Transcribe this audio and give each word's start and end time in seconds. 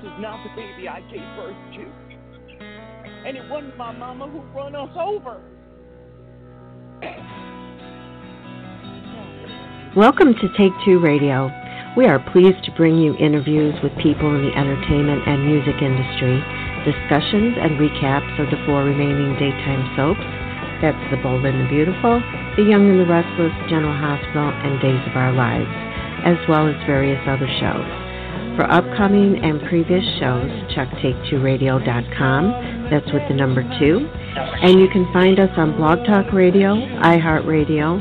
is 0.00 0.16
not 0.18 0.40
the 0.42 0.50
baby 0.56 0.88
I 0.88 1.00
gave 1.12 1.20
birth 1.36 1.56
to. 1.76 1.84
And 3.26 3.36
it 3.36 3.44
wasn't 3.50 3.76
my 3.76 3.92
mama 3.92 4.28
who 4.28 4.40
run 4.56 4.74
us 4.74 4.88
over. 4.96 5.42
Welcome 9.94 10.32
to 10.32 10.48
Take 10.56 10.72
Two 10.86 11.00
Radio. 11.00 11.52
We 11.98 12.06
are 12.06 12.18
pleased 12.32 12.64
to 12.64 12.72
bring 12.78 12.96
you 12.96 13.14
interviews 13.16 13.74
with 13.82 13.92
people 13.98 14.34
in 14.34 14.48
the 14.48 14.56
entertainment 14.56 15.28
and 15.28 15.44
music 15.44 15.76
industry, 15.82 16.40
discussions 16.88 17.60
and 17.60 17.76
recaps 17.76 18.40
of 18.40 18.48
the 18.48 18.62
four 18.64 18.84
remaining 18.84 19.36
daytime 19.36 19.84
soaps. 19.96 20.24
That's 20.80 21.10
The 21.10 21.20
Bold 21.20 21.44
and 21.44 21.66
the 21.66 21.68
Beautiful, 21.68 22.24
The 22.56 22.64
Young 22.64 22.88
and 22.88 23.00
the 23.00 23.06
Restless, 23.06 23.52
General 23.68 23.92
Hospital, 23.92 24.48
and 24.48 24.80
Days 24.80 25.04
of 25.10 25.16
Our 25.16 25.34
Lives, 25.36 25.68
as 26.24 26.40
well 26.48 26.68
as 26.68 26.76
various 26.86 27.20
other 27.28 27.48
shows. 27.60 27.99
For 28.56 28.66
upcoming 28.70 29.38
and 29.42 29.60
previous 29.68 30.04
shows, 30.18 30.50
check 30.74 30.88
take2radio.com. 31.00 32.88
That's 32.90 33.06
with 33.12 33.22
the 33.28 33.34
number 33.34 33.62
two. 33.78 34.06
And 34.36 34.78
you 34.78 34.88
can 34.92 35.10
find 35.12 35.38
us 35.38 35.50
on 35.56 35.76
Blog 35.76 36.04
Talk 36.06 36.32
Radio, 36.32 36.74
iHeartRadio, 37.00 37.98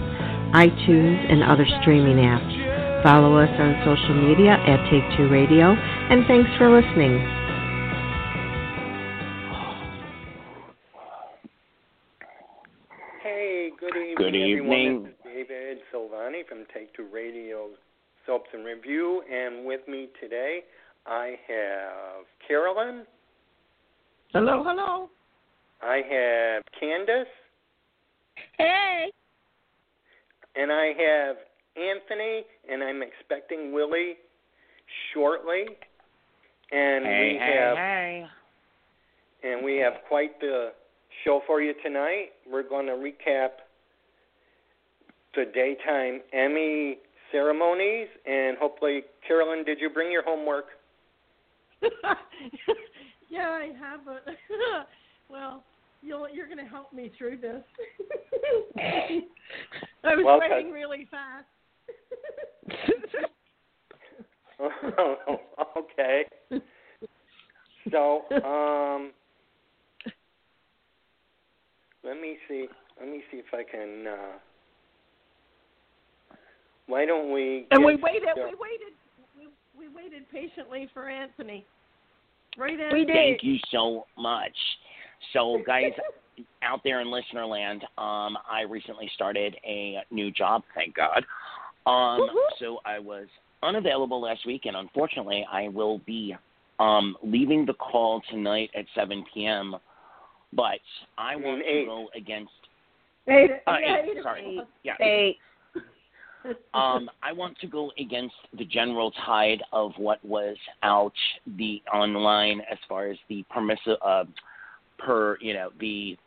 iTunes, 0.53 1.31
and 1.31 1.43
other 1.43 1.65
streaming 1.81 2.17
apps. 2.17 3.03
Follow 3.03 3.37
us 3.37 3.49
on 3.59 3.79
social 3.85 4.15
media 4.27 4.51
at 4.51 4.83
Take 4.91 5.05
Two 5.15 5.29
Radio, 5.29 5.71
and 5.71 6.25
thanks 6.27 6.49
for 6.57 6.67
listening. 6.69 7.15
Hey, 13.23 13.71
good 13.79 13.95
evening, 13.95 14.15
Good 14.17 14.35
everyone. 14.35 14.77
evening. 14.77 15.03
This 15.03 15.11
is 15.13 15.47
David 15.47 15.77
Silvani 15.93 16.47
from 16.47 16.65
Take 16.73 16.93
Two 16.95 17.07
Radio 17.11 17.69
Soaps 18.29 18.49
and 18.53 18.63
Review, 18.63 19.23
and 19.27 19.65
with 19.65 19.81
me 19.87 20.07
today 20.21 20.59
I 21.07 21.33
have 21.47 22.25
Carolyn, 22.47 23.03
Hello, 24.33 24.63
hello. 24.63 25.09
I 25.81 25.95
have 26.07 26.63
Candice, 26.79 27.25
Hey. 28.59 29.11
and 30.55 30.71
I 30.71 30.93
have 30.95 31.37
Anthony, 31.75 32.43
and 32.71 32.83
I'm 32.83 33.01
expecting 33.01 33.73
Willy 33.73 34.17
shortly. 35.11 35.65
And 36.71 37.05
Hey, 37.05 37.31
we 37.33 37.39
hey, 37.39 37.55
have 37.57 37.77
hey. 37.77 38.25
and 39.41 39.65
we 39.65 39.77
have 39.77 39.93
quite 40.07 40.39
the 40.39 40.73
show 41.25 41.41
for 41.47 41.63
you 41.63 41.73
tonight. 41.81 42.33
We're 42.47 42.61
going 42.61 42.85
to 42.85 42.91
recap 42.91 43.49
the 45.33 45.45
daytime 45.51 46.21
Emmy 46.31 46.99
ceremonies, 47.31 48.07
and 48.25 48.57
hopefully, 48.57 49.03
Carolyn, 49.27 49.63
did 49.63 49.79
you 49.79 49.89
bring 49.89 50.11
your 50.11 50.23
homework? 50.23 50.65
yeah, 53.29 53.49
I 53.49 53.71
have 53.79 54.07
a. 54.07 54.19
well, 55.29 55.63
you'll, 56.01 56.27
you're 56.29 56.47
going 56.47 56.57
to 56.57 56.65
help 56.65 56.93
me 56.93 57.11
through 57.17 57.37
this. 57.37 57.63
I 60.03 60.15
was 60.15 60.25
Well, 60.25 60.39
writing 60.39 60.71
really 60.71 61.07
fast. 61.09 61.45
okay. 65.77 66.25
So, 67.91 68.23
um, 68.43 69.11
let 72.03 72.19
me 72.19 72.37
see. 72.47 72.67
Let 72.99 73.09
me 73.09 73.21
see 73.31 73.37
if 73.37 73.53
I 73.53 73.63
can. 73.63 74.07
Uh, 74.07 74.37
why 76.89 77.05
don't 77.05 77.31
we? 77.31 77.67
and 77.71 77.83
we 77.85 77.95
waited. 77.95 78.23
Car- 78.35 78.45
We 78.45 78.55
waited. 78.55 78.93
We, 79.37 79.47
we 79.77 79.95
waited 79.95 80.29
patiently 80.29 80.89
for 80.93 81.07
Anthony. 81.09 81.65
Right, 82.57 82.77
We 82.77 82.83
Anthony? 82.83 83.05
did. 83.05 83.13
Thank 83.13 83.43
you 83.43 83.57
so 83.71 84.05
much. 84.17 84.55
So, 85.33 85.59
guys, 85.67 85.91
out 86.63 86.81
there 86.83 87.01
in 87.01 87.11
listener 87.11 87.45
land, 87.45 87.83
um, 87.97 88.37
I 88.49 88.63
recently 88.67 89.09
started 89.13 89.55
a 89.65 89.99
new 90.11 90.31
job, 90.31 90.63
thank 90.75 90.95
God. 90.95 91.23
Um, 91.85 92.19
Woo-hoo. 92.21 92.39
so 92.59 92.79
I 92.85 92.99
was 92.99 93.27
unavailable 93.63 94.21
last 94.21 94.45
week, 94.45 94.65
and 94.65 94.75
unfortunately, 94.75 95.45
I 95.51 95.67
will 95.67 95.99
be 95.99 96.35
um, 96.79 97.15
leaving 97.23 97.65
the 97.65 97.73
call 97.73 98.21
tonight 98.29 98.69
at 98.75 98.85
7 98.95 99.23
p.m. 99.33 99.75
But 100.53 100.79
I 101.17 101.35
You 101.35 101.43
want 101.43 101.59
mean 101.59 101.81
to 101.81 101.85
go 101.85 102.07
against. 102.15 102.51
Eight, 103.27 103.51
Uh, 103.67 103.75
eight, 103.79 104.09
eight 104.17 104.23
sorry. 104.23 104.49
o'clock. 104.57 104.67
Yeah, 104.83 104.93
Hey, 104.97 105.37
um, 106.73 107.09
I 107.21 107.33
want 107.33 107.57
to 107.59 107.67
go 107.67 107.91
against 107.99 108.35
the 108.57 108.65
general 108.65 109.11
tide 109.25 109.61
of 109.73 109.91
what 109.97 110.23
was 110.23 110.57
out 110.83 111.13
the 111.57 111.81
online 111.93 112.61
as 112.71 112.77
far 112.87 113.07
as 113.07 113.17
the 113.27 113.43
permissive, 113.49 113.97
uh, 114.05 114.23
per 114.97 115.37
you 115.41 115.53
know 115.53 115.69
the 115.79 116.17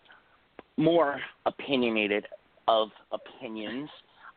more 0.77 1.21
opinionated 1.47 2.27
of 2.69 2.89
opinions. 3.12 3.89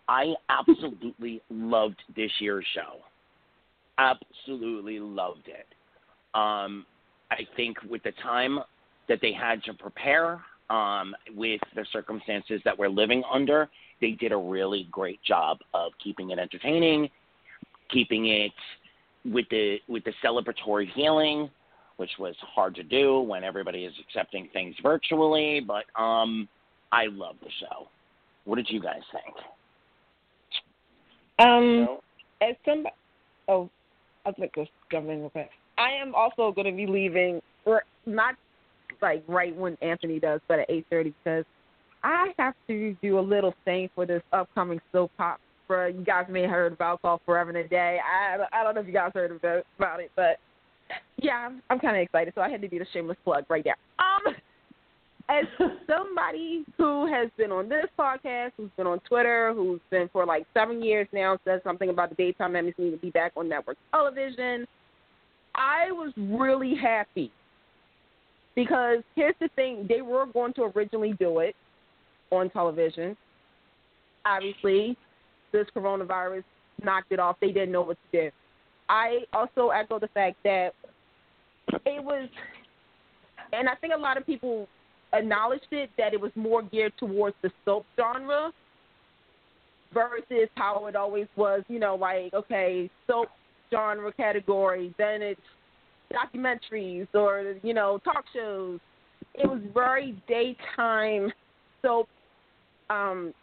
I 0.07 0.33
absolutely 0.49 1.41
loved 1.49 2.01
this 2.15 2.31
year's 2.39 2.65
show. 2.73 2.99
Absolutely 3.97 4.99
loved 4.99 5.47
it. 5.47 5.67
Um, 6.37 6.85
I 7.31 7.39
think 7.55 7.77
with 7.89 8.03
the 8.03 8.11
time 8.21 8.59
that 9.07 9.19
they 9.21 9.31
had 9.33 9.63
to 9.63 9.73
prepare, 9.73 10.41
um, 10.69 11.15
with 11.35 11.61
the 11.75 11.85
circumstances 11.91 12.61
that 12.65 12.77
we're 12.77 12.89
living 12.89 13.23
under, 13.31 13.69
they 14.01 14.11
did 14.11 14.31
a 14.31 14.37
really 14.37 14.87
great 14.91 15.21
job 15.23 15.57
of 15.73 15.91
keeping 16.03 16.31
it 16.31 16.39
entertaining, 16.39 17.09
keeping 17.91 18.27
it 18.27 18.51
with 19.25 19.45
the 19.49 19.77
with 19.87 20.03
the 20.03 20.13
celebratory 20.23 20.93
feeling, 20.93 21.49
which 21.97 22.11
was 22.19 22.35
hard 22.39 22.75
to 22.75 22.83
do 22.83 23.19
when 23.19 23.43
everybody 23.43 23.85
is 23.85 23.93
accepting 24.07 24.49
things 24.53 24.75
virtually. 24.83 25.61
But 25.65 25.85
um, 26.01 26.47
I 26.91 27.05
love 27.07 27.35
the 27.41 27.49
show. 27.59 27.87
What 28.45 28.57
did 28.57 28.69
you 28.69 28.81
guys 28.81 29.01
think? 29.11 29.35
um, 31.39 31.85
No? 31.85 31.99
as 32.41 32.55
somebody, 32.65 32.95
oh, 33.47 33.69
I 34.25 34.29
was 34.29 34.35
like, 34.39 34.55
jump 34.91 35.09
in 35.09 35.19
real 35.21 35.29
quick. 35.29 35.49
I 35.77 35.91
am 35.91 36.15
also 36.15 36.51
going 36.51 36.67
to 36.67 36.71
be 36.71 36.85
leaving, 36.87 37.41
or 37.65 37.83
not 38.05 38.35
like 39.01 39.23
right 39.27 39.55
when 39.55 39.77
Anthony 39.81 40.19
does, 40.19 40.39
but 40.47 40.59
at 40.59 40.69
eight 40.69 40.85
thirty 40.89 41.13
because 41.23 41.45
I 42.05 42.27
have 42.37 42.53
to 42.67 42.95
do 43.01 43.17
a 43.17 43.19
little 43.19 43.55
thing 43.65 43.89
for 43.95 44.05
this 44.05 44.21
upcoming 44.31 44.79
soap 44.91 45.11
opera. 45.17 45.91
You 45.91 46.03
guys 46.05 46.25
may 46.29 46.43
have 46.43 46.51
heard 46.51 46.73
about 46.73 47.01
called 47.01 47.21
Forever 47.25 47.49
and 47.49 47.57
a 47.57 47.67
Day. 47.67 47.97
I 47.99 48.37
I 48.53 48.63
don't 48.63 48.75
know 48.75 48.81
if 48.81 48.87
you 48.87 48.93
guys 48.93 49.09
heard 49.15 49.31
about 49.31 49.65
about 49.79 49.99
it, 49.99 50.11
but 50.15 50.37
yeah, 51.17 51.47
I'm, 51.47 51.63
I'm 51.71 51.79
kind 51.79 51.97
of 51.97 52.03
excited. 52.03 52.33
So 52.35 52.41
I 52.41 52.49
had 52.49 52.61
to 52.61 52.67
do 52.67 52.77
the 52.77 52.85
shameless 52.93 53.17
plug 53.23 53.45
right 53.49 53.63
there. 53.63 53.77
Um, 53.97 54.35
as 55.29 55.45
somebody 55.87 56.63
who 56.77 57.11
has 57.11 57.31
been 57.37 57.51
on 57.51 57.67
this 57.67 57.87
podcast, 57.97 58.51
who's 58.55 58.69
been 58.77 58.85
on 58.85 58.99
Twitter, 58.99 59.51
who's 59.55 59.81
been 59.89 60.07
for 60.13 60.27
like 60.27 60.45
seven 60.53 60.83
years 60.83 61.07
now, 61.11 61.39
says 61.43 61.61
something 61.63 61.89
about 61.89 62.09
the 62.09 62.15
daytime 62.15 62.53
Emmys 62.53 62.77
need 62.77 62.91
to 62.91 62.97
be 62.97 63.09
back 63.09 63.31
on 63.35 63.49
network 63.49 63.77
television. 63.89 64.67
I 65.55 65.91
was 65.91 66.13
really 66.15 66.75
happy 66.75 67.31
because 68.53 68.99
here's 69.15 69.33
the 69.39 69.49
thing: 69.55 69.87
they 69.89 70.03
were 70.03 70.27
going 70.27 70.53
to 70.53 70.71
originally 70.75 71.13
do 71.13 71.39
it 71.39 71.55
on 72.35 72.49
television. 72.49 73.15
Obviously, 74.25 74.97
this 75.51 75.67
coronavirus 75.75 76.43
knocked 76.83 77.11
it 77.11 77.19
off. 77.19 77.37
They 77.39 77.51
didn't 77.51 77.71
know 77.71 77.81
what 77.81 77.97
to 78.11 78.23
do. 78.23 78.31
I 78.89 79.19
also 79.33 79.69
echo 79.69 79.99
the 79.99 80.07
fact 80.09 80.37
that 80.43 80.71
it 81.85 82.03
was, 82.03 82.29
and 83.53 83.67
I 83.67 83.75
think 83.75 83.93
a 83.95 83.99
lot 83.99 84.17
of 84.17 84.25
people 84.25 84.67
acknowledged 85.13 85.67
it 85.71 85.89
that 85.97 86.13
it 86.13 86.21
was 86.21 86.31
more 86.35 86.61
geared 86.61 86.93
towards 86.97 87.35
the 87.41 87.51
soap 87.63 87.85
genre 87.95 88.51
versus 89.93 90.49
how 90.55 90.85
it 90.87 90.95
always 90.95 91.27
was, 91.35 91.63
you 91.67 91.79
know, 91.79 91.95
like 91.95 92.33
okay, 92.33 92.89
soap 93.07 93.29
genre 93.71 94.11
category, 94.13 94.93
then 94.97 95.21
it's 95.21 95.41
documentaries 96.13 97.07
or 97.13 97.55
you 97.63 97.73
know 97.73 97.99
talk 98.03 98.23
shows. 98.33 98.79
It 99.33 99.47
was 99.47 99.61
very 99.73 100.15
daytime 100.27 101.31
soap. 101.81 102.07
Um, 102.89 103.33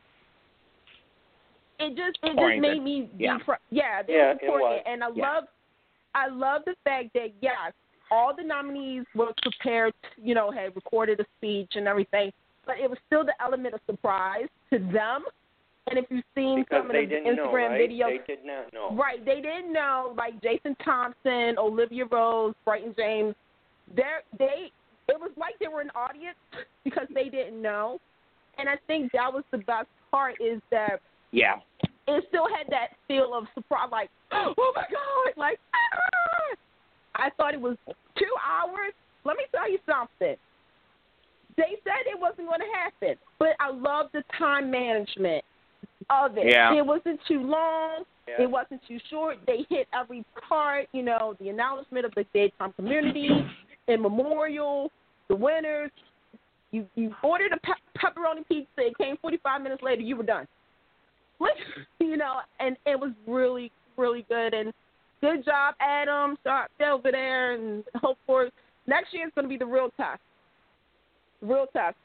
it 1.78 1.96
just 1.96 2.18
it 2.22 2.36
just 2.38 2.60
made 2.60 2.82
me 2.82 3.10
Yeah. 3.18 3.38
be 3.38 3.44
fr- 3.44 3.54
yeah, 3.70 4.02
they 4.02 4.14
Yeah, 4.14 4.32
important. 4.32 4.82
and 4.86 5.02
I 5.02 5.08
Yeah. 5.08 5.34
love 5.34 5.48
I 6.14 6.26
love 6.28 6.64
the 6.66 6.76
fact 6.84 7.12
that 7.14 7.32
yes, 7.40 7.72
all 8.10 8.34
the 8.34 8.42
nominees 8.42 9.06
were 9.14 9.32
prepared, 9.42 9.94
you 10.16 10.34
know, 10.34 10.50
had 10.50 10.76
recorded 10.76 11.20
a 11.20 11.24
speech 11.38 11.74
and 11.74 11.88
everything, 11.88 12.30
but 12.66 12.78
it 12.78 12.88
was 12.88 12.98
still 13.06 13.24
the 13.24 13.34
element 13.40 13.74
of 13.74 13.80
surprise 13.86 14.48
to 14.70 14.78
them. 14.78 15.24
And 15.88 15.98
if 15.98 16.04
you've 16.10 16.24
seen 16.34 16.60
Because 16.60 16.82
some 16.82 16.90
of 16.90 16.96
the 16.96 17.06
didn't 17.06 17.36
know, 17.36 17.48
Instagram 17.48 17.70
right? 17.70 17.90
videos, 17.90 18.24
They 18.26 18.34
did 18.36 18.44
not 18.44 18.72
know. 18.72 18.90
Right. 18.92 19.24
They 19.24 19.40
didn't 19.40 19.72
know, 19.72 20.14
like 20.16 20.40
Jason 20.42 20.76
Thompson, 20.76 21.58
Olivia 21.58 22.04
Rose, 22.04 22.54
Brighton 22.64 22.94
James. 22.96 23.34
They 23.96 24.02
they 24.38 24.70
it 25.08 25.18
was 25.18 25.32
like 25.36 25.58
they 25.58 25.68
were 25.68 25.80
an 25.80 25.90
audience 25.96 26.36
because 26.84 27.08
they 27.14 27.28
didn't 27.28 27.60
know. 27.60 27.98
And 28.58 28.68
I 28.68 28.76
think 28.86 29.12
that 29.12 29.32
was 29.32 29.44
the 29.50 29.58
best 29.58 29.88
part 30.10 30.34
is 30.40 30.60
that 30.70 31.00
Yeah, 31.30 31.56
it 32.06 32.24
still 32.28 32.48
had 32.48 32.66
that 32.70 32.88
feel 33.08 33.32
of 33.34 33.44
surprise, 33.54 33.88
like, 33.90 34.10
oh 34.32 34.72
my 34.74 34.82
god, 34.82 35.32
like, 35.36 35.58
ah! 35.74 36.56
I 37.14 37.30
thought 37.36 37.54
it 37.54 37.60
was 37.60 37.76
two 38.18 38.34
hours. 38.46 38.92
Let 39.24 39.36
me 39.36 39.44
tell 39.54 39.70
you 39.70 39.78
something. 39.86 40.36
They 41.56 41.76
said 41.84 42.06
it 42.06 42.18
wasn't 42.18 42.48
going 42.48 42.60
to 42.60 42.66
happen, 42.74 43.16
but 43.38 43.50
I 43.60 43.70
love 43.70 44.06
the 44.12 44.24
time 44.38 44.70
management 44.70 45.44
of 46.10 46.36
it. 46.38 46.46
Yeah. 46.48 46.74
It 46.74 46.84
wasn't 46.84 47.20
too 47.28 47.42
long. 47.42 48.04
Yeah. 48.26 48.44
It 48.44 48.50
wasn't 48.50 48.80
too 48.88 48.98
short. 49.10 49.38
They 49.46 49.66
hit 49.68 49.86
every 49.94 50.24
part, 50.48 50.86
you 50.92 51.02
know, 51.02 51.34
the 51.40 51.50
announcement 51.50 52.06
of 52.06 52.12
the 52.14 52.24
daytime 52.32 52.72
community, 52.72 53.28
in 53.88 54.00
memorial, 54.00 54.90
the 55.28 55.36
winners. 55.36 55.90
You 56.72 56.86
you 56.94 57.14
ordered 57.22 57.52
a 57.52 57.58
pe- 57.58 57.72
pepperoni 57.98 58.46
pizza. 58.48 58.68
It 58.78 58.96
came 58.98 59.16
45 59.18 59.62
minutes 59.62 59.82
later. 59.82 60.02
You 60.02 60.16
were 60.16 60.22
done. 60.24 60.46
Like, 61.38 61.52
you 62.00 62.16
know, 62.16 62.40
and 62.60 62.76
it 62.86 62.98
was 62.98 63.12
really 63.26 63.70
really 63.96 64.24
good. 64.28 64.54
And 64.54 64.72
good 65.20 65.44
job, 65.44 65.74
Adam. 65.80 66.36
Start 66.40 66.70
over 66.84 67.10
there, 67.12 67.52
and 67.54 67.84
hope 67.96 68.18
for 68.26 68.48
next 68.86 69.12
year 69.12 69.26
is 69.26 69.32
going 69.34 69.44
to 69.44 69.48
be 69.48 69.58
the 69.58 69.66
real 69.66 69.90
test. 69.96 70.20
Real 71.42 71.66
test 71.72 71.96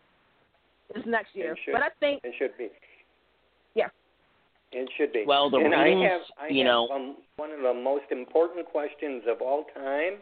is 0.95 1.03
next 1.05 1.35
year. 1.35 1.55
Should. 1.63 1.71
But 1.73 1.81
I 1.81 1.89
think 1.99 2.21
It 2.23 2.33
should 2.37 2.57
be. 2.57 2.69
Yeah. 3.75 3.87
It 4.71 4.89
should 4.97 5.13
be. 5.13 5.23
Well, 5.25 5.49
the 5.49 5.57
and 5.57 5.71
ratings, 5.71 6.01
I 6.01 6.09
have, 6.09 6.21
I 6.49 6.53
you 6.53 6.59
have, 6.65 6.65
know- 6.65 6.89
um, 6.89 7.15
one 7.37 7.51
of 7.51 7.61
the 7.61 7.73
most 7.73 8.05
important 8.11 8.65
questions 8.65 9.23
of 9.29 9.41
all 9.41 9.65
time. 9.75 10.19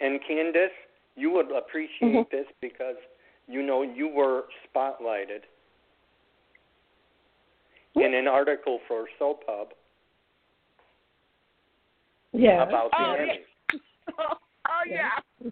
And 0.00 0.20
Candice, 0.28 0.68
you 1.16 1.30
would 1.32 1.50
appreciate 1.56 2.14
Mhm. 2.14 2.30
this 2.30 2.46
because 2.60 2.96
you 3.46 3.62
know 3.62 3.82
you 3.82 4.08
were 4.08 4.44
spotlighted 4.74 5.42
in 7.96 8.14
an 8.14 8.26
article 8.26 8.80
for 8.88 9.06
Soap 9.18 9.42
Hub 9.46 9.68
Yeah. 12.32 12.62
about 12.62 12.90
the 12.90 12.96
Oh, 12.98 13.14
yeah. 13.14 13.32
Emmys. 13.32 13.80
oh 14.18 14.84
yeah. 14.88 15.10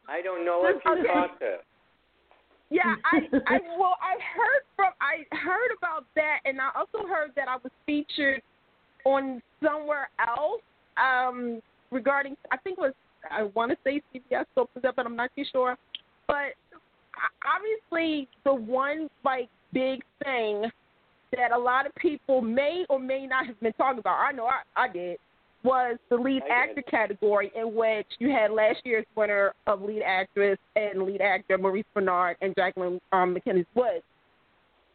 I 0.09 0.23
don't 0.23 0.44
know 0.44 0.67
if 0.67 0.85
you 0.85 0.93
Okay. 0.93 1.09
caught 1.12 1.39
this. 1.39 1.61
Yeah, 2.71 2.94
I, 3.05 3.19
I 3.47 3.61
well, 3.79 3.97
I 4.00 4.17
heard 4.35 4.62
from 4.77 4.93
I 5.00 5.25
heard 5.37 5.71
about 5.77 6.06
that, 6.17 6.39
and 6.47 6.59
I 6.61 6.71
also 6.75 7.06
heard 7.06 7.33
that 7.37 7.47
I 7.47 7.56
was 7.56 7.71
featured 7.85 8.41
on 9.05 9.43
somewhere 9.62 10.09
else 10.27 10.62
um, 10.97 11.61
regarding. 11.91 12.35
I 12.50 12.56
think 12.56 12.79
it 12.79 12.81
was 12.81 12.94
I 13.31 13.44
want 13.55 13.71
to 13.73 13.77
say 13.85 14.00
CBS 14.15 14.47
opens 14.56 14.85
up, 14.85 14.97
but 14.97 15.06
I'm 15.06 15.17
not 15.17 15.31
too 15.37 15.44
sure. 15.53 15.77
But 16.27 16.55
o- 16.71 16.71
obviously, 17.44 18.29
the 18.44 18.55
one 18.55 19.09
like 19.25 19.49
big 19.73 20.03
thing 20.25 20.64
that 21.37 21.53
a 21.53 21.59
lot 21.59 21.87
of 21.87 21.94
people 21.94 22.41
may 22.43 22.85
or 22.91 22.99
may 22.99 23.26
not 23.26 23.47
have 23.47 23.59
been 23.61 23.73
talking 23.75 23.99
about. 23.99 24.19
I 24.19 24.32
know 24.32 24.47
I, 24.47 24.61
I 24.76 24.88
did 24.88 25.19
was 25.64 25.97
the 26.11 26.17
lead 26.17 26.43
I 26.50 26.67
did. 26.67 26.79
actor 26.79 26.82
category 26.91 27.53
in 27.55 27.73
which 27.75 28.06
you 28.19 28.31
had 28.31 28.50
last 28.50 28.81
year's 28.85 29.06
winner 29.14 29.53
of 29.69 29.81
lead 29.81 30.03
actress 30.03 30.59
and 30.75 31.03
lead 31.05 31.20
actor 31.20 31.56
Maurice 31.56 31.85
Benard 31.97 32.35
and 32.43 32.53
Jacqueline 32.56 33.00
um, 33.12 33.35
MacInnes 33.37 33.65
Woods, 33.76 34.03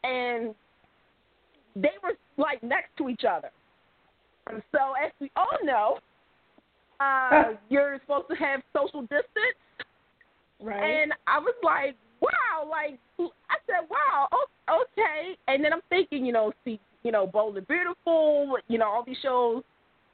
and 0.04 0.54
they 1.75 1.92
were 2.04 2.13
like 2.38 2.62
next 2.63 2.90
to 2.98 3.08
each 3.10 3.24
other. 3.24 3.50
And 4.50 4.62
so, 4.72 4.80
as 5.04 5.12
we 5.20 5.31
all 5.36 5.58
know, 5.63 6.00
uh, 7.00 7.54
you're 7.70 8.00
supposed 8.02 8.28
to 8.30 8.36
have 8.36 8.62
social 8.75 9.02
distance, 9.04 9.25
Right. 10.62 10.84
and 10.84 11.13
I 11.28 11.40
was 11.40 11.56
like, 11.63 11.96
wow, 12.22 12.69
like 12.69 13.00
I 13.19 13.56
said, 13.66 13.88
wow, 13.90 14.28
okay. 14.69 15.38
And 15.48 15.64
then 15.64 15.74
I'm 15.74 15.81
thinking, 15.90 16.25
you 16.25 16.34
know, 16.34 16.52
see, 16.66 16.80
you 17.04 17.12
know, 17.12 17.28
Bold 17.28 17.58
and 17.58 17.68
Beautiful, 17.68 18.58
you 18.68 18.78
know, 18.78 18.88
all 18.88 19.04
these 19.06 19.18
shows 19.22 19.64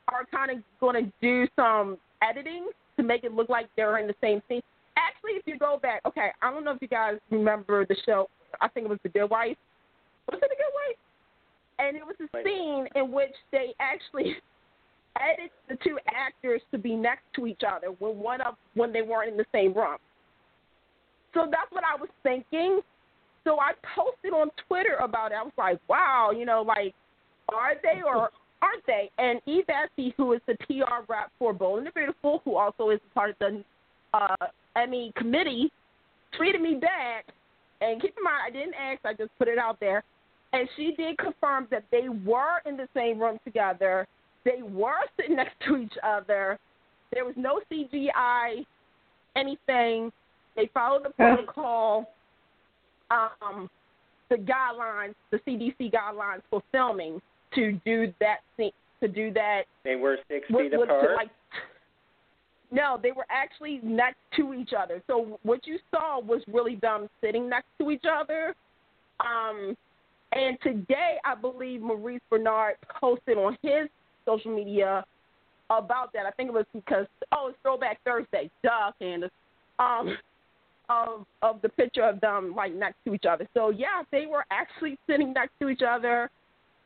are 0.10 0.26
kind 0.26 0.52
of 0.52 0.58
going 0.80 1.06
to 1.06 1.12
do 1.22 1.48
some 1.56 1.98
editing 2.22 2.70
to 2.98 3.04
make 3.04 3.24
it 3.24 3.34
look 3.34 3.50
like 3.50 3.68
they're 3.76 3.98
in 3.98 4.08
the 4.08 4.16
same 4.22 4.42
scene. 4.48 4.62
Actually, 4.98 5.32
if 5.32 5.44
you 5.46 5.58
go 5.58 5.80
back, 5.82 6.02
okay, 6.06 6.30
I 6.42 6.52
don't 6.52 6.64
know 6.64 6.72
if 6.72 6.82
you 6.82 6.88
guys 6.88 7.16
remember 7.32 7.86
the 7.86 7.96
show. 8.06 8.30
I 8.62 8.68
think 8.68 8.86
it 8.86 8.90
was 8.90 9.00
The 9.04 9.10
Good 9.10 9.30
Wife. 9.30 9.58
Was 10.32 10.40
it 10.42 10.50
The 10.50 10.56
Good 10.56 10.74
Wife? 10.74 10.98
And 11.80 11.98
it 11.98 12.04
was 12.06 12.16
a 12.22 12.44
scene 12.44 12.88
in 12.96 13.12
which 13.12 13.34
they 13.52 13.74
actually 13.80 14.36
edited 15.20 15.52
the 15.70 15.78
two 15.84 15.98
actors 16.08 16.62
to 16.72 16.78
be 16.78 16.96
next 16.96 17.24
to 17.36 17.48
each 17.48 17.62
other 17.68 17.88
when 18.00 18.20
one 18.20 18.42
of 18.42 18.56
when 18.76 18.94
they 18.94 19.02
weren't 19.02 19.32
in 19.32 19.38
the 19.38 19.46
same 19.52 19.74
room. 19.74 19.98
So 21.34 21.48
that's 21.50 21.72
what 21.72 21.84
I 21.84 22.00
was 22.00 22.10
thinking. 22.22 22.82
So 23.44 23.60
I 23.60 23.72
posted 23.96 24.34
on 24.34 24.50
Twitter 24.68 24.96
about 25.02 25.32
it. 25.32 25.36
I 25.36 25.44
was 25.44 25.54
like, 25.58 25.80
wow, 25.90 26.32
you 26.32 26.46
know, 26.46 26.62
like, 26.62 26.94
are 27.54 27.74
they 27.82 28.02
or 28.06 28.30
aren't 28.62 28.86
they? 28.88 29.12
And 29.18 29.42
Eve 29.46 29.66
Essie, 29.68 30.14
who 30.16 30.34
is 30.34 30.42
the 30.48 30.56
PR 30.66 31.04
rep 31.10 31.32
for 31.38 31.54
Bold 31.54 31.80
and 31.80 31.88
the 31.88 31.92
Beautiful, 31.92 32.42
who 32.46 32.56
also 32.56 32.90
is 32.90 33.00
part 33.14 33.32
of 33.32 33.36
the 33.40 33.64
uh, 34.14 34.48
Emmy 34.76 35.12
committee, 35.18 35.72
tweeted 36.40 36.62
me 36.62 36.76
back. 36.76 37.26
And 37.82 38.02
keep 38.02 38.16
in 38.18 38.24
mind, 38.24 38.44
I 38.48 38.50
didn't 38.50 38.76
ask, 38.76 39.02
I 39.04 39.14
just 39.14 39.38
put 39.38 39.50
it 39.50 39.58
out 39.58 39.80
there. 39.80 40.04
And 40.54 40.70
she 40.78 40.94
did 40.96 41.18
confirm 41.18 41.68
that 41.72 41.84
they 41.92 42.08
were 42.08 42.62
in 42.66 42.78
the 42.78 42.88
same 42.94 43.20
room 43.20 43.40
together. 43.44 44.08
They 44.46 44.62
were 44.62 45.02
sitting 45.18 45.36
next 45.38 45.56
to 45.68 45.78
each 45.78 45.94
other. 46.02 46.60
There 47.12 47.26
was 47.26 47.36
no 47.36 47.60
CGI, 47.72 48.66
anything. 49.36 50.12
They 50.56 50.70
followed 50.74 51.04
the 51.06 51.10
protocol, 51.18 52.12
um, 53.12 53.70
the 54.30 54.36
guidelines, 54.38 55.16
the 55.32 55.40
CDC 55.48 55.92
guidelines 55.92 56.42
for 56.50 56.62
filming 56.72 57.22
to 57.56 57.74
do 57.86 58.14
that 58.20 58.38
scene, 58.58 58.72
to 59.02 59.08
do 59.08 59.32
that 59.34 59.64
They 59.84 59.96
were 59.96 60.18
six 60.28 60.48
feet 60.48 60.56
what- 60.76 60.88
to, 60.88 60.94
apart. 60.96 61.16
like, 61.16 61.30
no, 62.72 63.00
they 63.02 63.12
were 63.12 63.26
actually 63.30 63.80
next 63.84 64.18
to 64.36 64.54
each 64.56 64.72
other. 64.76 65.04
So 65.06 65.40
what 65.44 65.68
you 65.68 65.78
saw 65.92 66.20
was 66.20 66.42
really 66.48 66.76
them 66.78 67.08
sitting 67.22 67.48
next 67.48 67.68
to 67.80 67.92
each 67.92 68.06
other. 68.12 68.56
Um, 69.20 69.78
and 70.32 70.58
today, 70.64 71.18
I 71.24 71.36
believe 71.36 71.82
Maurice 71.82 72.20
Benard 72.32 72.74
posted 73.00 73.38
on 73.38 73.56
his 73.62 73.88
social 74.26 74.56
media 74.56 75.06
about 75.70 76.12
that. 76.14 76.26
I 76.26 76.32
think 76.32 76.50
it 76.50 76.54
was 76.54 76.66
because 76.74 77.06
oh, 77.32 77.50
it's 77.50 77.58
Throwback 77.62 78.00
Thursday, 78.04 78.50
duh, 78.64 78.92
Candice. 79.00 79.30
Um, 79.78 80.18
of 80.90 81.26
of 81.42 81.62
the 81.62 81.70
picture 81.70 82.04
of 82.04 82.20
them 82.22 82.54
like 82.56 82.74
next 82.74 82.98
to 83.06 83.14
each 83.14 83.26
other. 83.30 83.48
So 83.54 83.70
yeah, 83.70 84.04
they 84.12 84.26
were 84.26 84.46
actually 84.52 84.98
sitting 85.10 85.34
next 85.34 85.54
to 85.62 85.70
each 85.70 85.82
other, 85.82 86.30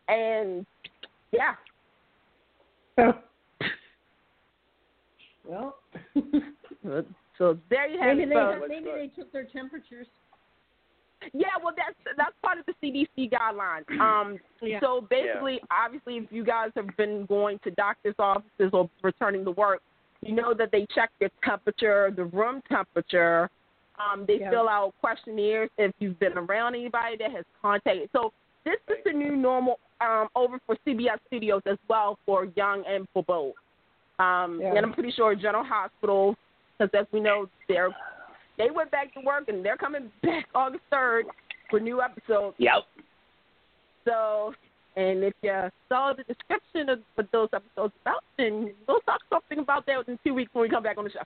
and 0.08 0.66
yeah, 1.32 1.56
Oh. 2.98 3.13
Well, 5.46 5.77
so 7.38 7.58
there 7.70 7.88
you 7.88 8.00
have 8.00 8.18
maybe 8.18 8.24
it. 8.24 8.30
they 8.30 8.68
maybe 8.68 8.84
good? 8.86 8.96
they 8.96 9.08
took 9.16 9.32
their 9.32 9.46
temperatures. 9.46 10.08
Yeah, 11.34 11.48
well, 11.63 11.74
that's 11.75 12.16
that's 12.18 12.36
part 12.44 12.58
of 12.60 12.66
the 12.66 12.74
CDC 12.84 13.32
guidelines. 13.32 13.86
Um, 14.01 14.39
Yeah. 14.62 14.80
so 14.82 15.01
basically, 15.10 15.62
obviously, 15.72 16.18
if 16.18 16.32
you 16.32 16.44
guys 16.44 16.72
have 16.75 16.88
been 16.98 17.25
going 17.27 17.60
to 17.63 17.72
doctors' 17.72 18.16
offices 18.20 18.72
or 18.74 18.89
returning 19.04 19.46
to 19.46 19.51
work, 19.51 19.82
you 20.22 20.36
know 20.36 20.54
that 20.54 20.72
they 20.72 20.86
check 20.94 21.12
your 21.20 21.30
temperature, 21.44 22.12
the 22.16 22.25
room 22.25 22.62
temperature. 22.68 23.50
Um, 24.00 24.25
they 24.25 24.39
Yeah. 24.39 24.50
fill 24.51 24.70
out 24.70 24.94
questionnaires 25.01 25.70
if 25.77 25.92
you've 26.00 26.20
been 26.20 26.38
around 26.38 26.75
anybody 26.75 27.18
that 27.18 27.32
has 27.32 27.46
contacted. 27.62 28.10
So 28.13 28.32
this 28.63 28.80
is 28.89 29.04
the 29.04 29.12
new 29.13 29.36
normal 29.36 29.80
um, 30.00 30.27
over 30.36 30.60
for 30.68 30.75
CBS 30.86 31.18
Studios 31.25 31.63
as 31.66 31.77
well 31.89 32.20
for 32.25 32.46
Young 32.56 32.86
and 32.86 33.08
for 33.13 33.24
both. 33.24 33.56
Um, 34.20 34.62
Yeah. 34.62 34.75
And 34.75 34.86
I'm 34.86 34.94
pretty 34.94 35.12
sure 35.12 35.34
General 35.36 35.63
Hospital, 35.63 36.36
because 36.77 36.94
as 36.94 37.08
we 37.12 37.20
know, 37.20 37.50
they're 37.68 37.89
they 38.58 38.72
went 38.72 38.89
back 38.89 39.13
to 39.13 39.20
work 39.22 39.50
and 39.50 39.63
they're 39.63 39.77
coming 39.77 40.12
back 40.24 40.48
August 40.54 40.84
third 40.92 41.25
for 41.70 41.80
new 41.80 42.01
episodes. 42.01 42.56
Yep. 42.60 42.84
So, 44.06 44.54
and 44.96 45.24
if 45.24 45.34
you 45.42 45.70
saw 45.89 46.13
the 46.13 46.24
description 46.24 46.89
of 46.89 47.00
what 47.16 47.27
those 47.32 47.50
episodes 47.54 47.94
about, 48.01 48.24
then 48.38 48.74
we'll 48.88 49.01
talk 49.01 49.22
something 49.30 49.60
about 49.60 49.86
that 49.86 50.08
in 50.08 50.18
two 50.24 50.34
weeks 50.34 50.54
when 50.54 50.63
we 50.63 50.70
come 50.70 50.82
back 50.84 50.98
on 50.98 51.04
the 51.04 51.10
show. 51.12 51.20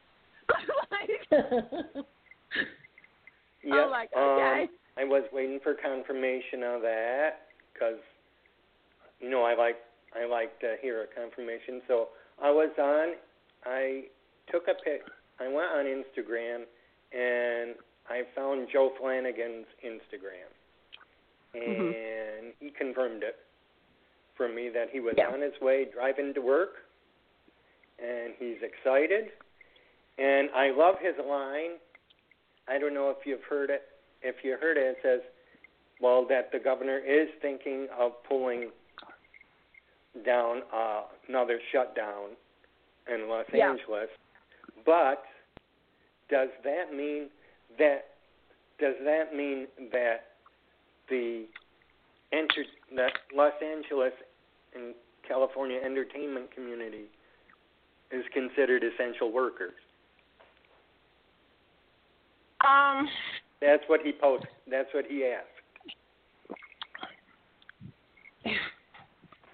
like, 0.92 2.06
Yeah. 3.64 3.86
like, 3.86 4.10
okay. 4.18 4.64
Um, 4.64 4.70
I 4.98 5.04
was 5.04 5.24
waiting 5.32 5.60
for 5.62 5.76
confirmation 5.76 6.64
of 6.64 6.82
that 6.82 7.48
because, 7.74 8.00
you 9.20 9.30
know, 9.30 9.44
I 9.44 9.56
like 9.56 9.76
I 10.20 10.26
like 10.26 10.60
to 10.62 10.76
hear 10.82 11.04
a 11.04 11.08
confirmation. 11.08 11.82
So 11.88 12.10
I 12.42 12.50
was 12.50 12.72
on. 12.80 13.14
I 13.64 14.06
took 14.52 14.64
a 14.68 14.74
pic. 14.84 15.04
I 15.40 15.46
went 15.48 15.70
on 15.72 15.86
Instagram 15.86 16.64
and 17.14 17.76
I 18.10 18.24
found 18.36 18.68
Joe 18.74 18.92
Flanagan's 19.00 19.68
Instagram, 19.86 20.50
and 21.54 22.54
he 22.60 22.72
confirmed 22.72 23.24
it 23.24 23.36
for 24.36 24.50
me 24.50 24.70
that 24.74 24.90
he 24.92 25.00
was 25.00 25.14
Yeah. 25.18 25.30
on 25.30 25.42
his 25.42 25.54
way 25.62 25.86
driving 25.86 26.34
to 26.34 26.42
work, 26.42 26.84
and 28.00 28.34
he's 28.40 28.58
excited. 28.62 29.32
And 30.18 30.50
I 30.52 30.72
love 30.72 30.96
his 31.00 31.16
line. 31.18 31.80
I 32.68 32.78
don't 32.78 32.94
know 32.94 33.10
if 33.10 33.26
you've 33.26 33.44
heard 33.50 33.70
it. 33.70 33.84
If 34.22 34.44
you 34.44 34.58
heard 34.60 34.78
it, 34.78 34.82
it 34.82 34.98
says, 35.02 35.22
"Well, 36.00 36.26
that 36.28 36.52
the 36.52 36.60
governor 36.60 37.00
is 37.00 37.30
thinking 37.42 37.88
of 37.98 38.24
pulling 38.24 38.72
down 40.26 40.62
uh, 40.74 41.04
another 41.28 41.60
shutdown 41.72 42.36
in 43.12 43.28
Los 43.30 43.46
Yeah. 43.54 43.72
Angeles, 43.72 44.10
but 44.86 45.24
does 46.30 46.50
that 46.64 46.94
mean 46.94 47.30
that 47.78 48.06
does 48.80 48.96
that 49.04 49.36
mean 49.36 49.68
that 49.92 50.34
the 51.10 51.46
enter 52.32 52.66
the 52.94 53.10
Los 53.34 53.54
Angeles 53.62 54.14
and 54.76 54.94
California 55.28 55.80
entertainment 55.84 56.52
community 56.54 57.06
is 58.12 58.24
considered 58.34 58.84
essential 58.84 59.32
workers? 59.32 59.74
Um, 62.68 63.08
That's 63.62 63.84
what 63.88 64.02
he 64.04 64.12
posted. 64.12 64.50
That's 64.70 64.90
what 64.94 65.06
he 65.08 65.26
asked. 65.26 65.48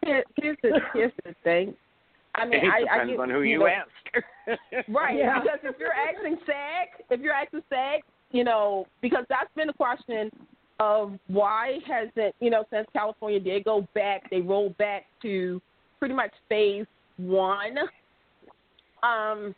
here, 0.03 0.23
here's 0.35 0.57
the 0.63 0.79
here's 0.93 1.11
the 1.25 1.35
thing. 1.43 1.73
I 2.35 2.45
mean, 2.45 2.65
it 2.65 2.71
I, 2.71 2.79
depends 2.81 3.01
I 3.01 3.05
get, 3.07 3.19
on 3.19 3.29
who 3.29 3.41
you 3.41 3.59
know, 3.59 3.67
ask. 3.67 3.89
Right, 4.87 5.17
Yeah. 5.17 5.39
because 5.41 5.59
if 5.63 5.75
you're 5.79 5.93
asking 5.93 6.37
SAG, 6.45 7.03
if 7.09 7.19
you're 7.19 7.33
asking 7.33 7.61
SAG, 7.69 8.01
you 8.31 8.43
know, 8.43 8.85
because 9.01 9.25
that's 9.27 9.49
been 9.55 9.69
a 9.69 9.73
question 9.73 10.29
of 10.79 11.13
why 11.27 11.79
hasn't, 11.87 12.35
you 12.39 12.51
know, 12.51 12.63
since 12.71 12.87
California 12.93 13.39
did 13.39 13.63
go 13.63 13.87
back, 13.95 14.29
they 14.29 14.41
rolled 14.41 14.77
back 14.77 15.05
to 15.23 15.59
pretty 15.99 16.13
much 16.13 16.31
phase 16.47 16.85
one. 17.17 17.77
Um, 19.01 19.55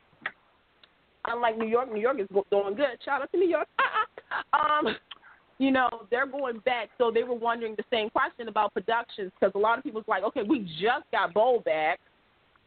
unlike 1.30 1.58
New 1.58 1.68
York, 1.68 1.92
New 1.92 2.02
York 2.02 2.20
is 2.20 2.28
doing 2.52 2.76
good. 2.76 2.98
Shout 3.04 3.22
out 3.22 3.32
to 3.32 3.38
New 3.38 3.48
York. 3.48 3.68
um, 4.54 4.96
you 5.58 5.72
know, 5.72 5.90
they're 6.10 6.28
going 6.28 6.60
back, 6.60 6.90
so 6.98 7.12
they 7.12 7.24
were 7.24 7.36
wondering 7.36 7.76
the 7.78 7.84
same 7.92 8.10
question 8.10 8.48
about 8.48 8.74
productions 8.74 9.32
because 9.40 9.54
a 9.56 9.58
lot 9.58 9.78
of 9.78 9.84
people's 9.84 10.06
like, 10.08 10.24
okay, 10.24 10.42
we 10.42 10.60
just 10.82 11.04
got 11.12 11.34
Bowl 11.34 11.62
back, 11.66 12.00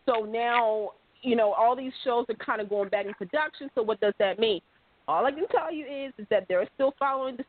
so 0.06 0.24
now 0.24 0.90
you 1.22 1.36
know, 1.36 1.52
all 1.52 1.74
these 1.74 1.92
shows 2.04 2.26
are 2.28 2.44
kind 2.44 2.60
of 2.60 2.68
going 2.68 2.88
back 2.88 3.06
in 3.06 3.14
production. 3.14 3.70
So 3.74 3.82
what 3.82 4.00
does 4.00 4.14
that 4.18 4.38
mean? 4.38 4.60
All 5.08 5.24
I 5.24 5.30
can 5.30 5.46
tell 5.48 5.72
you 5.72 5.86
is, 5.86 6.12
is 6.18 6.26
that 6.30 6.46
they're 6.48 6.68
still 6.74 6.94
following 6.98 7.36
the 7.36 7.44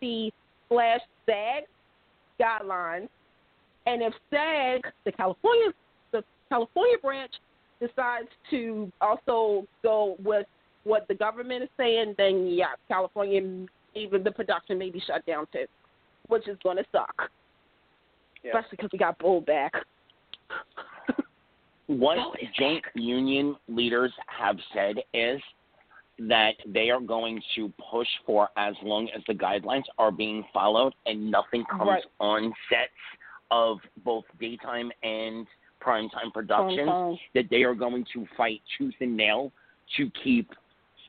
CDC 0.00 0.32
slash 0.68 1.00
SAG 1.26 1.64
guidelines, 2.40 3.08
and 3.86 4.02
if 4.02 4.12
SAG, 4.30 4.92
the 5.04 5.12
California, 5.12 5.72
the 6.12 6.24
California 6.48 6.96
branch, 7.02 7.32
decides 7.80 8.28
to 8.50 8.90
also 9.00 9.66
go 9.82 10.16
with 10.24 10.46
what 10.86 11.06
the 11.08 11.14
government 11.14 11.64
is 11.64 11.68
saying, 11.76 12.14
then 12.16 12.46
yeah, 12.46 12.74
California, 12.86 13.66
even 13.94 14.22
the 14.22 14.30
production 14.30 14.78
may 14.78 14.88
be 14.90 15.02
shut 15.04 15.26
down 15.26 15.46
too, 15.52 15.66
which 16.28 16.46
is 16.46 16.56
going 16.62 16.76
to 16.76 16.84
suck, 16.92 17.30
Yeah. 18.44 18.52
especially 18.56 18.76
because 18.76 18.90
we 18.92 18.98
got 18.98 19.18
Bull 19.18 19.40
back. 19.40 19.72
what 21.88 22.18
joint 22.56 22.84
union 22.94 23.56
leaders 23.68 24.12
have 24.26 24.56
said 24.72 24.96
is 25.12 25.40
that 26.18 26.54
they 26.66 26.88
are 26.90 27.00
going 27.00 27.42
to 27.56 27.72
push 27.90 28.08
for 28.24 28.48
as 28.56 28.74
long 28.82 29.08
as 29.14 29.22
the 29.26 29.34
guidelines 29.34 29.84
are 29.98 30.12
being 30.12 30.44
followed 30.54 30.94
and 31.04 31.30
nothing 31.30 31.64
comes 31.70 31.88
Right. 31.88 32.04
on 32.20 32.54
sets 32.70 32.92
of 33.50 33.78
both 34.04 34.24
daytime 34.40 34.90
and 35.02 35.46
primetime 35.82 36.32
productions 36.32 37.18
that 37.34 37.44
they 37.50 37.64
are 37.64 37.74
going 37.74 38.04
to 38.14 38.26
fight 38.36 38.62
tooth 38.78 38.94
and 39.00 39.16
nail 39.16 39.52
to 39.96 40.10
keep 40.24 40.50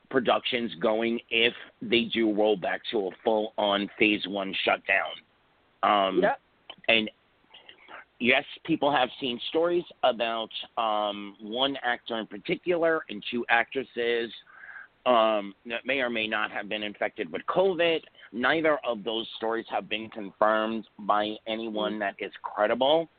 productions 0.10 0.72
going 0.82 1.20
if 1.30 1.54
they 1.82 2.04
do 2.14 2.34
roll 2.34 2.56
back 2.56 2.82
to 2.92 3.08
a 3.08 3.12
full 3.24 3.54
on 3.58 3.90
phase 4.00 4.26
one 4.28 4.54
shutdown. 4.64 5.12
Um, 5.84 6.22
Yep. 6.22 6.40
and 6.88 7.12
yes, 8.20 8.44
people 8.66 8.92
have 8.92 9.10
seen 9.20 9.40
stories 9.50 9.84
about 10.04 10.50
um, 10.78 11.36
one 11.42 11.78
actor 11.84 12.18
in 12.18 12.28
particular 12.28 13.02
and 13.10 13.24
two 13.30 13.46
actresses 13.50 14.32
um, 15.06 15.54
that 15.66 15.86
may 15.86 16.00
or 16.00 16.10
may 16.10 16.28
not 16.28 16.52
have 16.52 16.68
been 16.68 16.84
infected 16.84 17.32
with 17.32 17.42
COVID. 17.48 18.02
Neither 18.34 18.78
of 18.86 19.04
those 19.04 19.28
stories 19.38 19.66
have 19.70 19.88
been 19.88 20.10
confirmed 20.10 20.86
by 21.00 21.36
anyone 21.48 21.98
that 22.00 22.16
is 22.20 22.32
credible. 22.42 23.10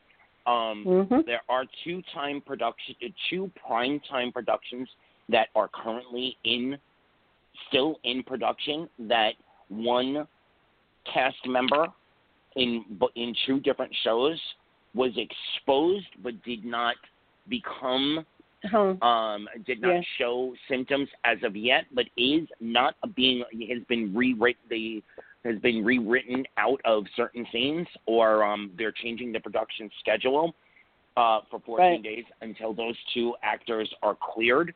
Um, 0.46 0.84
Mm-hmm. 0.86 1.20
there 1.26 1.42
are 1.48 1.64
two 1.84 2.02
time 2.14 2.40
production, 2.40 2.94
two 3.28 3.50
prime 3.66 4.00
time 4.10 4.32
productions 4.32 4.88
that 5.28 5.48
are 5.54 5.68
currently 5.68 6.36
in, 6.44 6.78
still 7.68 7.98
in 8.04 8.22
production. 8.22 8.88
That 8.98 9.32
one 9.68 10.26
cast 11.12 11.36
member 11.46 11.86
in 12.56 12.84
in 13.14 13.34
two 13.46 13.60
different 13.60 13.94
shows 14.02 14.38
was 14.94 15.12
exposed 15.16 16.06
but 16.22 16.42
did 16.44 16.64
not 16.64 16.96
become 17.48 18.24
um, 19.02 19.48
did 19.66 19.80
not 19.80 19.94
Yeah. 19.94 20.00
show 20.18 20.54
symptoms 20.68 21.08
as 21.24 21.38
of 21.44 21.54
yet, 21.54 21.84
but 21.92 22.06
is 22.16 22.48
not 22.60 22.96
being 23.14 23.44
has 23.68 23.82
been 23.88 24.14
rewritten. 24.14 24.62
The 24.68 25.02
has 25.44 25.58
been 25.60 25.84
rewritten 25.84 26.44
out 26.56 26.80
of 26.84 27.04
certain 27.14 27.46
scenes, 27.52 27.86
or 28.06 28.42
um, 28.42 28.72
they're 28.76 28.92
changing 28.92 29.30
the 29.30 29.38
production 29.38 29.88
schedule 30.00 30.52
uh, 31.16 31.40
for 31.48 31.60
14 31.60 31.76
Right. 31.78 32.02
days 32.02 32.24
until 32.40 32.74
those 32.74 32.96
two 33.14 33.34
actors 33.42 33.88
are 34.02 34.16
cleared. 34.20 34.74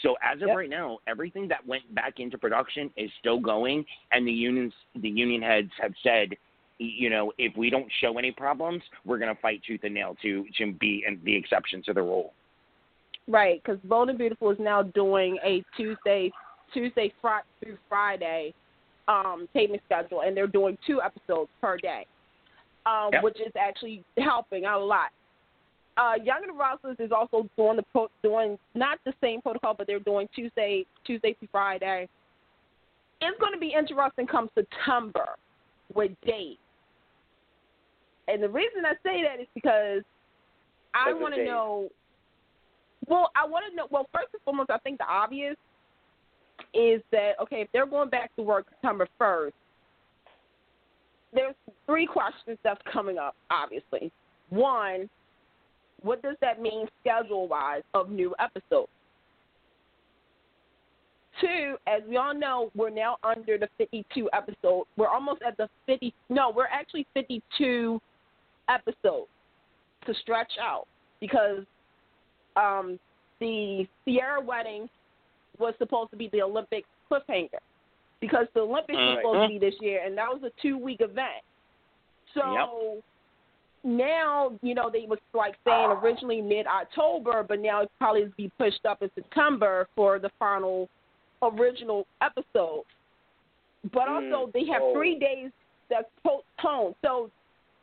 So 0.00 0.16
as 0.22 0.40
of 0.40 0.48
Yep. 0.48 0.56
right 0.56 0.70
now, 0.70 0.98
everything 1.06 1.48
that 1.48 1.66
went 1.66 1.94
back 1.94 2.18
into 2.18 2.38
production 2.38 2.90
is 2.96 3.10
still 3.18 3.38
going, 3.38 3.84
and 4.10 4.26
the 4.26 4.32
unions, 4.32 4.72
the 4.94 5.08
union 5.08 5.42
heads 5.42 5.70
have 5.80 5.92
said, 6.02 6.36
you 6.78 7.10
know, 7.10 7.32
if 7.38 7.56
we 7.56 7.70
don't 7.70 7.90
show 8.00 8.18
any 8.18 8.32
problems, 8.32 8.82
we're 9.04 9.18
going 9.18 9.34
to 9.34 9.40
fight 9.40 9.62
tooth 9.66 9.80
and 9.84 9.94
nail 9.94 10.16
to 10.22 10.46
to 10.58 10.72
be 10.72 11.04
and 11.06 11.22
the 11.24 11.36
exception 11.36 11.82
to 11.84 11.92
the 11.92 12.02
rule. 12.02 12.32
Right, 13.28 13.62
because 13.62 13.78
Bold 13.84 14.08
and 14.08 14.18
Beautiful 14.18 14.50
is 14.50 14.58
now 14.58 14.82
doing 14.82 15.38
a 15.44 15.62
Tuesday, 15.76 16.32
Tuesday 16.74 17.12
fri- 17.20 17.42
through 17.62 17.78
Friday 17.88 18.52
um, 19.06 19.48
taping 19.54 19.80
schedule, 19.84 20.22
and 20.22 20.36
they're 20.36 20.46
doing 20.46 20.76
two 20.86 21.00
episodes 21.00 21.50
per 21.60 21.76
day, 21.76 22.06
um, 22.86 23.10
Yep. 23.12 23.22
which 23.22 23.40
is 23.40 23.52
actually 23.56 24.04
helping 24.18 24.64
out 24.64 24.80
a 24.80 24.84
lot. 24.84 25.10
Uh, 25.96 26.14
Young 26.22 26.40
and 26.42 26.56
the 26.56 26.58
Restless 26.58 26.96
is 26.98 27.12
also 27.12 27.48
doing 27.56 27.76
the 27.76 27.82
pro- 27.92 28.08
doing 28.22 28.58
not 28.74 28.98
the 29.04 29.12
same 29.20 29.42
protocol, 29.42 29.74
but 29.74 29.86
they're 29.86 30.00
doing 30.00 30.28
Tuesday, 30.34 30.86
Tuesday 31.04 31.34
through 31.38 31.48
Friday. 31.52 32.08
It's 33.20 33.38
going 33.38 33.52
to 33.52 33.58
be 33.58 33.74
interesting 33.78 34.26
come 34.26 34.48
September 34.54 35.36
with 35.94 36.12
dates, 36.24 36.58
and 38.26 38.42
the 38.42 38.48
reason 38.48 38.84
I 38.86 38.94
say 39.02 39.22
that 39.22 39.40
is 39.40 39.46
because 39.54 40.02
I 40.94 41.12
want 41.12 41.34
to 41.34 41.44
know. 41.44 41.88
Well, 43.06 43.30
I 43.36 43.46
want 43.46 43.64
to 43.68 43.76
know. 43.76 43.86
Well, 43.90 44.08
first 44.14 44.28
and 44.32 44.42
foremost, 44.44 44.70
I 44.70 44.78
think 44.78 44.98
the 44.98 45.06
obvious 45.06 45.56
is 46.72 47.02
that 47.10 47.32
okay, 47.42 47.62
if 47.62 47.68
they're 47.72 47.86
going 47.86 48.08
back 48.08 48.34
to 48.36 48.42
work 48.42 48.66
September 48.70 49.06
first, 49.18 49.54
there's 51.34 51.54
three 51.86 52.06
questions 52.06 52.58
that's 52.64 52.80
coming 52.90 53.18
up. 53.18 53.34
Obviously, 53.50 54.10
one, 54.50 55.08
what 56.02 56.22
does 56.22 56.36
that 56.40 56.60
mean 56.60 56.86
schedule 57.00 57.48
wise 57.48 57.82
of 57.94 58.10
new 58.10 58.34
episodes? 58.38 58.88
Two, 61.40 61.76
as 61.86 62.02
we 62.08 62.16
all 62.16 62.34
know, 62.34 62.70
we're 62.74 62.90
now 62.90 63.16
under 63.24 63.56
the 63.58 63.68
52 63.78 64.28
episode. 64.32 64.84
We're 64.96 65.08
almost 65.08 65.42
at 65.42 65.56
the 65.56 65.68
50. 65.86 66.14
No, 66.28 66.52
we're 66.54 66.66
actually 66.66 67.06
52 67.14 68.00
episodes 68.68 69.28
to 70.06 70.14
stretch 70.20 70.52
out 70.60 70.86
because 71.20 71.64
um, 72.56 72.98
the 73.40 73.86
Ciara 74.06 74.40
wedding 74.40 74.88
was 75.58 75.74
supposed 75.78 76.10
to 76.10 76.16
be 76.16 76.28
the 76.32 76.42
Olympic 76.42 76.84
cliffhanger 77.10 77.58
because 78.20 78.46
the 78.54 78.60
Olympics 78.60 78.96
were 78.96 79.14
Right. 79.14 79.18
supposed 79.18 79.52
to 79.52 79.58
be 79.58 79.58
this 79.58 79.74
year, 79.80 80.02
and 80.04 80.16
that 80.18 80.28
was 80.28 80.42
a 80.44 80.50
two 80.60 80.76
week 80.78 81.00
event. 81.00 81.42
So 82.34 83.02
now, 83.84 84.52
you 84.62 84.74
know, 84.74 84.90
they 84.92 85.06
was 85.08 85.18
like 85.34 85.54
saying 85.66 85.90
originally 85.90 86.40
mid 86.40 86.66
October, 86.66 87.44
but 87.46 87.60
now 87.60 87.82
it's 87.82 87.92
probably 87.98 88.32
be 88.36 88.50
pushed 88.58 88.84
up 88.86 89.02
in 89.02 89.10
September 89.14 89.88
for 89.96 90.18
the 90.18 90.30
final 90.38 90.88
original 91.42 92.06
episode. 92.20 92.84
But 93.92 94.06
Mm, 94.08 94.32
also, 94.32 94.50
they 94.52 94.64
have 94.66 94.82
oh. 94.82 94.94
three 94.94 95.18
days 95.18 95.50
that's 95.90 96.08
postponed. 96.24 96.94
So 97.02 97.30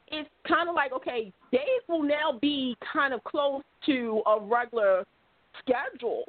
it's 0.08 0.29
kind 0.48 0.70
of 0.70 0.75
like, 0.75 0.94
okay, 0.94 1.32
days 1.51 1.82
will 1.88 2.03
now 2.03 2.39
be 2.41 2.75
kind 2.94 3.13
of 3.13 3.24
close 3.24 3.62
to 3.86 4.22
a 4.25 4.39
regular 4.39 5.06
schedule 5.60 6.24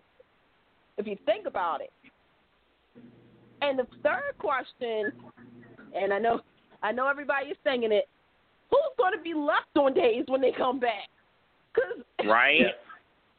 if 0.99 1.07
you 1.07 1.17
think 1.25 1.47
about 1.47 1.81
it. 1.81 1.91
And 3.63 3.79
the 3.79 3.87
third 4.03 4.37
question, 4.39 5.13
and 5.95 6.13
I 6.13 6.19
know, 6.19 6.41
I 6.83 6.93
know 6.93 7.07
everybody 7.09 7.47
is 7.49 7.57
singing 7.63 7.93
it. 7.93 8.09
Who's 8.71 8.81
going 8.99 9.17
to 9.17 9.23
be 9.23 9.35
left 9.35 9.77
on 9.77 9.95
days 9.95 10.25
when 10.29 10.41
they 10.41 10.53
come 10.53 10.79
back? 10.81 11.09
Because 11.75 12.05
Right? 12.27 12.67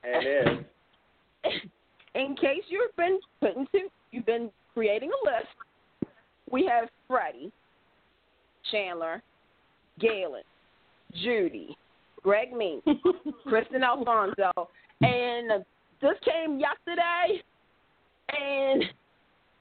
It 0.03 0.47
is. 0.47 0.65
in 2.15 2.35
case 2.35 2.63
you've 2.67 2.95
been 2.95 3.19
putting 3.39 3.67
to, 3.67 3.79
you've 4.11 4.25
been 4.25 4.50
creating 4.73 5.11
a 5.11 5.25
list. 5.25 6.11
We 6.50 6.65
have 6.65 6.89
Freddie, 7.07 7.51
Chandler, 8.71 9.21
Galen, 10.00 10.43
Judy, 11.23 11.77
Greg 12.23 12.53
Mean, 12.53 12.81
Kristian 13.47 13.83
Alfonso, 13.83 14.69
and 15.01 15.63
this 16.01 16.15
came 16.25 16.59
yesterday, 16.59 17.41
and 18.29 18.83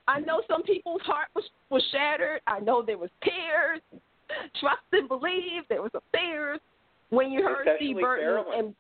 I 0.09 0.21
know 0.21 0.43
some 0.49 0.63
people's 0.63 1.03
heart 1.03 1.29
was 1.35 1.45
was 1.71 1.83
shattered. 1.93 2.41
I 2.47 2.61
know 2.61 2.83
there 2.85 2.99
was 2.99 3.11
tears. 3.23 3.81
Trust 4.61 4.79
and 4.93 5.09
believe 5.09 5.63
there 5.69 5.83
was 5.83 5.91
tears 6.15 6.61
when 7.11 7.31
you 7.31 7.43
heard 7.43 7.67
Especially 7.67 7.87
Steve 7.93 8.01
Burton 8.01 8.25
Carolyn. 8.25 8.59
and 8.59 8.75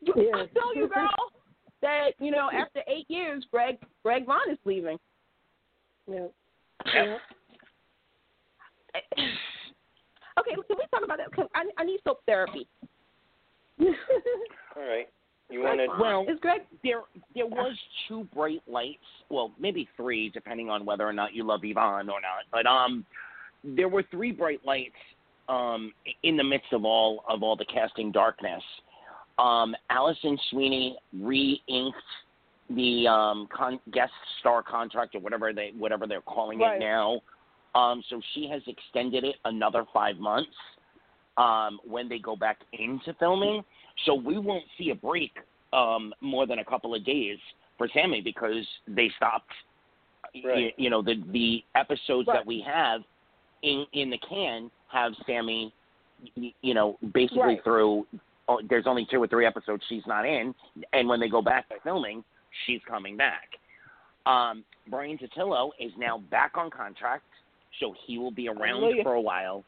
you, 0.16 0.32
I 0.34 0.46
tell 0.54 0.74
you, 0.74 0.88
girl, 0.88 1.10
that 1.82 2.10
you 2.18 2.30
know 2.30 2.50
after 2.54 2.80
eight 2.88 3.06
years, 3.08 3.44
Greg 3.50 3.78
Greg 4.02 4.26
Vaughan 4.26 4.50
is 4.50 4.58
leaving. 4.64 4.98
Yeah. 6.10 6.26
Yep. 6.92 7.18
Okay, 10.38 10.50
can 10.54 10.76
we 10.76 10.84
talk 10.90 11.02
about 11.04 11.18
that? 11.18 11.32
'Cause 11.32 11.48
I, 11.54 11.64
I 11.78 11.84
need 11.84 12.00
soap 12.04 12.20
therapy. 12.26 12.66
All 13.80 13.86
right. 14.76 15.08
You 15.50 15.60
want 15.60 15.78
to? 15.78 15.86
Well, 16.00 16.26
Is 16.28 16.38
Greg? 16.40 16.62
there 16.82 17.02
there 17.34 17.46
was 17.46 17.76
two 18.08 18.24
bright 18.34 18.62
lights. 18.66 19.04
Well, 19.30 19.52
maybe 19.58 19.88
three, 19.96 20.30
depending 20.30 20.70
on 20.70 20.84
whether 20.84 21.06
or 21.06 21.12
not 21.12 21.34
you 21.34 21.44
love 21.44 21.60
Yvonne 21.64 22.08
or 22.08 22.20
not. 22.20 22.44
But 22.50 22.66
um, 22.66 23.04
there 23.64 23.88
were 23.88 24.04
three 24.10 24.32
bright 24.32 24.60
lights 24.64 24.94
um 25.48 25.92
in 26.22 26.36
the 26.36 26.44
midst 26.44 26.72
of 26.72 26.84
all 26.84 27.24
of 27.28 27.42
all 27.42 27.56
the 27.56 27.64
casting 27.66 28.10
darkness. 28.12 28.62
Um, 29.38 29.74
Alison 29.90 30.38
Sweeney 30.50 30.96
re-inked 31.12 31.96
the 32.70 33.06
um 33.08 33.48
con- 33.54 33.80
guest 33.92 34.12
star 34.40 34.62
contract 34.62 35.14
or 35.14 35.20
whatever 35.20 35.52
they 35.52 35.72
whatever 35.76 36.06
they're 36.06 36.22
calling 36.22 36.60
Right. 36.60 36.76
it 36.76 36.80
now. 36.80 37.20
Um, 37.74 38.02
so 38.08 38.20
she 38.34 38.48
has 38.48 38.62
extended 38.68 39.24
it 39.24 39.36
another 39.44 39.84
five 39.92 40.16
months 40.18 40.52
um, 41.36 41.80
when 41.84 42.08
they 42.08 42.20
go 42.20 42.36
back 42.36 42.58
into 42.72 43.12
filming. 43.18 43.62
So 44.06 44.14
we 44.14 44.38
won't 44.38 44.64
see 44.78 44.90
a 44.90 44.94
break 44.94 45.32
um, 45.72 46.14
more 46.20 46.46
than 46.46 46.60
a 46.60 46.64
couple 46.64 46.94
of 46.94 47.04
days 47.04 47.38
for 47.76 47.88
Sami 47.92 48.20
because 48.20 48.64
they 48.86 49.10
stopped. 49.16 49.50
Right. 50.44 50.72
You, 50.76 50.90
know 50.90 51.02
the 51.02 51.22
the 51.32 51.62
episodes 51.74 52.28
Right. 52.28 52.34
that 52.38 52.46
we 52.46 52.64
have 52.66 53.02
in 53.64 53.86
in 53.92 54.10
the 54.10 54.18
can 54.18 54.70
have 54.88 55.12
Sami. 55.26 55.72
You 56.62 56.74
know, 56.74 56.96
basically 57.12 57.42
Right. 57.42 57.64
through. 57.64 58.06
Oh, 58.46 58.60
there's 58.68 58.86
only 58.86 59.06
two 59.10 59.22
or 59.22 59.26
three 59.26 59.46
episodes 59.46 59.82
she's 59.88 60.06
not 60.06 60.24
in, 60.26 60.54
and 60.92 61.08
when 61.08 61.18
they 61.18 61.28
go 61.28 61.40
back 61.42 61.68
to 61.70 61.76
filming, 61.82 62.22
she's 62.66 62.80
coming 62.86 63.16
back. 63.16 63.48
Um, 64.26 64.64
Bryan 64.88 65.18
Dattilo 65.18 65.70
is 65.80 65.92
now 65.98 66.18
back 66.30 66.52
on 66.56 66.70
contract, 66.70 67.24
so 67.80 67.94
he 68.06 68.18
will 68.18 68.30
be 68.30 68.48
around 68.48 68.82
Hallelujah. 68.82 69.02
for 69.02 69.14
a 69.14 69.20
while. 69.20 69.64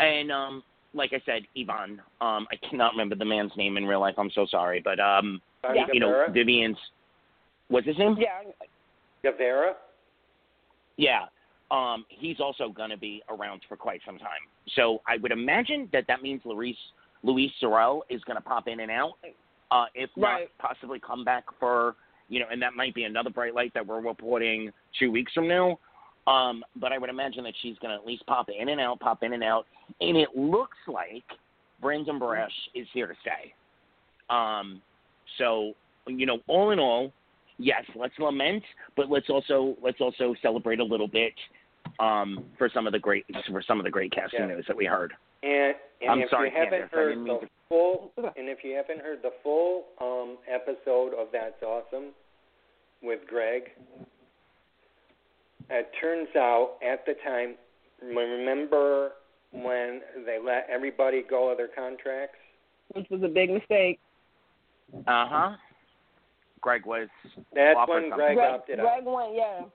And 0.00 0.30
um, 0.32 0.62
like 0.92 1.12
I 1.12 1.20
said, 1.24 1.42
Ivan. 1.56 2.00
Um, 2.20 2.46
I 2.52 2.56
cannot 2.68 2.92
remember 2.92 3.14
the 3.14 3.24
man's 3.24 3.52
name 3.56 3.76
in 3.76 3.86
real 3.86 4.00
life. 4.00 4.14
I'm 4.18 4.30
so 4.30 4.44
sorry, 4.46 4.80
but 4.84 4.98
um, 5.00 5.40
Yeah. 5.74 5.86
you 5.92 6.00
know, 6.00 6.08
Guevara? 6.08 6.30
Vivian's. 6.32 6.78
What's 7.68 7.86
his 7.86 7.98
name? 7.98 8.16
Yeah, 8.18 8.42
Guevara? 9.22 9.74
Yeah. 10.96 11.26
Um, 11.74 12.04
he's 12.08 12.38
also 12.38 12.68
going 12.68 12.90
to 12.90 12.96
be 12.96 13.22
around 13.28 13.62
for 13.68 13.76
quite 13.76 14.00
some 14.06 14.18
time. 14.18 14.28
So 14.76 15.00
I 15.08 15.16
would 15.16 15.32
imagine 15.32 15.88
that 15.92 16.04
that 16.06 16.22
means 16.22 16.40
Louise 16.44 16.76
Louise 17.24 17.50
Sorel 17.58 18.04
is 18.10 18.22
going 18.24 18.36
to 18.36 18.42
pop 18.42 18.68
in 18.68 18.80
and 18.80 18.90
out. 18.90 19.14
Uh, 19.70 19.86
if 19.94 20.10
not, 20.16 20.42
possibly 20.58 21.00
come 21.00 21.24
back 21.24 21.44
for 21.58 21.96
you 22.28 22.40
know, 22.40 22.46
and 22.50 22.62
that 22.62 22.74
might 22.74 22.94
be 22.94 23.04
another 23.04 23.30
bright 23.30 23.54
light 23.54 23.72
that 23.74 23.86
we're 23.86 24.00
reporting 24.00 24.70
two 24.98 25.10
weeks 25.10 25.32
from 25.32 25.48
now. 25.48 25.78
Um, 26.26 26.64
but 26.76 26.90
I 26.92 26.98
would 26.98 27.10
imagine 27.10 27.44
that 27.44 27.52
she's 27.60 27.76
going 27.80 27.90
to 27.94 28.00
at 28.00 28.06
least 28.06 28.24
pop 28.26 28.48
in 28.48 28.70
and 28.70 28.80
out, 28.80 28.98
pop 29.00 29.22
in 29.22 29.34
and 29.34 29.44
out, 29.44 29.66
and 30.00 30.16
it 30.16 30.30
looks 30.34 30.78
like 30.86 31.24
Brandon 31.82 32.18
Barash 32.18 32.48
is 32.74 32.86
here 32.94 33.06
to 33.06 33.14
stay. 33.20 33.52
Um, 34.30 34.80
so 35.38 35.72
you 36.06 36.24
know, 36.24 36.38
all 36.46 36.70
in 36.70 36.78
all, 36.78 37.12
yes, 37.58 37.82
let's 37.94 38.14
lament, 38.18 38.62
but 38.96 39.10
let's 39.10 39.28
also 39.28 39.76
let's 39.82 40.00
also 40.00 40.34
celebrate 40.40 40.80
a 40.80 40.84
little 40.84 41.08
bit 41.08 41.34
um, 42.00 42.44
for 42.58 42.68
some 42.72 42.86
of 42.86 42.92
the 42.92 42.98
great 42.98 43.24
for 43.50 43.62
some 43.62 43.78
of 43.78 43.84
the 43.84 43.90
great 43.90 44.12
casting 44.12 44.40
Yeah. 44.40 44.46
news 44.46 44.64
that 44.68 44.76
we 44.76 44.84
heard. 44.84 45.12
And, 45.42 45.74
and 46.00 46.10
I'm 46.10 46.20
if 46.22 46.30
sorry, 46.30 46.50
you 46.50 46.56
haven't 46.56 46.88
Candice, 46.88 46.90
heard 46.90 47.18
the 47.18 47.38
to- 47.40 47.48
full, 47.68 48.12
and 48.16 48.48
if 48.48 48.58
you 48.64 48.74
haven't 48.74 49.00
heard 49.00 49.18
the 49.22 49.32
full 49.42 49.84
um, 50.00 50.38
episode 50.50 51.12
of 51.14 51.28
That's 51.32 51.62
Awesome 51.62 52.12
with 53.02 53.20
Greg, 53.28 53.64
it 55.70 55.90
turns 56.00 56.28
out 56.36 56.76
at 56.86 57.04
the 57.06 57.14
time, 57.24 57.54
remember 58.02 59.12
when 59.52 60.00
they 60.24 60.38
let 60.42 60.66
everybody 60.70 61.22
go 61.28 61.50
of 61.50 61.58
their 61.58 61.68
contracts? 61.68 62.38
which 62.94 63.06
was 63.10 63.22
a 63.22 63.28
big 63.28 63.50
mistake. 63.50 63.98
Uh 65.06 65.26
huh. 65.28 65.50
Greg 66.60 66.86
was 66.86 67.08
That's 67.54 67.78
when. 67.88 68.08
Greg 68.10 68.36
Greg, 68.36 68.38
opted 68.38 68.80
out. 68.80 68.84
Greg 68.84 69.04
went, 69.04 69.34
yeah. 69.34 69.60
Well, 69.60 69.68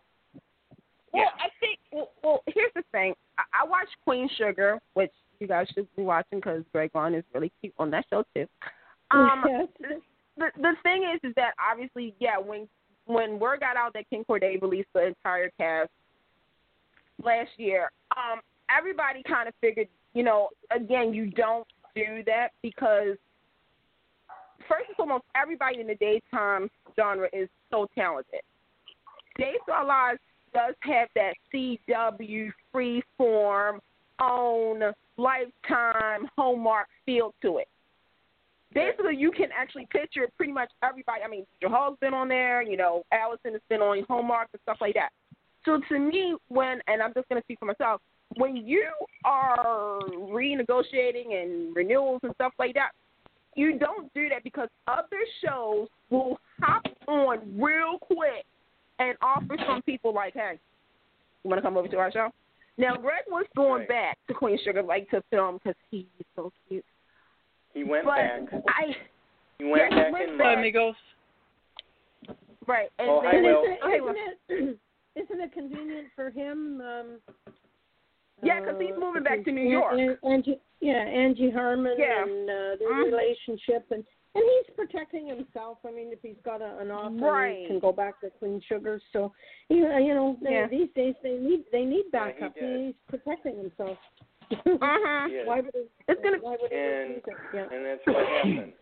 Yeah. 1.14 1.30
I 1.38 1.50
think. 1.60 1.69
Well, 1.92 2.12
well, 2.24 2.44
here's 2.48 2.72
the 2.76 2.84
thing. 2.92 3.14
I, 3.38 3.64
I 3.64 3.68
watched 3.68 3.96
Queen 4.04 4.30
Sugar, 4.38 4.80
which 4.94 5.12
you 5.40 5.48
guys 5.48 5.68
should 5.74 5.88
be 5.96 6.04
watching 6.04 6.40
because 6.40 6.64
Greg 6.72 6.92
Vaughan 6.92 7.16
is 7.16 7.24
really 7.34 7.52
cute 7.62 7.74
on 7.80 7.90
that 7.92 8.06
show 8.10 8.24
too. 8.36 8.46
Um, 9.12 9.44
Yes. 9.80 10.00
the 10.38 10.46
the 10.62 10.74
thing 10.84 11.04
is, 11.14 11.20
is 11.28 11.34
that 11.36 11.54
obviously, 11.60 12.14
yeah, 12.20 12.38
when 12.38 12.68
when 13.06 13.40
word 13.40 13.62
got 13.62 13.76
out 13.76 13.94
that 13.94 14.10
Ken 14.10 14.24
Corday 14.24 14.58
released 14.62 14.90
the 14.94 15.08
entire 15.08 15.50
cast 15.58 15.90
last 17.24 17.50
year, 17.58 17.90
um, 18.16 18.40
everybody 18.76 19.24
kind 19.28 19.48
of 19.48 19.56
figured, 19.62 19.88
you 20.14 20.24
know, 20.24 20.50
again, 20.76 21.14
you 21.14 21.32
don't 21.32 21.68
do 21.96 22.24
that 22.28 22.50
because 22.62 23.18
first 24.68 24.86
and 24.88 24.96
foremost, 24.96 25.24
everybody 25.36 25.80
in 25.80 25.88
the 25.88 25.96
daytime 25.96 26.70
genre 26.96 27.28
is 27.34 27.50
so 27.72 27.88
talented. 27.96 28.42
Our 29.72 29.86
Lives 29.86 30.20
does 30.54 30.76
have 30.82 31.10
that 31.16 31.34
CW 31.54 32.52
freeform, 32.74 33.80
own, 34.22 34.82
lifetime, 35.18 36.30
hallmark 36.36 36.88
feel 37.06 37.34
to 37.42 37.58
it. 37.58 37.68
Basically, 38.74 39.16
you 39.16 39.32
can 39.32 39.50
actually 39.58 39.88
picture 39.92 40.28
pretty 40.38 40.54
much 40.54 40.70
everybody. 40.84 41.22
I 41.24 41.28
mean, 41.28 41.46
Jahal's 41.62 41.98
been 42.00 42.14
on 42.14 42.30
there, 42.30 42.62
you 42.62 42.78
know, 42.78 43.04
Alison 43.12 43.54
has 43.54 43.62
been 43.68 43.82
on 43.82 44.04
Hallmark 44.08 44.50
and 44.54 44.62
stuff 44.62 44.78
like 44.80 44.94
that. 44.94 45.10
So 45.66 45.80
to 45.90 46.00
me, 46.00 46.36
when, 46.50 46.80
and 46.88 47.02
I'm 47.02 47.14
just 47.14 47.28
going 47.30 47.42
to 47.42 47.46
speak 47.46 47.60
for 47.60 47.66
myself, 47.66 48.02
when 48.36 48.56
you 48.56 48.88
are 49.26 50.00
renegotiating 50.14 51.34
and 51.34 51.76
renewals 51.76 52.22
and 52.24 52.34
stuff 52.36 52.54
like 52.60 52.76
that, 52.76 52.92
you 53.56 53.80
don't 53.80 54.14
do 54.14 54.30
that 54.30 54.44
because 54.44 54.70
other 54.88 55.20
shows 55.44 55.88
will 56.12 56.40
hop 56.62 56.86
on 57.08 57.40
real 57.60 57.98
quick 58.00 58.46
and 59.00 59.18
offer 59.22 59.56
some 59.66 59.82
people 59.82 60.14
like, 60.14 60.34
hey, 60.34 60.60
you 61.44 61.50
want 61.50 61.58
to 61.60 61.62
come 61.68 61.78
over 61.78 61.88
to 61.88 61.98
our 61.98 62.12
show? 62.12 62.30
Now, 62.78 62.96
Greg 62.96 63.24
was 63.30 63.46
going 63.56 63.80
Right. 63.82 63.90
back 63.90 64.18
to 64.28 64.34
Queen 64.34 64.58
Sugar 64.64 64.82
like 64.84 65.10
to 65.10 65.22
film 65.30 65.56
because 65.58 65.76
he's 65.90 66.06
so 66.36 66.52
cute. 66.68 66.86
He 67.74 67.84
went 67.84 68.06
but 68.06 68.16
back. 68.16 68.42
I 68.68 68.96
He 69.58 69.66
went 69.66 69.78
Yeah, 69.78 69.90
he 69.90 69.96
back 69.96 70.12
went 70.14 70.30
in 70.32 70.38
back. 70.38 70.46
March. 70.46 70.58
amigos. 70.60 70.96
right 72.68 72.90
and 73.00 73.10
Oh, 73.10 73.22
then, 73.22 73.32
I 73.32 73.36
And 73.36 73.46
will. 73.46 73.64
isn't, 73.64 73.72
it, 73.72 73.80
Okay, 73.84 73.96
isn't, 73.98 74.18
it, 74.50 74.80
isn't 75.24 75.42
it 75.42 75.52
convenient 75.54 76.08
for 76.16 76.30
him? 76.30 76.82
Um, 76.82 77.22
Yeah, 78.42 78.62
'cause 78.62 78.76
he's 78.80 78.94
uh, 78.96 79.00
moving 79.00 79.24
back 79.24 79.44
to 79.44 79.52
New 79.52 79.68
York. 79.70 80.00
Angie, 80.24 80.62
yeah, 80.80 80.94
Angie 81.04 81.50
Harmon 81.50 81.96
Yeah. 81.98 82.22
and 82.24 82.50
uh, 82.50 82.76
their 82.78 82.94
Mhm. 82.94 83.06
relationship, 83.06 83.92
and 83.92 84.06
and 84.36 84.44
he's 84.44 84.76
protecting 84.76 85.28
himself. 85.28 85.80
I 85.88 85.92
mean, 85.92 86.12
if 86.12 86.20
he's 86.22 86.36
got 86.46 86.62
a, 86.62 86.78
an 86.80 86.92
offer, 86.92 87.16
Right. 87.32 87.58
he 87.62 87.68
can 87.68 87.80
go 87.80 87.92
back 87.92 88.22
to 88.22 88.30
Queen 88.40 88.62
Sugar. 88.68 89.02
So, 89.12 89.34
you 89.70 89.82
know, 89.88 89.98
you 89.98 90.14
know, 90.14 90.38
Yeah. 90.42 90.68
these 90.68 90.90
days 90.96 91.16
they 91.24 91.38
need 91.38 91.64
they 91.72 91.84
need 91.86 92.06
Yeah, 92.14 92.28
he 92.28 92.34
backup. 92.42 92.54
he's 92.58 92.94
protecting 93.08 93.58
himself. 93.58 93.98
uh-huh. 94.52 95.28
He 95.28 95.34
is. 95.36 95.48
Why 95.48 95.62
would 95.62 95.72
he? 95.74 95.84
It's 96.08 96.22
gonna- 96.24 96.38
Why 96.42 96.58
would 96.62 96.72
he 96.72 96.78
And- 96.78 97.12
it? 97.18 97.24
Yeah. 97.54 97.68
And 97.72 97.86
that's 97.86 98.02
what 98.06 98.26
happened. 98.28 98.74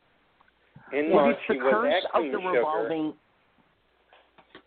In 0.93 1.12
Well, 1.12 1.25
March, 1.25 1.36
it's 1.38 1.47
the 1.49 1.53
he 1.55 1.60
was 1.60 1.71
curse 1.73 2.05
of 2.13 2.23
the 2.23 2.31
Sugar. 2.31 2.49
revolving. 2.51 3.13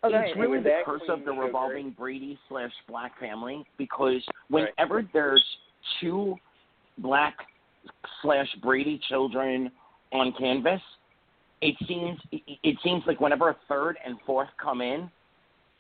Okay. 0.03 0.29
It's 0.31 0.37
really 0.39 0.57
was 0.59 0.65
the 0.65 0.81
curse 0.85 1.03
of 1.09 1.21
the 1.21 1.33
Sugar. 1.33 1.43
revolving 1.43 1.91
Brady 1.91 2.39
slash 2.49 2.73
Black 2.89 3.19
family 3.19 3.65
because 3.77 4.27
Right. 4.51 4.73
whenever 4.77 5.03
there's 5.13 5.45
two 6.01 6.37
Black 6.99 7.37
slash 8.23 8.49
Brady 8.57 8.99
children 9.09 9.71
on 10.13 10.33
canvas, 10.39 10.81
it 11.63 11.77
seems 11.87 12.19
it, 12.33 12.43
it 12.63 12.77
seems 12.83 13.03
like 13.07 13.21
whenever 13.21 13.51
a 13.51 13.57
third 13.69 13.97
and 14.05 14.17
fourth 14.27 14.49
come 14.63 14.81
in, 14.81 15.11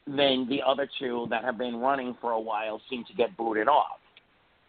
then 0.06 0.46
the 0.48 0.60
other 0.66 0.88
two 0.98 1.26
that 1.30 1.44
have 1.44 1.58
been 1.58 1.76
running 1.76 2.16
for 2.20 2.32
a 2.32 2.40
while 2.40 2.80
seem 2.90 3.04
to 3.04 3.14
get 3.14 3.36
booted 3.36 3.68
off. 3.68 3.98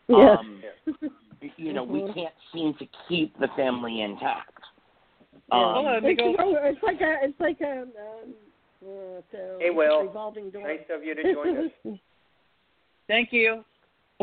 Yes. 0.08 0.38
Um, 0.40 0.64
you 1.58 1.74
know, 1.74 1.84
we 1.84 2.02
Mhm. 2.02 2.14
can't 2.14 2.36
seem 2.54 2.74
to 2.76 2.86
keep 3.08 3.38
the 3.40 3.48
family 3.50 4.02
intact. 4.02 4.52
Hold 5.52 5.78
Um, 5.78 5.86
on, 5.86 5.94
It's, 5.96 6.06
amigos. 6.06 6.36
it's 6.40 6.84
like 6.84 7.02
a 7.02 7.18
it's 7.24 7.40
like 7.40 7.62
a 7.62 7.82
um, 7.82 7.92
uh, 8.84 9.22
so 9.32 9.58
Hey, 9.60 9.70
Will. 9.70 10.04
revolving 10.04 10.50
door. 10.50 10.68
Nice 10.68 10.80
of 10.90 11.04
you 11.04 11.14
to 11.16 11.34
join 11.34 11.58
us. 11.58 11.72
Thank 13.08 13.34
you. 13.34 13.64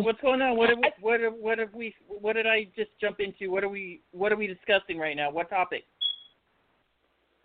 What's 0.05 0.21
going 0.21 0.43
on? 0.43 0.57
What 0.57 0.71
have, 0.71 0.79
what 1.01 1.21
have, 1.21 1.35
what 1.35 1.59
have 1.59 1.75
we? 1.75 1.95
What 2.07 2.35
did 2.35 2.47
I 2.47 2.69
just 2.77 2.91
jump 3.01 3.21
into? 3.21 3.51
What 3.51 3.65
are 3.65 3.69
we? 3.69 4.01
What 4.13 4.33
are 4.33 4.37
we 4.37 4.47
discussing 4.47 4.99
right 4.99 5.17
now? 5.17 5.31
What 5.31 5.51
topic? 5.51 5.85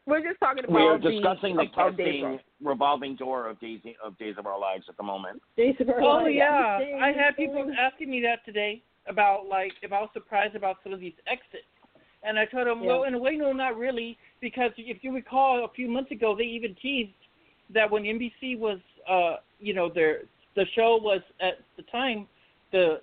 we're 0.06 0.22
just 0.22 0.39
talking 0.39 0.63
about 0.63 0.74
We 0.74 0.82
are 0.82 0.98
discussing 0.98 1.56
the, 1.56 1.63
the 1.63 1.82
of 1.82 1.98
casting 1.98 2.39
revolving 2.62 3.16
door 3.16 3.50
of 3.50 3.60
Days 3.60 3.80
of 4.04 4.18
Days 4.18 4.36
of 4.38 4.46
Our 4.46 4.60
Lives 4.60 4.86
at 4.89 4.98
the 4.98 5.04
moment. 5.04 5.42
Days 5.58 5.76
of 5.80 5.89
Our 5.89 6.02
Oh 6.02 6.24
Lives. 6.24 6.36
yeah, 6.36 6.80
I 7.02 7.12
had 7.12 7.36
people 7.38 7.72
asking 7.80 8.10
me 8.10 8.22
that 8.22 8.44
today 8.46 8.82
about 9.08 9.48
like 9.48 9.72
if 9.82 9.92
I 9.92 10.02
was 10.02 10.10
surprised 10.13 10.56
about 10.56 10.78
some 10.84 10.94
of 10.94 11.00
these 11.00 11.13
exits, 11.28 11.68
and 12.24 12.38
I 12.38 12.46
told 12.46 12.68
them, 12.68 12.86
well, 12.86 13.04
in 13.04 13.13
a 13.13 13.18
way, 13.18 13.36
no, 13.36 13.52
not 13.52 13.78
really, 13.78 14.18
because 14.42 14.72
if 14.78 15.04
you 15.04 15.13
recall, 15.13 15.66
a 15.66 15.74
few 15.74 15.89
months 15.89 16.12
ago 16.12 16.36
they 16.38 16.46
even 16.46 16.76
teased 16.82 17.12
that 17.74 17.89
when 17.89 18.04
NBC 18.04 18.58
was, 18.58 18.80
uh, 19.10 19.38
you 19.60 19.74
know, 19.74 19.89
their 19.94 20.22
the 20.56 20.66
show 20.76 21.00
was 21.02 21.22
at 21.42 21.60
the 21.78 21.84
time 21.84 22.28
the 22.74 23.00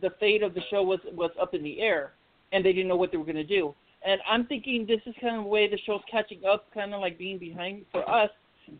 the 0.00 0.10
fate 0.20 0.44
of 0.44 0.54
the 0.54 0.60
show 0.70 0.82
was 0.84 1.00
was 1.12 1.32
up 1.40 1.54
in 1.54 1.64
the 1.64 1.80
air, 1.80 2.12
and 2.52 2.64
they 2.64 2.72
didn't 2.72 2.86
know 2.86 2.96
what 2.96 3.10
they 3.10 3.16
were 3.16 3.24
going 3.24 3.34
to 3.34 3.42
do. 3.44 3.74
And 4.06 4.20
I'm 4.28 4.46
thinking 4.46 4.86
this 4.86 5.00
is 5.06 5.14
kind 5.20 5.36
of 5.36 5.44
the 5.44 5.48
way 5.48 5.68
the 5.68 5.78
show's 5.84 6.02
catching 6.08 6.44
up, 6.44 6.72
kind 6.72 6.94
of 6.94 7.00
like 7.00 7.18
being 7.18 7.38
behind 7.38 7.84
for 7.90 8.08
us, 8.08 8.30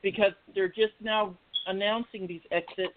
because 0.03 0.33
they're 0.55 0.69
just 0.69 0.95
now 1.01 1.37
announcing 1.67 2.29
these 2.29 2.43
exits 2.53 2.95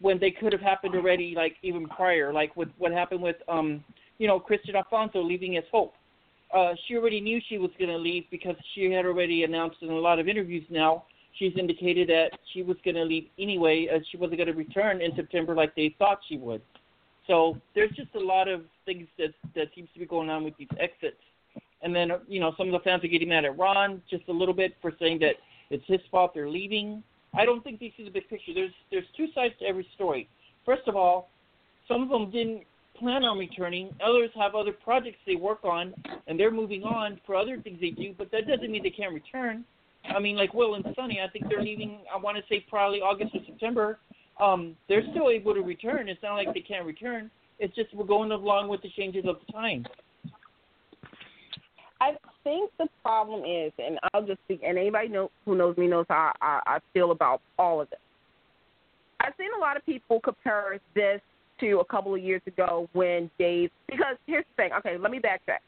when 0.00 0.18
they 0.18 0.32
could 0.32 0.52
have 0.52 0.60
happened 0.60 0.96
already, 0.96 1.34
like 1.36 1.54
even 1.62 1.86
prior, 1.86 2.32
like 2.32 2.56
with 2.56 2.68
what 2.78 2.90
happened 2.90 3.22
with, 3.22 3.36
um, 3.48 3.84
you 4.18 4.26
know, 4.26 4.40
Kristian 4.40 4.74
Alfonso 4.74 5.22
leaving 5.22 5.56
as 5.56 5.64
Hope. 5.70 5.94
Uh, 6.52 6.72
she 6.86 6.96
already 6.96 7.20
knew 7.20 7.40
she 7.48 7.58
was 7.58 7.70
going 7.78 7.90
to 7.90 7.96
leave 7.96 8.24
because 8.30 8.56
she 8.74 8.90
had 8.90 9.06
already 9.06 9.44
announced 9.44 9.76
in 9.82 9.90
a 9.90 9.94
lot 9.94 10.18
of 10.18 10.28
interviews 10.28 10.64
now. 10.70 11.04
She's 11.38 11.52
indicated 11.58 12.08
that 12.08 12.30
she 12.52 12.62
was 12.62 12.76
going 12.84 12.94
to 12.94 13.04
leave 13.04 13.26
anyway, 13.38 13.88
as 13.92 14.02
she 14.10 14.16
wasn't 14.16 14.38
going 14.38 14.48
to 14.48 14.54
return 14.54 15.00
in 15.00 15.14
September 15.16 15.54
like 15.54 15.74
they 15.74 15.94
thought 15.98 16.18
she 16.28 16.36
would. 16.36 16.62
So 17.26 17.56
there's 17.74 17.90
just 17.90 18.14
a 18.14 18.20
lot 18.20 18.48
of 18.48 18.62
things 18.84 19.06
that 19.18 19.30
that 19.54 19.68
seems 19.74 19.88
to 19.94 20.00
be 20.00 20.06
going 20.06 20.30
on 20.30 20.44
with 20.44 20.56
these 20.58 20.68
exits. 20.78 21.20
And 21.82 21.94
then 21.94 22.10
uh, 22.10 22.18
you 22.28 22.40
know 22.40 22.52
some 22.56 22.68
of 22.68 22.72
the 22.72 22.80
fans 22.80 23.02
are 23.04 23.08
getting 23.08 23.30
mad 23.30 23.44
at 23.44 23.58
Ron 23.58 24.02
just 24.08 24.28
a 24.28 24.32
little 24.32 24.54
bit 24.54 24.76
for 24.80 24.92
saying 25.00 25.18
that 25.20 25.36
it's 25.70 25.84
his 25.86 26.00
fault 26.10 26.32
they're 26.34 26.48
leaving. 26.48 27.02
I 27.36 27.44
don't 27.44 27.64
think 27.64 27.80
they 27.80 27.92
see 27.96 28.04
the 28.04 28.10
big 28.10 28.28
picture. 28.28 28.52
There's 28.54 28.72
there's 28.90 29.06
two 29.16 29.26
sides 29.34 29.54
to 29.60 29.66
every 29.66 29.86
story. 29.94 30.28
First 30.64 30.82
of 30.86 30.96
all, 30.96 31.30
some 31.88 32.02
of 32.02 32.08
them 32.08 32.30
didn't 32.30 32.64
plan 32.98 33.24
on 33.24 33.38
returning. 33.38 33.94
Others 34.04 34.30
have 34.36 34.54
other 34.54 34.72
projects 34.72 35.18
they 35.26 35.36
work 35.36 35.64
on, 35.64 35.94
and 36.26 36.38
they're 36.38 36.50
moving 36.50 36.84
on 36.84 37.20
for 37.26 37.34
other 37.34 37.58
things 37.60 37.78
they 37.80 37.90
do. 37.90 38.14
But 38.16 38.30
that 38.30 38.46
doesn't 38.46 38.70
mean 38.70 38.82
they 38.82 38.90
can't 38.90 39.12
return. 39.12 39.64
I 40.14 40.18
mean, 40.20 40.36
like 40.36 40.54
Will 40.54 40.74
and 40.74 40.84
Sonny, 40.94 41.20
I 41.20 41.28
think 41.30 41.48
they're 41.48 41.62
leaving. 41.62 42.00
I 42.12 42.18
want 42.18 42.36
to 42.36 42.42
say 42.48 42.64
probably 42.68 43.00
August 43.00 43.34
or 43.34 43.40
September. 43.46 43.98
Um, 44.40 44.76
they're 44.88 45.04
still 45.12 45.30
able 45.30 45.54
to 45.54 45.60
return. 45.60 46.08
It's 46.08 46.22
not 46.22 46.34
like 46.34 46.52
they 46.52 46.60
can't 46.60 46.84
return. 46.84 47.30
It's 47.58 47.74
just 47.74 47.94
we're 47.94 48.04
going 48.04 48.32
along 48.32 48.68
with 48.68 48.82
the 48.82 48.90
changes 48.90 49.24
of 49.26 49.36
the 49.46 49.52
time. 49.52 49.86
I 52.00 52.12
think 52.42 52.70
the 52.78 52.88
problem 53.02 53.44
is, 53.44 53.72
and 53.78 53.98
I'll 54.12 54.26
just 54.26 54.40
speak, 54.44 54.60
and 54.66 54.76
anybody 54.76 55.08
know, 55.08 55.30
who 55.44 55.56
knows 55.56 55.76
me 55.76 55.86
knows 55.86 56.06
how 56.08 56.32
I, 56.40 56.60
I 56.66 56.78
feel 56.92 57.12
about 57.12 57.40
all 57.58 57.80
of 57.80 57.88
this. 57.90 58.00
I've 59.20 59.32
seen 59.38 59.48
a 59.56 59.60
lot 59.60 59.76
of 59.76 59.86
people 59.86 60.20
compare 60.20 60.78
this 60.94 61.20
to 61.60 61.78
a 61.78 61.84
couple 61.84 62.14
of 62.14 62.22
years 62.22 62.42
ago 62.46 62.88
when 62.92 63.30
Dave, 63.38 63.70
because 63.88 64.16
here's 64.26 64.44
the 64.56 64.62
thing. 64.62 64.72
Okay, 64.78 64.98
let 64.98 65.10
me 65.10 65.18
backtrack. 65.18 65.60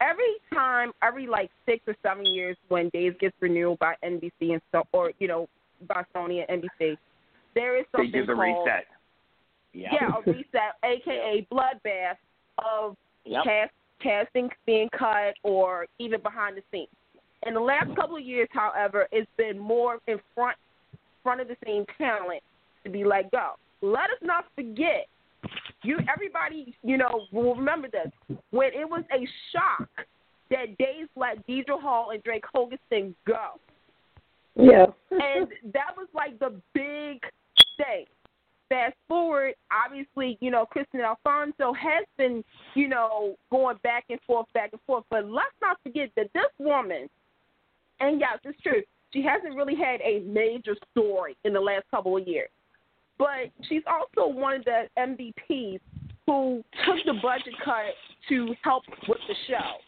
Every 0.00 0.36
time, 0.52 0.92
every 1.02 1.26
like 1.26 1.50
six 1.66 1.82
or 1.86 1.94
seven 2.02 2.24
years, 2.24 2.56
when 2.68 2.88
Days 2.90 3.14
gets 3.20 3.34
renewed 3.40 3.78
by 3.78 3.94
NBC 4.04 4.52
and 4.52 4.60
so, 4.72 4.84
or 4.92 5.12
you 5.18 5.28
know, 5.28 5.48
by 5.86 6.04
Sony 6.14 6.44
and 6.48 6.62
NBC, 6.62 6.96
there 7.54 7.76
is 7.78 7.84
They 7.92 7.98
something 7.98 8.20
do 8.20 8.26
the 8.26 8.34
called 8.34 8.66
reset. 8.66 8.86
Yeah. 9.72 9.88
yeah, 9.92 10.16
a 10.16 10.30
reset, 10.30 10.74
aka 10.84 11.46
bloodbath 11.52 12.16
of 12.58 12.96
Yep. 13.26 13.44
cast, 13.44 13.72
casting 14.02 14.48
being 14.66 14.88
cut 14.98 15.34
or 15.42 15.86
even 15.98 16.20
behind 16.22 16.56
the 16.56 16.62
scenes. 16.72 16.88
In 17.46 17.54
the 17.54 17.60
last 17.60 17.94
couple 17.94 18.16
of 18.16 18.22
years, 18.22 18.48
however, 18.50 19.06
it's 19.12 19.30
been 19.36 19.58
more 19.58 19.98
in 20.06 20.18
front 20.34 20.56
front 21.22 21.40
of 21.40 21.48
the 21.48 21.56
scene 21.64 21.84
talent 21.98 22.42
to 22.84 22.90
be 22.90 23.04
let 23.04 23.30
go. 23.30 23.52
Let 23.82 24.10
us 24.10 24.18
not 24.22 24.46
forget, 24.54 25.06
you 25.82 25.98
everybody, 26.12 26.74
you 26.82 26.96
know, 26.96 27.26
will 27.32 27.54
remember 27.54 27.88
this 27.88 28.10
when 28.50 28.68
it 28.68 28.88
was 28.88 29.04
a 29.12 29.26
shock 29.52 29.88
that 30.50 30.76
Days 30.78 31.06
let 31.16 31.46
Deidre 31.46 31.80
Hall 31.80 32.10
and 32.10 32.22
Drake 32.22 32.44
Hogestyn 32.54 33.14
go 33.26 33.60
Yeah. 34.56 34.86
and 35.10 35.48
that 35.72 35.96
was 35.96 36.08
like 36.14 36.38
the 36.38 36.60
big 36.74 37.22
thing. 37.76 38.06
Fast 38.68 38.94
forward, 39.08 39.54
obviously, 39.72 40.38
you 40.40 40.50
know, 40.50 40.64
Kristian 40.64 41.04
Alfonso 41.04 41.72
has 41.72 42.04
been, 42.16 42.44
you 42.74 42.86
know, 42.86 43.36
going 43.50 43.76
back 43.82 44.04
and 44.10 44.20
forth, 44.26 44.46
back 44.54 44.70
and 44.72 44.80
forth. 44.82 45.04
But 45.10 45.26
let's 45.26 45.54
not 45.60 45.78
forget 45.82 46.10
that 46.16 46.32
this 46.34 46.44
woman, 46.58 47.08
and 47.98 48.20
yes, 48.20 48.38
it's 48.44 48.60
true, 48.60 48.82
she 49.12 49.22
hasn't 49.22 49.56
really 49.56 49.74
had 49.74 50.00
a 50.02 50.20
major 50.20 50.76
story 50.92 51.36
in 51.44 51.52
the 51.52 51.60
last 51.60 51.84
couple 51.90 52.16
of 52.16 52.28
years. 52.28 52.48
But 53.20 53.52
she's 53.68 53.82
also 53.86 54.32
one 54.32 54.56
of 54.56 54.64
the 54.64 54.88
MVPs 54.98 55.78
who 56.26 56.64
took 56.86 56.96
the 57.06 57.20
budget 57.22 57.54
cut 57.64 57.94
to 58.30 58.54
help 58.64 58.82
with 59.06 59.18
the 59.28 59.34
show 59.46 59.78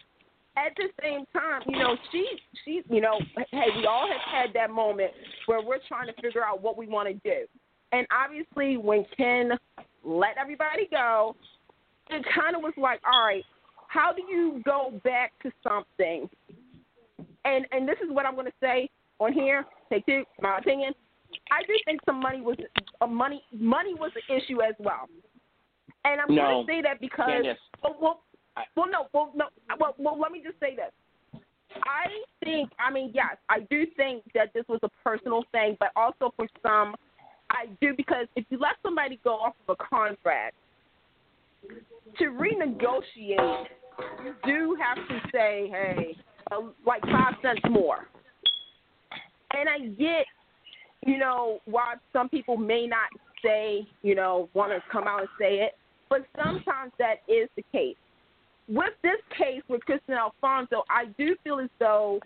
at 0.57 0.73
the 0.77 0.89
same 1.03 1.25
time, 1.33 1.63
you 1.67 1.79
know, 1.79 1.97
she 2.11 2.27
she 2.65 2.83
you 2.89 3.01
know, 3.01 3.19
hey, 3.51 3.67
we 3.77 3.87
all 3.87 4.09
have 4.09 4.21
had 4.21 4.55
that 4.55 4.71
moment 4.71 5.11
where 5.47 5.63
we're 5.63 5.79
trying 5.89 6.07
to 6.07 6.13
figure 6.21 6.45
out 6.45 6.63
what 6.63 6.77
we 6.77 6.87
want 6.87 7.09
to 7.09 7.15
do. 7.15 7.47
And 7.93 8.07
obviously 8.11 8.77
when 8.77 9.07
Ken 9.17 9.53
let 10.05 10.37
everybody 10.39 10.89
go, 10.91 11.37
it 12.11 12.25
kind 12.35 12.57
of 12.57 12.63
was 12.63 12.75
like, 12.77 13.01
all 13.11 13.25
right, 13.25 13.45
how 13.89 14.13
do 14.13 14.23
you 14.23 14.63
go 14.65 15.01
back 15.05 15.33
to 15.43 15.51
something? 15.63 16.29
And 17.45 17.67
and 17.73 17.89
this 17.89 17.97
is 18.05 18.11
what 18.11 18.27
I'm 18.27 18.35
going 18.35 18.47
to 18.47 18.53
say 18.61 18.91
on 19.21 19.33
here, 19.33 19.65
take 19.91 20.05
two, 20.07 20.25
my 20.41 20.59
opinion. 20.59 20.93
I 21.51 21.63
do 21.67 21.75
think 21.85 22.01
some 22.07 22.21
money 22.21 22.41
was 22.41 22.57
uh, 23.01 23.07
money 23.07 23.43
money 23.53 23.95
was 23.95 24.13
an 24.17 24.37
issue 24.37 24.63
as 24.63 24.75
well. 24.79 25.09
And 26.05 26.21
I'm 26.21 26.35
No, 26.35 26.43
going 26.43 26.67
to 26.67 26.73
say 26.73 26.83
that 26.83 27.01
because 27.01 27.45
Candice. 27.45 27.57
well, 27.83 27.97
well, 28.01 28.23
well, 28.77 28.87
no, 28.91 29.07
well, 29.13 29.33
no, 29.35 29.45
well, 29.79 29.95
well, 29.99 30.19
let 30.19 30.33
me 30.33 30.43
just 30.45 30.59
say 30.61 30.75
this. 30.75 30.93
I 31.85 32.09
think, 32.45 32.71
I 32.79 32.93
mean, 32.93 33.13
yes, 33.15 33.37
I 33.49 33.61
do 33.71 33.87
think 33.97 34.25
that 34.35 34.53
this 34.53 34.65
was 34.69 34.81
a 34.83 34.91
personal 35.03 35.45
thing, 35.53 35.77
but 35.81 35.89
also 35.97 36.35
for 36.37 36.47
some, 36.63 36.95
I 37.51 37.67
do 37.81 37.95
because 37.97 38.27
if 38.37 38.45
you 38.51 38.59
let 38.59 38.73
somebody 38.83 39.19
go 39.25 39.35
off 39.35 39.55
of 39.67 39.77
a 39.79 39.85
contract, 39.85 40.55
to 42.19 42.25
renegotiate, 42.25 43.67
you 44.25 44.35
do 44.45 44.77
have 44.81 44.97
to 45.09 45.21
say, 45.33 45.69
hey, 45.71 46.17
uh, 46.51 46.61
like 46.87 47.03
five 47.03 47.35
cents 47.41 47.61
more. 47.71 48.09
And 49.55 49.69
I 49.69 49.79
get, 49.95 50.27
you 51.07 51.19
know, 51.19 51.61
why 51.65 51.95
some 52.13 52.29
people 52.29 52.57
may 52.57 52.87
not 52.87 53.09
say, 53.45 53.87
you 54.03 54.15
know, 54.15 54.49
want 54.55 54.71
to 54.73 54.81
come 54.91 55.05
out 55.09 55.21
and 55.21 55.29
say 55.39 55.57
it, 55.57 55.73
but 56.09 56.25
sometimes 56.37 56.93
that 56.99 57.17
is 57.29 57.49
the 57.57 57.65
case. 57.73 57.97
With 58.69 58.93
this 59.03 59.19
case 59.37 59.63
with 59.69 59.81
Kristian 59.89 60.17
Alfonso, 60.17 60.85
I 60.89 61.07
do 61.19 61.35
feel 61.43 61.59
as 61.59 61.69
though 61.81 62.21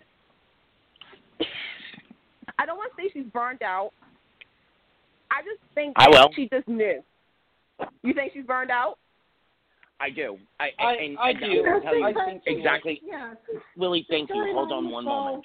I 2.59 2.65
don't 2.65 2.77
want 2.77 2.91
to 2.95 3.01
say 3.03 3.09
she's 3.13 3.31
burned 3.31 3.63
out. 3.63 3.91
I 5.31 5.41
just 5.41 5.61
think 5.75 5.93
I 5.97 6.09
will. 6.09 6.29
she 6.35 6.47
just 6.51 6.67
knew. 6.67 7.03
You 8.03 8.13
think 8.13 8.33
she's 8.33 8.45
burned 8.45 8.71
out? 8.71 8.97
I 9.99 10.09
do. 10.09 10.37
I, 10.59 10.69
I- 10.79 10.93
and, 10.93 11.17
I 11.17 11.29
and 11.31 11.39
do. 11.39 11.45
I'm 11.45 11.65
gonna 11.65 11.81
tell 11.81 11.95
you 11.97 12.05
I 12.05 12.25
think 12.25 12.43
exactly. 12.45 13.01
Yeah. 13.03 13.33
Willy, 13.75 14.05
thank 14.09 14.29
you. 14.29 14.51
Hold 14.53 14.71
on 14.71 14.89
one 14.89 15.05
moment. 15.05 15.43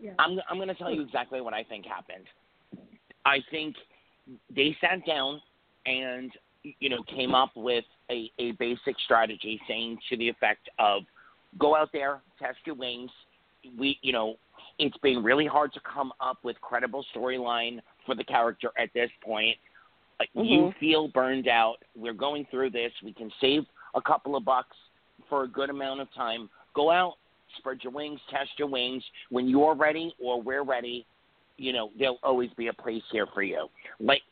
Yeah. 0.00 0.12
I'm 0.18 0.38
I'm 0.48 0.56
going 0.56 0.68
to 0.68 0.74
tell 0.74 0.90
you 0.90 1.02
exactly 1.02 1.40
what 1.40 1.54
I 1.54 1.62
think 1.64 1.86
happened. 1.86 2.24
I 3.24 3.38
think 3.50 3.76
they 4.54 4.76
sat 4.80 5.04
down 5.06 5.40
and 5.86 6.30
you 6.62 6.88
know 6.88 7.02
came 7.04 7.34
up 7.34 7.50
with 7.56 7.84
a 8.10 8.30
a 8.38 8.52
basic 8.52 8.96
strategy 9.04 9.60
saying 9.68 9.98
to 10.08 10.16
the 10.16 10.28
effect 10.28 10.68
of 10.78 11.02
go 11.58 11.76
out 11.76 11.90
there, 11.92 12.20
test 12.38 12.58
your 12.64 12.76
wings. 12.76 13.10
We 13.78 13.98
you 14.02 14.12
know 14.12 14.36
it's 14.78 14.96
been 14.98 15.22
really 15.22 15.46
hard 15.46 15.72
to 15.74 15.80
come 15.80 16.12
up 16.20 16.38
with 16.42 16.60
credible 16.60 17.04
storyline 17.14 17.80
for 18.06 18.14
the 18.14 18.24
character 18.24 18.70
at 18.78 18.88
this 18.94 19.10
point. 19.22 19.56
Uh, 20.18 20.24
You 20.34 20.72
feel 20.80 21.08
burned 21.08 21.48
out. 21.48 21.76
We're 21.94 22.14
going 22.14 22.46
through 22.50 22.70
this. 22.70 22.92
We 23.04 23.12
can 23.12 23.30
save 23.40 23.62
a 23.94 24.00
couple 24.00 24.36
of 24.36 24.44
bucks 24.44 24.76
for 25.28 25.44
a 25.44 25.48
good 25.48 25.70
amount 25.70 26.00
of 26.00 26.12
time. 26.14 26.48
Go 26.74 26.90
out, 26.90 27.14
spread 27.58 27.78
your 27.82 27.92
wings, 27.92 28.20
test 28.30 28.50
your 28.58 28.68
wings. 28.68 29.02
When 29.30 29.48
you're 29.48 29.74
ready 29.74 30.14
or 30.22 30.40
we're 30.40 30.64
ready, 30.64 31.06
you 31.56 31.72
know, 31.72 31.90
there'll 31.98 32.18
always 32.22 32.50
be 32.56 32.68
a 32.68 32.72
place 32.72 33.02
here 33.12 33.26
for 33.34 33.42
you. 33.42 33.68
Like, 33.98 34.22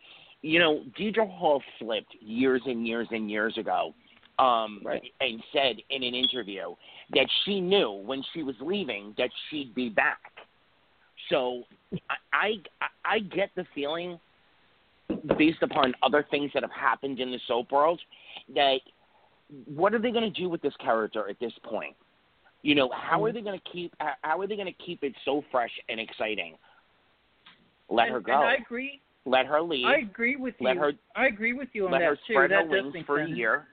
you 0.42 0.58
know, 0.58 0.84
Deidre 0.98 1.28
Hall 1.28 1.62
flipped 1.78 2.14
years 2.20 2.62
and 2.64 2.86
years 2.86 3.08
and 3.10 3.30
years 3.30 3.56
ago 3.58 3.94
um, 4.38 4.80
Right. 4.84 5.02
and 5.20 5.42
said 5.52 5.76
in 5.90 6.02
an 6.02 6.14
interview 6.14 6.74
that 7.12 7.26
she 7.44 7.60
knew 7.60 7.90
when 7.90 8.22
she 8.32 8.42
was 8.42 8.54
leaving 8.60 9.14
that 9.18 9.30
she'd 9.50 9.74
be 9.74 9.88
back. 9.88 10.20
So 11.28 11.64
I, 12.32 12.54
I, 12.80 12.86
I 13.04 13.18
get 13.18 13.50
the 13.56 13.66
feeling, 13.74 14.18
based 15.36 15.62
upon 15.62 15.94
other 16.02 16.24
things 16.30 16.50
that 16.54 16.62
have 16.62 16.72
happened 16.72 17.18
in 17.18 17.30
the 17.30 17.40
soap 17.48 17.72
world, 17.72 18.00
that 18.54 18.78
what 19.66 19.94
are 19.94 19.98
they 19.98 20.10
going 20.10 20.32
to 20.32 20.40
do 20.40 20.48
with 20.48 20.62
this 20.62 20.74
character 20.80 21.28
at 21.28 21.40
this 21.40 21.52
point? 21.64 21.96
You 22.62 22.74
know, 22.74 22.90
how 22.92 23.22
are 23.24 23.28
Mm-hmm. 23.28 23.36
they 23.36 23.42
going 23.42 23.60
to 23.60 23.70
keep? 23.72 23.94
How 24.22 24.40
are 24.40 24.46
they 24.46 24.56
going 24.56 24.66
to 24.66 24.84
keep 24.84 25.02
it 25.04 25.14
so 25.24 25.42
fresh 25.50 25.70
and 25.88 26.00
exciting? 26.00 26.54
Let 27.88 28.06
and, 28.06 28.14
her 28.14 28.20
go. 28.20 28.32
And 28.32 28.42
I 28.44 28.54
agree. 28.54 29.00
Let 29.24 29.46
her 29.46 29.60
leave. 29.60 29.86
I 29.86 29.98
agree 29.98 30.36
with 30.36 30.54
Let 30.60 30.74
you. 30.74 30.80
her- 30.80 30.92
I 31.14 31.26
agree 31.26 31.52
with 31.52 31.68
you 31.72 31.86
on 31.86 31.92
let 31.92 31.98
that 31.98 32.04
her 32.06 32.16
too. 32.16 32.32
spread 32.34 32.50
that 32.50 32.66
her 32.68 32.82
does 32.82 32.92
wings 32.92 33.06
for 33.06 33.20
a 33.20 33.26
sense. 33.26 33.36
year 33.36 33.66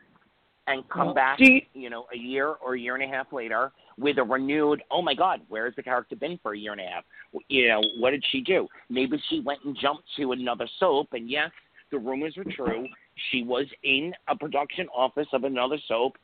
and 0.67 0.88
come 0.89 1.08
Well, 1.08 1.15
back, 1.15 1.39
you- 1.39 1.62
you 1.74 1.89
know, 1.89 2.08
a 2.13 2.17
year 2.17 2.50
or 2.50 2.74
a 2.76 2.80
year 2.80 2.95
and 2.95 3.04
a 3.04 3.08
half 3.08 3.32
later 3.32 3.71
with 3.98 4.17
a 4.17 4.24
renewed, 4.24 4.84
oh 4.91 5.02
my 5.02 5.13
God, 5.13 5.41
where 5.48 5.65
has 5.65 5.76
the 5.76 5.84
character 5.84 6.15
been 6.15 6.38
for 6.39 6.54
a 6.54 6.58
year 6.58 6.71
and 6.74 6.82
a 6.82 6.86
half? 6.86 7.06
You 7.48 7.67
know, 7.69 7.82
what 7.98 8.12
did 8.12 8.24
she 8.32 8.41
do? 8.41 8.67
Maybe 8.89 9.17
she 9.30 9.39
went 9.41 9.63
and 9.63 9.78
jumped 9.78 10.04
to 10.17 10.32
another 10.34 10.67
soap, 10.80 11.13
and 11.13 11.30
yes, 11.30 11.52
the 11.91 12.00
rumors 12.00 12.36
were 12.36 12.43
true. 12.45 12.88
She 13.32 13.43
was 13.43 13.65
in 13.84 14.13
a 14.28 14.36
production 14.36 14.88
office 14.89 15.28
of 15.32 15.43
another 15.45 15.78
soap, 15.88 16.17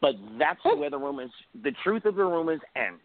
but 0.00 0.14
that's 0.38 0.60
oh. 0.64 0.76
where 0.76 0.90
the 0.90 0.98
rumors, 0.98 1.30
the 1.62 1.72
truth 1.82 2.04
of 2.04 2.14
the 2.16 2.24
rumors 2.24 2.60
ends. 2.76 3.00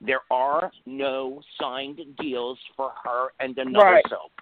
There 0.00 0.20
are 0.30 0.70
no 0.84 1.40
signed 1.60 2.00
deals 2.18 2.58
for 2.76 2.92
her 3.04 3.28
and 3.40 3.56
another 3.56 3.84
Right. 3.84 4.04
soap. 4.08 4.32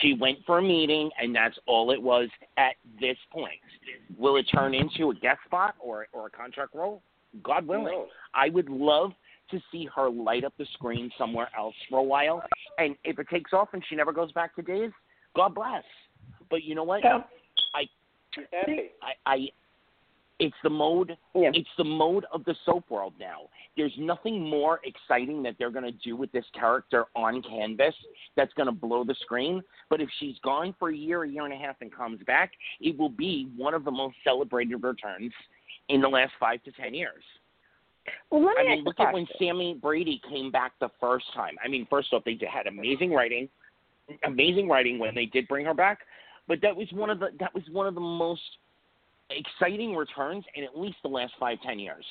She 0.00 0.14
went 0.14 0.38
for 0.46 0.58
a 0.58 0.62
meeting, 0.62 1.10
and 1.20 1.34
that's 1.34 1.58
all 1.66 1.90
it 1.90 2.00
was 2.00 2.30
at 2.56 2.76
this 2.98 3.18
point. 3.30 3.60
Will 4.16 4.36
it 4.36 4.44
turn 4.44 4.74
into 4.74 5.10
a 5.10 5.14
guest 5.14 5.40
spot 5.44 5.74
or 5.78 6.06
or 6.14 6.28
a 6.28 6.30
contract 6.30 6.74
role? 6.74 7.02
God 7.42 7.66
willing. 7.66 7.92
knows? 7.92 8.08
I 8.32 8.48
would 8.48 8.70
love 8.70 9.12
to 9.50 9.60
see 9.70 9.86
her 9.94 10.08
light 10.08 10.44
up 10.44 10.54
the 10.56 10.64
screen 10.72 11.10
somewhere 11.18 11.50
else 11.56 11.74
for 11.90 11.98
a 11.98 12.02
while. 12.02 12.42
And 12.78 12.96
if 13.04 13.18
it 13.18 13.28
takes 13.28 13.52
off 13.52 13.68
and 13.74 13.84
she 13.86 13.94
never 13.94 14.12
goes 14.12 14.32
back 14.32 14.56
to 14.56 14.62
days, 14.62 14.92
God 15.36 15.54
bless. 15.54 15.84
But 16.48 16.64
you 16.64 16.74
know 16.74 16.84
what? 16.84 17.02
Yeah. 17.04 17.20
Happy. 18.50 18.90
I, 19.02 19.30
I 19.30 19.48
it's 20.42 20.56
the 20.62 20.70
mode 20.70 21.16
Yeah. 21.34 21.50
it's 21.54 21.68
the 21.78 21.84
mode 21.84 22.24
of 22.32 22.44
the 22.44 22.54
soap 22.66 22.90
world 22.90 23.14
now. 23.18 23.48
There's 23.76 23.96
nothing 23.98 24.48
more 24.48 24.80
exciting 24.84 25.42
that 25.44 25.56
they're 25.58 25.70
going 25.70 25.84
to 25.84 25.98
do 26.04 26.16
with 26.16 26.30
this 26.32 26.44
character 26.52 27.06
on 27.14 27.42
canvas 27.42 27.94
that's 28.36 28.52
going 28.54 28.66
to 28.66 28.72
blow 28.72 29.04
the 29.04 29.14
screen. 29.22 29.62
But 29.88 30.00
if 30.00 30.08
she's 30.18 30.36
gone 30.42 30.74
for 30.78 30.90
a 30.90 30.96
year, 30.96 31.22
a 31.24 31.28
year 31.28 31.44
and 31.44 31.54
a 31.54 31.56
half, 31.56 31.76
and 31.80 31.92
comes 31.94 32.20
back, 32.26 32.52
it 32.80 32.98
will 32.98 33.08
be 33.08 33.48
one 33.56 33.74
of 33.74 33.84
the 33.84 33.90
most 33.90 34.16
celebrated 34.24 34.76
returns 34.82 35.32
in 35.88 36.00
the 36.00 36.08
last 36.08 36.32
five 36.38 36.62
to 36.64 36.72
ten 36.72 36.94
years. 36.94 37.22
Well, 38.30 38.44
let 38.44 38.56
me 38.56 38.62
I 38.72 38.76
mean, 38.76 38.84
look 38.84 38.98
at 38.98 39.12
when. 39.12 39.26
Sami 39.38 39.74
Brady 39.74 40.20
came 40.28 40.50
back 40.50 40.72
the 40.80 40.90
first 41.00 41.26
time. 41.34 41.56
I 41.64 41.68
mean, 41.68 41.86
first 41.88 42.12
off, 42.12 42.24
they 42.24 42.38
had 42.52 42.66
amazing 42.66 43.12
writing, 43.12 43.48
amazing 44.24 44.68
writing 44.68 44.98
when 44.98 45.14
they 45.14 45.26
did 45.26 45.46
bring 45.46 45.64
her 45.66 45.74
back. 45.74 46.00
But 46.48 46.60
that 46.62 46.74
was 46.74 46.88
one 46.92 47.10
of 47.10 47.20
the 47.20 47.28
that 47.38 47.54
was 47.54 47.62
one 47.70 47.86
of 47.86 47.94
the 47.94 48.00
most 48.00 48.42
exciting 49.36 49.94
returns 49.94 50.44
in 50.54 50.64
at 50.64 50.78
least 50.78 50.96
the 51.02 51.08
last 51.08 51.32
five 51.38 51.58
ten 51.64 51.78
years. 51.78 52.04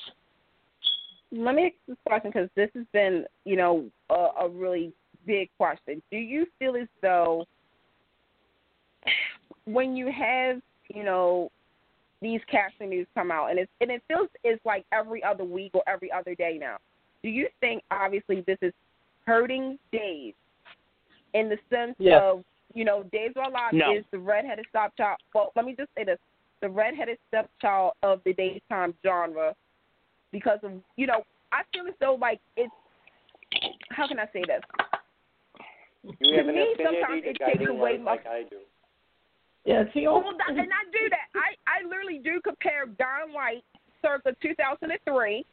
Let 1.30 1.54
me 1.54 1.66
ask 1.66 1.74
this 1.88 1.96
question 2.06 2.30
because 2.32 2.50
this 2.56 2.70
has 2.74 2.84
been, 2.92 3.24
you 3.44 3.56
know, 3.56 3.86
a, 4.10 4.28
a 4.42 4.48
really 4.48 4.92
big 5.26 5.48
question. 5.56 6.02
Do 6.10 6.18
you 6.18 6.46
feel 6.58 6.76
as 6.76 6.88
though 7.00 7.46
when 9.64 9.96
you 9.96 10.10
have, 10.12 10.60
you 10.94 11.04
know, 11.04 11.50
these 12.20 12.40
casting 12.50 12.90
news 12.90 13.06
come 13.14 13.30
out 13.30 13.50
and 13.50 13.58
it's 13.58 13.70
and 13.80 13.90
it 13.90 14.02
feels 14.06 14.28
it's 14.44 14.64
like 14.64 14.84
every 14.92 15.22
other 15.24 15.44
week 15.44 15.72
or 15.74 15.82
every 15.88 16.10
other 16.12 16.34
day 16.36 16.56
now. 16.58 16.76
Do 17.22 17.28
you 17.28 17.48
think 17.60 17.82
obviously 17.90 18.44
this 18.46 18.58
is 18.62 18.72
hurting 19.26 19.78
Dave 19.90 20.34
in 21.34 21.48
the 21.48 21.58
sense 21.70 21.94
Yes. 21.98 22.20
of, 22.22 22.44
you 22.74 22.84
know, 22.84 23.04
Dave's 23.12 23.34
Alive 23.36 23.72
No. 23.72 23.96
is 23.96 24.04
the 24.12 24.18
redheaded 24.18 24.66
stepchild 24.70 25.18
well, 25.34 25.52
let 25.56 25.64
me 25.64 25.74
just 25.76 25.90
say 25.96 26.04
this. 26.04 26.18
The 26.62 26.68
redheaded 26.70 27.18
stepchild 27.28 27.92
of 28.02 28.20
the 28.24 28.32
daytime 28.34 28.94
genre 29.04 29.54
because 30.30 30.60
of 30.62 30.72
you 30.96 31.06
know, 31.06 31.22
I 31.52 31.62
feel 31.74 31.86
as 31.88 31.94
though 32.00 32.14
like 32.20 32.40
it's 32.56 32.72
how 33.90 34.06
can 34.08 34.18
I 34.18 34.26
say 34.32 34.42
this? 34.46 34.62
You 36.20 36.36
To 36.36 36.44
me, 36.44 36.74
sometimes 36.82 37.22
it 37.24 37.36
takes 37.44 37.68
away 37.68 37.98
my- 37.98 38.12
like 38.12 38.26
I 38.26 38.44
do. 38.48 38.58
Yeah, 39.64 39.84
see, 39.94 40.08
Well, 40.08 40.24
oh, 40.26 40.32
that, 40.38 40.48
and 40.50 40.58
I 40.72 40.84
do 40.90 41.08
that. 41.10 41.28
I 41.36 41.54
I 41.68 41.84
literally 41.86 42.18
do 42.18 42.40
compare 42.40 42.86
Don 42.86 43.32
White 43.32 43.62
circa 44.00 44.34
2003 44.42 45.44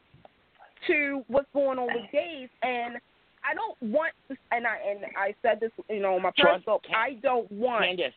to 0.87 1.23
what's 1.27 1.47
going 1.53 1.77
on 1.77 1.87
with 1.87 2.09
Dave, 2.11 2.49
and 2.63 2.97
I 3.43 3.53
don't 3.53 3.77
want 3.91 4.13
to. 4.29 4.35
And 4.51 4.65
I 4.65 4.77
and 4.77 5.05
I 5.15 5.35
said 5.43 5.59
this, 5.59 5.71
you 5.89 5.99
know, 6.01 6.15
on 6.15 6.21
my 6.23 6.31
Trust- 6.37 6.59
personal. 6.65 6.79
Can- 6.79 6.95
I 6.95 7.13
don't 7.21 7.51
want. 7.51 7.83
Candice, 7.85 8.13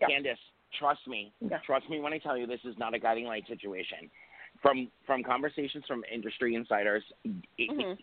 Yeah. 0.00 0.08
Candice, 0.08 0.36
trust 0.78 1.06
me, 1.06 1.32
Yeah. 1.40 1.58
trust 1.58 1.88
me 1.88 2.00
when 2.00 2.12
I 2.12 2.18
tell 2.18 2.36
you 2.36 2.46
this 2.46 2.64
is 2.64 2.76
not 2.78 2.94
a 2.94 2.98
guiding 2.98 3.24
light 3.24 3.46
situation. 3.46 4.10
From 4.60 4.90
from 5.06 5.22
conversations 5.22 5.84
from 5.86 6.04
industry 6.10 6.54
insiders, 6.56 7.04
Mhm. 7.58 7.96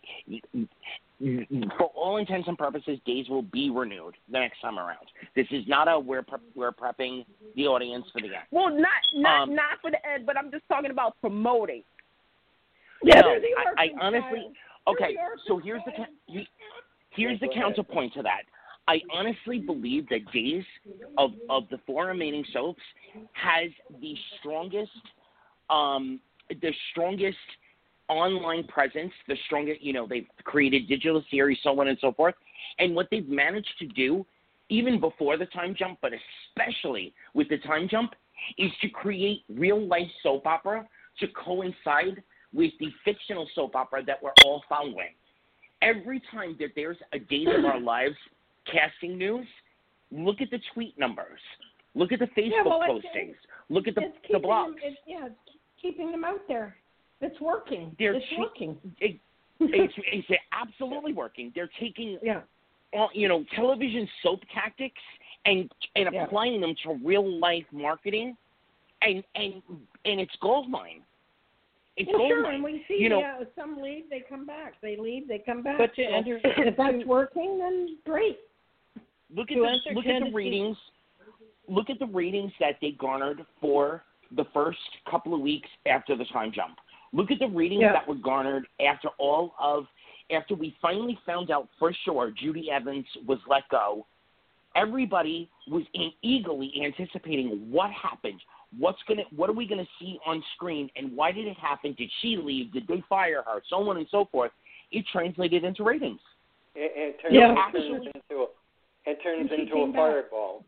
for 1.76 1.86
all 1.94 2.16
intents 2.16 2.48
and 2.48 2.56
purposes, 2.56 2.98
days 3.00 3.28
will 3.28 3.42
be 3.42 3.68
renewed 3.68 4.16
the 4.28 4.38
next 4.38 4.60
time 4.60 4.78
around. 4.78 5.10
This 5.34 5.46
is 5.50 5.66
not 5.66 5.86
a 5.88 5.98
we're 5.98 6.22
pre- 6.22 6.38
we're 6.54 6.72
prepping 6.72 7.26
the 7.56 7.66
audience 7.66 8.10
for 8.10 8.20
the 8.20 8.34
end. 8.34 8.46
Well, 8.50 8.70
not 8.70 9.02
not 9.12 9.42
Um, 9.42 9.54
not 9.54 9.80
for 9.80 9.90
the 9.90 10.06
end, 10.06 10.24
but 10.24 10.38
I'm 10.38 10.50
just 10.50 10.66
talking 10.68 10.90
about 10.90 11.20
promoting. 11.20 11.84
yeah, 13.02 13.20
No, 13.20 13.28
I, 13.76 13.84
I 13.84 13.92
honestly 14.00 14.50
okay. 14.86 15.16
So 15.46 15.58
here's 15.58 15.82
the 15.84 16.46
here's 17.10 17.40
the 17.40 17.48
counterpoint 17.48 18.14
to 18.14 18.22
that. 18.22 18.44
I 18.88 19.00
honestly 19.12 19.58
believe 19.58 20.08
that 20.10 20.30
Days 20.32 20.64
of 21.18 21.32
of 21.48 21.64
the 21.70 21.78
four 21.86 22.06
remaining 22.06 22.44
soaps 22.52 22.82
has 23.32 23.70
the 24.00 24.14
strongest 24.38 24.90
um 25.70 26.20
the 26.48 26.72
strongest 26.92 27.36
online 28.08 28.64
presence, 28.68 29.12
the 29.26 29.36
strongest 29.46 29.82
you 29.82 29.92
know, 29.92 30.06
they've 30.06 30.28
created 30.44 30.88
digital 30.88 31.22
series, 31.30 31.58
so 31.62 31.78
on 31.80 31.88
and 31.88 31.98
so 32.00 32.12
forth. 32.12 32.34
And 32.78 32.94
what 32.94 33.08
they've 33.10 33.28
managed 33.28 33.74
to 33.80 33.86
do, 33.86 34.24
even 34.68 35.00
before 35.00 35.36
the 35.36 35.46
time 35.46 35.74
jump, 35.76 35.98
but 36.00 36.12
especially 36.12 37.14
with 37.34 37.48
the 37.48 37.58
time 37.58 37.88
jump, 37.88 38.14
is 38.58 38.70
to 38.82 38.88
create 38.88 39.42
real 39.48 39.84
life 39.84 40.08
soap 40.22 40.46
opera 40.46 40.86
to 41.18 41.26
coincide 41.28 42.22
with 42.52 42.72
the 42.78 42.88
fictional 43.04 43.48
soap 43.54 43.74
opera 43.74 44.04
that 44.04 44.22
we're 44.22 44.34
all 44.44 44.62
following. 44.68 45.14
Every 45.82 46.22
time 46.30 46.56
that 46.60 46.70
there's 46.76 46.96
a 47.12 47.18
Days 47.18 47.48
of 47.58 47.64
Our 47.64 47.80
Lives 47.80 48.16
casting 48.70 49.16
news, 49.18 49.46
look 50.10 50.40
at 50.40 50.50
the 50.50 50.60
tweet 50.74 50.98
numbers, 50.98 51.40
look 51.94 52.12
at 52.12 52.18
the 52.18 52.26
Facebook 52.26 52.50
Yeah, 52.50 52.62
well, 52.64 52.82
it's- 52.82 53.04
postings, 53.14 53.34
look 53.68 53.88
at 53.88 53.94
the, 53.94 54.02
it's 54.02 54.16
the 54.30 54.38
blogs. 54.38 54.66
them, 54.66 54.76
it's, 54.82 55.00
yeah, 55.06 55.26
it's 55.26 55.56
keeping 55.80 56.10
them 56.10 56.24
out 56.24 56.40
there. 56.48 56.76
It's 57.20 57.40
working. 57.40 57.94
They're 57.98 58.14
it's 58.14 58.26
che- 58.28 58.36
working. 58.38 58.76
It, 59.00 59.18
it's, 59.60 59.94
it's 60.12 60.28
absolutely 60.52 61.12
working. 61.14 61.50
They're 61.54 61.70
taking 61.80 62.18
yeah. 62.22 62.40
all- 62.92 63.10
you 63.14 63.26
know 63.28 63.44
television 63.54 64.06
soap 64.22 64.40
tactics 64.52 65.00
and 65.46 65.70
and 65.94 66.08
Yeah. 66.12 66.24
applying 66.24 66.60
them 66.60 66.74
to 66.84 66.98
real 67.04 67.38
life 67.40 67.64
marketing, 67.72 68.36
and 69.02 69.24
and 69.34 69.62
and 70.04 70.20
it's 70.20 70.34
gold 70.42 70.68
mine. 70.68 71.00
It's 71.96 72.06
Well, 72.08 72.18
gold 72.18 72.28
sure, 72.30 72.42
mine. 72.42 72.54
and 72.56 72.64
we 72.64 72.84
see 72.86 72.96
you 72.98 73.08
know, 73.08 73.22
uh, 73.22 73.44
some 73.58 73.80
leave, 73.80 74.10
they 74.10 74.22
come 74.28 74.44
back. 74.44 74.74
They 74.82 74.98
leave, 74.98 75.26
they 75.26 75.38
come 75.38 75.62
back. 75.62 75.78
But 75.78 75.94
to 75.94 76.02
enter- 76.02 76.38
if 76.44 76.76
that's 76.76 77.04
working, 77.06 77.58
then 77.58 77.96
great. 78.04 78.38
Look 79.34 79.50
at 79.50 79.54
to 79.54 79.60
the, 79.60 79.66
answer 79.68 79.90
look 79.94 80.04
at 80.06 80.08
the 80.08 80.12
Candice's- 80.12 80.34
ratings. 80.34 80.76
Look 81.68 81.90
at 81.90 81.98
the 81.98 82.06
ratings 82.06 82.52
that 82.60 82.76
they 82.80 82.92
garnered 82.92 83.44
for 83.60 84.04
the 84.32 84.44
first 84.54 84.78
couple 85.10 85.34
of 85.34 85.40
weeks 85.40 85.68
after 85.86 86.16
the 86.16 86.24
time 86.26 86.52
jump. 86.52 86.76
Look 87.12 87.30
at 87.30 87.38
the 87.40 87.48
ratings 87.48 87.80
Yeah. 87.82 87.92
that 87.92 88.06
were 88.06 88.14
garnered 88.14 88.66
after 88.80 89.08
all 89.18 89.54
of 89.58 89.86
after 90.30 90.54
we 90.56 90.74
finally 90.82 91.16
found 91.24 91.50
out 91.52 91.68
for 91.78 91.92
sure 92.04 92.32
Judi 92.32 92.68
Evans 92.68 93.06
was 93.26 93.38
let 93.48 93.68
go. 93.68 94.06
Everybody 94.74 95.48
was 95.68 95.84
in, 95.94 96.10
eagerly 96.22 96.72
anticipating 96.84 97.70
what 97.70 97.90
happened. 97.92 98.40
What's 98.78 98.98
gonna? 99.08 99.22
What 99.34 99.48
are 99.48 99.54
we 99.54 99.66
gonna 99.66 99.86
see 99.98 100.18
on 100.26 100.42
screen? 100.54 100.90
And 100.96 101.16
why 101.16 101.32
did 101.32 101.46
it 101.46 101.56
happen? 101.56 101.94
Did 101.94 102.10
she 102.20 102.36
leave? 102.36 102.72
Did 102.72 102.86
they 102.86 103.02
fire 103.08 103.42
her? 103.46 103.62
So 103.68 103.76
on 103.88 103.96
and 103.96 104.06
so 104.10 104.26
forth. 104.26 104.52
It 104.90 105.04
translated 105.10 105.64
into 105.64 105.82
ratings. 105.82 106.20
It, 106.74 106.92
it 106.94 107.20
turns, 107.22 107.34
Yeah. 107.34 107.52
it 107.52 107.58
Actually- 107.58 108.10
into 108.14 108.42
a, 108.42 108.46
it 109.06 109.18
turns 109.22 109.50
into 109.50 109.72
a 109.72 109.76
came 109.76 109.92
back. 109.92 110.00
fireball. 110.00 110.64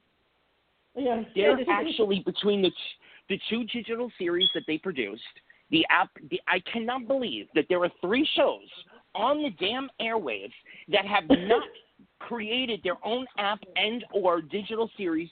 Yeah. 0.97 1.23
They're 1.35 1.59
actually 1.69 2.23
between 2.25 2.63
the 2.63 2.71
the 3.29 3.39
two 3.51 3.65
digital 3.65 4.11
series 4.19 4.49
that 4.55 4.63
they 4.67 4.79
produced. 4.79 5.23
The 5.71 5.85
app. 5.91 6.11
The, 6.31 6.41
I 6.49 6.61
cannot 6.73 7.07
believe 7.07 7.47
that 7.55 7.67
there 7.69 7.83
are 7.85 7.91
three 8.01 8.27
shows 8.35 8.67
on 9.15 9.43
the 9.43 9.51
damn 9.61 9.91
airwaves 10.01 10.53
that 10.91 11.05
have 11.07 11.25
not 11.31 11.63
created 12.21 12.81
their 12.83 12.97
own 13.05 13.27
app 13.39 13.59
and 13.77 14.05
or 14.13 14.41
digital 14.41 14.91
series 14.97 15.29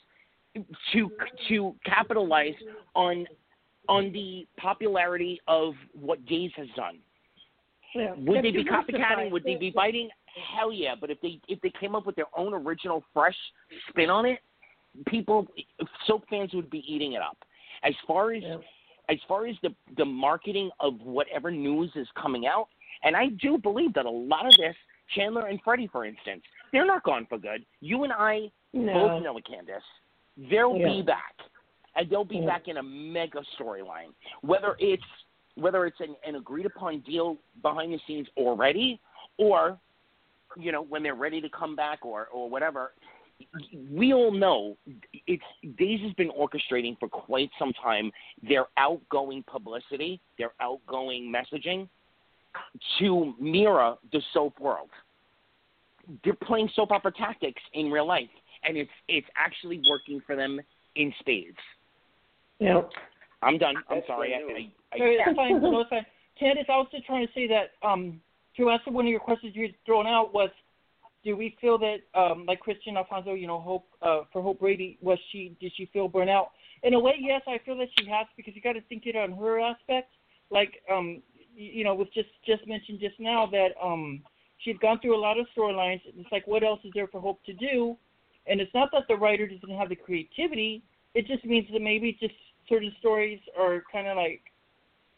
to 0.93 1.11
to 1.49 1.75
capitalize 1.85 2.55
on 2.95 3.27
on 3.89 4.13
the 4.13 4.47
popularity 4.59 5.41
of 5.47 5.75
what 5.95 6.25
Days 6.27 6.51
has 6.57 6.67
done. 6.77 6.99
yeah. 7.95 8.15
Would 8.19 8.45
they 8.45 8.51
They're 8.51 8.65
be 8.65 8.65
copycatting? 8.65 9.31
Would 9.31 9.45
they 9.45 9.55
be 9.57 9.71
biting? 9.71 10.09
Hell 10.37 10.73
yeah! 10.73 10.95
But 11.01 11.11
if 11.11 11.21
they 11.21 11.41
if 11.49 11.61
they 11.61 11.73
came 11.81 11.95
up 11.95 12.07
with 12.07 12.17
their 12.17 12.27
own 12.37 12.53
original 12.53 13.03
fresh 13.15 13.37
spin 13.89 14.11
on 14.11 14.27
it, 14.27 14.41
people 15.07 15.47
soap 16.07 16.25
fans 16.29 16.53
would 16.55 16.71
be 16.71 16.85
eating 16.93 17.13
it 17.15 17.23
up. 17.23 17.39
As 17.83 17.95
far 18.07 18.33
as 18.33 18.43
Yeah. 18.43 18.59
as 19.09 19.19
far 19.29 19.47
as 19.47 19.57
the 19.63 19.75
the 19.97 20.05
marketing 20.05 20.71
of 20.81 21.01
whatever 21.01 21.51
news 21.51 21.91
is 21.95 22.09
coming 22.21 22.47
out, 22.47 22.69
and 23.03 23.17
I 23.17 23.29
do 23.29 23.57
believe 23.57 23.95
that 23.95 24.05
a 24.05 24.11
lot 24.11 24.47
of 24.47 24.55
this, 24.57 24.77
Chandler 25.15 25.47
and 25.47 25.61
Freddie, 25.63 25.87
for 25.87 26.05
instance, 26.05 26.43
they're 26.73 26.87
not 26.87 27.03
gone 27.03 27.27
for 27.27 27.39
good. 27.39 27.65
You 27.81 28.05
and 28.05 28.13
I 28.13 28.51
No. 28.73 28.93
both 28.93 29.23
know 29.23 29.39
it, 29.39 29.45
Candice. 29.45 29.81
They'll 30.37 30.77
Yeah. 30.77 30.89
be 30.89 31.03
back, 31.03 31.37
and 31.95 32.11
they'll 32.11 32.25
be 32.25 32.39
Yeah. 32.39 32.47
back 32.47 32.69
in 32.69 32.77
a 32.77 32.83
mega 32.83 33.43
storyline. 33.59 34.13
Whether 34.43 34.77
it's 34.79 35.05
whether 35.55 35.87
it's 35.87 35.99
an, 36.01 36.15
an 36.23 36.35
agreed 36.35 36.67
upon 36.67 36.99
deal 37.01 37.39
behind 37.63 37.91
the 37.91 37.99
scenes 38.07 38.29
already, 38.37 39.01
or 39.39 39.81
you 40.57 40.73
know 40.73 40.83
when 40.83 41.03
they're 41.03 41.15
ready 41.15 41.41
to 41.41 41.49
come 41.49 41.77
back, 41.77 42.05
or 42.05 42.27
or 42.33 42.49
whatever. 42.49 42.93
We 43.91 44.15
all 44.15 44.33
know 44.33 44.79
it's 45.27 45.43
Days 45.77 46.01
has 46.01 46.13
been 46.15 46.31
orchestrating 46.31 46.99
for 46.99 47.09
quite 47.09 47.51
some 47.59 47.73
time 47.75 48.11
their 48.43 48.67
outgoing 48.79 49.45
publicity, 49.47 50.21
their 50.39 50.53
outgoing 50.61 51.31
messaging 51.31 51.89
to 52.99 53.35
mirror 53.39 53.97
the 54.13 54.23
soap 54.33 54.59
world. 54.59 54.89
They're 56.25 56.35
playing 56.35 56.71
soap 56.75 56.93
opera 56.93 57.13
tactics 57.13 57.61
in 57.75 57.91
real 57.91 58.07
life, 58.07 58.31
and 58.65 58.77
it's 58.77 58.91
it's 59.09 59.27
actually 59.37 59.83
working 59.91 60.23
for 60.27 60.35
them 60.35 60.61
in 60.95 61.13
spades. 61.21 61.59
Yeah. 62.59 62.83
I'm 63.43 63.59
done. 63.59 63.77
I'm 63.91 63.97
That's 63.97 64.07
sorry. 64.07 64.31
the 64.31 64.55
I. 64.55 64.73
I, 64.93 64.99
No, 64.99 65.05
I, 65.05 65.09
it's 65.09 65.37
fine. 65.37 65.63
No, 65.63 65.81
it's 65.81 65.91
fine. 65.91 66.07
Candice, 66.41 66.69
I 66.69 66.77
was 66.77 66.89
just 66.91 67.07
trying 67.07 67.27
to 67.27 67.33
say 67.33 67.47
that 67.49 67.71
um, 67.87 68.21
to 68.57 68.71
answer 68.71 68.91
one 68.91 69.07
of 69.07 69.11
your 69.11 69.21
questions 69.21 69.55
you 69.55 69.63
had 69.63 69.75
thrown 69.85 70.07
out 70.07 70.33
was, 70.33 70.51
do 71.25 71.37
we 71.37 71.57
feel 71.61 71.79
that, 71.79 71.99
um, 72.15 72.47
like 72.47 72.61
Kristian 72.63 72.97
Alfonso, 72.97 73.35
you 73.35 73.47
know, 73.47 73.61
Hope 73.61 73.87
uh, 74.01 74.21
for 74.33 74.41
Hope 74.43 74.61
Brady, 74.61 74.99
was 75.03 75.19
she 75.33 75.57
did 75.61 75.73
she 75.77 75.87
feel 75.93 76.09
burnt 76.09 76.31
out? 76.31 76.53
In 76.83 76.95
a 76.95 77.01
way, 77.01 77.15
yes, 77.19 77.43
I 77.49 77.59
feel 77.65 77.77
that 77.79 77.89
she 77.99 78.09
has 78.09 78.27
because 78.37 78.55
you 78.55 78.63
got 78.63 78.75
to 78.75 78.81
think 78.83 79.07
it 79.07 79.17
on 79.17 79.33
her 79.33 79.61
aspect. 79.61 80.13
Like, 80.51 80.83
um, 80.93 81.23
you 81.57 81.83
know, 81.85 81.95
was 81.95 82.09
just 82.15 82.29
just 82.47 82.67
mentioned 82.69 83.01
just 83.01 83.19
now 83.19 83.47
that 83.47 83.71
um, 83.83 84.23
she's 84.59 84.77
gone 84.79 85.01
through 85.01 85.17
a 85.17 85.21
lot 85.21 85.39
of 85.39 85.47
storylines. 85.57 86.01
It's 86.05 86.31
like, 86.31 86.47
what 86.47 86.63
else 86.63 86.81
is 86.85 86.93
there 86.95 87.09
for 87.09 87.21
Hope 87.21 87.43
to 87.45 87.53
do? 87.53 87.97
And 88.47 88.61
it's 88.61 88.73
not 88.73 88.91
that 88.93 89.05
the 89.09 89.17
writer 89.17 89.49
doesn't 89.49 89.77
have 89.77 89.89
the 89.89 89.97
creativity. 89.97 90.85
It 91.15 91.27
just 91.27 91.45
means 91.45 91.67
that 91.73 91.83
maybe 91.83 92.17
just 92.21 92.35
certain 92.69 92.95
stories 93.01 93.41
are 93.59 93.83
kind 93.91 94.07
of 94.07 94.17
like 94.17 94.43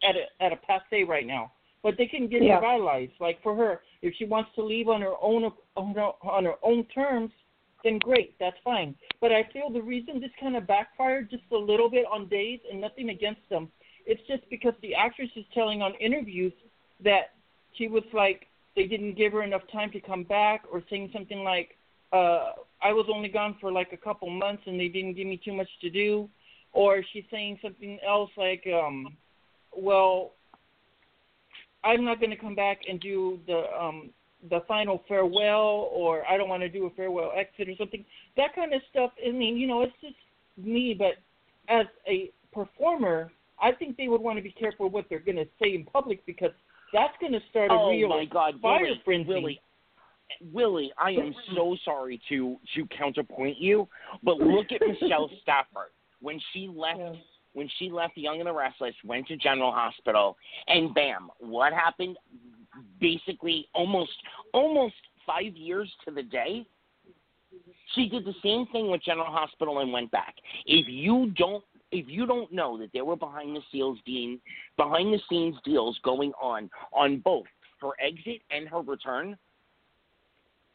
at 0.03 0.15
a 0.17 0.43
at 0.43 0.53
a 0.53 0.57
passe 0.57 1.05
right 1.05 1.27
now. 1.27 1.53
But 1.83 1.97
they 1.97 2.07
can 2.07 2.27
get 2.27 2.43
Yeah. 2.43 2.57
revitalized. 2.57 3.13
Like 3.21 3.41
for 3.43 3.55
her, 3.55 3.83
if 4.03 4.15
she 4.15 4.25
wants 4.25 4.51
to 4.55 4.63
leave 4.63 4.89
on 4.89 5.01
her 5.01 5.15
own 5.21 5.53
on 5.77 5.95
her, 5.95 6.11
on 6.23 6.45
her 6.45 6.57
own 6.63 6.85
terms, 6.87 7.31
then 7.85 7.99
great, 7.99 8.37
that's 8.39 8.59
fine. 8.65 8.97
But 9.21 9.33
I 9.33 9.45
feel 9.45 9.71
the 9.71 9.83
reason 9.83 10.21
this 10.21 10.33
kind 10.41 10.57
of 10.57 10.67
backfired 10.67 11.31
just 11.31 11.45
a 11.53 11.57
little 11.57 11.89
bit 11.89 12.07
on 12.11 12.29
Days, 12.29 12.61
and 12.71 12.81
nothing 12.81 13.11
against 13.11 13.49
them, 13.49 13.71
it's 14.07 14.21
just 14.27 14.49
because 14.51 14.75
the 14.83 14.95
actress 14.95 15.31
is 15.37 15.45
telling 15.55 15.83
on 15.83 15.95
interviews 15.95 16.53
that 17.01 17.35
she 17.75 17.87
was 17.89 18.03
like 18.13 18.49
they 18.75 18.87
didn't 18.87 19.15
give 19.15 19.33
her 19.33 19.43
enough 19.43 19.63
time 19.73 19.91
to 19.93 20.01
come 20.01 20.25
back, 20.25 20.65
or 20.73 20.83
saying 20.91 21.11
something 21.13 21.43
like, 21.45 21.77
uh, 22.13 22.53
"I 22.83 22.93
was 22.93 23.07
only 23.09 23.29
gone 23.29 23.55
for 23.61 23.71
like 23.73 23.93
a 23.93 23.97
couple 23.97 24.29
months 24.31 24.63
and 24.67 24.79
they 24.79 24.89
didn't 24.89 25.15
give 25.15 25.27
me 25.27 25.37
too 25.37 25.53
much 25.53 25.69
to 25.81 25.91
do," 25.91 26.29
or 26.73 27.03
she's 27.13 27.25
saying 27.31 27.59
something 27.63 27.99
else 28.07 28.31
like, 28.37 28.67
um, 28.67 29.17
"Well, 29.77 30.33
I'm 31.85 32.05
not 32.05 32.21
going 32.21 32.31
to 32.31 32.37
come 32.37 32.55
back 32.55 32.81
and 32.89 33.01
do 33.01 33.39
the 33.47 33.65
um 33.79 34.11
the 34.51 34.61
final 34.69 35.03
farewell 35.09 35.91
or 35.93 36.27
I 36.29 36.37
don't 36.37 36.49
want 36.49 36.63
to 36.63 36.69
do 36.69 36.87
a 36.87 36.91
farewell 36.91 37.33
exit 37.37 37.69
or 37.69 37.77
something. 37.77 38.05
That 38.37 38.55
kind 38.55 38.73
of 38.73 38.81
stuff. 38.91 39.11
I 39.27 39.33
mean, 39.33 39.57
you 39.57 39.67
know, 39.67 39.83
it's 39.83 39.93
just 40.01 40.15
me, 40.57 40.95
but 40.97 41.15
as 41.69 41.87
a 42.07 42.31
performer, 42.53 43.33
I 43.61 43.73
think 43.73 43.97
they 43.97 44.09
would 44.09 44.21
want 44.21 44.39
to 44.39 44.43
be 44.43 44.53
careful 44.53 44.89
what 44.89 45.07
they're 45.09 45.19
going 45.19 45.37
to 45.37 45.47
say 45.61 45.75
in 45.75 45.85
public 45.85 46.25
because 46.25 46.51
that's 46.93 47.15
going 47.21 47.33
to 47.33 47.41
start 47.51 47.71
a 47.71 47.75
oh 47.75 47.91
real 47.91 48.09
my 48.09 48.25
God, 48.25 48.55
fire 48.63 48.83
Willy, 48.83 49.03
frenzy. 49.05 49.29
Willy, 49.29 49.61
Willy, 50.53 50.93
I 50.99 51.11
am 51.11 51.35
so 51.57 51.77
sorry 51.85 52.21
to 52.29 52.57
to 52.77 52.87
counterpoint 52.97 53.59
you, 53.59 53.89
but 54.23 54.39
look 54.39 54.67
at 54.73 54.81
Michelle 54.87 55.31
Stafford 55.43 55.91
when 56.21 56.41
she 56.53 56.69
left. 56.73 56.99
Yeah. 56.99 57.13
When 57.55 57.69
she 57.79 57.91
left 57.91 58.17
Young 58.17 58.39
and 58.39 58.47
the 58.47 58.53
Restless, 58.53 58.95
went 59.05 59.27
to 59.29 59.37
General 59.37 59.73
Hospital, 59.73 60.37
and 60.67 60.95
bam, 60.95 61.31
what 61.41 61.73
happened? 61.73 62.17
Basically, 63.01 63.67
almost 63.75 64.13
almost 64.53 64.95
five 65.27 65.57
years 65.57 65.91
to 66.05 66.15
the 66.15 66.23
day, 66.23 66.67
she 67.95 68.09
did 68.09 68.25
the 68.25 68.35
same 68.43 68.67
thing 68.73 68.91
with 68.91 69.03
General 69.03 69.27
Hospital 69.27 69.81
and 69.81 69.93
went 69.93 70.11
back. 70.11 70.35
If 70.67 70.87
you 70.89 71.33
don't 71.37 71.65
if 71.91 72.07
you 72.07 72.27
don't 72.27 72.53
know 72.53 72.79
that 72.79 72.91
there 72.93 73.05
were 73.05 73.17
behind 73.17 73.57
the 73.57 73.63
scenes 73.73 73.99
dean 74.05 74.41
behind 74.77 75.13
the 75.13 75.21
scenes 75.29 75.57
deals 75.65 75.99
going 76.05 76.33
on 76.41 76.71
on 76.93 77.21
both 77.21 77.47
her 77.81 77.93
exit 78.01 78.43
and 78.51 78.69
her 78.69 78.81
return, 78.81 79.37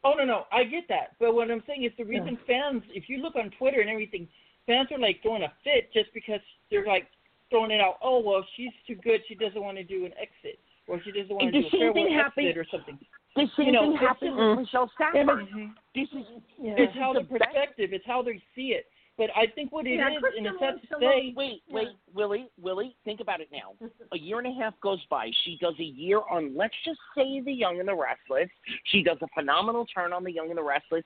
Oh 0.05 0.13
no, 0.17 0.25
no, 0.25 0.43
I 0.51 0.65
get 0.65 0.83
that. 0.89 1.15
But 1.19 1.33
what 1.33 1.49
I'm 1.49 1.63
saying 1.65 1.83
is 1.83 1.91
the 1.97 2.03
reason 2.03 2.37
fans, 2.45 2.83
if 2.89 3.07
you 3.07 3.19
look 3.19 3.35
on 3.35 3.51
Twitter 3.57 3.79
and 3.79 3.89
everything, 3.89 4.27
fans 4.67 4.89
are 4.91 4.99
like 4.99 5.21
throwing 5.21 5.43
a 5.43 5.51
fit 5.63 5.91
just 5.93 6.13
because 6.13 6.39
they're 6.69 6.85
like 6.85 7.07
throwing 7.49 7.71
it 7.71 7.81
out. 7.81 7.97
Oh 8.03 8.19
well, 8.19 8.45
she's 8.55 8.71
too 8.87 8.95
good. 8.95 9.21
She 9.27 9.35
doesn't 9.35 9.61
want 9.61 9.77
to 9.77 9.83
do 9.83 10.05
an 10.05 10.11
exit, 10.19 10.59
or 10.87 11.01
she 11.03 11.11
doesn't 11.11 11.33
want 11.35 11.53
to 11.53 11.61
do 11.61 11.67
a 11.67 11.69
same 11.71 11.79
farewell 11.79 11.93
thing 12.05 12.13
happened- 12.13 12.47
exit 12.47 12.57
or 12.57 12.67
something. 12.71 12.99
the 13.35 13.47
same 13.57 13.65
You 13.67 13.71
know, 13.71 13.81
thing 13.81 13.91
it's 13.93 13.99
happened 14.01 14.31
just- 14.31 14.49
with 14.49 14.59
Michelle 14.59 14.91
Yeah, 14.99 15.09
Stafford. 15.11 15.47
but- 15.51 15.83
This 15.95 16.09
is 16.13 16.25
Yeah. 16.59 16.73
It's 16.77 16.93
how 16.95 17.13
the 17.13 17.21
the 17.21 17.25
perspective. 17.39 17.93
It's 17.93 18.05
how 18.05 18.21
they 18.21 18.41
see 18.55 18.73
it. 18.73 18.87
But 19.15 19.29
I 19.37 19.45
think 19.45 19.71
what 19.71 19.85
it 19.85 19.91
is, 19.91 19.97
Yeah, 19.99 20.07
and 20.07 20.17
Kristen 20.23 20.45
it's 20.47 20.57
sad 20.57 20.65
wants 20.73 20.87
to 20.89 20.95
to 20.95 20.99
say, 21.01 21.33
Wait, 21.35 21.61
wait, 21.69 21.89
Willy, 22.15 22.47
Willy, 22.59 22.95
think 23.05 23.19
about 23.19 23.41
it 23.41 23.49
now. 23.51 23.75
A 24.11 24.17
year 24.17 24.39
and 24.39 24.47
a 24.47 24.51
half 24.59 24.73
goes 24.81 25.05
by. 25.05 25.29
She 25.43 25.55
does 25.61 25.75
a 25.79 25.83
year 25.83 26.21
on, 26.31 26.55
let's 26.55 26.73
just 26.83 26.99
say, 27.15 27.39
The 27.41 27.53
Young 27.53 27.79
and 27.79 27.87
the 27.87 27.93
Restless. 27.95 28.49
She 28.85 29.03
does 29.03 29.19
a 29.21 29.27
phenomenal 29.35 29.85
turn 29.85 30.13
on 30.13 30.23
The 30.23 30.31
Young 30.31 30.49
and 30.49 30.57
the 30.57 30.63
Restless, 30.63 31.05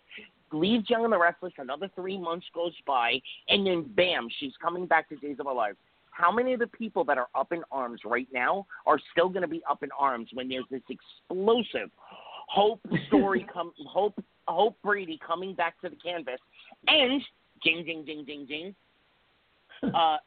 leaves 0.52 0.90
Young 0.90 1.04
and 1.04 1.14
the 1.14 1.18
Restless. 1.20 1.54
Another 1.58 1.90
three 1.96 2.18
months 2.18 2.46
goes 2.54 2.74
by, 2.86 3.20
and 3.50 3.66
then 3.66 3.84
bam, 3.96 4.28
she's 4.40 4.54
coming 4.62 4.86
back 4.86 5.10
to 5.10 5.16
Days 5.18 5.38
of 5.40 5.48
Our 5.48 5.56
Lives. 5.56 5.78
How 6.12 6.32
many 6.32 6.54
of 6.54 6.60
the 6.60 6.68
people 6.68 7.04
that 7.06 7.18
are 7.18 7.28
up 7.36 7.52
in 7.52 7.62
arms 7.72 8.02
right 8.04 8.28
now 8.34 8.66
are 8.88 9.00
still 9.12 9.30
going 9.30 9.44
to 9.44 9.48
be 9.48 9.62
up 9.70 9.84
in 9.84 9.90
arms 9.98 10.30
when 10.34 10.50
there's 10.50 10.66
this 10.72 10.82
explosive 10.90 11.92
Hope 12.50 12.80
story 13.08 13.46
come 13.54 13.72
Hope 13.88 14.16
Hope 14.48 14.78
Brady 14.84 15.20
coming 15.26 15.54
back 15.54 15.80
to 15.82 15.90
the 15.90 15.96
canvas 15.98 16.40
and 16.88 17.22
ding 17.64 17.84
ding 17.86 18.04
ding 18.06 18.24
ding 18.26 18.46
ding. 18.46 18.76
Uh, 19.94 20.18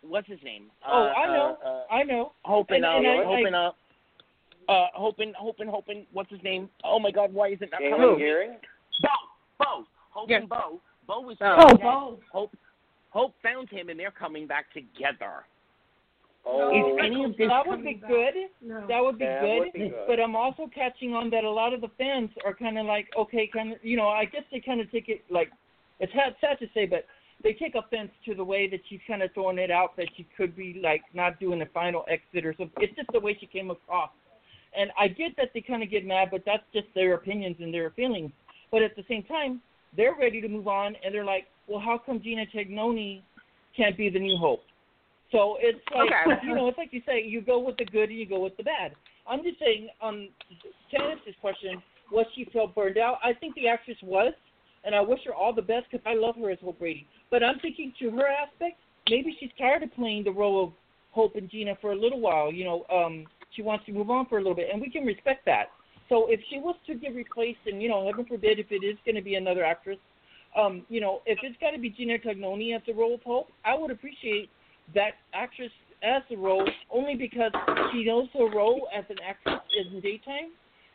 what's 0.00 0.26
his 0.26 0.40
name? 0.42 0.64
oh, 0.84 1.04
uh, 1.04 1.12
I 1.12 1.26
know, 1.26 1.58
Uh, 1.64 1.68
uh, 1.68 1.94
I 1.94 2.02
know. 2.02 2.32
hoping 2.44 2.76
And- 2.76 2.84
up, 2.84 2.96
and 2.98 3.06
I- 3.06 3.24
hoping 3.24 3.54
up. 3.54 3.76
Uh, 4.68 4.86
hoping, 4.94 5.32
hoping, 5.38 5.68
hoping. 5.68 6.06
What's 6.12 6.28
his 6.30 6.42
name? 6.42 6.68
Oh 6.82 6.98
my 6.98 7.12
God, 7.12 7.32
why 7.32 7.50
is 7.50 7.58
it 7.60 7.68
not 7.70 7.78
Galen 7.80 8.00
coming? 8.00 8.18
Gearing? 8.18 8.56
Bo, 9.00 9.08
Bo, 9.58 9.86
Hope 10.10 10.30
Yeah. 10.30 10.38
and 10.38 10.48
Bo. 10.48 10.80
Bo 11.06 11.20
was 11.20 11.36
Oh. 11.40 11.68
dead. 11.76 11.80
Oh, 11.84 12.20
Hope, 12.30 12.56
Hope 13.10 13.34
found 13.42 13.68
him, 13.70 13.88
and 13.88 13.98
they're 13.98 14.10
coming 14.10 14.46
back 14.46 14.70
together. 14.72 15.46
Oh, 16.44 16.70
Is 16.70 16.98
any 17.04 17.24
of 17.24 17.36
this 17.36 17.48
That 17.48 17.66
would 17.66 17.82
be 17.82 17.94
good. 17.94 18.34
no. 18.60 18.86
That 18.86 19.02
would 19.02 19.18
be 19.18 19.24
that 19.24 19.40
good. 19.40 19.58
would 19.58 19.72
be 19.72 19.88
good. 19.88 20.06
But 20.06 20.20
I'm 20.20 20.36
also 20.36 20.68
catching 20.68 21.12
on 21.12 21.28
that 21.30 21.42
a 21.42 21.50
lot 21.50 21.72
of 21.72 21.80
the 21.80 21.88
fans 21.98 22.30
are 22.44 22.54
kind 22.54 22.78
of 22.78 22.86
like, 22.86 23.08
okay, 23.16 23.48
kind 23.48 23.72
of, 23.72 23.84
you 23.84 23.96
know, 23.96 24.08
I 24.08 24.26
guess 24.26 24.44
they 24.52 24.60
kind 24.60 24.80
of 24.80 24.90
take 24.92 25.08
it 25.08 25.24
like, 25.28 25.50
it's 25.98 26.12
sad, 26.12 26.36
sad 26.40 26.58
to 26.60 26.68
say, 26.72 26.86
but 26.86 27.06
they 27.42 27.52
take 27.52 27.74
offense 27.74 28.12
to 28.26 28.34
the 28.34 28.44
way 28.44 28.68
that 28.68 28.80
she's 28.88 29.00
kind 29.08 29.22
of 29.22 29.32
throwing 29.34 29.58
it 29.58 29.70
out 29.72 29.96
that 29.96 30.08
she 30.16 30.24
could 30.36 30.54
be 30.54 30.74
like 30.82 31.02
not 31.14 31.40
doing 31.40 31.58
the 31.58 31.66
final 31.66 32.04
exit 32.08 32.44
or 32.46 32.54
something. 32.54 32.82
It's 32.82 32.94
just 32.94 33.10
the 33.12 33.20
way 33.20 33.36
she 33.38 33.46
came 33.46 33.70
across. 33.70 34.10
And 34.76 34.92
I 34.98 35.08
get 35.08 35.34
that 35.38 35.52
they 35.52 35.62
kind 35.62 35.82
of 35.82 35.90
get 35.90 36.06
mad, 36.06 36.28
but 36.30 36.44
that's 36.44 36.64
just 36.72 36.86
their 36.94 37.14
opinions 37.14 37.56
and 37.60 37.72
their 37.74 37.90
feelings. 37.90 38.30
But 38.70 38.82
at 38.82 38.96
the 38.96 39.04
same 39.08 39.22
time, 39.24 39.60
they're 39.96 40.16
ready 40.18 40.40
to 40.40 40.48
move 40.48 40.68
on, 40.68 40.94
and 41.04 41.14
they're 41.14 41.24
like, 41.24 41.46
well, 41.66 41.80
how 41.80 41.98
come 42.04 42.20
Gina 42.22 42.44
Tognoni 42.54 43.22
can't 43.76 43.96
be 43.96 44.08
the 44.08 44.18
new 44.18 44.36
Hope? 44.36 44.62
So 45.32 45.56
it's 45.60 45.78
like, 45.94 46.10
Okay. 46.10 46.40
you 46.46 46.54
know, 46.54 46.68
it's 46.68 46.78
like 46.78 46.92
you 46.92 47.02
say, 47.06 47.22
you 47.24 47.40
go 47.40 47.58
with 47.58 47.76
the 47.76 47.84
good 47.84 48.10
and 48.10 48.18
you 48.18 48.26
go 48.26 48.40
with 48.40 48.56
the 48.56 48.62
bad. 48.62 48.92
I'm 49.28 49.42
just 49.42 49.58
saying, 49.58 49.88
on 50.00 50.28
Candice's 50.90 51.34
question, 51.40 51.82
was 52.12 52.26
she 52.34 52.44
felt 52.52 52.74
burned 52.74 52.98
out? 52.98 53.18
I 53.24 53.32
think 53.32 53.54
the 53.56 53.68
actress 53.68 53.96
was, 54.02 54.32
and 54.84 54.94
I 54.94 55.00
wish 55.00 55.20
her 55.26 55.34
all 55.34 55.52
the 55.52 55.62
best 55.62 55.86
because 55.90 56.04
I 56.06 56.14
love 56.14 56.36
her 56.36 56.50
as 56.50 56.58
Hope 56.62 56.78
Brady. 56.78 57.06
But 57.30 57.42
I'm 57.42 57.58
thinking 57.58 57.92
to 58.00 58.10
her 58.10 58.28
aspect, 58.28 58.78
maybe 59.10 59.36
she's 59.40 59.50
tired 59.58 59.82
of 59.82 59.92
playing 59.94 60.24
the 60.24 60.30
role 60.30 60.62
of 60.62 60.72
Hope 61.10 61.34
and 61.34 61.50
Gina 61.50 61.74
for 61.80 61.92
a 61.92 61.96
little 61.96 62.20
while. 62.20 62.52
You 62.52 62.64
know, 62.64 62.84
um, 62.88 63.26
she 63.54 63.62
wants 63.62 63.84
to 63.86 63.92
move 63.92 64.10
on 64.10 64.26
for 64.26 64.38
a 64.38 64.40
little 64.40 64.54
bit, 64.54 64.68
and 64.72 64.80
we 64.80 64.90
can 64.90 65.04
respect 65.04 65.44
that. 65.46 65.66
So 66.08 66.26
if 66.28 66.40
she 66.50 66.58
was 66.58 66.76
to 66.86 66.94
get 66.94 67.14
replaced, 67.14 67.60
and 67.66 67.82
you 67.82 67.88
know, 67.88 68.06
heaven 68.06 68.24
forbid, 68.24 68.58
if 68.58 68.70
it 68.70 68.84
is 68.84 68.96
going 69.04 69.16
to 69.16 69.22
be 69.22 69.34
another 69.34 69.64
actress, 69.64 69.98
um, 70.56 70.82
you 70.88 71.00
know, 71.00 71.20
if 71.26 71.38
it's 71.42 71.56
got 71.60 71.72
to 71.72 71.78
be 71.78 71.90
Gina 71.90 72.18
Tognoni 72.18 72.74
as 72.74 72.82
the 72.86 72.94
role 72.94 73.14
of 73.14 73.22
Hope, 73.22 73.48
I 73.64 73.76
would 73.76 73.90
appreciate 73.90 74.48
that 74.94 75.12
actress 75.34 75.72
as 76.02 76.22
the 76.30 76.36
role 76.36 76.68
only 76.90 77.14
because 77.14 77.52
she 77.92 78.04
knows 78.04 78.28
her 78.34 78.48
role 78.48 78.88
as 78.96 79.04
an 79.10 79.16
actress 79.26 79.60
in 79.76 80.00
daytime, 80.00 80.52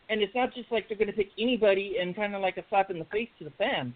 and 0.09 0.21
it's 0.21 0.33
not 0.33 0.53
just 0.53 0.71
like 0.71 0.87
they're 0.87 0.97
going 0.97 1.09
to 1.09 1.13
pick 1.13 1.29
anybody 1.37 1.95
and 2.01 2.15
kind 2.15 2.35
of 2.35 2.41
like 2.41 2.57
a 2.57 2.63
slap 2.69 2.89
in 2.89 2.99
the 2.99 3.05
face 3.05 3.29
to 3.39 3.43
the 3.43 3.51
fans. 3.57 3.93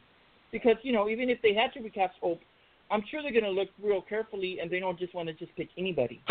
Because 0.51 0.75
you 0.83 0.93
know, 0.93 1.09
even 1.09 1.29
if 1.29 1.41
they 1.41 1.53
had 1.53 1.73
to 1.73 1.79
recast 1.79 2.15
Hope, 2.21 2.39
I'm 2.91 3.03
sure 3.09 3.21
they're 3.21 3.31
going 3.31 3.43
to 3.43 3.49
look 3.49 3.69
real 3.81 4.01
carefully, 4.01 4.59
and 4.61 4.69
they 4.69 4.79
don't 4.79 4.99
just 4.99 5.15
want 5.15 5.27
to 5.27 5.33
just 5.33 5.55
pick 5.55 5.69
anybody. 5.77 6.21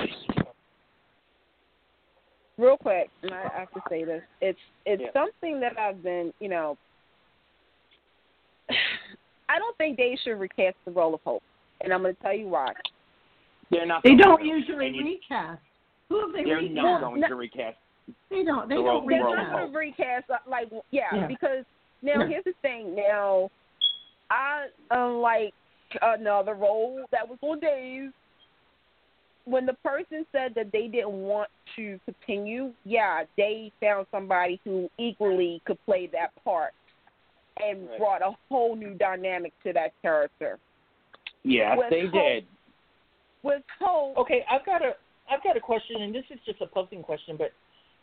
Real 2.57 2.77
quick, 2.77 3.11
and 3.23 3.33
I 3.35 3.49
have 3.59 3.71
to 3.73 3.81
say 3.89 4.05
this: 4.05 4.23
it's 4.41 4.59
it's 4.87 5.03
Yeah. 5.03 5.13
something 5.13 5.59
that 5.61 5.77
I've 5.79 6.03
been, 6.03 6.33
you 6.41 6.49
know, 6.49 6.79
I 9.49 9.59
don't 9.59 9.77
think 9.77 9.97
they 9.97 10.17
should 10.23 10.39
recast 10.39 10.77
the 10.85 10.91
role 10.93 11.15
of 11.15 11.21
Hope, 11.25 11.43
and 11.81 11.93
I'm 11.93 12.03
going 12.03 12.15
to 12.15 12.23
tell 12.23 12.33
you 12.35 12.49
why. 12.49 12.73
They're 13.71 13.87
not. 13.87 14.03
They 14.05 14.15
don't 14.15 14.45
usually 14.45 14.87
And 14.89 14.97
you- 14.97 15.05
recast. 15.05 15.61
Who 16.11 16.21
have 16.21 16.33
they 16.33 16.45
They're 16.45 16.59
recast? 16.59 16.75
not 16.75 17.01
going 17.01 17.21
No. 17.23 17.29
to 17.29 17.35
recast. 17.35 17.77
They 18.31 18.45
don't. 18.45 18.69
They 18.69 18.77
The 18.77 18.83
don't 18.83 18.85
role- 18.85 19.07
They're 19.09 19.25
role 19.25 19.37
not 19.37 19.51
going 19.53 19.73
to 19.73 19.79
recast, 19.79 20.31
uh, 20.31 20.37
like, 20.47 20.69
yeah, 20.91 21.03
Yeah. 21.15 21.27
because 21.27 21.65
now 22.03 22.17
No. 22.17 22.27
here's 22.27 22.45
the 22.45 22.53
thing. 22.63 22.95
Now, 22.95 23.51
I 24.31 24.69
unlike 24.91 25.55
another 26.03 26.55
role 26.55 27.05
that 27.11 27.27
was 27.29 27.39
on 27.43 27.59
Days. 27.61 28.11
When 29.47 29.67
the 29.67 29.75
person 29.85 30.25
said 30.33 30.55
that 30.55 30.73
they 30.73 30.89
didn't 30.89 31.13
want 31.13 31.51
to 31.77 32.01
continue, 32.07 32.73
yeah, 32.85 33.25
they 33.37 33.71
found 33.81 34.07
somebody 34.11 34.59
who 34.65 34.89
equally 34.99 35.61
could 35.67 35.79
play 35.85 36.07
that 36.13 36.31
part 36.45 36.73
and 37.63 37.89
Right. 37.89 37.99
brought 37.99 38.23
a 38.23 38.35
whole 38.49 38.75
new 38.75 38.95
dynamic 38.95 39.53
to 39.63 39.73
that 39.75 39.93
character. 40.03 40.59
Yes, 41.43 41.77
With 41.77 41.91
they 41.91 42.07
Hope- 42.07 42.13
did. 42.13 42.47
With 43.43 43.63
Hope, 43.79 44.17
Okay, 44.17 44.45
I've 44.49 44.65
got 44.65 44.83
a 44.83 44.97
I've 45.27 45.43
got 45.43 45.57
a 45.57 45.61
question, 45.61 46.03
and 46.03 46.15
this 46.15 46.25
is 46.31 46.39
just 46.45 46.61
a 46.61 46.67
puzzling 46.67 47.03
question, 47.03 47.37
but 47.39 47.53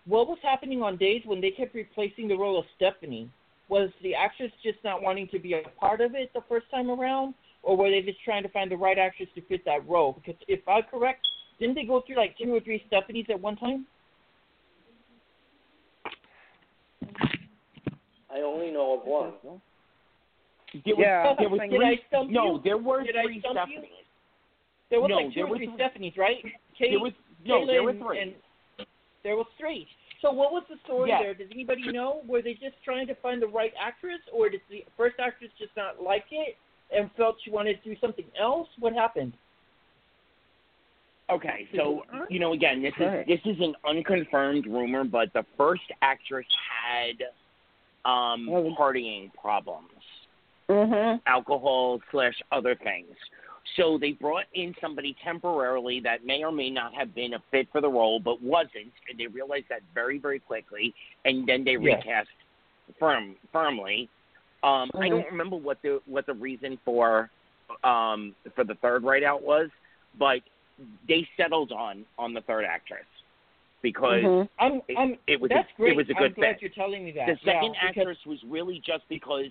what 0.05 0.27
was 0.27 0.39
happening 0.41 0.81
on 0.81 0.97
days 0.97 1.23
when 1.25 1.39
they 1.39 1.51
kept 1.51 1.75
replacing 1.75 2.27
the 2.27 2.35
role 2.35 2.57
of 2.57 2.65
Stephanie? 2.75 3.29
Was 3.69 3.91
the 4.01 4.15
actress 4.15 4.51
just 4.63 4.83
not 4.83 5.03
wanting 5.03 5.27
to 5.29 5.37
be 5.37 5.53
a 5.53 5.61
part 5.79 6.01
of 6.01 6.15
it 6.15 6.33
the 6.33 6.41
first 6.49 6.69
time 6.71 6.89
around, 6.89 7.35
or 7.61 7.77
were 7.77 7.91
they 7.91 8.01
just 8.01 8.19
trying 8.23 8.41
to 8.41 8.49
find 8.49 8.71
the 8.71 8.75
right 8.75 8.97
actress 8.97 9.29
to 9.35 9.41
fit 9.41 9.63
that 9.65 9.87
role? 9.87 10.13
Because 10.13 10.35
if 10.47 10.67
I'm 10.67 10.81
correct, 10.83 11.27
didn't 11.61 11.75
they 11.75 11.85
go 11.85 12.01
through 12.05 12.17
like 12.17 12.35
two 12.41 12.53
or 12.55 12.59
three 12.59 12.83
Stephanies 12.91 13.29
at 13.29 13.39
one 13.39 13.55
time? 13.55 13.85
I 18.33 18.39
only 18.41 18.71
know 18.71 18.99
of 18.99 19.05
one. 19.05 19.33
There 20.73 20.95
was, 20.95 21.03
Yeah. 21.05 21.35
there 21.37 21.49
was 21.49 21.59
Did 21.61 21.69
Did 21.69 21.81
I 21.83 21.95
three. 21.95 22.03
stump 22.07 22.31
No, 22.31 22.55
you? 22.55 22.61
there 22.63 22.77
were 22.77 23.03
Did 23.03 23.15
I 23.15 23.23
three 23.25 23.35
you? 23.35 23.41
Stephanies. 23.41 24.05
There 24.89 24.99
was 25.01 25.09
No, 25.09 25.15
like 25.17 25.27
two 25.29 25.33
there 25.35 25.45
or 25.45 25.57
three 25.57 25.67
three. 25.67 25.75
Stephanies, 25.77 26.17
right? 26.17 26.43
Kate, 26.77 26.91
There 26.91 26.99
was 26.99 27.13
no, 27.45 27.67
there 27.67 27.83
were 27.83 27.93
Kaylin, 27.93 28.07
three. 28.07 28.19
And 28.21 28.35
there 29.23 29.35
was 29.35 29.45
three. 29.59 29.87
So 30.21 30.31
what 30.31 30.51
was 30.51 30.63
the 30.69 30.77
story 30.85 31.09
Yes. 31.09 31.21
there? 31.21 31.33
Does 31.35 31.51
anybody 31.51 31.91
know? 31.91 32.21
Were 32.25 32.41
they 32.41 32.53
just 32.55 32.81
trying 32.83 33.05
to 33.07 33.15
find 33.15 33.41
the 33.41 33.47
right 33.47 33.73
actress, 33.79 34.21
or 34.33 34.49
did 34.49 34.61
the 34.69 34.83
first 34.97 35.19
actress 35.19 35.51
just 35.59 35.75
not 35.77 36.01
like 36.01 36.25
it 36.31 36.57
and 36.91 37.11
felt 37.13 37.35
she 37.43 37.51
wanted 37.51 37.83
to 37.83 37.89
do 37.93 37.99
something 37.99 38.25
else? 38.39 38.67
What 38.79 38.93
happened? 38.93 39.33
Okay, 41.31 41.67
so 41.75 42.01
you 42.29 42.39
know, 42.39 42.53
again, 42.53 42.81
this 42.81 42.93
is 42.99 43.25
this 43.27 43.39
is 43.45 43.59
an 43.61 43.73
unconfirmed 43.87 44.65
rumor, 44.65 45.03
but 45.05 45.31
the 45.33 45.45
first 45.57 45.83
actress 46.01 46.45
had 46.83 47.23
um 48.03 48.47
partying 48.77 49.33
problems, 49.33 49.89
mhm, 50.69 51.21
alcohol 51.27 51.99
slash 52.11 52.33
other 52.51 52.75
things. 52.75 53.15
So 53.77 53.97
they 53.97 54.11
brought 54.13 54.45
in 54.53 54.73
somebody 54.81 55.15
temporarily 55.23 56.01
that 56.01 56.25
may 56.25 56.43
or 56.43 56.51
may 56.51 56.69
not 56.69 56.93
have 56.95 57.15
been 57.15 57.35
a 57.35 57.39
fit 57.51 57.67
for 57.71 57.79
the 57.79 57.87
role, 57.87 58.19
but 58.19 58.41
wasn't, 58.41 58.91
and 59.09 59.17
they 59.17 59.27
realized 59.27 59.67
that 59.69 59.81
very 59.93 60.17
very 60.17 60.39
quickly, 60.39 60.93
and 61.23 61.47
then 61.47 61.63
they 61.63 61.77
Yes. 61.77 62.03
recast 62.03 62.29
firm 62.99 63.35
firmly. 63.53 64.09
Um, 64.63 64.91
I 64.95 65.07
Mhm. 65.07 65.09
don't 65.11 65.25
remember 65.27 65.55
what 65.55 65.81
the 65.81 66.01
what 66.07 66.25
the 66.25 66.33
reason 66.33 66.77
for 66.83 67.29
um 67.85 68.35
for 68.53 68.65
the 68.65 68.75
third 68.75 69.03
write 69.03 69.23
out 69.23 69.43
was, 69.43 69.69
but 70.15 70.41
they 71.07 71.27
settled 71.37 71.71
on 71.71 72.05
on 72.17 72.33
the 72.33 72.41
third 72.41 72.65
actress 72.65 73.05
because 73.81 74.23
mhm. 74.23 74.49
I'm, 74.59 74.81
It- 74.87 74.97
I'm. 74.97 75.17
it 75.27 75.41
was 75.41 75.49
a- 75.51 75.55
that's 75.55 75.69
it 75.69 75.75
great. 75.77 75.95
was 75.95 76.07
a 76.09 76.15
I'm 76.15 76.21
good 76.23 76.35
glad 76.35 76.53
fit. 76.55 76.61
you're 76.61 76.71
telling 76.71 77.03
me 77.03 77.11
that. 77.13 77.27
the 77.27 77.37
second 77.43 77.73
yeah, 77.73 77.87
because- 77.89 78.01
actress 78.01 78.17
was 78.25 78.39
really 78.47 78.79
just 78.85 79.07
because 79.09 79.47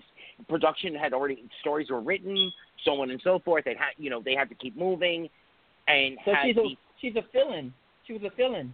production 0.47 0.95
had 0.95 1.13
already 1.13 1.43
stories 1.59 1.89
were 1.89 1.99
written, 2.01 2.51
so 2.85 3.01
on 3.01 3.11
and 3.11 3.21
so 3.23 3.39
forth. 3.39 3.65
They 3.65 3.75
had 3.75 3.91
you 3.97 4.09
know 4.09 4.21
they 4.21 4.35
had 4.35 4.49
to 4.49 4.55
keep 4.55 4.75
moving, 4.77 5.29
and 5.87 6.17
So 6.25 6.33
had 6.33 6.45
she's 6.45 6.57
a 6.57 6.61
the, 6.61 6.75
she's 7.01 7.15
a 7.15 7.23
fill-in. 7.33 7.73
She 8.07 8.13
was 8.13 8.23
a 8.23 8.31
fill-in. 8.31 8.73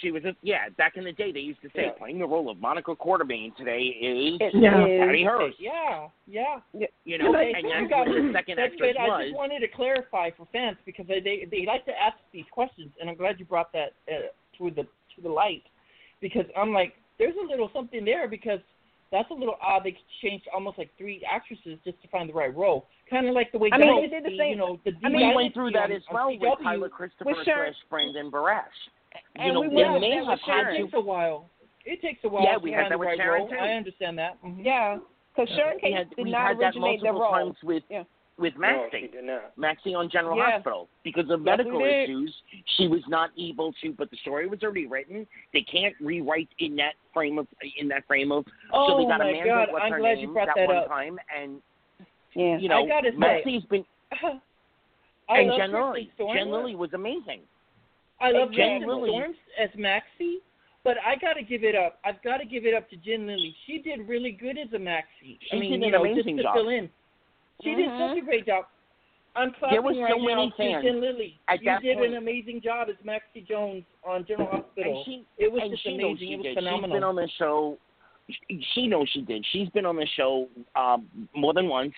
She 0.00 0.12
was 0.12 0.24
a 0.24 0.34
yeah 0.42 0.68
back 0.78 0.96
in 0.96 1.02
the 1.04 1.12
day 1.12 1.32
they 1.32 1.40
used 1.40 1.60
to 1.62 1.68
say 1.74 1.86
Yeah. 1.86 1.90
playing 1.98 2.20
the 2.20 2.26
role 2.26 2.48
of 2.48 2.58
Monica 2.60 2.94
Quartermaine 2.94 3.52
today 3.56 3.82
is 4.00 4.38
It 4.40 4.54
Yeah. 4.54 4.86
is- 4.86 5.00
Patty 5.00 5.24
Hearst. 5.24 5.58
Yeah, 5.58 6.08
yeah. 6.28 6.60
You 7.04 7.18
know, 7.18 7.30
Okay, 7.34 7.52
and 7.56 7.64
you 7.64 7.70
that's 7.74 7.90
got 7.90 8.06
what 8.06 8.16
it. 8.16 8.22
the 8.22 8.32
second 8.32 8.56
That's 8.56 8.72
actress 8.72 8.92
good. 8.94 8.96
I 8.96 9.24
just 9.24 9.36
wanted 9.36 9.60
to 9.60 9.68
clarify 9.68 10.30
for 10.30 10.46
fans 10.52 10.76
because 10.86 11.06
they 11.08 11.18
they, 11.20 11.44
they 11.50 11.66
like 11.66 11.84
to 11.86 11.92
ask 12.00 12.16
these 12.32 12.44
questions, 12.52 12.90
and 13.00 13.10
I'm 13.10 13.16
glad 13.16 13.38
you 13.40 13.44
brought 13.46 13.72
that 13.72 13.92
uh, 14.08 14.30
to 14.58 14.70
the 14.70 14.84
to 14.84 15.20
the 15.22 15.28
light 15.28 15.64
because 16.20 16.46
I'm 16.56 16.72
like, 16.72 16.94
there's 17.18 17.34
a 17.36 17.46
little 17.46 17.68
something 17.74 18.04
there 18.04 18.28
because 18.28 18.60
that's 19.10 19.28
a 19.32 19.34
little 19.34 19.56
odd. 19.60 19.82
They 19.82 19.98
changed 20.22 20.46
almost 20.54 20.78
like 20.78 20.90
three 20.98 21.20
actresses 21.28 21.78
just 21.84 22.00
to 22.02 22.08
find 22.08 22.28
the 22.28 22.32
right 22.34 22.54
role, 22.54 22.86
kind 23.10 23.26
of 23.26 23.34
like 23.34 23.50
the 23.50 23.58
way 23.58 23.70
I 23.72 23.78
mean, 23.78 24.02
they 24.02 24.06
did 24.06 24.22
the 24.22 24.36
same- 24.38 24.50
You 24.50 24.56
know, 24.56 24.78
the 24.84 24.92
I 25.02 25.08
we 25.08 25.16
mean, 25.16 25.34
went 25.34 25.52
through 25.52 25.72
that 25.72 25.90
as 25.90 26.02
well 26.12 26.30
with 26.30 26.40
CW. 26.40 26.62
Tyler 26.62 26.88
Christopher 26.88 27.24
With 27.34 27.44
Sharon- 27.44 27.74
slash 27.74 27.88
Brandon 27.90 28.30
Barash. 28.30 28.62
You 29.14 29.20
And 29.36 29.54
know, 29.54 29.60
we 29.62 29.68
they 29.68 29.98
may 29.98 30.16
have 30.16 30.26
had 30.26 30.34
It 30.34 30.40
Sharon. 30.46 30.90
to 30.90 30.96
a 30.96 31.00
while. 31.00 31.48
It 31.84 32.00
takes 32.02 32.22
a 32.24 32.28
while 32.28 32.44
Yeah, 32.44 32.56
we 32.58 32.72
had 32.72 32.90
that 32.90 32.98
with 32.98 33.06
right 33.08 33.16
Sharon, 33.18 33.42
role. 33.42 33.48
too. 33.50 33.56
I 33.56 33.70
understand 33.72 34.18
that. 34.18 34.40
Mhm. 34.42 34.64
Yeah, 34.64 34.98
because 35.34 35.48
Sharon 35.56 35.78
we 35.82 35.92
had, 35.92 36.10
did 36.10 36.24
we 36.24 36.30
not 36.30 36.48
had 36.48 36.58
that 36.58 36.64
originate 36.74 37.00
the 37.00 37.12
multiple 37.12 37.20
role. 37.22 37.30
times 37.32 37.62
with 37.62 37.82
Yeah. 37.88 38.04
with 38.38 38.54
No, 38.54 38.60
Maxie. 38.60 39.00
she 39.02 39.06
did 39.08 39.24
not. 39.24 39.56
Maxie 39.58 39.94
on 39.94 40.08
General 40.08 40.36
Yeah. 40.36 40.52
Hospital 40.52 40.88
because 41.02 41.28
of 41.30 41.40
Yes, 41.40 41.44
medical 41.44 41.78
we 41.82 41.88
issues. 41.88 42.42
She 42.76 42.86
was 42.88 43.06
not 43.08 43.30
able 43.38 43.72
to, 43.82 43.92
but 43.92 44.10
the 44.10 44.16
story 44.18 44.46
was 44.46 44.62
already 44.62 44.86
written. 44.86 45.26
They 45.52 45.62
can't 45.62 45.94
rewrite 46.00 46.48
in 46.58 46.76
that 46.76 46.94
frame 47.12 47.38
of 47.38 47.46
in 47.76 47.88
that 47.88 48.06
frame 48.06 48.30
of. 48.32 48.46
Oh 48.72 48.88
so 48.88 48.98
they 48.98 49.04
got 49.04 49.18
my 49.20 49.28
Amanda, 49.30 49.44
God! 49.46 49.72
what's 49.72 49.84
I'm 49.84 49.92
her 49.92 49.98
glad 49.98 50.14
name, 50.18 50.28
you 50.28 50.32
brought 50.34 50.46
that, 50.46 50.56
that 50.56 50.68
one 50.68 50.76
up. 50.76 50.88
time, 50.88 51.18
and 51.36 51.62
Yeah. 52.34 52.56
you 52.58 52.68
know, 52.68 52.82
I 52.84 52.86
gotta 52.86 53.10
say- 53.10 53.16
Maxie's 53.18 53.64
been 53.64 53.84
I 55.28 55.38
and 55.40 55.48
love 55.48 55.58
Jen 55.58 55.72
Lilley. 55.72 56.10
Jen 56.18 56.50
Lilley 56.50 56.74
was 56.76 56.92
amazing. 56.94 57.42
I 58.20 58.30
love 58.32 58.52
Jen 58.52 58.86
Lilley. 58.86 59.10
Storms 59.10 59.36
as 59.58 59.70
Maxie, 59.76 60.38
but 60.84 60.96
I 61.04 61.16
got 61.16 61.34
to 61.34 61.42
give 61.42 61.64
it 61.64 61.74
up. 61.74 61.98
I've 62.04 62.22
got 62.22 62.38
to 62.38 62.44
give 62.46 62.66
it 62.66 62.74
up 62.74 62.88
to 62.90 62.96
Jen 62.96 63.26
Lilley. 63.26 63.54
She 63.66 63.78
did 63.78 64.06
really 64.08 64.32
good 64.32 64.58
as 64.58 64.72
a 64.74 64.78
Maxie. 64.78 65.38
She 65.50 65.56
I 65.56 65.60
mean, 65.60 65.80
did 65.80 65.86
you 65.86 65.92
know, 65.92 66.04
amazing 66.04 66.36
just 66.36 66.36
to 66.38 66.42
job. 66.42 66.54
fill 66.54 66.68
in. 66.68 66.90
She 67.62 67.74
did 67.74 67.88
Mhm. 67.88 68.08
such 68.08 68.18
a 68.18 68.24
great 68.24 68.46
job. 68.46 68.66
I'm 69.36 69.52
clapping 69.52 69.80
There 69.80 69.94
so 69.94 70.00
right 70.02 70.20
many 70.20 70.46
now 70.46 70.50
to 70.50 70.56
fans 70.56 70.84
Jen 70.84 71.00
Lilley. 71.00 71.38
at 71.48 71.62
you 71.62 71.78
did 71.80 71.98
point. 71.98 72.10
an 72.12 72.16
amazing 72.18 72.60
job 72.62 72.88
as 72.88 72.96
Maxie 73.04 73.42
Jones 73.42 73.84
on 74.04 74.24
General 74.26 74.48
Hospital. 74.50 75.02
She 75.04 75.24
it 75.38 75.50
was 75.52 75.62
just 75.70 75.86
amazing. 75.86 76.16
she 76.18 76.32
It 76.32 76.36
was 76.38 76.44
did. 76.44 76.54
phenomenal. 76.56 76.88
She's 76.88 76.92
been 76.94 77.04
on 77.04 77.14
the 77.14 77.28
show. 77.38 77.78
she- 78.48 78.62
She 78.74 78.86
knows 78.86 79.08
she 79.10 79.22
did. 79.22 79.44
She's 79.46 79.68
been 79.70 79.86
on 79.86 79.96
the 79.96 80.06
show 80.06 80.48
um, 80.76 81.08
more 81.34 81.52
than 81.52 81.68
once, 81.68 81.94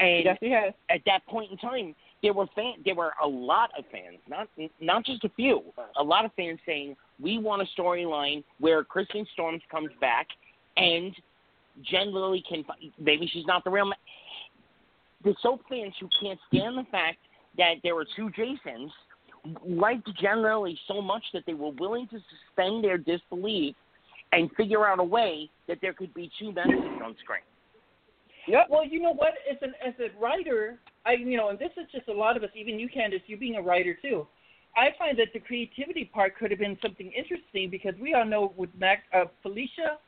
and 0.00 0.24
Yes, 0.24 0.38
she 0.40 0.50
has. 0.50 0.74
at 0.88 1.04
that 1.06 1.24
point 1.26 1.50
in 1.50 1.56
time, 1.58 1.94
there 2.22 2.32
were 2.32 2.46
fan, 2.54 2.74
there 2.84 2.94
were 2.94 3.12
a 3.22 3.26
lot 3.26 3.70
of 3.78 3.84
fans, 3.90 4.18
not 4.28 4.48
not 4.80 5.04
just 5.04 5.24
a 5.24 5.30
few, 5.30 5.62
a 5.98 6.02
lot 6.02 6.24
of 6.24 6.32
fans 6.34 6.58
saying 6.66 6.96
we 7.20 7.38
want 7.38 7.62
a 7.62 7.80
storyline 7.80 8.44
where 8.58 8.84
Kirsten 8.84 9.26
Storms 9.32 9.62
comes 9.70 9.90
back 10.00 10.26
and 10.76 11.14
Jen 11.82 12.12
Lilley 12.12 12.42
can 12.48 12.64
maybe 12.98 13.28
she's 13.32 13.46
not 13.46 13.64
the 13.64 13.70
real. 13.70 13.86
Ma- 13.86 13.94
the 15.24 15.34
soap 15.42 15.60
fans 15.68 15.94
who 16.00 16.08
can't 16.20 16.38
stand 16.48 16.78
the 16.78 16.86
fact 16.90 17.18
that 17.58 17.74
there 17.82 17.94
were 17.94 18.06
two 18.16 18.30
Jasons 18.30 18.90
liked 19.66 20.08
Jen 20.20 20.42
Lilley 20.42 20.78
so 20.88 21.00
much 21.00 21.22
that 21.32 21.44
they 21.46 21.54
were 21.54 21.70
willing 21.72 22.06
to 22.08 22.18
suspend 22.46 22.84
their 22.84 22.98
disbelief 22.98 23.74
and 24.32 24.50
figure 24.56 24.86
out 24.86 24.98
a 24.98 25.04
way 25.04 25.50
that 25.68 25.78
there 25.80 25.92
could 25.92 26.12
be 26.14 26.30
two 26.38 26.52
Maxes 26.52 26.74
on 27.04 27.16
screen. 27.22 27.40
Yep. 28.46 28.66
Well, 28.70 28.86
you 28.86 29.00
know 29.00 29.12
what? 29.12 29.34
As 29.50 29.58
an 29.62 29.74
as 29.86 29.94
a 30.00 30.18
writer, 30.20 30.78
I 31.06 31.12
you 31.12 31.36
know, 31.36 31.48
and 31.48 31.58
this 31.58 31.72
is 31.76 31.86
just 31.92 32.08
a 32.08 32.12
lot 32.12 32.36
of 32.36 32.42
us. 32.42 32.50
Even 32.54 32.78
you, 32.78 32.88
Candice, 32.88 33.22
you 33.26 33.36
being 33.36 33.56
a 33.56 33.62
writer 33.62 33.96
too. 34.00 34.26
I 34.76 34.90
find 34.98 35.18
that 35.18 35.28
the 35.32 35.40
creativity 35.40 36.04
part 36.12 36.36
could 36.36 36.50
have 36.50 36.60
been 36.60 36.78
something 36.80 37.10
interesting 37.12 37.70
because 37.70 37.94
we 38.00 38.14
all 38.14 38.24
know 38.24 38.52
with 38.56 38.70
Mac, 38.78 39.02
uh, 39.12 39.24
Felicia 39.42 39.98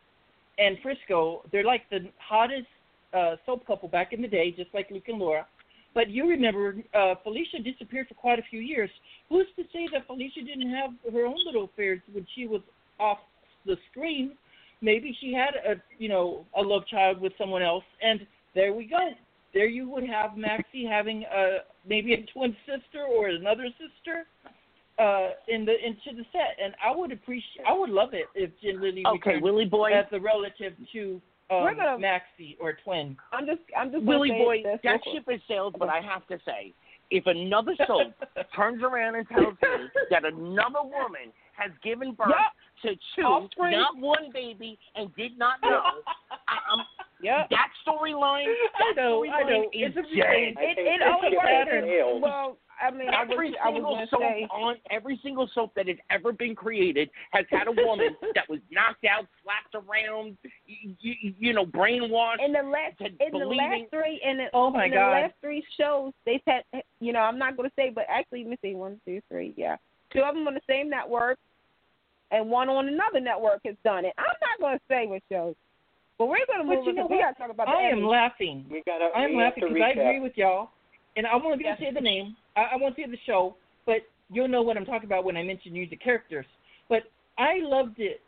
and 0.59 0.77
Frisco, 0.83 1.43
they're 1.51 1.65
like 1.65 1.83
the 1.91 2.09
hottest 2.19 2.67
uh, 3.13 3.37
soap 3.45 3.67
couple 3.67 3.89
back 3.89 4.13
in 4.13 4.23
the 4.23 4.29
day, 4.29 4.53
just 4.57 4.73
like 4.73 4.89
Luke 4.91 5.09
and 5.09 5.19
Laura. 5.19 5.47
But 5.95 6.09
you 6.09 6.29
remember, 6.29 6.77
uh, 6.95 7.15
Felicia 7.23 7.59
disappeared 7.59 8.09
for 8.09 8.15
quite 8.15 8.39
a 8.39 8.43
few 8.49 8.61
years. 8.61 8.91
Who's 9.29 9.47
to 9.57 9.65
say 9.73 9.89
that 9.93 10.07
Felicia 10.07 10.41
didn't 10.41 10.71
have 10.71 10.91
her 11.13 11.27
own 11.27 11.37
little 11.45 11.65
affairs 11.65 12.01
when 12.13 12.27
she 12.35 12.47
was 12.47 12.63
off 12.99 13.19
the 13.67 13.77
screen? 13.91 14.33
Maybe 14.81 15.17
she 15.21 15.33
had 15.33 15.55
a, 15.55 15.81
you 15.99 16.09
know, 16.09 16.47
a 16.57 16.63
love 16.63 16.87
child 16.87 17.21
with 17.21 17.33
someone 17.37 17.63
else, 17.63 17.85
and 18.03 18.27
there 18.55 18.73
we 18.73 18.87
go. 18.87 19.11
There 19.55 19.67
you 19.67 19.89
would 19.91 20.07
have 20.09 20.37
Maxie 20.37 20.87
having 20.87 21.25
a 21.25 21.59
maybe 21.87 22.15
a 22.15 22.25
twin 22.33 22.57
sister 22.67 23.05
or 23.05 23.29
another 23.29 23.67
sister 23.79 24.27
uh, 24.99 25.31
in 25.49 25.65
the 25.65 25.73
into 25.85 26.17
the 26.17 26.25
set, 26.33 26.57
and 26.63 26.75
I 26.85 26.95
would 26.95 27.13
appreciate, 27.13 27.65
I 27.69 27.73
would 27.73 27.91
love 27.91 28.15
it 28.15 28.27
if 28.35 28.51
Jen 28.63 28.81
Lilley 28.81 29.03
Okay, 29.07 29.31
returned 29.31 29.43
Willy 29.43 29.65
Boy. 29.65 29.93
as 29.93 30.07
a 30.13 30.21
relative 30.21 30.75
to 30.93 31.21
um, 31.51 31.63
We're 31.63 31.75
gonna- 31.75 31.99
Maxie 31.99 32.57
or 32.61 32.75
twin. 32.85 33.17
I'm 33.33 33.47
just 33.47 33.61
I'm 33.79 33.91
just 33.93 34.05
Willy 34.05 34.31
boy, 34.31 34.63
this 34.63 34.81
that 34.85 35.01
real 35.05 35.15
ship 35.15 35.25
has 35.31 35.41
sailed. 35.49 35.77
But 35.79 35.89
I 35.89 36.01
have 36.01 36.27
to 36.29 36.39
say, 36.47 36.73
if 37.11 37.27
another 37.27 37.75
soul 37.87 38.13
turns 38.57 38.83
around 38.83 39.17
and 39.17 39.29
tells 39.29 39.55
me 39.63 39.89
that 40.11 40.25
another 40.25 40.83
woman 40.83 41.33
has 41.57 41.71
given 41.85 42.15
birth 42.15 42.29
to 42.83 42.95
two, 43.17 43.23
Offspring. 43.23 43.73
not 43.73 43.97
one 43.99 44.31
baby, 44.33 44.79
and 44.97 45.15
did 45.17 45.39
not 45.39 45.61
know, 45.63 45.81
I, 46.49 46.57
I'm, 46.73 46.81
Yep. 47.23 47.51
that 47.51 47.69
storyline, 47.87 48.47
I 48.47 48.69
that 48.79 48.97
know, 48.97 49.25
I 49.25 49.43
know. 49.45 49.71
It's 49.73 49.97
a 49.97 50.03
dead. 50.03 50.11
reason. 50.11 50.55
I 50.59 50.63
It 50.63 50.79
it 50.79 50.99
the 50.99 51.07
only 51.07 51.29
ship 51.31 51.39
works. 51.39 51.49
pattern. 51.49 52.21
Well, 52.21 52.57
I 52.83 52.91
mean, 52.91 53.09
Every 53.15 53.55
I 53.63 53.69
was 53.69 53.75
single 53.77 53.95
gonna 53.95 54.07
soap 54.11 54.21
say 54.23 54.49
on 54.51 54.75
every 54.91 55.21
single 55.23 55.49
soap 55.55 55.73
that 55.77 55.87
has 55.87 55.99
ever 56.11 56.33
been 56.33 56.57
created 56.57 57.11
has 57.31 57.45
had 57.49 57.69
a 57.69 57.71
woman 57.71 58.17
that 58.35 58.49
was 58.49 58.59
knocked 58.73 59.05
out, 59.05 59.27
slapped 59.45 59.75
around, 59.77 60.37
you, 60.67 60.95
you, 60.99 61.35
you 61.39 61.53
know, 61.53 61.65
brainwashed. 61.65 62.45
in 62.45 62.53
the 62.53 62.63
last 62.63 62.99
to 62.99 63.05
in 63.07 63.39
the 63.39 63.47
last 63.47 63.83
three 63.91 64.21
in 64.25 64.39
the 64.39 64.47
Oh 64.53 64.71
my 64.71 64.87
in 64.87 64.93
God. 64.95 65.07
the 65.07 65.11
last 65.23 65.35
three 65.41 65.65
shows 65.79 66.13
they've 66.27 66.41
had 66.45 66.65
you 66.99 67.13
know 67.13 67.21
I'm 67.21 67.39
not 67.39 67.57
going 67.57 67.69
to 67.69 67.75
say 67.77 67.91
but 67.95 68.05
actually 68.09 68.43
let 68.43 68.51
me 68.51 68.59
see 68.63 68.75
one 68.75 69.01
two 69.07 69.21
three 69.29 69.55
yeah 69.57 69.77
two 70.13 70.23
of 70.23 70.35
them 70.35 70.49
on 70.49 70.55
the 70.55 70.61
same 70.69 70.91
network 70.91 71.39
and 72.33 72.51
one 72.51 72.69
on 72.69 72.89
another 72.89 73.21
network 73.21 73.61
has 73.65 73.77
done 73.85 74.05
it. 74.07 74.15
I'm 74.19 74.25
not 74.25 74.59
going 74.61 74.79
to 74.79 74.85
say 74.89 75.07
what 75.07 75.23
shows, 75.31 75.55
but 76.19 76.27
we're 76.27 76.47
going 76.47 76.61
to 76.63 76.69
But 76.69 76.77
move 76.77 76.85
you 76.85 76.91
on 76.91 76.97
know 76.97 77.07
we 77.11 77.19
got 77.19 77.33
to 77.33 77.39
talk 77.39 77.51
about 77.51 77.67
the 77.67 77.73
I 77.73 77.89
am 77.91 78.05
laughing. 78.05 78.67
We 78.71 78.83
gotta. 78.87 79.09
I 79.17 79.25
am 79.25 79.35
laughing 79.35 79.65
because 79.65 79.83
I 79.83 79.91
agree 79.91 80.21
with 80.21 80.33
y'all, 80.37 80.71
and 81.17 81.27
I 81.27 81.35
won't 81.37 81.59
be 81.59 81.67
able 81.67 81.77
to 81.77 81.83
Yes. 81.83 81.93
say 81.93 81.95
the 81.95 82.01
name. 82.01 82.37
I, 82.57 82.61
I 82.73 82.77
won't 82.77 82.97
say 82.97 83.07
the 83.07 83.19
show, 83.27 83.57
but 83.87 84.03
you'll 84.31 84.49
know 84.49 84.63
what 84.63 84.77
I'm 84.77 84.85
talking 84.85 85.07
about 85.07 85.25
when 85.25 85.37
I 85.37 85.43
mention 85.43 85.73
music 85.73 86.03
characters. 86.03 86.47
But 86.89 87.05
I 87.39 87.59
loved 87.63 87.99
it, 87.99 88.21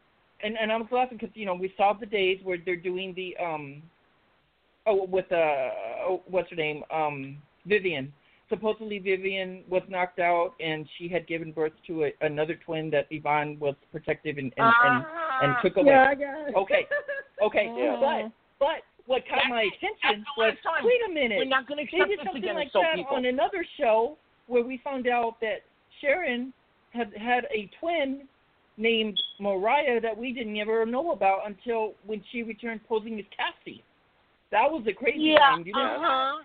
and 0.43 0.57
and 0.61 0.72
I 0.72 0.76
was 0.76 0.87
laughing 0.91 1.18
because 1.20 1.35
you 1.37 1.47
know 1.47 1.55
we 1.55 1.72
saw 1.76 1.93
the 1.93 2.07
days 2.07 2.41
where 2.43 2.59
they're 2.64 2.76
doing 2.76 3.14
the 3.14 3.37
um, 3.43 3.82
oh 4.87 5.05
with 5.07 5.30
uh, 5.30 5.70
oh, 6.07 6.22
what's 6.26 6.51
her 6.51 6.57
name 6.57 6.82
um 6.93 7.39
Vivian. 7.66 8.12
Supposedly 8.55 8.98
Vivian 8.98 9.64
was 9.68 9.82
knocked 9.88 10.18
out, 10.18 10.55
and 10.61 10.86
she 10.98 11.09
had 11.09 11.26
given 11.26 11.52
birth 11.52 11.72
to 11.86 12.05
a, 12.05 12.12
another 12.20 12.59
twin 12.64 12.90
that 12.90 13.07
Yvonne 13.11 13.59
was 13.59 13.74
protective 13.90 14.38
and 14.38 14.52
and, 14.57 14.72
and, 14.84 15.05
and 15.42 15.57
took 15.62 15.76
away. 15.76 15.92
Yeah, 15.92 16.09
I 16.11 16.14
got. 16.14 16.55
Okay. 16.62 16.86
Okay, 17.42 17.72
Yeah. 17.76 17.96
but 18.00 18.32
but 18.59 18.82
what 19.07 19.22
caught 19.28 19.40
That's 19.42 19.50
my 19.50 19.62
attention 19.62 20.24
was 20.38 20.55
time. 20.62 20.84
wait 20.84 21.00
a 21.09 21.12
minute. 21.12 21.38
We're 21.38 21.44
not 21.44 21.66
going 21.66 21.84
to 21.84 21.90
They 21.90 22.05
did 22.05 22.18
something 22.24 22.42
again 22.42 22.55
like 22.55 22.68
as 22.68 22.72
soap 22.72 22.84
that 22.84 22.96
people. 22.96 23.16
on 23.16 23.26
another 23.26 23.66
show 23.78 24.16
where 24.46 24.64
we 24.64 24.80
found 24.82 25.07
out 25.07 25.40
that 25.40 25.62
Sharon 26.00 26.52
had 26.92 27.12
had 27.16 27.44
a 27.55 27.68
twin 27.80 28.22
named 28.76 29.20
Mariah 29.40 30.00
that 30.00 30.16
we 30.16 30.32
didn't 30.32 30.57
ever 30.59 30.84
know 30.86 31.12
about 31.12 31.40
until 31.46 31.94
when 32.07 32.22
she 32.32 32.42
returned 32.42 32.80
posing 32.88 33.18
as 33.18 33.24
Cassie. 33.36 33.82
That 34.50 34.70
was 34.70 34.84
a 34.88 34.92
crazy 34.92 35.34
yeah, 35.34 35.57
thing. 35.57 35.66
You 35.66 35.72
know? 35.72 35.80
uh-huh. 35.80 36.44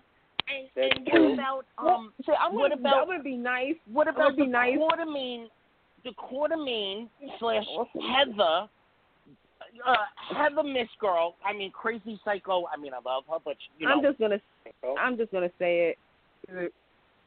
And, 0.50 0.68
That's 0.74 0.92
and 0.96 1.06
true. 1.06 1.24
what 1.30 1.34
about 1.34 1.64
Well, 1.82 1.94
um? 1.94 2.12
so 2.24 2.32
I'm 2.34 2.54
what 2.54 2.70
gonna, 2.70 2.80
about- 2.80 2.94
that 2.94 3.06
would 3.08 3.24
be 3.24 3.36
nice. 3.36 3.74
What 3.92 4.08
about 4.08 4.26
would 4.32 4.36
be 4.36 4.42
the 4.44 4.48
nice. 4.50 4.76
Quartermaine, 4.78 5.46
the 6.04 6.10
Quartermaine 6.12 7.08
slash 7.38 7.64
Heather, 7.94 8.68
uh, 9.86 9.94
Heather 10.36 10.62
Miss 10.62 10.88
Girl? 11.00 11.34
I 11.44 11.52
mean, 11.52 11.70
crazy 11.72 12.20
psycho. 12.24 12.64
I 12.72 12.76
mean, 12.80 12.92
I 12.94 12.98
love 13.04 13.24
her, 13.30 13.38
but 13.44 13.56
you 13.78 13.86
know, 13.86 13.94
I'm 13.94 14.02
just 14.02 14.18
gonna 14.18 14.40
I'm 14.98 15.16
just 15.16 15.32
gonna 15.32 15.50
say 15.58 15.94
it. 16.50 16.72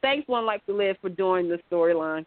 Thanks, 0.02 0.28
One 0.28 0.46
Life 0.46 0.62
to 0.68 0.74
Live, 0.76 0.98
for 1.02 1.10
doing 1.10 1.48
the 1.48 1.60
storyline. 1.72 2.26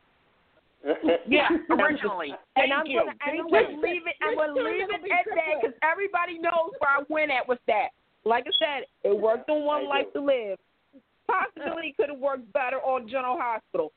yeah, 1.29 1.49
originally. 1.71 2.29
And 2.31 2.71
Thank 2.71 2.73
I'm 2.73 2.87
you. 2.87 3.01
gonna, 3.01 3.11
and 3.27 3.41
I'm 3.41 3.51
Thank 3.51 3.67
gonna 3.67 3.77
you. 3.77 3.83
leave 3.83 4.03
it. 4.07 4.15
I'm 4.23 4.37
gonna 4.37 4.53
leave 4.55 4.83
it'll 4.85 4.95
it 4.95 5.05
be 5.05 5.11
at 5.11 5.25
that 5.27 5.61
because 5.61 5.77
everybody 5.83 6.39
knows 6.39 6.71
where 6.79 6.91
I 6.91 7.03
went 7.09 7.31
at 7.33 7.47
with 7.49 7.59
that. 7.67 7.89
Like 8.25 8.45
I 8.47 8.51
said, 8.59 8.87
it 9.05 9.17
worked 9.19 9.51
on 9.51 9.65
One 9.65 9.85
I 9.87 9.89
Life 9.89 10.07
do. 10.15 10.21
to 10.21 10.27
Live. 10.27 10.59
Possibly 11.27 11.95
could 11.99 12.09
have 12.11 12.19
worked 12.19 12.53
better 12.53 12.77
on 12.79 13.09
General 13.09 13.37
Hospital. 13.39 13.93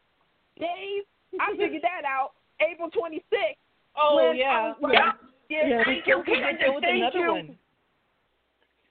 Dave, 0.57 1.03
I 1.39 1.51
figured 1.57 1.81
that 1.83 2.05
out. 2.07 2.31
April 2.61 2.89
26th. 2.89 3.55
Oh 3.97 4.31
yeah. 4.35 4.73
Yeah. 4.91 5.11
Yeah, 5.49 5.67
Yeah. 5.67 5.83
thank 5.85 6.05
you. 6.07 6.23
There 6.25 6.71
was 6.71 6.83
another 6.85 7.19
you. 7.19 7.31
one. 7.31 7.57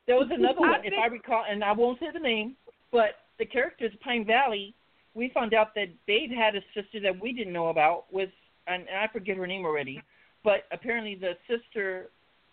There 0.07 0.17
was 0.17 0.29
another 0.33 0.61
one, 0.61 0.81
if 0.85 0.95
I 1.01 1.07
recall, 1.07 1.45
and 1.49 1.63
I 1.63 1.73
won't 1.73 2.01
say 2.01 2.07
the 2.13 2.19
name, 2.19 2.57
but 2.91 3.11
the 3.39 3.45
characters 3.45 3.93
Pine 4.03 4.25
Valley. 4.25 4.75
We 5.15 5.31
found 5.35 5.53
out 5.53 5.75
that 5.75 5.89
Dave 6.07 6.31
had 6.31 6.55
a 6.55 6.61
sister 6.75 7.01
that 7.01 7.21
we 7.21 7.33
didn't 7.33 7.53
know 7.53 7.69
about. 7.69 8.05
Was 8.13 8.29
and 8.67 8.85
I 8.97 9.09
forget 9.13 9.37
her 9.37 9.47
name 9.47 9.65
already, 9.65 10.01
but 10.45 10.65
apparently 10.73 11.15
the 11.15 11.33
sister 11.49 12.11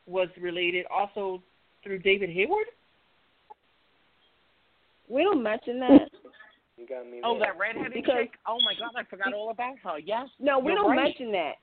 was 0.07 0.29
related 0.39 0.85
also 0.91 1.41
through 1.83 1.99
David 1.99 2.29
Hayward. 2.29 2.67
We 5.09 5.23
don't 5.23 5.41
mention 5.43 5.79
that. 5.79 6.09
you 6.77 6.87
got 6.87 7.05
me. 7.09 7.21
Oh, 7.23 7.37
there. 7.37 7.53
that 7.53 7.57
redheaded 7.59 7.93
Because- 7.93 8.25
chick. 8.29 8.31
Oh 8.47 8.57
my 8.65 8.73
God, 8.79 8.91
I 8.97 9.03
forgot 9.09 9.33
all 9.33 9.49
about 9.51 9.75
her. 9.83 9.99
Yes. 9.99 10.27
No, 10.39 10.59
we 10.59 10.73
don't 10.73 10.89
right. 10.91 11.03
mention 11.03 11.31
that. 11.31 11.53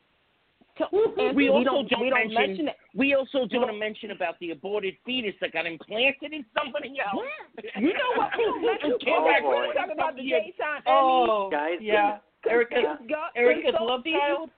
To- 0.78 0.88
We 0.92 1.04
Anthony, 1.04 1.34
we 1.36 1.48
also 1.50 1.64
don't, 1.64 1.88
don't 1.90 2.00
we 2.00 2.10
don't 2.10 2.32
mention- 2.32 2.34
mention 2.48 2.68
it. 2.68 2.76
We 2.94 3.14
also 3.14 3.46
don't 3.46 3.78
mention 3.78 4.10
about 4.12 4.38
the 4.40 4.50
aborted 4.52 4.94
fetus 5.04 5.34
that 5.40 5.52
got 5.52 5.66
implanted 5.66 6.32
in 6.32 6.44
somebody 6.56 6.96
else. 7.00 7.22
You 7.76 7.92
know 7.92 8.10
what? 8.16 8.30
We 8.36 8.44
don't 8.44 8.62
mention. 8.66 8.98
Came 9.04 9.14
Oh, 9.18 9.24
back 9.26 9.42
boy. 9.42 9.66
We're 9.68 9.74
talking 9.74 9.92
about 9.92 10.16
the 10.16 10.22
daytime 10.22 10.82
Oh, 10.86 11.48
Guys, 11.50 11.78
yeah. 11.80 12.18
Erica's 12.48 12.98
God, 13.08 13.30
Erica's 13.36 13.74
so 13.78 13.84
love 13.84 14.02
Jesus- 14.04 14.18
child. 14.20 14.50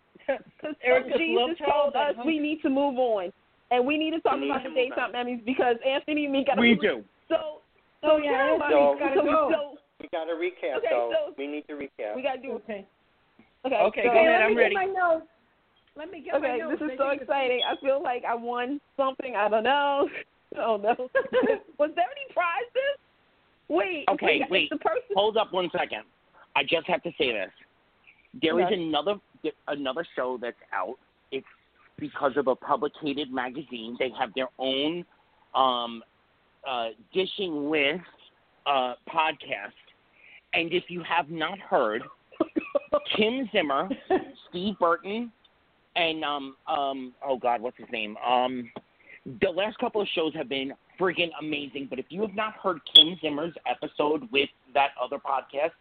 Cause 0.61 0.75
Erica's 0.83 1.19
Jesus 1.19 1.37
love 1.37 1.57
child 1.59 1.93
told 1.93 1.97
us 1.97 2.25
we 2.25 2.39
need 2.39 2.63
to 2.63 2.71
move 2.71 2.97
on, 2.97 3.31
and 3.71 3.85
we 3.85 3.99
need 3.99 4.13
to 4.13 4.21
talk 4.21 4.35
We 4.41 4.43
need 4.47 4.51
about 4.53 4.63
to 4.63 4.69
the 4.71 4.75
move 4.75 4.89
daytime 4.89 5.13
Emmys 5.13 5.45
because 5.45 5.77
Anthony 5.87 6.25
and 6.25 6.33
me 6.33 6.45
got. 6.47 6.55
To. 6.55 6.61
We 6.63 6.77
do. 6.81 7.05
So, 7.29 7.61
so 8.05 8.13
Oh, 8.13 8.17
yeah, 8.19 8.45
everybody 8.45 8.75
So- 8.75 8.97
gotta 8.99 9.15
So- 9.17 9.25
go. 9.25 9.51
So 9.51 9.79
we 10.01 10.09
got 10.09 10.25
to 10.25 10.33
recap, 10.35 10.77
Okay, 10.79 10.89
though. 10.91 11.13
so- 11.13 11.35
we 11.39 11.47
need 11.47 11.67
to 11.69 11.75
recap. 11.75 12.15
we 12.17 12.23
gotta 12.23 12.41
do. 12.41 12.53
Okay. 12.63 12.87
Okay. 13.65 13.77
Okay, 13.77 14.03
so, 14.05 14.11
go 14.13 14.19
ahead, 14.19 14.33
let 14.33 14.43
I'm 14.43 14.51
me 14.55 14.57
ready. 14.61 14.75
Get 14.75 14.87
my 14.89 14.93
notes. 14.93 15.27
Let 15.97 16.11
me 16.11 16.21
get 16.21 16.33
my 16.35 16.39
Okay, 16.49 16.59
notes. 16.59 16.81
this 16.81 16.91
is 16.93 16.99
so 16.99 17.09
exciting. 17.11 17.63
I 17.67 17.77
feel 17.77 18.03
like 18.03 18.25
I 18.25 18.35
won 18.35 18.81
something. 18.97 19.35
I 19.37 19.49
don't 19.49 19.65
know. 19.65 20.09
Oh 20.57 20.77
no. 20.77 20.91
Was 21.79 21.91
there 21.97 22.07
any 22.07 22.33
prizes? 22.33 22.99
Wait. 23.69 24.05
Okay, 24.09 24.39
wait. 24.43 24.51
wait. 24.51 24.71
The 24.71 24.77
person. 24.77 25.03
Hold 25.17 25.37
up 25.37 25.53
one 25.53 25.69
second. 25.77 26.03
I 26.55 26.63
just 26.63 26.87
have 26.87 27.03
to 27.03 27.11
say 27.19 27.33
this. 27.33 27.51
There 28.41 28.61
is 28.61 28.67
Okay. 28.67 28.75
another 28.75 29.17
another 29.67 30.07
show 30.15 30.39
that's 30.41 30.57
out. 30.73 30.95
It's 31.33 31.47
because 31.99 32.37
of 32.37 32.47
a 32.47 32.55
publicated 32.55 33.33
magazine. 33.33 33.97
They 33.99 34.11
have 34.17 34.33
their 34.35 34.47
own 34.61 35.05
um, 35.57 36.05
uh, 36.69 36.89
dishing 37.13 37.69
with 37.69 38.01
uh, 38.67 38.95
podcast. 39.09 39.73
And 40.53 40.73
if 40.73 40.85
you 40.89 41.03
have 41.03 41.31
not 41.31 41.59
heard, 41.59 42.03
Kim 43.17 43.49
Zimmer, 43.53 43.89
Steve 44.49 44.75
Burton, 44.79 45.33
and 45.97 46.25
um 46.25 46.57
um 46.67 47.13
oh 47.25 47.37
God, 47.37 47.61
what's 47.61 47.77
his 47.77 47.89
name? 47.93 48.17
Um, 48.19 48.71
the 49.41 49.49
last 49.49 49.79
couple 49.79 50.01
of 50.01 50.09
shows 50.15 50.35
have 50.35 50.49
been 50.49 50.73
friggin' 50.99 51.31
amazing. 51.41 51.87
But 51.89 51.99
if 51.99 52.07
you 52.09 52.21
have 52.23 52.35
not 52.35 52.55
heard 52.55 52.79
Kim 52.95 53.17
Zimmer's 53.21 53.55
episode 53.69 54.29
with 54.33 54.49
that 54.75 54.91
other 55.03 55.19
podcast, 55.19 55.73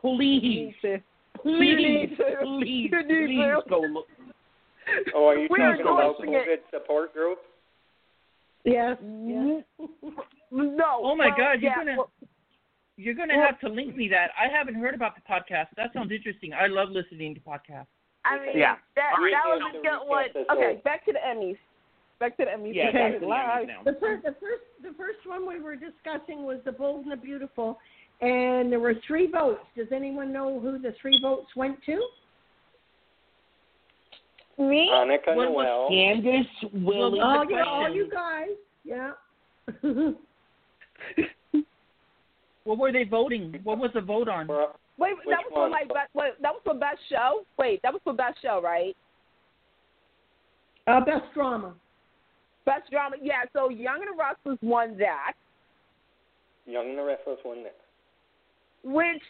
please, 0.00 0.42
need 0.42 0.74
to. 0.82 0.98
please, 1.40 2.10
please, 2.42 2.90
please 2.90 3.54
go 3.68 3.80
look. 3.80 4.06
Oh, 5.14 5.28
are 5.28 5.38
you 5.38 5.48
We 5.50 5.60
are 5.60 5.76
talking 5.76 5.86
about 5.86 6.20
endorsing 6.20 6.34
it. 6.34 6.70
COVID 6.72 6.78
support 6.78 7.14
group? 7.14 7.38
Yes. 8.64 8.96
Mm, 9.04 9.62
yes. 9.78 9.88
No. 10.54 11.00
Oh 11.02 11.16
my 11.16 11.28
well, 11.28 11.34
God, 11.38 11.52
you're 11.62 11.70
yeah, 11.72 11.76
gonna 11.78 11.96
well, 11.96 12.10
you're 12.98 13.14
gonna 13.14 13.36
Well- 13.38 13.46
have 13.46 13.58
to 13.60 13.68
link 13.70 13.96
me 13.96 14.06
that. 14.08 14.32
I 14.38 14.52
haven't 14.54 14.74
heard 14.74 14.94
about 14.94 15.14
the 15.14 15.22
podcast. 15.22 15.68
That 15.78 15.94
sounds 15.94 16.12
interesting. 16.12 16.52
I 16.52 16.66
love 16.66 16.90
listening 16.90 17.34
to 17.34 17.40
podcasts. 17.40 17.86
I 18.26 18.38
mean, 18.38 18.58
Yeah. 18.58 18.76
that 18.96 19.14
All 19.16 19.24
right, 19.24 19.32
that 19.32 19.48
was 19.48 19.62
so 19.72 19.78
a 19.78 19.82
good 19.82 20.06
one. 20.06 20.28
Okay, 20.58 20.74
all. 20.76 20.80
back 20.84 21.06
to 21.06 21.12
the 21.12 21.18
Emmys. 21.20 21.56
Back 22.20 22.36
to 22.36 22.44
the 22.44 22.50
Emmys. 22.50 22.74
Yeah, 22.74 22.88
Okay, 22.90 22.98
back 22.98 23.12
to 23.14 23.18
the 23.20 23.26
live. 23.26 23.64
Emmys 23.64 23.66
now. 23.68 23.82
The 23.82 23.98
first, 23.98 24.22
the 24.24 24.32
first, 24.38 24.62
the 24.82 24.92
first 24.98 25.18
one 25.26 25.48
we 25.48 25.58
were 25.58 25.74
discussing 25.74 26.44
was 26.44 26.58
the 26.66 26.72
Bold 26.72 27.04
and 27.04 27.12
the 27.12 27.16
Beautiful, 27.16 27.78
and 28.20 28.70
there 28.70 28.78
were 28.78 28.94
three 29.06 29.26
votes. 29.28 29.64
Does 29.74 29.88
anyone 29.90 30.32
know 30.34 30.60
who 30.60 30.78
the 30.78 30.92
three 31.00 31.18
votes 31.22 31.48
went 31.56 31.82
to? 31.86 31.98
Me? 34.58 34.88
Hanukkah 34.92 35.34
What 35.34 35.50
was 35.52 35.64
Noel. 35.66 35.90
Candice, 35.90 36.84
Willy, 36.84 37.20
Oh, 37.22 37.44
the 37.48 37.54
yeah, 37.54 37.64
all 37.64 37.90
you 37.90 38.08
guys. 38.10 38.48
Yeah. 38.84 39.12
What 42.64 42.78
were 42.78 42.92
they 42.92 43.02
voting? 43.04 43.58
What 43.64 43.78
was 43.78 43.90
the 43.92 44.00
vote 44.00 44.28
on? 44.28 44.46
For- 44.46 44.68
Wait, 44.98 45.14
that 45.28 45.38
was 45.44 45.50
for 45.52 45.60
one? 45.62 45.70
like 45.72 45.88
best, 45.88 46.10
wait, 46.14 46.32
that 46.42 46.52
was 46.52 46.60
for 46.64 46.74
best 46.74 46.98
show. 47.10 47.44
Wait, 47.58 47.80
that 47.82 47.92
was 47.92 48.00
for 48.04 48.12
best 48.12 48.40
show, 48.40 48.60
right? 48.62 48.96
uh, 50.86 51.00
best 51.04 51.24
drama. 51.34 51.74
Best 52.66 52.88
drama. 52.90 53.16
Yeah. 53.20 53.42
So 53.52 53.68
Young 53.68 54.00
and 54.06 54.16
the 54.16 54.22
Restless 54.22 54.58
won 54.62 54.96
that, 54.98 55.32
Young 56.66 56.90
and 56.90 56.98
the 56.98 57.02
Restless 57.02 57.38
won 57.44 57.64
that. 57.64 57.74
which 58.84 59.22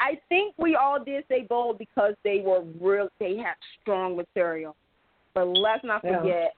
I 0.00 0.18
think 0.28 0.54
we 0.58 0.76
all 0.76 1.02
did 1.02 1.24
say 1.28 1.46
bold 1.48 1.78
because 1.78 2.14
they 2.24 2.40
were 2.44 2.62
real. 2.80 3.08
They 3.20 3.36
had 3.36 3.54
strong 3.80 4.16
material. 4.16 4.76
But 5.34 5.46
let's 5.46 5.84
not 5.84 6.02
Yeah. 6.04 6.18
forget, 6.20 6.56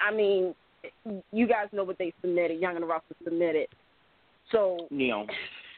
I 0.00 0.10
mean, 0.12 0.54
you 1.32 1.46
guys 1.46 1.68
know 1.72 1.84
what 1.84 1.98
they 1.98 2.12
submitted. 2.20 2.60
Young 2.60 2.76
and 2.76 2.82
the 2.82 2.86
Restless 2.86 3.18
submitted. 3.24 3.68
So 4.50 4.86
Neil. 4.90 5.26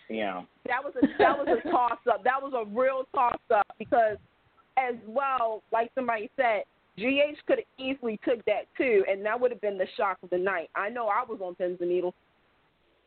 Yeah. 0.09 0.43
that 0.67 0.83
was 0.83 0.95
a 0.97 1.07
that 1.19 1.39
was 1.39 1.49
a 1.65 1.69
toss 1.71 1.99
up. 2.11 2.23
That 2.25 2.41
was 2.43 2.53
a 2.55 2.65
real 2.71 3.05
toss 3.15 3.39
up 3.55 3.67
because, 3.79 4.17
as 4.77 4.95
well, 5.07 5.63
like 5.73 5.91
somebody 5.95 6.31
said, 6.37 6.65
GH 6.99 7.39
could 7.47 7.59
have 7.59 7.67
easily 7.79 8.19
took 8.25 8.45
that 8.45 8.67
too, 8.77 9.05
and 9.09 9.25
that 9.25 9.41
would 9.41 9.51
have 9.51 9.61
been 9.61 9.79
the 9.79 9.87
shock 9.97 10.19
of 10.23 10.31
the 10.31 10.39
night. 10.39 10.71
I 10.75 10.89
know 10.89 11.09
I 11.09 11.25
was 11.27 11.41
on 11.41 11.55
pins 11.55 11.79
and 11.81 11.91
needles. 11.91 12.15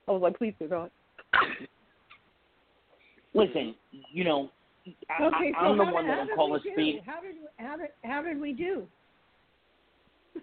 I 0.08 0.12
was 0.12 0.22
like, 0.22 0.38
please 0.38 0.54
do 0.60 0.68
God. 0.68 0.92
Listen, 3.36 3.76
you 4.12 4.24
know, 4.24 4.50
I, 5.10 5.24
Okay, 5.26 5.54
I, 5.58 5.62
so 5.62 5.66
I'm 5.72 5.78
the 5.78 5.84
one 5.86 6.08
that 6.08 6.28
will 6.28 6.36
call 6.36 6.56
a 6.56 6.60
speed. 6.62 7.02
How 7.06 7.20
did 7.22 7.36
how 7.58 7.76
did 7.78 7.90
how 8.04 8.22
did 8.22 8.40
we 8.40 8.54
do? 8.54 8.84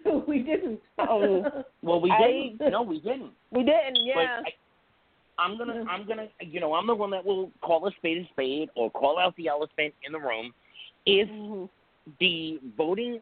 we 0.27 0.39
didn't. 0.39 0.79
Oh. 0.99 1.63
Well, 1.81 1.99
we 2.01 2.11
I- 2.11 2.53
didn't. 2.57 2.71
No, 2.71 2.81
we 2.83 2.99
didn't. 2.99 3.31
We 3.51 3.63
didn't, 3.63 3.97
yeah. 4.03 4.41
I, 4.45 5.41
I'm 5.41 5.57
gonna, 5.57 5.83
I'm 5.89 6.07
gonna, 6.07 6.27
you 6.41 6.59
know, 6.59 6.73
I'm 6.75 6.85
the 6.87 6.93
one 6.93 7.09
that 7.11 7.25
will 7.25 7.51
call 7.61 7.87
a 7.87 7.91
spade 7.97 8.19
a 8.23 8.27
spade 8.33 8.69
or 8.75 8.91
call 8.91 9.17
out 9.17 9.35
the 9.35 9.47
elephant 9.47 9.93
in 10.05 10.11
the 10.11 10.19
room. 10.19 10.53
If 11.05 11.27
Mhm. 11.29 11.69
the 12.19 12.59
voting 12.77 13.19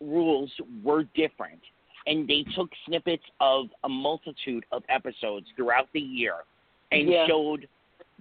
rules 0.00 0.50
were 0.82 1.04
different 1.14 1.60
and 2.06 2.26
they 2.28 2.44
took 2.56 2.68
snippets 2.86 3.22
of 3.40 3.66
a 3.84 3.88
multitude 3.88 4.64
of 4.72 4.82
episodes 4.88 5.46
throughout 5.56 5.88
the 5.94 6.00
year 6.00 6.34
and 6.90 7.08
Yeah. 7.08 7.26
showed 7.28 7.68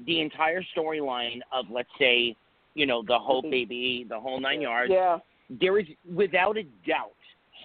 the 0.05 0.21
entire 0.21 0.63
storyline 0.75 1.39
of, 1.51 1.65
let's 1.69 1.89
say, 1.99 2.35
you 2.73 2.85
know, 2.85 3.03
the 3.03 3.17
Hope 3.17 3.45
Mhm. 3.45 3.51
baby, 3.51 4.03
the 4.07 4.19
whole 4.19 4.39
nine 4.39 4.61
yards, 4.61 4.91
Yeah. 4.91 5.19
there 5.49 5.77
is 5.77 5.87
without 6.05 6.57
a 6.57 6.63
doubt, 6.85 7.15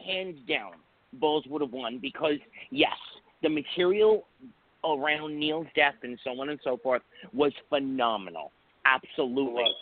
hands 0.04 0.38
down, 0.40 0.74
Bulls 1.14 1.46
would 1.46 1.62
have 1.62 1.72
won 1.72 1.98
because 1.98 2.38
yes, 2.70 2.96
the 3.40 3.48
material 3.48 4.26
around 4.84 5.38
Neil's 5.38 5.66
death 5.74 5.96
and 6.02 6.18
so 6.20 6.38
on 6.40 6.50
and 6.50 6.60
so 6.62 6.76
forth 6.76 7.02
was 7.32 7.52
phenomenal. 7.68 8.52
Absolutely. 8.84 9.74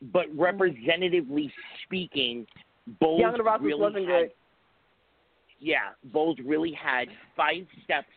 But 0.00 0.34
representatively 0.36 1.52
speaking, 1.82 2.46
Bowles 3.00 3.20
Young 3.20 3.34
and 3.34 3.64
really 3.64 3.80
wasn't 3.80 4.08
had, 4.08 4.28
good. 4.28 4.32
Yeah, 5.58 5.92
Bowles 6.04 6.38
really 6.38 6.72
had 6.72 7.08
five 7.34 7.66
steps 7.82 8.12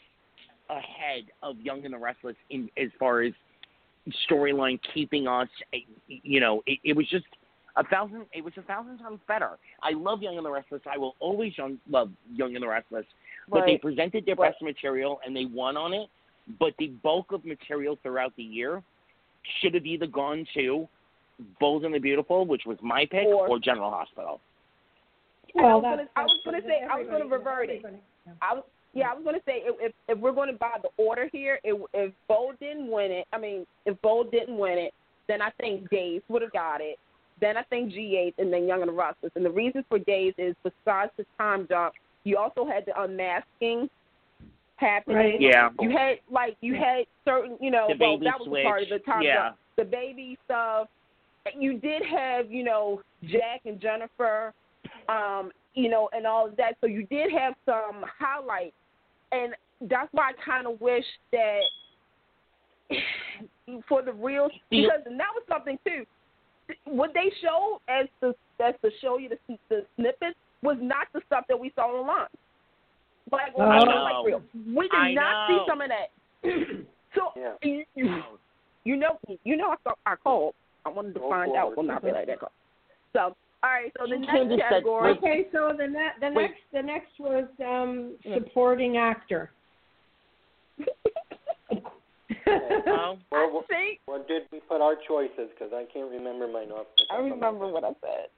ahead 0.70 1.32
of 1.42 1.60
Young 1.62 1.86
and 1.86 1.94
the 1.94 1.98
Restless 1.98 2.36
in 2.50 2.70
as 2.78 2.90
far 3.00 3.22
as 3.22 3.34
storyline 4.30 4.80
keeping 4.94 5.28
us. 5.28 5.50
eh, 5.74 5.80
You 6.08 6.40
know, 6.40 6.64
it, 6.66 6.80
it 6.84 6.96
was 6.96 7.08
just 7.10 7.26
a 7.76 7.84
thousand. 7.84 8.26
It 8.34 8.44
was 8.44 8.54
a 8.58 8.62
thousand 8.64 8.98
times 9.00 9.20
better. 9.28 9.52
I 9.84 9.92
love 9.92 10.22
Young 10.22 10.38
and 10.38 10.46
the 10.46 10.52
Restless. 10.52 10.82
I 10.92 10.98
will 10.98 11.16
always 11.20 11.58
young, 11.58 11.78
love 11.90 12.10
Young 12.34 12.56
and 12.56 12.64
the 12.64 12.68
Restless. 12.68 13.06
But 13.50 13.66
they 13.66 13.78
presented 13.78 14.26
their 14.26 14.36
Right. 14.36 14.52
best 14.52 14.62
material 14.62 15.20
and 15.26 15.36
they 15.36 15.46
won 15.46 15.78
on 15.78 15.94
it. 15.94 16.10
But 16.60 16.74
the 16.80 16.88
bulk 17.04 17.32
of 17.32 17.46
material 17.46 17.98
throughout 18.04 18.36
the 18.36 18.44
year 18.44 18.84
should 19.62 19.74
have 19.74 19.86
either 19.86 20.08
gone 20.08 20.46
to 20.56 20.88
Bold 21.60 21.86
and 21.86 21.94
the 21.94 22.00
Beautiful, 22.00 22.46
which 22.46 22.64
was 22.66 22.78
my 22.82 23.06
pick, 23.06 23.28
Or- 23.28 23.48
or, 23.48 23.60
General 23.60 23.90
Hospital. 23.92 24.42
Well, 25.54 25.82
that's, 25.82 26.02
I 26.16 26.24
was 26.24 26.42
gonna 26.44 26.62
say- 26.62 26.82
I 26.84 27.00
was 27.00 27.08
gonna 27.08 27.26
revert 27.28 27.70
it. 27.70 27.86
I 28.42 28.56
was, 28.56 28.64
yeah, 28.94 29.10
I 29.12 29.14
was 29.14 29.24
gonna 29.24 29.40
say 29.46 29.64
if 29.66 29.76
if, 29.80 29.94
if 30.08 30.18
we're 30.18 30.32
going 30.32 30.52
to 30.52 30.58
buy 30.58 30.78
the 30.82 30.90
order 31.04 31.30
here, 31.32 31.60
if 31.64 31.80
if 31.94 32.14
Bo 32.28 32.54
didn't 32.60 32.90
win 32.90 33.12
it, 33.12 33.28
I 33.34 33.38
mean, 33.38 33.66
if 33.86 34.02
Bo 34.02 34.24
didn't 34.24 34.58
win 34.58 34.78
it, 34.78 34.94
then 35.28 35.42
I 35.42 35.50
think 35.60 35.90
Days 35.90 36.22
would 36.30 36.42
have 36.42 36.54
got 36.54 36.82
it. 36.82 36.98
Then 37.40 37.58
I 37.58 37.64
think 37.64 37.92
GH 37.94 38.40
and 38.42 38.52
then 38.52 38.68
Young 38.68 38.82
and 38.82 38.90
the 38.90 38.94
Restless. 38.94 39.32
And 39.36 39.46
the 39.46 39.52
reason 39.52 39.86
for 39.88 40.00
Days 40.00 40.34
is 40.38 40.56
besides 40.64 41.12
the 41.18 41.26
time 41.38 41.68
jump, 41.70 41.94
you 42.24 42.38
also 42.38 42.66
had 42.66 42.86
the 42.86 43.00
unmasking 43.00 43.90
happening. 44.78 45.18
Right. 45.18 45.42
Yeah. 45.42 45.70
You 45.80 45.92
had 45.92 46.18
like 46.32 46.58
you 46.62 46.76
had 46.76 47.06
certain, 47.26 47.58
you 47.62 47.70
know, 47.70 47.88
The 47.90 47.98
well 48.00 48.18
that 48.20 48.40
was 48.40 48.48
a 48.48 48.64
part 48.64 48.84
of 48.84 48.90
the 48.90 48.96
switch, 48.96 49.06
time 49.06 49.22
yeah. 49.22 49.50
jump. 49.50 49.58
The 49.78 49.86
baby 49.86 50.38
stuff. 50.46 50.88
You 51.58 51.80
did 51.80 52.02
have, 52.04 52.52
you 52.52 52.64
know, 52.64 53.02
Jack 53.24 53.62
and 53.66 53.80
Jennifer, 53.80 54.54
um, 55.08 55.52
you 55.78 55.90
know, 55.90 56.10
and 56.12 56.26
all 56.26 56.48
of 56.48 56.58
that. 56.58 56.76
So 56.82 56.88
you 56.88 57.06
did 57.06 57.32
have 57.32 57.54
some 57.66 58.04
highlights, 58.20 58.76
and 59.32 59.54
that's 59.82 60.10
why 60.12 60.32
I 60.32 60.34
kind 60.44 60.66
of 60.66 60.82
wish 60.82 61.06
that 61.32 61.60
for 63.88 64.02
the 64.02 64.12
real 64.14 64.50
Yeah. 64.72 64.88
because 64.88 65.02
and 65.06 65.20
that 65.20 65.28
was 65.36 65.44
something 65.48 65.78
too. 65.86 66.04
What 66.86 67.12
they 67.14 67.32
showed 67.42 67.80
as 67.88 68.08
the 68.22 68.34
as 68.60 68.74
to 68.84 68.90
show 69.02 69.20
you 69.20 69.30
the 69.30 69.58
the 69.70 69.86
snippets 69.96 70.36
was 70.64 70.78
not 70.82 71.08
the 71.14 71.22
stuff 71.28 71.44
that 71.48 71.60
we 71.60 71.72
saw 71.76 71.84
online. 71.84 72.28
Like, 73.32 73.56
well, 73.56 73.70
I 73.70 73.76
I'm 73.78 74.04
like 74.04 74.26
real. 74.26 74.42
We 74.76 74.88
did 74.90 74.98
I 74.98 75.14
not 75.14 75.50
know. 75.50 75.58
see 75.58 75.70
some 75.70 75.82
of 75.82 75.90
that. 75.90 76.10
so 77.16 77.22
Yeah. 77.36 77.54
you, 77.62 77.84
you, 77.94 78.24
you 78.86 78.96
know, 78.96 79.20
you 79.44 79.58
know, 79.58 79.70
I 79.70 79.76
thought 79.84 80.00
I 80.06 80.16
called. 80.16 80.56
I 80.86 80.90
wanted 80.90 81.14
to 81.16 81.20
Go 81.20 81.30
find 81.30 81.52
out. 81.52 81.74
forward. 81.76 81.78
Well, 81.78 81.86
not 81.86 82.04
really 82.04 82.26
that 82.26 82.40
call. 82.40 82.52
So, 83.14 83.36
all 83.64 83.70
right. 83.72 83.92
So 83.98 84.06
the 84.08 84.18
next 84.20 84.32
can't 84.32 84.60
category. 84.60 85.12
Okay, 85.18 85.48
so 85.52 85.74
the 85.78 85.88
ne- 85.88 86.16
the 86.20 86.28
Wait. 86.28 86.36
next 86.36 86.60
the 86.74 86.82
next 86.82 87.20
was 87.20 87.46
um 87.66 88.16
Yeah. 88.24 88.36
supporting 88.36 88.98
actor. 88.98 89.52
Well, 92.46 93.20
what, 93.32 93.66
See, 93.70 94.00
what 94.06 94.28
did 94.28 94.44
we 94.52 94.60
put 94.62 94.80
our 94.82 94.96
choices? 95.08 95.50
Because 95.54 95.74
I 95.74 95.84
can't 95.92 96.10
remember 96.10 96.48
mine 96.48 96.72
off. 96.72 96.88
the 96.98 97.04
I 97.10 97.16
top 97.18 97.24
of 97.24 97.28
my 97.30 97.48
remember 97.48 97.68
what 97.68 97.84
I 97.84 97.92
said. 98.02 98.30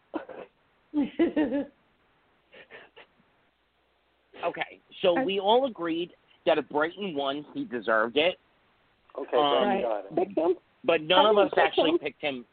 okay. 4.45 4.79
So 5.01 5.17
I- 5.17 5.23
we 5.23 5.39
all 5.39 5.65
agreed 5.67 6.11
that 6.45 6.57
if 6.57 6.67
Bryton 6.69 7.13
won, 7.15 7.45
he 7.53 7.65
deserved 7.65 8.17
it. 8.17 8.39
Okay, 9.17 9.37
Um, 9.37 9.67
Right. 9.67 9.83
got 9.83 10.05
it. 10.05 10.57
But 10.85 11.01
none 11.01 11.25
I 11.25 11.29
of 11.29 11.37
us 11.37 11.51
actually 11.57 11.91
him. 11.91 11.99
picked 11.99 12.21
him. 12.21 12.45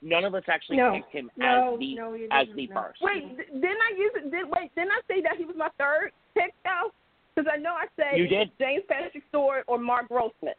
None 0.00 0.24
of 0.24 0.34
us 0.34 0.44
actually 0.46 0.76
No. 0.76 0.92
picked 0.94 1.12
him 1.12 1.30
no, 1.36 1.74
as 1.74 1.78
the 1.80 1.94
no, 1.96 2.14
as 2.30 2.46
the 2.54 2.66
no. 2.68 2.74
first. 2.74 3.00
Wait, 3.02 3.36
didn't 3.36 3.82
I 3.82 3.96
use 3.98 4.12
it? 4.14 4.30
Did 4.30 4.46
wait? 4.48 4.72
Didn't 4.76 4.92
I 4.92 5.00
say 5.08 5.20
that 5.22 5.36
he 5.36 5.44
was 5.44 5.56
my 5.56 5.70
third 5.76 6.12
pick 6.34 6.54
though? 6.64 6.92
Because 7.34 7.50
I 7.52 7.56
know 7.58 7.74
I 7.74 7.86
said 7.96 8.16
You 8.18 8.28
did. 8.28 8.50
James 8.58 8.84
Patrick 8.88 9.24
Stewart 9.28 9.64
or 9.66 9.76
Mark 9.78 10.06
Grossman, 10.08 10.54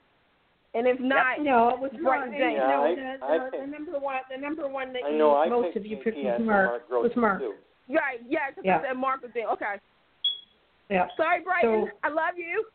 and 0.74 0.88
if 0.88 1.00
not, 1.00 1.40
No, 1.42 1.70
it 1.70 1.80
was 1.80 1.92
Right, 1.94 2.28
Mark. 2.28 2.32
James. 2.32 2.60
No, 2.60 2.84
I- 2.84 2.96
the, 2.96 3.26
I 3.26 3.38
the, 3.50 3.58
the 3.62 3.68
number 3.68 4.00
one, 4.00 4.20
the 4.30 4.38
number 4.38 4.68
one 4.68 4.92
that 4.94 5.04
I 5.06 5.10
you, 5.12 5.18
know 5.18 5.36
I 5.38 5.48
most 5.48 5.76
of 5.78 5.86
you 5.86 5.98
picked 5.98 6.18
was 6.18 6.40
Mark. 6.44 6.70
Mark 6.70 6.90
was 6.90 7.12
Grossman, 7.14 7.22
Mark. 7.22 7.40
too. 7.40 7.54
right? 7.90 8.20
Yeah, 8.28 8.50
because 8.50 8.64
Yeah. 8.66 8.80
I 8.80 8.90
said 8.90 8.98
Mark 8.98 9.22
was 9.22 9.32
there. 9.34 9.48
Okay, 9.52 9.76
Yeah. 10.90 11.08
sorry, 11.16 11.42
Bryton. 11.44 11.88
So- 11.88 11.98
I 12.04 12.10
love 12.10 12.36
you. 12.38 12.66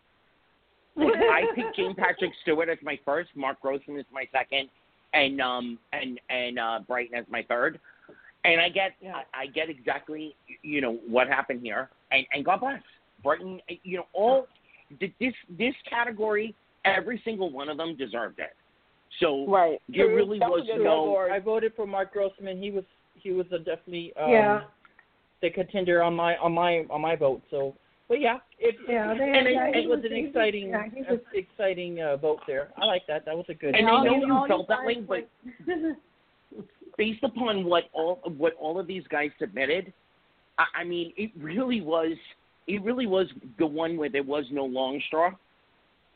I 0.96 1.44
picked 1.54 1.76
James 1.76 1.94
Patrick 1.98 2.32
Stewart 2.42 2.68
as 2.68 2.78
my 2.82 2.98
first, 3.04 3.30
Mark 3.34 3.60
Grossman 3.60 3.98
is 3.98 4.06
my 4.12 4.24
second, 4.32 4.68
and 5.14 5.40
um 5.40 5.78
and 5.92 6.20
and 6.28 6.58
uh 6.58 6.80
Bryton 6.86 7.16
as 7.16 7.24
my 7.30 7.42
third. 7.48 7.80
And 8.44 8.60
I 8.60 8.68
get 8.68 8.92
Yeah. 9.00 9.22
I, 9.32 9.42
I 9.42 9.46
get 9.46 9.70
exactly 9.70 10.34
you 10.62 10.80
know 10.80 10.98
what 11.08 11.28
happened 11.28 11.60
here, 11.62 11.88
and 12.10 12.26
and 12.32 12.44
God 12.44 12.60
bless 12.60 12.82
Bryton. 13.22 13.60
You 13.84 13.98
know 13.98 14.06
all 14.12 14.46
this 15.00 15.34
this 15.58 15.74
category, 15.88 16.54
every 16.84 17.20
single 17.24 17.50
one 17.50 17.68
of 17.68 17.76
them 17.78 17.96
deserved 17.96 18.38
it. 18.38 18.54
So 19.20 19.46
Right. 19.48 19.78
There 19.88 20.08
really 20.08 20.38
That 20.40 20.50
was 20.50 20.68
a 20.70 20.76
no- 20.78 20.82
category. 20.84 21.30
I 21.32 21.38
voted 21.38 21.72
for 21.74 21.86
Mark 21.86 22.12
Grossman. 22.12 22.60
He 22.60 22.70
was 22.70 22.84
he 23.14 23.30
was 23.32 23.46
a 23.52 23.58
definitely 23.58 24.12
um, 24.20 24.30
Yeah. 24.30 24.60
the 25.40 25.50
contender 25.50 26.02
on 26.02 26.14
my 26.14 26.36
on 26.36 26.52
my 26.52 26.84
on 26.90 27.00
my 27.00 27.16
vote. 27.16 27.42
So, 27.50 27.74
but 28.08 28.20
yeah, 28.20 28.38
it 28.58 28.76
Yeah, 28.88 29.14
they, 29.14 29.24
and 29.24 29.46
it, 29.46 29.52
yeah, 29.54 29.70
he 29.72 29.80
it 29.80 29.88
was 29.88 30.00
an 30.04 30.12
exciting 30.12 30.68
yeah, 30.68 30.84
he 30.94 31.00
uh, 31.02 31.12
was, 31.12 31.20
exciting 31.32 32.00
uh, 32.00 32.16
vote 32.16 32.40
there. 32.46 32.68
I 32.76 32.84
like 32.84 33.02
that. 33.08 33.24
That 33.24 33.36
was 33.36 33.46
a 33.48 33.54
good. 33.54 33.74
And 33.74 33.86
I 33.88 34.04
know 34.04 34.16
you- 34.16 34.26
you 34.26 34.44
felt 34.46 34.68
that 34.68 34.78
guys 34.78 34.86
way, 34.86 35.00
but 35.00 35.28
based 36.98 37.22
upon 37.24 37.64
what 37.64 37.84
all 37.92 38.20
what 38.36 38.54
all 38.54 38.78
of 38.78 38.86
these 38.86 39.04
guys 39.08 39.30
submitted, 39.38 39.92
I, 40.58 40.64
I 40.80 40.84
mean, 40.84 41.12
it 41.16 41.30
really 41.38 41.80
was 41.80 42.12
it 42.66 42.82
really 42.82 43.06
was 43.06 43.26
the 43.58 43.66
one 43.66 43.96
where 43.96 44.08
there 44.08 44.22
was 44.22 44.44
no 44.50 44.64
long 44.64 45.00
straw. 45.06 45.30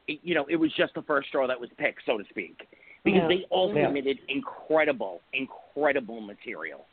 It, 0.06 0.20
you 0.22 0.34
know, 0.34 0.46
it 0.48 0.56
was 0.56 0.72
just 0.76 0.94
the 0.94 1.02
first 1.02 1.28
straw 1.28 1.46
that 1.46 1.60
was 1.60 1.68
picked, 1.78 2.00
so 2.06 2.16
to 2.16 2.24
speak, 2.30 2.66
because 3.04 3.20
Yeah. 3.22 3.28
they 3.28 3.46
all 3.50 3.74
Yeah. 3.74 3.86
submitted 3.86 4.18
incredible, 4.28 5.20
incredible 5.34 6.20
material. 6.22 6.86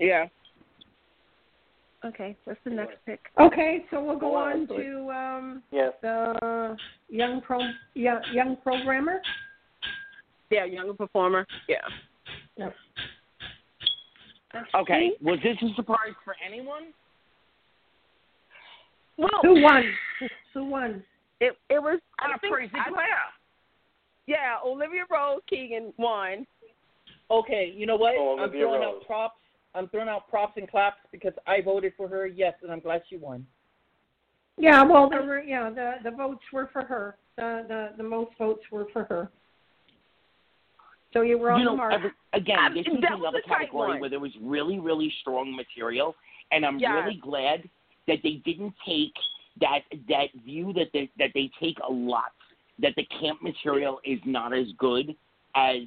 Yeah. 0.00 0.26
Okay, 2.04 2.36
what's 2.44 2.60
the 2.64 2.70
next 2.70 2.96
pick? 3.06 3.20
okay, 3.40 3.84
so 3.90 4.02
we'll 4.02 4.14
go 4.18 4.30
Go 4.30 4.34
on, 4.36 4.60
on 4.60 4.66
to 4.68 5.10
um 5.10 5.62
Yes. 5.72 5.92
the 6.02 6.76
young 7.08 7.40
pro 7.40 7.60
young, 7.94 8.20
young 8.32 8.56
programmer. 8.62 9.20
Yeah, 10.50 10.64
younger 10.66 10.92
performer. 10.94 11.46
Yeah. 11.68 11.76
Yep. 12.58 12.74
Okay, 14.76 15.12
was 15.20 15.38
this 15.42 15.56
a 15.62 15.74
surprise 15.74 16.12
for 16.24 16.36
anyone? 16.46 16.92
Well, 19.16 19.28
Who 19.42 19.62
won? 19.62 19.82
Who 20.52 20.64
won? 20.66 21.02
it 21.40 21.56
it 21.70 21.82
was. 21.82 22.00
I 22.20 22.36
think, 22.38 22.52
praise 22.52 22.70
the 22.72 22.78
I- 22.80 22.90
Claire. 22.90 23.08
yeah, 24.26 24.56
Olivia 24.64 25.04
Rose 25.10 25.40
Keegan 25.48 25.92
won. 25.96 26.46
Okay, 27.30 27.72
you 27.74 27.86
know 27.86 27.96
what? 27.96 28.14
Oh, 28.18 28.34
I'm 28.34 28.40
Olivia 28.44 28.60
throwing 28.62 28.80
Rose. 28.82 28.94
out 29.00 29.06
props. 29.06 29.36
I'm 29.74 29.88
throwing 29.88 30.08
out 30.08 30.28
props 30.28 30.56
and 30.56 30.70
claps 30.70 30.98
because 31.10 31.32
I 31.46 31.60
voted 31.60 31.92
for 31.96 32.08
her. 32.08 32.26
Yes, 32.26 32.54
and 32.62 32.70
I'm 32.70 32.80
glad 32.80 33.02
she 33.08 33.16
won. 33.16 33.46
Yeah, 34.56 34.82
well, 34.84 35.10
there 35.10 35.24
were 35.24 35.40
yeah 35.42 35.68
the 35.70 35.94
the 36.04 36.10
votes 36.12 36.44
were 36.52 36.68
for 36.72 36.82
her. 36.84 37.16
The 37.36 37.64
the 37.66 37.88
the 37.96 38.08
most 38.08 38.30
votes 38.38 38.62
were 38.70 38.86
for 38.92 39.04
her. 39.04 39.30
So 41.12 41.22
you 41.22 41.38
were 41.38 41.52
on 41.52 41.60
you 41.60 41.64
know, 41.66 41.72
the 41.72 41.76
mark. 41.76 41.92
every- 41.92 42.10
again, 42.32 42.58
Um, 42.58 42.74
this 42.74 42.86
is 42.86 42.94
another 42.94 43.38
a 43.38 43.42
tight 43.42 43.58
category 43.60 44.00
where 44.00 44.10
there 44.10 44.18
was 44.20 44.32
really, 44.40 44.80
really 44.80 45.10
strong 45.20 45.54
material, 45.54 46.16
and 46.50 46.66
I'm 46.66 46.78
Yes. 46.78 46.90
really 47.04 47.16
glad 47.18 47.68
that 48.06 48.20
they 48.22 48.34
didn't 48.44 48.74
take 48.84 49.14
that 49.60 49.82
that 50.08 50.32
view 50.44 50.72
that 50.72 50.90
they 50.92 51.08
that 51.18 51.30
they 51.34 51.48
take 51.60 51.78
a 51.80 51.90
lot 51.92 52.32
that 52.80 52.94
the 52.96 53.04
camp 53.20 53.40
material 53.42 54.00
is 54.04 54.18
not 54.24 54.52
as 54.52 54.66
good 54.72 55.16
as 55.54 55.82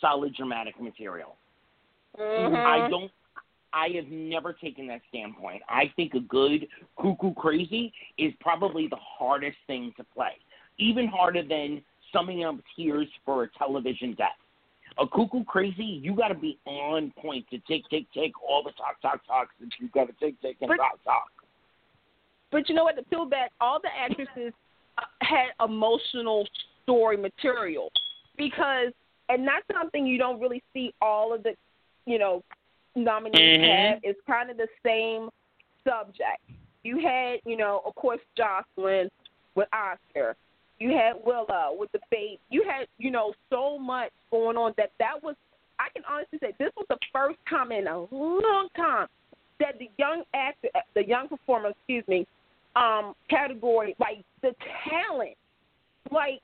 solid 0.00 0.32
dramatic 0.34 0.80
material. 0.80 1.36
Mhm. 2.18 2.56
I 2.56 2.88
don't. 2.88 3.10
I 3.72 3.88
have 3.96 4.06
never 4.06 4.52
taken 4.52 4.86
that 4.86 5.00
standpoint. 5.08 5.62
I 5.68 5.88
think 5.96 6.14
a 6.14 6.20
good 6.20 6.68
cuckoo 7.00 7.34
crazy 7.34 7.92
is 8.18 8.32
probably 8.40 8.86
the 8.86 8.96
hardest 8.96 9.58
thing 9.66 9.92
to 9.96 10.04
play, 10.04 10.38
even 10.78 11.08
harder 11.08 11.42
than 11.42 11.84
summing 12.12 12.44
up 12.44 12.56
tears 12.76 13.08
for 13.24 13.42
a 13.42 13.48
television 13.58 14.14
death. 14.14 14.38
A 14.98 15.08
cuckoo 15.08 15.42
crazy, 15.42 15.82
you 15.84 16.14
got 16.14 16.28
to 16.28 16.36
be 16.36 16.56
on 16.66 17.10
point 17.20 17.44
to 17.50 17.58
tick, 17.66 17.82
tick, 17.90 18.04
tick 18.12 18.30
all 18.48 18.62
the 18.62 18.70
talk, 18.72 19.00
talk, 19.02 19.26
talks 19.26 19.52
that 19.58 19.70
you 19.80 19.88
got 19.88 20.06
to 20.06 20.12
tick, 20.20 20.40
tick, 20.40 20.56
and 20.60 20.68
But- 20.68 20.76
talk, 20.76 21.02
talk. 21.02 21.32
But 22.52 22.68
you 22.68 22.76
know 22.76 22.84
what? 22.84 22.94
The 22.94 23.02
feel 23.10 23.24
bad. 23.24 23.50
All 23.60 23.80
the 23.80 23.88
actresses 23.92 24.52
uh, 24.98 25.02
had 25.22 25.46
emotional 25.58 26.46
story 26.84 27.16
material 27.16 27.90
because, 28.36 28.92
and 29.28 29.44
that's 29.44 29.66
something 29.76 30.06
you 30.06 30.18
don't 30.18 30.38
really 30.38 30.62
see 30.72 30.94
all 31.02 31.34
of 31.34 31.42
the, 31.42 31.56
you 32.06 32.18
know, 32.18 32.42
nominees 32.94 33.60
Mhm. 33.60 33.90
have. 33.92 34.00
It's 34.02 34.20
kind 34.26 34.50
of 34.50 34.56
the 34.56 34.68
same 34.82 35.30
subject. 35.84 36.40
You 36.82 36.98
had, 36.98 37.40
you 37.44 37.56
know, 37.56 37.82
of 37.84 37.94
course, 37.94 38.20
Jocelyn 38.36 39.10
with 39.54 39.68
Oscar. 39.72 40.36
You 40.78 40.92
had 40.92 41.24
Willow 41.24 41.72
with 41.78 41.90
the 41.92 42.00
babe. 42.10 42.38
You 42.50 42.64
had, 42.64 42.88
you 42.98 43.10
know, 43.10 43.34
so 43.48 43.78
much 43.78 44.12
going 44.30 44.56
on 44.56 44.74
that 44.76 44.92
that 44.98 45.22
was. 45.22 45.36
I 45.78 45.88
can 45.90 46.04
honestly 46.04 46.38
say 46.38 46.52
this 46.58 46.72
was 46.76 46.86
the 46.88 46.98
first 47.12 47.38
time 47.46 47.72
in 47.72 47.88
a 47.88 47.98
long 48.12 48.68
time 48.76 49.08
that 49.58 49.76
the 49.78 49.90
young 49.98 50.22
actor, 50.32 50.68
the 50.94 51.04
young 51.04 51.28
performer, 51.28 51.70
excuse 51.70 52.06
me, 52.06 52.26
um, 52.76 53.14
category, 53.28 53.96
like 53.98 54.24
the 54.42 54.54
talent, 54.88 55.36
like, 56.12 56.40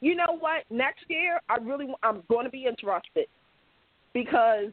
you 0.00 0.14
know 0.14 0.36
what? 0.38 0.64
Next 0.70 1.04
year, 1.08 1.40
I 1.48 1.56
really, 1.56 1.92
I'm 2.04 2.22
going 2.28 2.44
to 2.44 2.50
be 2.50 2.66
interested 2.66 3.26
because 4.14 4.66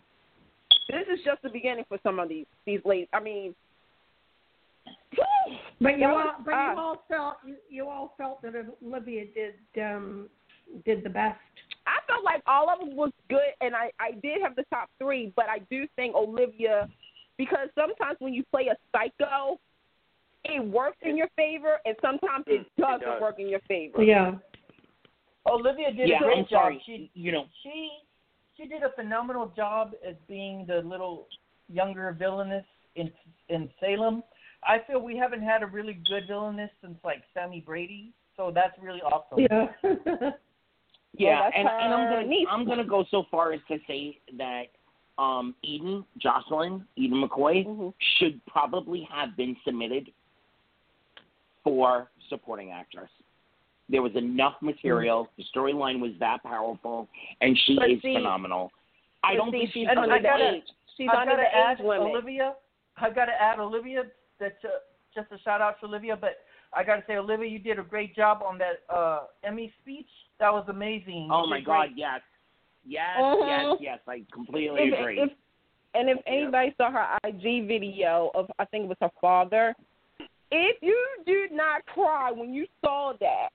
this 0.89 1.03
is 1.11 1.19
just 1.25 1.41
the 1.41 1.49
beginning 1.49 1.85
for 1.87 1.97
some 2.03 2.19
of 2.19 2.29
these 2.29 2.45
these 2.65 2.81
ladies. 2.85 3.07
I 3.13 3.19
mean, 3.19 3.55
But 5.79 5.99
you 5.99 6.07
That 6.07 6.09
all, 6.09 6.35
but 6.43 6.51
you 6.51 6.75
all 6.77 7.03
felt 7.07 7.35
you, 7.45 7.55
you 7.69 7.87
all 7.87 8.13
felt 8.17 8.41
that 8.41 8.53
Olivia 8.85 9.25
did 9.33 9.83
um 9.83 10.29
did 10.85 11.03
the 11.03 11.09
best. 11.09 11.39
I 11.85 12.05
felt 12.07 12.23
like 12.25 12.41
all 12.47 12.69
of 12.69 12.79
them 12.79 12.95
was 12.95 13.11
good, 13.29 13.53
and 13.61 13.75
I 13.75 13.91
I 13.99 14.11
did 14.23 14.41
have 14.41 14.55
the 14.55 14.65
top 14.71 14.89
three, 14.99 15.31
but 15.35 15.45
I 15.49 15.59
do 15.69 15.87
think 15.95 16.15
Olivia, 16.15 16.89
because 17.37 17.69
sometimes 17.75 18.17
when 18.19 18.33
you 18.33 18.43
play 18.51 18.67
a 18.67 18.75
psycho, 18.91 19.59
it 20.45 20.63
works 20.65 20.97
in 21.01 21.15
your 21.15 21.29
favor, 21.35 21.77
and 21.85 21.95
sometimes 22.01 22.45
it 22.47 22.65
doesn't 22.79 23.01
does. 23.01 23.21
work 23.21 23.35
in 23.39 23.47
your 23.47 23.61
favor. 23.67 24.03
Yeah. 24.03 24.35
Olivia 25.49 25.93
did 25.93 26.09
yeah, 26.09 26.17
a 26.17 26.23
great 26.23 26.49
job. 26.49 26.63
sorry. 26.63 26.83
She 26.85 27.09
you 27.13 27.31
know, 27.31 27.45
she 27.63 27.89
she 28.57 28.67
did 28.67 28.83
a 28.83 28.91
phenomenal 28.95 29.53
job 29.55 29.93
as 30.07 30.15
being 30.27 30.65
the 30.67 30.81
little 30.81 31.27
younger 31.69 32.15
villainess 32.17 32.65
in 32.95 33.11
in 33.49 33.69
Salem. 33.79 34.23
I 34.63 34.79
feel 34.87 34.99
we 34.99 35.15
haven't 35.15 35.43
had 35.43 35.61
a 35.63 35.67
really 35.67 35.99
good 36.09 36.23
villainess 36.27 36.71
since 36.81 36.97
like 37.03 37.21
Sami 37.33 37.61
Brady, 37.61 38.11
so 38.35 38.51
that's 38.53 38.77
really 38.81 39.01
awesome. 39.01 39.45
Yeah. 39.49 40.31
Yeah, 41.19 41.43
that's 41.45 41.55
and, 41.57 41.67
and 41.67 41.93
I'm 41.93 42.13
gonna 42.13 42.27
niece. 42.27 42.47
I'm 42.51 42.65
gonna 42.65 42.83
go 42.85 43.03
so 43.09 43.23
far 43.31 43.51
as 43.51 43.59
to 43.69 43.77
say 43.87 44.19
that 44.37 44.65
um, 45.17 45.55
Eden 45.63 46.05
Jocelyn 46.19 46.85
Eden 46.95 47.23
McCoy 47.27 47.65
Mhm. 47.65 47.93
should 48.17 48.45
probably 48.45 49.07
have 49.11 49.35
been 49.35 49.55
submitted 49.65 50.11
for 51.63 52.11
supporting 52.29 52.71
actress. 52.71 53.09
There 53.89 54.01
was 54.01 54.11
enough 54.15 54.55
material. 54.61 55.29
The 55.37 55.43
storyline 55.55 55.99
was 56.01 56.11
that 56.19 56.43
powerful, 56.43 57.07
and 57.41 57.57
she 57.65 57.75
But 57.75 57.89
is 57.91 58.01
see- 58.01 58.13
phenomenal. 58.15 58.71
I 59.23 59.35
don't 59.35 59.51
see, 59.51 59.59
think 59.59 59.71
she's 59.73 59.87
And 59.89 59.99
under 59.99 60.15
I 60.15 60.17
the 60.19 60.23
gotta- 60.23 60.49
age. 60.55 60.63
She's 60.97 61.09
I've 61.11 61.19
under 61.19 61.35
got 61.35 61.37
the 61.37 61.43
to 61.43 61.55
add 61.55 61.79
age 61.79 61.85
limit. 61.85 62.07
Olivia. 62.07 62.55
I've 62.97 63.13
got 63.15 63.25
to 63.25 63.41
add 63.41 63.59
Olivia. 63.59 64.03
That 64.39 64.57
uh, 64.63 64.67
just 65.15 65.31
a 65.31 65.39
shout 65.39 65.61
out 65.61 65.79
to 65.79 65.85
Olivia, 65.87 66.15
but 66.15 66.39
I 66.73 66.83
got 66.83 66.97
to 66.97 67.03
say 67.07 67.15
Olivia, 67.17 67.47
you 67.49 67.59
did 67.59 67.79
a 67.79 67.83
great 67.83 68.15
job 68.15 68.41
on 68.43 68.57
that 68.59 68.81
uh 68.93 69.21
Emmy 69.43 69.71
speech. 69.81 70.09
That 70.39 70.51
was 70.53 70.65
amazing. 70.69 71.29
Oh 71.31 71.43
You 71.45 71.49
my 71.49 71.61
God! 71.61 71.87
great. 71.87 71.97
Yes, 71.97 72.21
yes, 72.85 73.17
Mhm. 73.17 73.47
yes, 73.47 73.77
yes. 73.81 73.99
I 74.07 74.23
completely 74.33 74.81
if, 74.89 74.99
agree. 74.99 75.19
if 75.21 75.29
and 75.95 76.09
if 76.09 76.17
anybody 76.27 76.73
saw 76.77 76.91
her 76.91 77.17
IG 77.23 77.67
video 77.67 78.29
of 78.35 78.49
I 78.59 78.65
think 78.65 78.85
it 78.85 78.87
was 78.89 78.97
her 79.01 79.11
father, 79.21 79.75
if 80.51 80.81
you 80.81 80.97
did 81.25 81.51
not 81.51 81.85
cry 81.87 82.31
when 82.31 82.53
you 82.53 82.67
saw 82.81 83.13
that, 83.19 83.49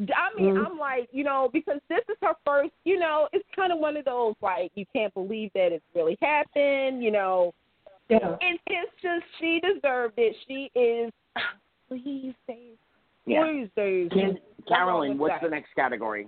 I 0.00 0.34
mean 0.40 0.54
Mhm. 0.54 0.66
I'm 0.66 0.78
like 0.78 1.08
you 1.12 1.24
know 1.24 1.48
because 1.52 1.80
this 1.88 2.00
is 2.08 2.16
her 2.22 2.34
first 2.44 2.72
you 2.84 2.98
know 2.98 3.28
it's 3.32 3.48
kind 3.56 3.72
of 3.72 3.78
one 3.78 3.96
of 3.96 4.04
those 4.04 4.34
like 4.42 4.70
you 4.74 4.84
can't 4.94 5.12
believe 5.14 5.50
that 5.54 5.72
it's 5.72 5.84
really 5.94 6.18
happened 6.20 7.02
you 7.02 7.10
know 7.10 7.54
Yeah. 8.08 8.36
it, 8.40 8.60
it's 8.66 8.92
just 9.02 9.24
she 9.40 9.60
deserved 9.60 10.14
it 10.18 10.36
she 10.46 10.70
is 10.78 11.12
please 11.88 12.34
Dave 12.46 12.76
yeah. 13.24 13.42
please 13.42 13.68
Dave 13.74 14.10
Can, 14.10 14.38
Carolyn, 14.68 15.16
what's 15.18 15.34
that. 15.34 15.42
the 15.42 15.48
next 15.48 15.74
category? 15.74 16.24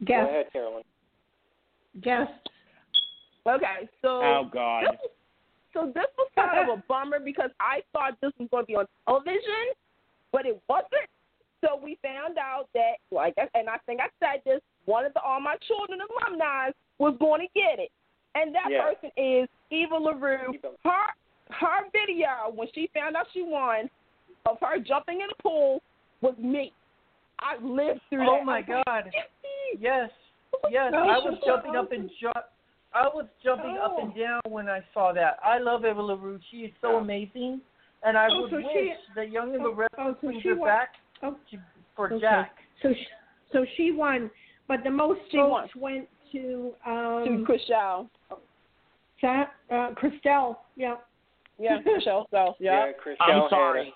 Go 0.00 0.06
Guest. 0.06 0.28
ahead, 0.30 0.52
Carolyn. 0.52 0.82
Guest. 2.02 2.32
okay 3.46 3.88
so 4.02 4.08
Oh 4.22 4.50
God! 4.52 4.82
This 4.84 4.90
was- 5.00 5.10
so 5.72 5.86
this 5.94 6.06
was 6.16 6.28
kind 6.34 6.70
of 6.70 6.78
a 6.78 6.82
bummer 6.88 7.20
because 7.20 7.50
I 7.60 7.82
thought 7.92 8.14
this 8.22 8.32
was 8.38 8.48
going 8.50 8.62
to 8.62 8.66
be 8.66 8.76
on 8.76 8.86
television, 9.06 9.74
but 10.32 10.46
it 10.46 10.58
wasn't. 10.70 10.90
So 11.64 11.78
we 11.82 11.98
found 12.02 12.38
out 12.38 12.68
that, 12.74 12.94
like, 13.10 13.34
and 13.54 13.68
I 13.68 13.78
think 13.86 14.00
I 14.00 14.08
said 14.20 14.42
this, 14.44 14.60
one 14.84 15.04
of 15.04 15.14
the 15.14 15.20
All 15.20 15.40
My 15.40 15.56
Children 15.66 16.00
alumni 16.00 16.70
was 16.98 17.16
going 17.18 17.40
to 17.46 17.52
get 17.58 17.78
it, 17.78 17.90
and 18.34 18.54
that 18.54 18.68
Yeah. 18.70 18.82
person 18.92 19.10
is 19.16 19.48
Eva 19.70 19.96
LaRue. 19.96 20.54
Eva. 20.54 20.70
Her 20.84 21.06
her 21.50 21.88
video 21.92 22.50
when 22.54 22.68
she 22.74 22.88
found 22.92 23.14
out 23.16 23.26
she 23.32 23.40
won 23.42 23.88
of 24.46 24.58
her 24.60 24.78
jumping 24.80 25.20
in 25.20 25.28
the 25.28 25.42
pool 25.42 25.80
was 26.20 26.36
me. 26.38 26.72
I 27.40 27.56
lived 27.62 28.00
through 28.10 28.22
oh 28.28 28.32
that. 28.34 28.40
Oh 28.42 28.44
my 28.44 28.62
God. 28.62 29.10
Yes, 29.78 30.10
yes. 30.70 30.90
No, 30.92 30.98
I 30.98 31.18
was 31.18 31.38
jumping 31.46 31.76
up 31.76 31.92
and 31.92 32.10
ju- 32.20 32.30
I 32.94 33.08
was 33.08 33.26
jumping 33.44 33.76
up 33.82 33.96
and 34.00 34.12
oh. 34.14 34.18
down 34.18 34.40
when 34.48 34.68
I 34.68 34.80
saw 34.94 35.12
that. 35.12 35.38
I 35.44 35.58
love 35.58 35.84
Eva 35.84 36.00
LaRue. 36.02 36.40
She 36.50 36.58
is 36.58 36.72
so 36.80 36.92
Yeah. 36.92 36.98
amazing, 37.00 37.60
and 38.02 38.16
I 38.18 38.28
Oh, 38.30 38.42
would 38.42 38.50
so 38.50 38.56
wish 38.56 38.66
she- 38.72 38.94
that 39.14 39.30
Young 39.30 39.54
and 39.54 39.62
oh, 39.64 39.70
Loretta 39.70 39.94
oh, 39.98 40.16
so 40.20 40.32
she 40.40 40.48
her 40.48 40.56
wa- 40.56 40.66
back 40.66 40.94
Oh, 41.22 41.36
to, 41.50 41.58
for 41.94 42.12
okay. 42.12 42.20
Jack. 42.20 42.56
So 42.82 42.90
she, 42.92 43.06
so 43.52 43.64
she 43.76 43.92
won, 43.92 44.30
but 44.68 44.78
the 44.84 44.90
most 44.90 45.20
She 45.30 45.38
votes 45.38 45.70
won. 45.74 45.94
went 45.94 46.08
to 46.10 46.12
to 46.32 46.72
um 46.90 47.46
Christel. 47.46 48.08
Sa- 49.20 49.44
uh, 49.70 49.94
Christel. 49.94 50.56
Yeah. 50.76 50.96
Yeah, 51.58 51.78
Christel. 51.86 52.26
So 52.30 52.54
yeah. 52.58 52.86
Yeah, 52.86 52.92
Chris 53.00 53.16
I'm 53.20 53.48
sorry. 53.48 53.88
it. 53.88 53.94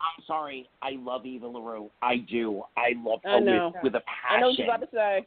I'm 0.00 0.24
sorry. 0.26 0.68
I 0.82 0.92
love 0.98 1.26
Eva 1.26 1.46
LaRue. 1.46 1.90
I 2.02 2.18
do. 2.18 2.62
I 2.76 2.92
love 2.96 3.20
her 3.24 3.30
I 3.30 3.40
know. 3.40 3.72
with, 3.82 3.92
with 3.92 4.02
a 4.02 4.04
I 4.30 4.40
know 4.40 4.48
what 4.48 4.56
passion. 4.56 4.66
you're 4.66 4.74
about 4.76 4.90
to 4.90 4.96
say. 4.96 5.26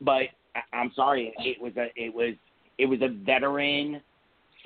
but 0.00 0.22
I- 0.56 0.76
I'm 0.76 0.92
sorry. 0.96 1.32
It 1.38 1.60
was 1.60 1.72
a 1.76 1.86
it 1.96 2.12
was 2.14 2.34
it 2.78 2.86
was 2.86 3.00
a 3.02 3.08
veteran 3.24 4.00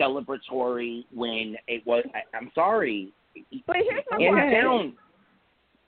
celebratory 0.01 1.05
win. 1.15 1.57
It 1.67 1.87
was. 1.87 2.05
I, 2.15 2.37
I'm 2.37 2.51
sorry. 2.55 3.13
But 3.67 3.77
here's 3.77 4.05
my 4.11 4.19
Hands 4.21 4.51
question. 4.51 4.97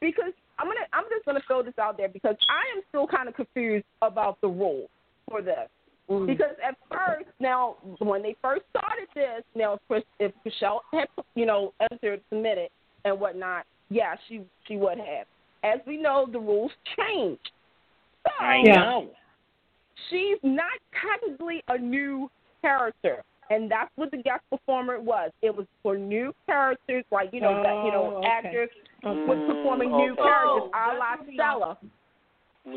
Down. 0.01 0.11
because 0.11 0.32
I'm 0.59 0.66
gonna 0.66 0.80
I'm 0.92 1.05
just 1.11 1.24
gonna 1.24 1.40
throw 1.46 1.62
this 1.62 1.78
out 1.80 1.96
there 1.96 2.09
because 2.09 2.36
I 2.48 2.76
am 2.76 2.82
still 2.88 3.07
kind 3.07 3.28
of 3.28 3.34
confused 3.34 3.86
about 4.03 4.40
the 4.40 4.48
rules 4.48 4.88
for 5.28 5.42
this. 5.42 5.68
Mm. 6.11 6.26
Because 6.26 6.57
at 6.66 6.76
first, 6.90 7.30
now 7.38 7.76
when 7.98 8.22
they 8.22 8.36
first 8.42 8.62
started 8.70 9.07
this, 9.14 9.44
now 9.55 9.74
if 9.74 9.80
Chris, 9.88 10.03
if 10.18 10.32
Michelle 10.44 10.82
had 10.92 11.09
you 11.34 11.46
know 11.46 11.72
entered, 11.90 12.20
submitted, 12.28 12.68
and 13.05 13.18
whatnot, 13.18 13.64
yeah, 13.88 14.16
she 14.28 14.42
she 14.66 14.76
would 14.76 14.98
have. 14.98 15.26
As 15.62 15.80
we 15.86 15.96
know, 15.96 16.26
the 16.30 16.38
rules 16.38 16.72
changed. 16.96 17.51
So 18.24 18.44
I 18.44 18.62
know. 18.62 19.11
she's 20.11 20.38
not 20.42 20.72
technically 21.01 21.62
a 21.68 21.78
new 21.78 22.30
character. 22.61 23.22
And 23.51 23.68
that's 23.70 23.90
what 23.96 24.12
the 24.12 24.18
guest 24.18 24.42
performer 24.48 25.01
was. 25.01 25.32
It 25.42 25.55
was 25.55 25.66
for 25.82 25.98
new 25.98 26.32
characters, 26.46 27.05
like 27.11 27.30
you 27.32 27.40
know, 27.40 27.61
that 27.62 27.84
you 27.84 27.90
know, 27.90 28.14
Oh, 28.14 28.18
okay. 28.18 28.28
actors 28.28 28.70
Okay. 29.05 29.20
was 29.26 29.38
performing 29.44 29.90
Mm, 29.90 29.96
new 30.07 30.12
okay. 30.12 30.22
characters, 30.22 30.70
Oh, 30.72 30.92
a 30.92 30.94
la 30.96 31.16
that's 31.16 31.32
Stella. 31.34 31.78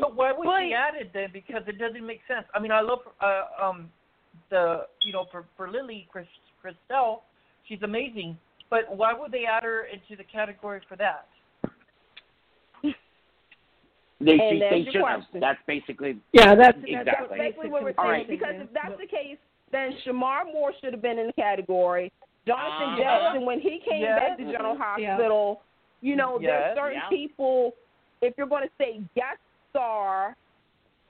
So 0.00 0.08
why 0.08 0.32
was 0.32 0.46
But- 0.46 0.62
she 0.62 0.74
added 0.74 1.10
then? 1.12 1.30
Because 1.32 1.62
it 1.68 1.78
doesn't 1.78 2.04
make 2.04 2.20
sense. 2.26 2.46
I 2.54 2.58
mean, 2.58 2.72
I 2.72 2.80
love 2.80 3.00
uh, 3.20 3.44
um 3.60 3.90
the 4.50 4.86
you 5.02 5.12
know 5.12 5.26
for 5.30 5.44
for 5.56 5.70
Lily 5.70 6.08
Chris, 6.10 6.26
Christel, 6.60 7.22
she's 7.68 7.82
amazing. 7.82 8.36
But 8.68 8.90
why 8.96 9.12
would 9.12 9.30
they 9.30 9.44
add 9.46 9.62
her 9.62 9.84
into 9.84 10.16
the 10.16 10.24
category 10.24 10.80
for 10.88 10.96
that? 10.96 11.28
They, 14.20 14.32
And 14.38 14.62
they, 14.62 14.70
they 14.70 14.76
your 14.78 14.92
should 14.92 15.02
have. 15.06 15.22
That's 15.34 15.58
basically 15.66 16.18
Yeah, 16.32 16.54
that's 16.54 16.78
Exactly. 16.82 17.04
That's 17.04 17.30
basically 17.38 17.68
what 17.68 17.82
we're 17.82 17.94
saying. 17.94 18.08
right. 18.08 18.28
Because 18.28 18.54
if 18.56 18.72
that's 18.72 18.98
the 18.98 19.06
case, 19.06 19.36
then 19.74 19.92
Shemar 20.06 20.44
Moore 20.52 20.72
should 20.80 20.92
have 20.92 21.02
been 21.02 21.18
in 21.18 21.26
the 21.26 21.32
category. 21.32 22.12
Jonathan 22.46 22.88
Uh-huh. 22.90 22.98
Jackson, 22.98 23.44
when 23.46 23.60
he 23.60 23.80
came 23.80 24.02
Yes. 24.02 24.20
back 24.20 24.38
to 24.38 24.44
General 24.44 24.76
Yeah. 24.98 25.10
Hospital, 25.16 25.62
you 26.00 26.14
know, 26.16 26.38
Yes. 26.40 26.50
there's 26.50 26.76
certain 26.76 26.98
Yeah. 27.00 27.08
people. 27.08 27.74
If 28.20 28.36
you're 28.38 28.46
going 28.46 28.62
to 28.68 28.74
say 28.78 29.00
guest 29.14 29.40
star, 29.70 30.36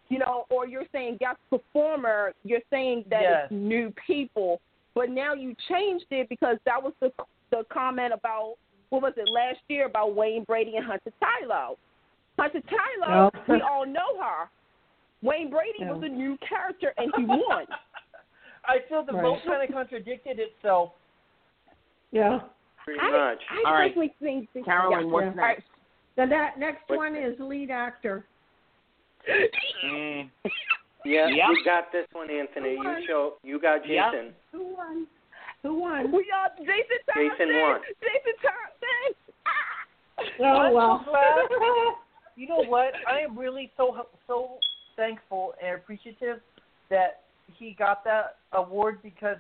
you 0.09 0.19
know, 0.19 0.47
or 0.51 0.67
you're 0.67 0.87
saying 0.93 1.17
guest 1.17 1.39
performer, 1.51 2.35
you're 2.45 2.63
saying 2.71 3.05
that 3.09 3.23
Yes. 3.23 3.43
it's 3.45 3.53
new 3.53 3.91
people. 4.07 4.61
But 4.95 5.11
now 5.11 5.33
you 5.35 5.55
changed 5.69 6.07
it 6.11 6.29
because 6.29 6.59
that 6.65 6.83
was 6.83 6.95
the 7.01 7.13
the 7.51 7.63
comment 7.65 8.13
about 8.13 8.57
what 8.89 9.03
was 9.03 9.17
it 9.17 9.29
last 9.29 9.61
year 9.69 9.85
about 9.87 10.15
Wayne 10.15 10.43
Brady 10.45 10.77
and 10.77 10.85
Hunter 10.85 11.13
Tylo. 11.23 11.77
Hunter 12.39 12.61
Tylo, 12.63 13.31
Yeah. 13.33 13.41
we 13.55 13.61
all 13.61 13.87
know 13.87 14.19
her. 14.21 14.49
Wayne 15.23 15.51
Brady 15.51 15.79
Yeah. 15.81 15.93
was 15.93 16.03
a 16.03 16.09
new 16.09 16.37
character 16.39 16.93
and 16.97 17.15
he 17.17 17.25
won. 17.25 17.67
I 18.67 18.79
feel 18.89 19.03
the 19.05 19.13
Right. 19.13 19.23
vote 19.23 19.39
kind 19.47 19.63
of 19.63 19.71
contradicted 19.75 20.39
itself. 20.39 20.93
Yeah. 22.11 22.41
Pretty 22.85 23.01
I, 23.01 23.11
much. 23.11 23.43
I 23.51 23.63
All 23.67 23.73
right. 23.75 23.89
personally 23.91 24.15
think 24.21 24.53
that, 24.55 24.65
Carolyn. 24.65 25.01
yeah. 25.01 25.05
What's 25.07 25.25
Yeah. 25.25 25.31
All 25.31 25.37
right. 25.37 25.57
next? 25.59 25.69
The 26.17 26.27
that 26.27 26.59
next 26.59 26.89
What's 26.89 26.99
one 26.99 27.17
is 27.17 27.39
lead 27.41 27.71
actor. 27.71 28.27
Mm, 29.85 30.31
Yeah, 31.05 31.27
Yep. 31.29 31.49
you 31.51 31.65
got 31.65 31.93
this 31.93 32.07
one, 32.13 32.31
Anthony. 32.31 32.77
Come 32.77 32.87
on. 32.87 33.01
You 33.03 33.07
show. 33.07 33.35
You 33.43 33.59
got 33.59 33.87
Yep. 33.87 34.13
Jason. 34.13 34.35
Who 34.53 34.63
won? 34.75 35.07
Who 35.63 35.75
won? 35.75 36.13
We 36.13 36.25
got 36.29 36.57
Jason 36.59 36.99
Thompson. 37.07 37.31
Jason 37.31 37.61
won. 37.61 37.83
Jason 38.01 38.33
Thompson. 38.43 39.15
Oh 40.41 40.73
well. 40.73 41.05
so. 41.05 41.99
You 42.37 42.49
know 42.49 42.63
what? 42.65 42.95
I 43.07 43.21
am 43.21 43.39
really 43.39 43.71
so 43.77 44.07
so 44.27 44.59
thankful 44.97 45.55
and 45.63 45.75
appreciative 45.75 46.41
that 46.91 47.24
he 47.59 47.75
got 47.79 48.05
that 48.05 48.37
award 48.53 48.99
because 49.03 49.37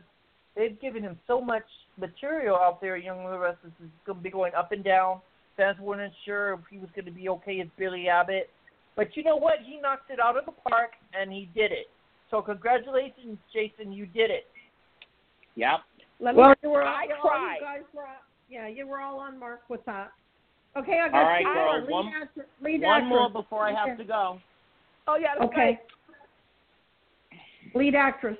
they've 0.56 0.80
given 0.80 1.02
him 1.02 1.18
so 1.26 1.40
much 1.40 1.64
material 1.98 2.56
out 2.56 2.80
there. 2.80 2.96
Young 2.96 3.24
Lewis 3.24 3.56
is 3.66 3.72
going 4.06 4.18
to 4.18 4.22
be 4.22 4.30
going 4.30 4.52
up 4.54 4.72
and 4.72 4.84
down. 4.84 5.20
Fans 5.56 5.78
weren't 5.78 6.12
sure 6.24 6.54
if 6.54 6.60
he 6.70 6.78
was 6.78 6.88
going 6.94 7.04
to 7.04 7.10
be 7.12 7.28
okay 7.28 7.60
as 7.60 7.68
Billy 7.78 8.08
Abbott, 8.08 8.50
but 8.96 9.16
you 9.16 9.22
know 9.22 9.36
what? 9.36 9.54
He 9.64 9.78
knocked 9.80 10.10
it 10.10 10.18
out 10.20 10.36
of 10.36 10.44
the 10.46 10.52
park 10.68 10.90
and 11.18 11.30
he 11.32 11.48
did 11.54 11.70
it. 11.72 11.86
So 12.30 12.42
congratulations, 12.42 13.38
Jason. 13.52 13.92
You 13.92 14.06
did 14.06 14.30
it. 14.30 14.46
yep. 15.54 15.80
Let 16.20 16.34
me. 16.34 16.40
Well, 16.42 16.54
you 16.62 16.70
were 16.70 16.82
all, 16.82 16.94
I 16.94 17.04
you 17.04 17.14
tried. 17.22 17.58
guys 17.60 17.82
were, 17.94 18.04
yeah, 18.50 18.66
you 18.68 18.86
were 18.86 19.00
all 19.00 19.18
on 19.20 19.38
mark 19.38 19.60
with 19.68 19.84
that. 19.86 20.10
Okay, 20.76 21.00
I 21.04 21.08
got 21.08 21.18
All 21.18 21.28
right, 21.28 21.44
two 21.44 21.52
girl, 21.54 21.64
more. 21.64 21.80
Lead 21.80 21.90
one- 21.90 22.46
lead 22.60 22.82
One 22.82 22.90
actress. 23.02 23.08
more 23.08 23.30
before 23.30 23.64
I 23.68 23.72
have 23.74 23.88
Okay. 23.90 23.96
to 23.98 24.04
go. 24.04 24.40
Oh 25.06 25.16
yeah. 25.16 25.34
That's 25.38 25.50
Okay. 25.52 25.80
Lead 27.74 27.94
actress. 27.94 28.36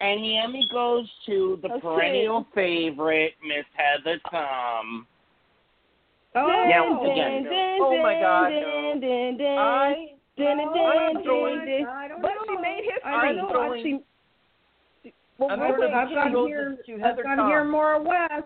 And 0.00 0.22
the 0.24 0.38
Emmy 0.38 0.66
goes 0.72 1.06
to 1.26 1.58
the 1.62 1.68
Okay. 1.72 1.80
perennial 1.80 2.46
favorite, 2.54 3.34
Miss 3.46 3.66
Heather 3.74 4.18
Tom. 4.30 5.06
Oh, 6.34 6.46
Now, 6.46 7.00
Dun, 7.02 7.10
again, 7.10 7.42
dun, 7.44 7.52
dun, 7.52 7.78
Oh, 7.82 8.02
my 8.02 8.14
God, 8.20 8.48
Dun, 8.50 9.00
dun, 9.00 9.36
dun, 9.36 9.58
I 9.58 10.14
I'm 10.38 11.22
throwing- 11.22 11.58
dun, 11.58 11.66
dun. 11.66 11.86
I 11.88 12.08
don't 12.08 12.22
But 12.22 12.34
know. 12.34 12.44
she 12.48 12.56
made 12.56 12.84
history. 12.84 13.02
I 13.12 13.32
know. 13.32 13.48
But 13.48 13.80
she- 13.82 15.12
Well, 15.38 15.50
I'm 15.50 15.60
wait, 15.60 15.66
throwing 15.74 15.80
wait, 15.80 15.92
a 15.92 15.96
I've 15.96 16.14
got 16.14 16.32
Roses 16.32 16.84
here. 16.86 16.96
to 16.98 17.04
I've 17.06 17.22
got 17.22 17.34
Tom. 17.36 17.48
here 17.48 17.64
Maura 17.64 17.98
West. 18.00 18.44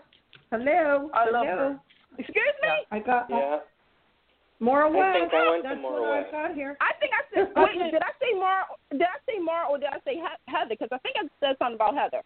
Hello. 0.51 1.11
I 1.13 1.31
love 1.31 1.47
Hello. 1.47 1.57
her. 1.73 1.81
Excuse 2.19 2.37
me. 2.63 2.69
Yeah. 2.69 2.77
I 2.91 2.99
got 3.01 3.29
Yeah. 3.31 3.59
Maura 4.65 4.89
I 4.89 4.97
West. 4.97 5.13
think 5.21 5.33
I 5.35 5.51
went 5.51 5.63
That's 5.65 5.81
Maura 5.83 6.01
what 6.03 6.11
West. 6.11 6.27
I've 6.35 6.49
got 6.49 6.55
here. 6.57 6.77
I 6.81 6.91
think 6.99 7.13
I 7.13 7.23
said. 7.35 7.53
Wait, 7.57 7.93
did 7.93 8.03
I 8.03 8.13
say 8.17 8.33
Mara? 8.39 8.65
Did 8.91 9.03
I 9.03 9.19
say 9.29 9.37
Mara 9.39 9.69
or 9.69 9.77
did 9.79 9.89
I 9.93 9.99
say 10.05 10.15
He- 10.17 10.45
Heather? 10.49 10.71
Because 10.75 10.89
I 10.93 10.99
think 11.05 11.17
I 11.21 11.29
said 11.41 11.57
something 11.61 11.77
about 11.77 11.95
Heather. 11.95 12.23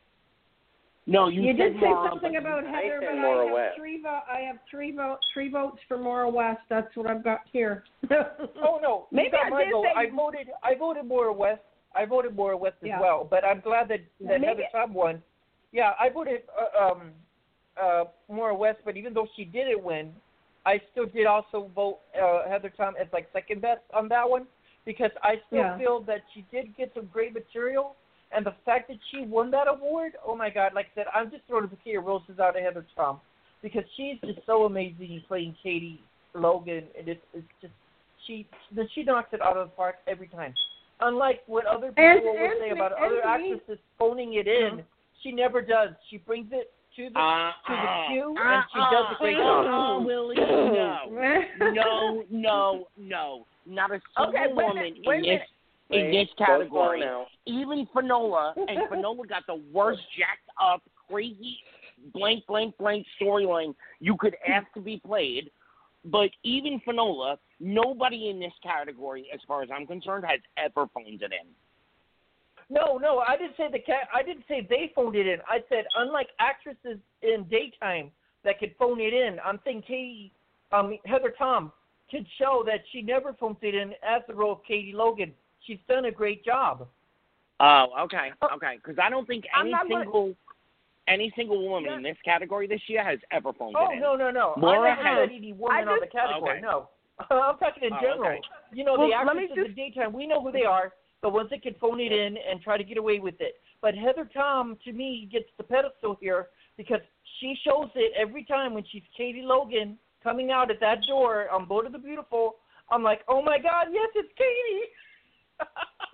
No, 1.07 1.29
you, 1.29 1.41
You 1.41 1.53
said 1.57 1.57
did 1.57 1.81
say 1.81 1.89
Mara, 1.89 2.11
something 2.11 2.33
but- 2.35 2.41
about 2.43 2.65
I 2.65 2.71
Heather, 2.71 3.01
said 3.01 3.09
but 3.17 3.21
Maura 3.23 3.43
I 3.43 3.47
have 3.49 3.55
West. 3.55 3.77
three 3.79 4.03
vote. 4.03 4.23
I 4.31 4.41
have 4.41 4.57
three 4.71 4.93
vote, 4.95 5.19
three 5.33 5.51
votes 5.51 5.79
for 5.89 5.99
Maura 5.99 6.29
West. 6.29 6.61
That's 6.69 6.95
what 6.97 7.11
I've 7.11 7.25
got 7.25 7.41
here. 7.53 7.85
Oh 8.63 8.79
no, 8.83 9.07
you 9.11 9.17
Maybe 9.17 9.31
got 9.31 9.47
I 9.47 9.51
my 9.51 9.65
did 9.65 9.73
vote. 9.73 9.85
say- 9.85 9.95
I 9.97 10.07
voted. 10.15 10.47
I 10.63 10.75
voted 10.75 11.05
Maura 11.07 11.33
West. 11.33 11.63
I 11.97 12.05
voted 12.05 12.37
Maura 12.37 12.57
West 12.57 12.77
as 12.83 12.89
Yeah. 12.89 13.01
well. 13.01 13.27
But 13.29 13.45
I'm 13.45 13.61
glad 13.61 13.89
that 13.89 14.01
that 14.21 14.41
Maybe- 14.41 14.47
Heather 14.47 14.63
Tom 14.73 14.93
won. 14.95 15.23
Yeah, 15.73 15.93
I 15.99 16.09
voted 16.11 16.43
uh, 16.55 16.85
um 16.93 17.11
uh 17.83 18.05
Maura 18.29 18.55
West. 18.55 18.81
But 18.85 18.97
even 18.99 19.15
though 19.15 19.27
she 19.35 19.45
didn't 19.47 19.83
win, 19.83 20.13
I 20.67 20.81
still 20.93 21.07
did 21.07 21.27
also 21.27 21.71
vote 21.75 21.99
uh, 22.21 22.49
Heather 22.49 22.73
Tom 22.77 22.95
as 23.01 23.07
like 23.13 23.29
second 23.33 23.63
best 23.63 23.81
on 23.95 24.09
that 24.09 24.29
one 24.29 24.47
because 24.85 25.11
I 25.23 25.37
still 25.47 25.61
Yeah. 25.61 25.79
feel 25.79 26.01
that 26.03 26.21
she 26.35 26.45
did 26.51 26.77
get 26.77 26.93
some 26.95 27.09
great 27.13 27.33
material. 27.35 27.97
And 28.31 28.45
the 28.45 28.55
fact 28.67 28.89
that 28.89 28.99
she 29.11 29.23
won 29.23 29.51
that 29.53 29.69
award, 29.69 30.13
oh 30.27 30.37
my 30.37 30.51
God! 30.51 30.73
Like 30.75 30.87
I 30.93 30.95
said, 30.95 31.07
I'm 31.15 31.31
just 31.31 31.45
throwing 31.47 31.65
a 31.65 31.67
bouquet 31.67 31.95
of 31.97 32.05
roses 32.05 32.39
out 32.39 32.57
of 32.59 32.63
Heather 32.63 32.85
Tom 32.95 33.21
because 33.63 33.85
she's 33.97 34.17
just 34.23 34.41
so 34.45 34.65
amazing 34.67 35.23
playing 35.27 35.57
Katie 35.63 35.99
Logan, 36.35 36.85
and 36.99 37.09
it's, 37.09 37.23
it's 37.33 37.47
just 37.63 37.73
she 38.27 38.47
she 38.95 39.03
knocks 39.03 39.31
it 39.33 39.41
out 39.41 39.57
of 39.57 39.69
the 39.69 39.75
park 39.75 39.97
every 40.07 40.29
time. 40.29 40.53
Unlike 41.01 41.45
what 41.47 41.65
other 41.65 41.89
people 41.89 42.05
And- 42.05 42.23
would 42.23 42.37
and 42.37 42.55
say 42.61 42.71
about 42.71 42.93
and 43.01 43.05
other 43.07 43.15
me- 43.39 43.53
actresses 43.55 43.79
phoning 43.99 44.35
it 44.35 44.47
in, 44.47 44.85
she 45.23 45.33
never 45.33 45.63
does. 45.63 45.91
She 46.11 46.19
brings 46.19 46.49
it 46.53 46.71
to 46.99 47.11
the 47.11 47.19
Uh, 47.19 47.53
to 47.67 47.73
the 47.73 47.75
uh, 47.75 48.09
queue, 48.09 48.35
uh, 48.37 48.49
and 48.51 48.65
she 48.73 48.79
does 48.79 49.07
a 49.13 49.17
great 49.21 49.37
job. 49.37 49.67
uh, 49.67 50.05
Willy, 50.05 50.35
no. 50.37 51.45
no, 51.73 52.25
no, 52.31 52.89
no. 52.97 53.47
Not 53.67 53.93
a 53.93 54.01
single 54.17 54.35
Okay, 54.35 54.53
woman 54.53 54.77
minute, 54.77 55.07
a 55.07 55.13
in 55.13 55.23
this 55.23 55.41
in 55.91 56.11
this 56.11 56.29
category. 56.37 57.03
Even 57.47 57.87
Finola, 57.95 58.55
and 58.57 58.79
Finola 58.91 59.27
got 59.27 59.47
the 59.47 59.63
worst 59.73 60.01
jacked 60.19 60.49
up, 60.61 60.83
crazy, 61.09 61.59
blank, 62.13 62.45
blank, 62.47 62.77
blank 62.79 63.07
storyline 63.21 63.75
you 64.01 64.17
could 64.19 64.37
ask 64.47 64.67
to 64.75 64.81
be 64.81 65.01
played. 65.07 65.51
But 66.05 66.31
even 66.43 66.81
Finola, 66.85 67.39
nobody 67.61 68.29
in 68.31 68.39
this 68.39 68.53
category, 68.63 69.29
as 69.33 69.41
far 69.47 69.63
as 69.63 69.69
I'm 69.75 69.87
concerned, 69.87 70.25
has 70.29 70.41
ever 70.57 70.87
phoned 70.95 71.23
it 71.23 71.33
in. 71.33 71.49
No, 72.71 72.99
no, 72.99 73.21
I 73.21 73.37
didn't 73.37 73.57
say 73.57 73.69
the 73.73 73.79
cat. 73.79 74.09
I 74.15 74.23
didn't 74.23 74.45
say 74.47 74.67
they 74.69 74.93
phoned 74.95 75.17
it 75.17 75.27
in. 75.27 75.39
I 75.49 75.61
said 75.69 75.85
unlike 75.97 76.29
actresses 76.39 76.99
in 77.23 77.45
daytime 77.51 78.11
that 78.45 78.59
could 78.59 78.75
phone 78.79 79.01
it 79.01 79.15
in, 79.15 79.39
I'm 79.45 79.59
thinking 79.59 79.83
Katie, 79.83 80.33
um, 80.73 80.99
Heather 81.07 81.33
Tom 81.37 81.73
could 82.11 82.27
show 82.39 82.63
that 82.67 82.81
she 82.93 83.01
never 83.03 83.33
phones 83.35 83.57
it 83.63 83.75
in 83.75 83.93
as 84.03 84.23
the 84.29 84.35
role 84.35 84.53
of 84.53 84.65
Katie 84.67 84.93
Logan. 84.95 85.33
She's 85.67 85.79
done 85.89 86.05
a 86.07 86.11
great 86.11 86.45
job. 86.45 86.87
Oh, 87.61 87.87
okay, 88.05 88.31
okay. 88.55 88.77
Because 88.77 88.99
I 89.03 89.11
don't 89.11 89.27
think 89.27 89.45
any 89.59 89.71
not 89.71 89.89
gonna- 89.89 90.05
single 90.05 90.35
any 91.09 91.33
single 91.35 91.67
woman 91.67 91.85
Yeah. 91.91 91.97
in 91.97 92.03
this 92.03 92.19
category 92.23 92.67
this 92.67 92.87
year 92.87 93.03
has 93.03 93.19
ever 93.31 93.51
phoned 93.55 93.75
Oh 93.79 93.91
it 93.91 93.95
in. 93.95 94.01
no, 94.01 94.15
no, 94.15 94.31
no! 94.31 94.53
Maura 94.59 94.91
I 94.91 94.95
never 94.95 95.03
has- 95.09 95.29
said 95.31 95.37
any 95.37 95.53
woman 95.55 95.77
I 95.89 95.91
on 95.91 96.01
the 96.01 96.05
just- 96.07 96.13
category. 96.13 96.51
Okay. 96.59 96.61
No, 96.61 96.89
I'm 97.31 97.57
talking 97.57 97.85
in 97.85 97.93
Oh, 97.95 98.01
general. 98.01 98.29
okay. 98.29 98.41
You 98.75 98.85
know, 98.85 98.93
Well, 98.99 99.09
the 99.09 99.15
let 99.25 99.25
me 99.37 99.45
actresses 99.45 99.51
in 99.51 99.57
just- 99.65 99.69
the 99.77 99.83
daytime, 99.91 100.13
we 100.13 100.27
know 100.27 100.43
who 100.43 100.53
they 100.53 100.65
are, 100.67 100.93
the 101.23 101.29
ones 101.29 101.51
that 101.51 101.63
can 101.63 101.75
phone 101.81 102.01
it 102.01 102.13
in 102.13 102.37
and 102.37 102.61
try 102.63 102.77
to 102.77 102.85
get 102.85 102.99
away 102.99 103.19
with 103.19 103.35
it. 103.41 103.57
But 103.81 103.95
Heather 103.95 104.29
Tom, 104.33 104.77
to 104.85 104.93
me, 104.93 105.29
gets 105.31 105.49
the 105.57 105.65
pedestal 105.65 106.17
here 106.21 106.49
because 106.77 107.01
she 107.41 107.55
shows 107.65 107.89
it 107.95 108.13
every 108.19 108.45
time 108.45 108.75
when 108.75 108.85
she's 108.91 109.03
Katie 109.17 109.43
Logan 109.43 109.99
coming 110.23 110.51
out 110.51 110.71
at 110.71 110.81
that 110.81 110.99
door 111.09 111.49
on 111.51 111.67
Boat 111.67 111.87
of 111.87 111.93
the 111.93 111.99
Beautiful. 111.99 112.57
I'm 112.91 113.03
like, 113.03 113.21
oh 113.29 113.43
my 113.43 113.59
God, 113.59 113.87
yes, 113.93 114.09
it's 114.15 114.33
Katie. 114.37 115.67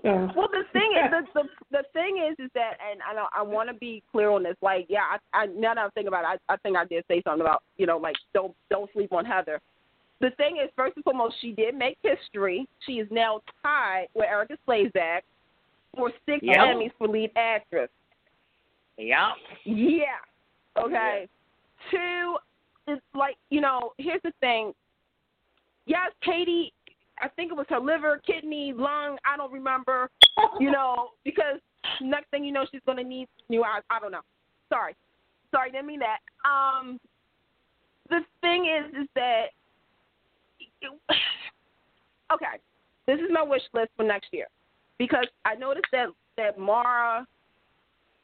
Yeah. 0.02 0.28
Well, 0.36 0.48
the 0.52 0.64
thing 0.74 0.92
is, 1.02 1.10
the 1.32 1.40
the, 1.40 1.48
the 1.78 1.84
thing 1.94 2.22
is, 2.30 2.36
is 2.44 2.50
that, 2.54 2.72
and 2.92 3.00
I 3.00 3.14
know 3.14 3.26
I 3.34 3.40
want 3.40 3.70
to 3.70 3.74
be 3.74 4.02
clear 4.12 4.28
on 4.28 4.42
this. 4.42 4.56
Like, 4.60 4.84
yeah, 4.90 5.16
I, 5.32 5.44
I 5.44 5.46
now 5.46 5.72
that 5.72 5.80
I'm 5.80 5.90
thinking 5.92 6.08
about 6.08 6.24
it, 6.24 6.40
I, 6.46 6.52
I 6.52 6.56
think 6.58 6.76
I 6.76 6.84
did 6.84 7.04
say 7.08 7.22
something 7.24 7.40
about, 7.40 7.62
you 7.78 7.86
know, 7.86 7.96
like 7.96 8.16
don't 8.34 8.54
don't 8.68 8.90
sleep 8.92 9.14
on 9.14 9.24
Heather. 9.24 9.62
The 10.20 10.30
thing 10.36 10.58
is, 10.62 10.70
first 10.76 10.96
and 10.96 11.04
foremost, 11.04 11.34
she 11.40 11.52
did 11.52 11.74
make 11.74 11.98
history. 12.02 12.66
She 12.86 12.94
is 12.94 13.08
now 13.10 13.40
tied 13.62 14.06
with 14.14 14.26
Erika 14.26 14.56
Slezak 14.66 15.20
for 15.96 16.10
six 16.26 16.40
Yep. 16.42 16.56
Emmys 16.56 16.92
for 16.98 17.08
lead 17.08 17.30
actress. 17.36 17.90
Yeah. 18.96 19.32
Yeah. 19.64 20.20
Okay. 20.78 21.28
Two, 21.90 22.36
it's 22.86 23.02
like 23.14 23.36
you 23.50 23.60
know. 23.60 23.92
Here's 23.98 24.22
the 24.22 24.32
thing. 24.40 24.72
Yes, 25.86 26.10
Katie. 26.22 26.72
I 27.20 27.28
think 27.28 27.52
it 27.52 27.54
was 27.54 27.66
her 27.68 27.78
liver, 27.78 28.20
kidney, 28.26 28.72
lung. 28.72 29.18
I 29.24 29.36
don't 29.36 29.52
remember. 29.52 30.10
You 30.58 30.70
know, 30.70 31.10
because 31.24 31.60
next 32.00 32.30
thing 32.30 32.44
you 32.44 32.52
know, 32.52 32.66
she's 32.70 32.80
gonna 32.86 33.04
need 33.04 33.28
new 33.48 33.62
eyes. 33.62 33.82
I 33.90 34.00
don't 34.00 34.12
know. 34.12 34.22
Sorry, 34.68 34.96
sorry, 35.50 35.70
didn't 35.70 35.86
mean 35.86 36.00
that. 36.00 36.18
Um, 36.48 36.98
the 38.10 38.20
thing 38.40 38.66
is, 38.66 39.02
is 39.02 39.08
that 39.14 39.46
okay, 42.32 42.60
this 43.06 43.18
is 43.18 43.26
my 43.30 43.42
wish 43.42 43.62
list 43.72 43.90
for 43.96 44.04
next 44.04 44.28
year 44.32 44.46
because 44.98 45.26
I 45.44 45.54
noticed 45.54 45.88
that 45.92 46.08
that 46.36 46.58
Mara 46.58 47.26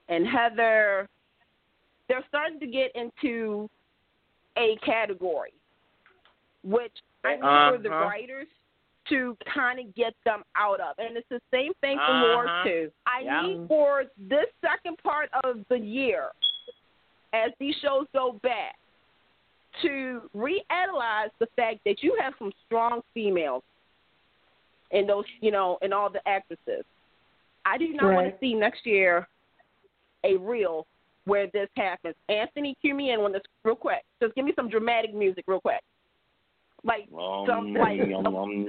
and 0.09 0.27
Heather 0.27 1.09
they're 2.09 2.25
starting 2.29 2.59
to 2.59 2.67
get 2.67 2.91
into 2.97 3.71
a 4.59 4.77
category, 4.85 5.53
which 6.65 6.93
I 7.25 7.37
need 7.37 7.43
uh-huh. 7.43 7.77
for 7.77 7.83
the 7.83 7.91
writers 7.91 8.49
to 9.09 9.37
kind 9.55 9.79
of 9.79 9.95
get 9.95 10.15
them 10.25 10.43
out 10.57 10.81
of. 10.81 10.97
And 10.99 11.17
it's 11.17 11.29
the 11.31 11.41
same 11.53 11.73
thing 11.81 11.97
for 11.97 12.13
uh-huh. 12.13 12.27
Lord 12.27 12.49
too. 12.65 12.91
I 13.07 13.23
yeah. 13.25 13.43
need 13.43 13.69
for 13.69 14.05
this 14.29 14.47
second 14.61 14.99
part 15.03 15.31
of 15.45 15.59
the 15.69 15.79
year, 15.79 16.31
as 17.33 17.53
these 17.61 17.75
shows 17.81 18.07
go 18.13 18.39
back, 18.43 18.77
to 19.83 20.22
reanalyze 20.37 21.31
the 21.39 21.47
fact 21.57 21.81
that 21.85 22.03
you 22.03 22.16
have 22.20 22.35
some 22.39 22.53
strong 22.66 23.01
females 23.14 23.62
and 24.93 25.09
those, 25.09 25.24
you 25.41 25.51
know, 25.51 25.78
and 25.83 25.95
all 25.95 26.11
the 26.11 26.26
actresses. 26.28 26.85
I 27.64 27.78
do 27.78 27.93
not 27.93 28.07
right. 28.07 28.14
want 28.14 28.28
to 28.28 28.39
see 28.41 28.55
next 28.55 28.87
year 28.87 29.28
a 30.24 30.37
reel 30.37 30.87
where 31.24 31.47
this 31.53 31.68
happens. 31.76 32.14
Anthony, 32.28 32.76
cue 32.81 32.95
me 32.95 33.12
in 33.12 33.20
on 33.20 33.33
this 33.33 33.43
real 33.64 33.76
quick. 33.76 34.03
Just 34.22 34.35
give 34.35 34.45
me 34.45 34.53
some 34.57 34.68
dramatic 34.68 35.14
music 35.14 35.45
real 35.47 35.61
quick. 35.61 35.81
Like 36.83 37.09
um, 37.12 37.45
some 37.47 37.74
like 37.74 38.01
um, 38.01 38.26
um, 38.26 38.37
um, 38.37 38.37
um, 38.37 38.66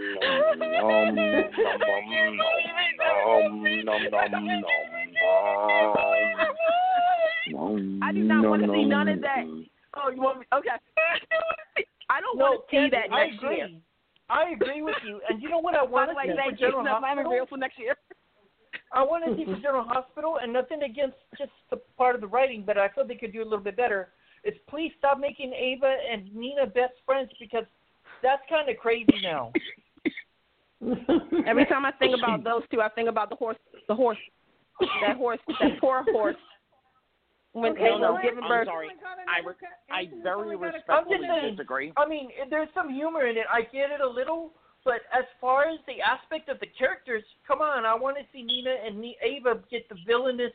um, 7.55 7.99
I 8.03 8.11
do 8.11 8.23
not 8.23 8.43
want 8.49 8.63
to 8.63 8.67
see 8.67 8.85
none 8.85 9.07
of 9.07 9.21
that. 9.21 9.45
Oh, 9.95 10.09
you 10.09 10.21
want 10.21 10.39
me? 10.39 10.45
Okay. 10.53 10.69
I 12.09 12.21
don't 12.21 12.37
No, 12.37 12.51
want 12.51 12.69
to 12.69 12.75
see 12.75 12.89
that 12.89 13.11
I 13.11 13.25
next 13.25 13.37
agree. 13.37 13.57
year. 13.57 13.69
I 14.29 14.49
agree 14.51 14.81
with 14.81 14.95
you. 15.05 15.19
And 15.29 15.41
you 15.41 15.49
know 15.49 15.59
what 15.59 15.75
I 15.75 15.83
want 15.83 16.09
to 16.11 16.15
see 16.23 16.31
for. 16.31 16.55
General 16.55 16.85
Hospital? 16.85 17.45
for 17.49 17.57
next 17.57 17.77
year. 17.77 17.95
I 18.93 19.03
want 19.03 19.25
to 19.25 19.35
see 19.35 19.45
for 19.45 19.55
General 19.59 19.83
Hospital, 19.83 20.39
and 20.41 20.51
nothing 20.51 20.83
against 20.83 21.15
just 21.37 21.51
the 21.69 21.77
part 21.97 22.15
of 22.15 22.21
the 22.21 22.27
writing, 22.27 22.63
but 22.65 22.77
I 22.77 22.89
feel 22.89 23.07
they 23.07 23.15
could 23.15 23.33
do 23.33 23.41
a 23.41 23.43
little 23.43 23.59
bit 23.59 23.77
better. 23.77 24.09
Is 24.43 24.53
please 24.69 24.91
stop 24.97 25.19
making 25.19 25.53
Ava 25.53 25.95
and 26.11 26.33
Nina 26.33 26.65
best 26.65 26.93
friends 27.05 27.29
because 27.39 27.65
that's 28.23 28.41
kind 28.49 28.69
of 28.69 28.77
crazy 28.77 29.05
now. 29.21 29.51
Every 31.45 31.65
time 31.65 31.85
I 31.85 31.91
think 31.91 32.17
about 32.17 32.43
those 32.43 32.63
two, 32.71 32.81
I 32.81 32.89
think 32.89 33.07
about 33.07 33.29
the 33.29 33.35
horse. 33.35 33.57
The 33.87 33.95
horse. 33.95 34.17
That 35.01 35.15
horse. 35.15 35.39
That 35.59 35.79
poor 35.79 36.03
horse. 36.11 36.35
When 37.53 37.73
Okay, 37.73 37.83
you 37.83 37.99
know, 37.99 38.13
well, 38.13 38.21
giving 38.23 38.43
I'm 38.43 38.65
sorry. 38.65 38.87
I, 39.27 39.45
re- 39.45 39.55
I 39.91 40.07
very 40.23 40.41
only 40.41 40.55
got 40.55 40.63
a 40.63 40.67
I'm 40.67 40.73
respectfully 41.03 41.17
just 41.17 41.27
saying, 41.29 41.55
disagree. 41.55 41.93
I 41.97 42.07
mean, 42.07 42.29
there's 42.49 42.69
some 42.73 42.93
humor 42.93 43.27
in 43.27 43.35
it. 43.37 43.43
I 43.51 43.61
get 43.63 43.91
it 43.91 43.99
a 43.99 44.07
little, 44.07 44.53
but 44.85 45.01
as 45.11 45.25
far 45.41 45.63
as 45.67 45.77
the 45.85 45.99
aspect 46.01 46.47
of 46.47 46.59
the 46.61 46.67
characters, 46.67 47.23
come 47.45 47.59
on, 47.61 47.85
I 47.85 47.93
want 47.93 48.15
to 48.17 48.23
see 48.31 48.41
Nina 48.43 48.73
and 48.85 48.99
Ni- 48.99 49.17
Ava 49.21 49.59
get 49.69 49.87
the 49.89 49.95
villainous, 50.07 50.53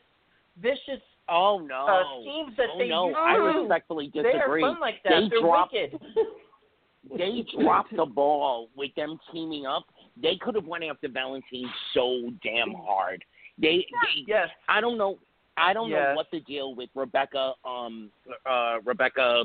vicious 0.59 1.01
Oh 1.29 1.59
no! 1.59 1.85
uh, 1.85 2.21
schemes 2.21 2.57
that 2.57 2.67
oh 2.73 2.79
they 2.79 2.87
no! 2.89 3.07
use. 3.09 3.17
I 3.19 3.33
respectfully 3.35 4.05
disagree. 4.07 4.23
They 4.23 4.29
are 4.29 4.39
disagree. 4.39 4.61
fun 4.61 4.79
like 4.79 5.03
that. 5.03 5.09
They 5.21 5.29
They're 5.29 5.41
dropped- 5.41 5.73
wicked. 5.73 5.99
They 7.17 7.45
dropped 7.57 7.95
the 7.95 8.05
ball 8.05 8.67
with 8.75 8.93
them 8.95 9.17
teaming 9.31 9.65
up. 9.65 9.85
They 10.21 10.35
could 10.41 10.55
have 10.55 10.65
went 10.65 10.83
after 10.83 11.07
Valentine 11.07 11.69
so 11.93 12.31
damn 12.43 12.73
hard. 12.73 13.23
They, 13.57 13.85
they 14.03 14.23
Yes. 14.27 14.49
I 14.67 14.81
don't 14.81 14.97
know. 14.97 15.17
I 15.57 15.73
don't 15.73 15.89
know 15.89 16.13
what 16.15 16.27
the 16.31 16.39
deal 16.41 16.75
with 16.75 16.89
Rebecca, 16.95 17.53
um, 17.65 18.11
uh, 18.49 18.77
Rebecca 18.85 19.43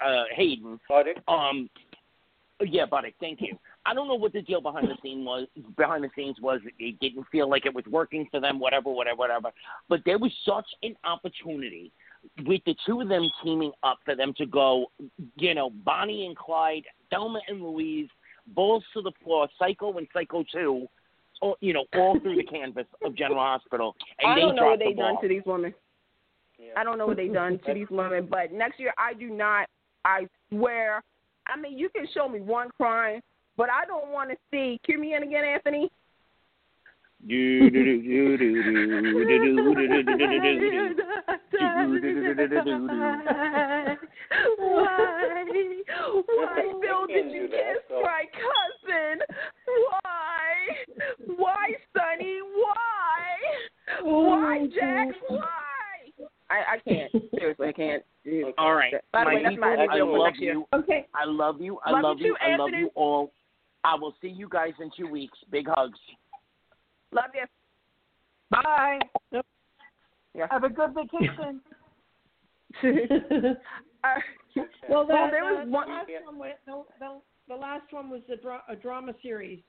uh, 0.00 0.24
Hayden. 0.34 0.80
Got? 0.88 1.06
Um, 1.28 1.68
yeah, 2.60 2.86
buddy. 2.86 3.14
Thank 3.20 3.40
you. 3.40 3.58
I 3.84 3.94
don't 3.94 4.08
know 4.08 4.14
what 4.14 4.32
the 4.32 4.42
deal 4.42 4.60
behind 4.60 4.88
the 4.88 4.96
scene 5.02 5.24
was. 5.24 5.48
Behind 5.76 6.04
the 6.04 6.10
scenes 6.16 6.36
was 6.40 6.60
it 6.78 6.98
didn't 7.00 7.26
feel 7.32 7.50
like 7.50 7.66
it 7.66 7.74
was 7.74 7.84
working 7.90 8.28
for 8.30 8.40
them. 8.40 8.60
Whatever, 8.60 8.90
whatever, 8.90 9.16
whatever. 9.16 9.50
But 9.88 10.00
there 10.06 10.18
was 10.18 10.32
such 10.46 10.66
an 10.82 10.94
opportunity 11.04 11.90
with 12.46 12.62
the 12.64 12.76
two 12.86 13.00
of 13.00 13.08
them 13.08 13.28
teaming 13.42 13.72
up 13.82 13.98
for 14.04 14.14
them 14.14 14.32
to 14.38 14.46
go. 14.46 14.86
You 15.36 15.54
know, 15.54 15.70
Bonnie 15.84 16.26
and 16.26 16.36
Clyde, 16.36 16.84
Thelma 17.10 17.40
and 17.48 17.62
Louise, 17.62 18.08
balls 18.48 18.84
to 18.94 19.02
the 19.02 19.12
floor, 19.24 19.48
Psycho 19.58 19.98
and 19.98 20.06
Psycho 20.12 20.44
Two. 20.52 20.86
All, 21.42 21.56
you 21.60 21.72
know, 21.72 21.84
all 21.94 22.18
through 22.20 22.36
the 22.36 22.44
canvas 22.44 22.86
of 23.04 23.16
General 23.16 23.40
Hospital, 23.40 23.96
and 24.20 24.32
I 24.32 24.34
they 24.36 24.40
don't 24.42 24.54
know 24.54 24.62
what 24.62 24.78
dropped 24.78 24.78
they 24.78 24.94
the 24.94 25.02
done 25.02 25.20
to 25.20 25.28
these 25.28 25.42
women. 25.44 25.74
Yeah. 26.58 26.72
I 26.76 26.84
don't 26.84 26.98
know 26.98 27.06
what 27.06 27.16
they've 27.16 27.32
done 27.32 27.58
to 27.66 27.74
these 27.74 27.88
women, 27.90 28.28
but 28.30 28.52
next 28.52 28.78
year 28.78 28.94
I 28.96 29.12
do 29.14 29.28
not. 29.28 29.68
I 30.04 30.28
swear. 30.48 31.02
I 31.48 31.60
mean, 31.60 31.76
you 31.76 31.88
can 31.88 32.06
show 32.14 32.28
me 32.28 32.40
one 32.40 32.68
crime, 32.76 33.20
but 33.56 33.68
I 33.70 33.84
don't 33.86 34.12
want 34.12 34.30
to 34.30 34.36
see. 34.52 34.80
Cue 34.84 34.98
me 34.98 35.14
in 35.14 35.24
again, 35.24 35.44
Anthony. 35.44 35.90
Do, 37.28 37.70
do, 37.70 37.84
do, 37.84 38.02
do, 38.02 38.36
do, 38.36 38.52
do, 38.52 38.58
do, 38.58 39.38
do, 39.38 39.54
do, 39.54 40.12
do, 41.62 42.00
do, 42.00 42.34
do, 42.34 42.48
do, 42.48 42.64
do. 42.64 42.88
Why? 44.58 44.86
Why, 46.26 46.72
Bill, 46.80 47.06
did 47.06 47.30
you 47.30 47.42
do 47.42 47.48
that, 47.48 47.74
kiss 47.74 47.82
so- 47.88 48.02
my 48.02 48.24
cousin? 48.32 49.20
Why? 49.90 51.36
Why, 51.36 51.66
Sonny? 51.96 52.38
Why? 52.54 54.02
Why, 54.02 54.58
oh, 54.62 54.66
Jack? 54.74 55.08
Why? 55.28 55.46
I, 56.50 56.74
I 56.74 56.78
can't. 56.88 57.12
Seriously, 57.38 57.68
I 57.68 57.72
can't. 57.72 58.02
All 58.58 58.74
right, 58.74 58.94
By 59.12 59.20
the 59.20 59.24
my 59.30 59.34
way, 59.34 59.42
that's 59.42 59.52
people, 59.54 59.68
my 59.68 59.74
I 59.74 59.82
idea 59.88 60.04
for 60.04 60.18
love 60.18 60.26
next 60.28 60.40
year. 60.40 60.52
you. 60.54 60.66
Okay. 60.74 61.06
I 61.14 61.24
love 61.26 61.60
you. 61.60 61.78
I 61.84 61.90
Love 61.92 62.02
love 62.02 62.16
you 62.18 62.26
you. 62.26 62.32
too, 62.32 62.38
I 62.40 62.56
love 62.56 62.66
Anthony. 62.68 62.82
you 62.82 62.90
all. 62.94 63.32
I 63.84 63.94
will 63.96 64.14
see 64.22 64.28
you 64.28 64.48
guys 64.48 64.72
in 64.80 64.90
two 64.96 65.08
weeks. 65.10 65.36
Big 65.50 65.66
hugs. 65.68 65.98
Love 67.12 67.30
you. 67.34 67.44
Bye. 68.50 68.98
Yeah. 70.34 70.46
Have 70.50 70.64
a 70.64 70.68
good 70.68 70.94
vacation. 70.94 71.60
Uh, 74.04 74.14
well, 74.88 75.06
the, 75.06 75.12
Well, 75.14 75.30
there 75.30 75.48
the 75.48 75.60
was 75.60 75.66
one- 75.68 75.88
last 75.88 76.08
one 76.24 76.36
went, 76.38 76.54
no, 76.66 76.86
the, 76.98 77.20
the 77.46 77.54
last 77.54 77.84
one 77.92 78.10
was 78.10 78.20
a, 78.32 78.34
dra- 78.36 78.64
a 78.68 78.74
drama 78.74 79.14
series. 79.22 79.60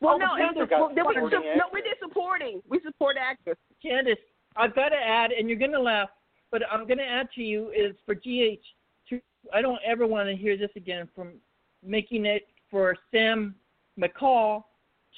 well, 0.00 0.14
Oh, 0.14 0.18
no, 0.18 0.26
but 0.38 0.40
it 0.40 0.54
was, 0.54 0.68
Candice 0.70 0.94
well, 0.94 1.24
we, 1.24 1.30
got 1.30 1.42
su- 1.42 1.56
no, 1.56 1.64
we 1.72 1.82
did 1.82 1.96
supporting. 2.00 2.62
We 2.68 2.78
support 2.86 3.16
actors. 3.18 3.56
Candice, 3.84 4.14
I've 4.54 4.72
got 4.76 4.90
to 4.90 4.96
add, 4.96 5.32
and 5.32 5.48
you're 5.48 5.58
going 5.58 5.72
to 5.72 5.80
laugh, 5.80 6.10
but 6.52 6.62
I'm 6.70 6.86
going 6.86 6.98
to 6.98 7.04
add 7.04 7.28
to 7.34 7.42
you 7.42 7.70
is 7.70 7.96
for 8.06 8.14
GH. 8.14 8.62
To, 9.10 9.20
I 9.52 9.60
don't 9.60 9.80
ever 9.84 10.06
want 10.06 10.28
to 10.28 10.36
hear 10.36 10.56
this 10.56 10.70
again 10.76 11.08
from 11.16 11.32
making 11.84 12.24
it 12.24 12.46
for 12.70 12.94
Sam 13.10 13.56
McCall 13.98 14.62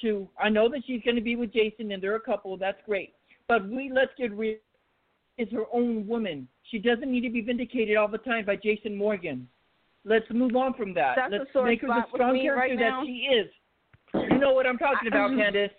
to. 0.01 0.27
I 0.41 0.49
know 0.49 0.69
that 0.69 0.81
she's 0.85 1.01
going 1.03 1.15
to 1.15 1.21
be 1.21 1.35
with 1.35 1.53
Jason, 1.53 1.91
and 1.91 2.01
they're 2.01 2.15
a 2.15 2.21
couple. 2.21 2.55
That's 2.57 2.79
great, 2.85 3.13
but 3.47 3.67
we 3.67 3.91
let's 3.93 4.11
get 4.17 4.31
real. 4.35 4.57
Is 5.37 5.47
her 5.51 5.63
own 5.73 6.05
woman. 6.07 6.47
She 6.69 6.77
doesn't 6.77 7.09
need 7.09 7.21
to 7.21 7.29
be 7.29 7.41
vindicated 7.41 7.97
all 7.97 8.07
the 8.07 8.17
time 8.19 8.45
by 8.45 8.57
Jason 8.57 8.95
Morgan. 8.95 9.47
Let's 10.03 10.25
move 10.31 10.55
on 10.55 10.73
from 10.73 10.93
that. 10.95 11.15
That's 11.15 11.31
Let's 11.31 11.65
make 11.65 11.81
her 11.81 11.87
the 11.87 12.03
strong 12.13 12.35
character 12.35 12.55
right 12.55 12.79
that 12.79 13.03
she 13.05 13.27
is. 13.33 13.47
You 14.13 14.39
know 14.39 14.53
what 14.53 14.67
I'm 14.67 14.77
talking 14.77 15.07
about, 15.07 15.31
um, 15.31 15.37
Candice. 15.37 15.69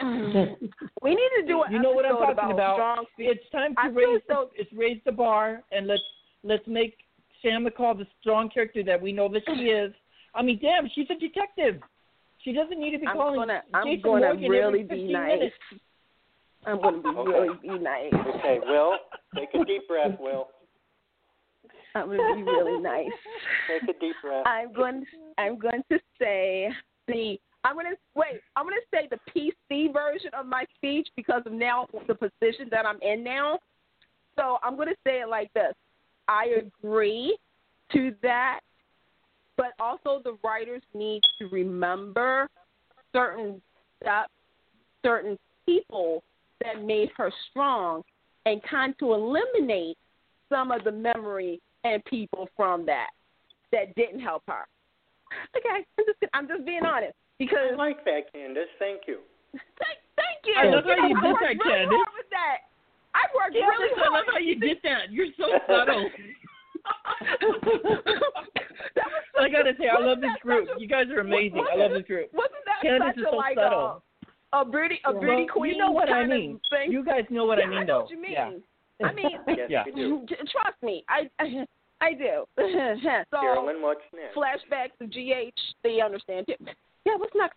we 1.02 1.10
need 1.10 1.30
to 1.40 1.46
do. 1.46 1.62
An 1.62 1.72
You 1.72 1.80
know 1.80 1.92
what 1.92 2.04
I'm 2.04 2.16
talking 2.16 2.52
about. 2.52 2.76
Strong 2.76 3.06
It's 3.18 3.50
time 3.50 3.74
to 3.74 3.80
I 3.80 3.86
raise 3.88 4.20
the, 4.28 4.48
it's 4.54 4.72
raise 4.72 5.00
the 5.04 5.12
bar 5.12 5.62
and 5.72 5.86
let's 5.86 6.02
let's 6.42 6.66
make 6.66 6.98
Sam 7.42 7.66
McCall 7.66 7.96
the 7.96 8.06
strong 8.20 8.48
character 8.48 8.82
that 8.84 9.00
we 9.00 9.12
know 9.12 9.28
that 9.28 9.42
she 9.46 9.62
is. 9.70 9.92
I 10.34 10.42
mean, 10.42 10.58
damn, 10.60 10.88
she's 10.94 11.06
a 11.10 11.18
detective. 11.18 11.80
She 12.42 12.52
doesn't 12.52 12.78
need 12.78 12.92
to 12.92 12.98
be 12.98 13.06
I'm 13.06 13.16
calling 13.16 13.36
gonna, 13.36 13.62
I'm 13.74 13.86
Jason 13.86 14.02
gonna 14.02 14.26
Morgan 14.26 14.50
really 14.50 14.80
every 14.80 14.82
be 14.82 14.88
15 14.88 15.12
nice. 15.12 15.38
minutes. 15.38 15.56
I'm 16.66 16.80
gonna 16.80 17.02
be 17.02 17.08
Okay. 17.08 17.30
really 17.30 17.54
be 17.62 17.78
nice. 17.78 18.12
Okay, 18.36 18.60
Will, 18.66 18.98
take 19.34 19.48
a 19.54 19.64
deep 19.64 19.88
breath, 19.88 20.18
Will. 20.20 20.48
I'm 21.94 22.06
gonna 22.08 22.34
be 22.34 22.42
really 22.42 22.80
nice. 22.80 23.10
Take 23.68 23.82
a 23.84 23.98
deep 23.98 24.16
breath. 24.22 24.44
I'm 24.46 24.72
going. 24.72 25.04
I'm 25.38 25.58
going 25.58 25.82
to 25.90 25.98
say 26.20 26.70
the. 27.08 27.38
I'm 27.64 27.74
going 27.74 27.86
to 27.86 27.96
wait. 28.14 28.40
I'm 28.54 28.64
going 28.64 28.76
to 28.76 28.96
say 28.96 29.08
the 29.10 29.18
PC 29.32 29.92
version 29.92 30.30
of 30.38 30.46
my 30.46 30.64
speech 30.76 31.08
because 31.16 31.42
of 31.46 31.52
now 31.52 31.88
the 32.06 32.14
position 32.14 32.68
that 32.70 32.86
I'm 32.86 33.00
in 33.02 33.24
now. 33.24 33.58
So 34.36 34.58
I'm 34.62 34.76
going 34.76 34.86
to 34.86 34.94
say 35.04 35.22
it 35.22 35.28
like 35.28 35.52
this. 35.52 35.72
I 36.28 36.58
agree 36.60 37.36
to 37.92 38.14
that, 38.22 38.60
but 39.56 39.72
also 39.78 40.20
the 40.22 40.36
writers 40.44 40.82
need 40.94 41.22
to 41.38 41.48
remember 41.48 42.48
certain 43.12 43.60
steps, 44.02 44.30
certain 45.04 45.38
people 45.66 46.22
that 46.62 46.82
made 46.84 47.10
her 47.16 47.32
strong, 47.50 48.02
and 48.44 48.62
kind 48.62 48.94
to 49.00 49.12
eliminate 49.14 49.96
some 50.48 50.70
of 50.70 50.84
the 50.84 50.92
memory 50.92 51.60
and 51.84 52.04
people 52.04 52.48
from 52.56 52.86
that 52.86 53.10
that 53.72 53.94
didn't 53.94 54.20
help 54.20 54.42
her. 54.48 54.64
Okay, 55.56 55.82
I'm 55.98 56.04
just 56.06 56.18
I'm 56.32 56.46
just 56.48 56.64
being 56.64 56.84
honest 56.84 57.14
because 57.38 57.72
I 57.72 57.76
like 57.76 58.04
that, 58.04 58.32
Candice. 58.34 58.70
Thank 58.78 59.02
you. 59.08 59.18
thank, 59.52 59.98
thank 60.14 60.38
you. 60.44 60.54
I 60.56 60.66
love 60.70 60.84
you 60.86 60.94
how 60.94 61.02
know, 61.02 61.08
you 61.08 61.16
I 61.16 61.20
did 61.20 61.32
worked 61.32 61.42
that, 61.42 61.64
really 61.64 61.86
Candice. 61.86 61.98
hard 61.98 62.14
with 62.16 62.30
that. 62.30 62.58
I 63.14 63.22
worked 63.34 63.56
Candice, 63.56 63.66
really 63.66 64.02
I 64.02 64.08
love 64.14 64.26
how 64.30 64.38
you 64.38 64.54
did 64.60 64.78
that. 64.84 65.10
You're 65.10 65.34
so 65.36 65.46
subtle. 65.66 66.08
That 68.94 69.04
was 69.34 69.44
I 69.44 69.48
gotta 69.48 69.72
say, 69.78 69.88
I 69.88 69.98
love 70.00 70.20
this 70.20 70.30
group. 70.42 70.68
a- 70.76 70.80
You 70.80 70.88
guys 70.88 71.06
are 71.10 71.20
amazing. 71.20 71.64
I 71.72 71.76
love 71.76 71.92
this 71.92 72.02
group. 72.06 72.28
Wasn't 72.32 72.52
that 72.66 72.82
Candice 72.84 73.08
such 73.10 73.18
is 73.18 73.22
a 73.26 73.30
so 73.30 73.36
like 73.36 73.56
subtle. 73.56 74.02
Um, 74.52 74.58
a, 74.64 74.68
a 74.68 74.70
beauty 74.70 75.00
a 75.04 75.12
Well, 75.12 75.46
queen. 75.52 75.72
You 75.72 75.78
know 75.78 75.90
what 75.92 76.10
I 76.10 76.24
mean. 76.26 76.60
Thing. 76.70 76.90
You 76.92 77.04
guys 77.04 77.24
know 77.30 77.44
what 77.44 77.58
yeah, 77.58 77.64
I 77.64 77.68
mean, 77.68 77.80
know 77.80 77.86
though. 77.86 78.00
what 78.02 78.10
you 78.10 78.20
mean. 78.20 78.32
Yeah. 78.32 78.50
I 79.04 79.12
mean, 79.12 79.30
Yes, 79.48 79.68
yeah. 79.68 79.82
we 79.86 79.92
do. 79.92 80.24
J- 80.28 80.36
Trust 80.50 80.82
me, 80.82 81.04
I 81.08 81.28
I 82.00 82.12
do. 82.14 82.44
so 82.56 83.40
Carolyn, 83.40 83.82
what's 83.82 84.00
next? 84.14 84.36
flashbacks 84.36 85.00
of 85.00 85.10
GH, 85.10 85.58
they 85.82 86.00
understand 86.00 86.46
it. 86.48 86.58
Yeah, 87.04 87.16
what's 87.16 87.32
next? 87.34 87.56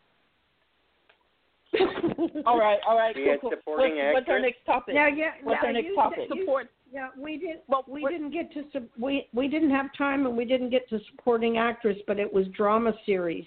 All 2.45 2.57
right, 2.57 2.79
all 2.87 2.97
right. 2.97 3.15
We 3.15 3.23
Cool, 3.23 3.31
had 3.31 3.41
cool. 3.41 3.51
supporting 3.51 3.95
what's, 3.97 4.13
what's 4.15 4.29
our 4.29 4.39
next 4.39 4.65
topic? 4.65 4.95
Yeah, 4.95 5.07
yeah. 5.15 5.31
What's 5.43 5.59
yeah, 5.61 5.67
our 5.67 5.73
next 5.73 5.93
topic? 5.95 6.19
you- 6.33 6.41
Support. 6.41 6.69
Yeah, 6.91 7.09
we 7.17 7.37
did. 7.37 7.57
Well, 7.67 7.83
we 7.87 8.03
didn't 8.07 8.31
get 8.31 8.51
to 8.53 8.63
su- 8.73 8.89
we 8.99 9.27
we 9.33 9.47
didn't 9.47 9.69
have 9.71 9.87
time 9.97 10.25
and 10.25 10.35
we 10.35 10.45
didn't 10.45 10.69
get 10.71 10.89
to 10.89 10.99
supporting 11.11 11.57
actress, 11.57 11.97
but 12.07 12.19
it 12.19 12.31
was 12.31 12.47
drama 12.49 12.93
series. 13.05 13.45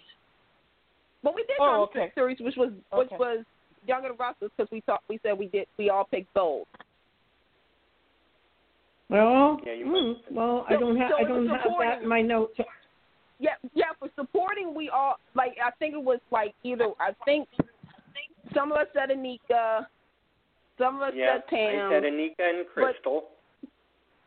But 1.23 1.35
we 1.35 1.43
did 1.43 1.57
Oh, 1.59 1.65
drama 1.65 1.83
okay. 1.85 2.13
series, 2.15 2.39
which 2.41 2.57
was 2.57 2.71
which 2.93 3.09
Okay. 3.09 3.17
was 3.17 3.45
Young 3.87 4.05
and 4.05 4.15
the 4.15 4.23
Restless, 4.23 4.53
because 4.57 4.71
we 4.71 4.81
thought 4.83 5.03
we 5.09 5.19
said 5.25 5.37
we 5.37 5.49
did 5.49 5.67
we 5.77 5.91
all 5.91 6.05
picked 6.05 6.33
bold. 6.35 6.67
Well, 9.09 9.61
Yeah, 9.67 9.73
you 9.73 9.87
mm, 9.87 10.17
must- 10.17 10.31
well, 10.33 10.65
I 10.69 10.77
don't 10.77 10.97
have 10.97 11.11
so 11.11 11.17
I 11.17 11.25
don't 11.25 11.47
have 11.49 11.65
that 11.81 12.03
in 12.03 12.09
my 12.09 12.23
notes. 12.23 12.59
Yeah, 13.39 13.57
yeah. 13.75 13.87
For 13.99 14.09
supporting, 14.15 14.73
we 14.73 14.89
all 14.89 15.17
like. 15.35 15.59
I 15.63 15.71
think 15.81 15.95
it 15.95 16.03
was 16.03 16.21
like 16.31 16.55
either. 16.63 16.93
I 17.01 17.13
think 17.25 17.49
some 18.55 18.71
of 18.71 18.79
us 18.79 18.87
said 18.93 19.11
Annika, 19.11 19.87
some 20.79 20.97
of 20.97 21.03
us 21.03 21.13
Yeah, 21.15 21.35
said 21.35 21.47
Pam. 21.49 21.87
I 21.87 21.91
said 21.91 22.03
Annika 22.05 22.41
and 22.41 22.67
Christel. 22.69 23.32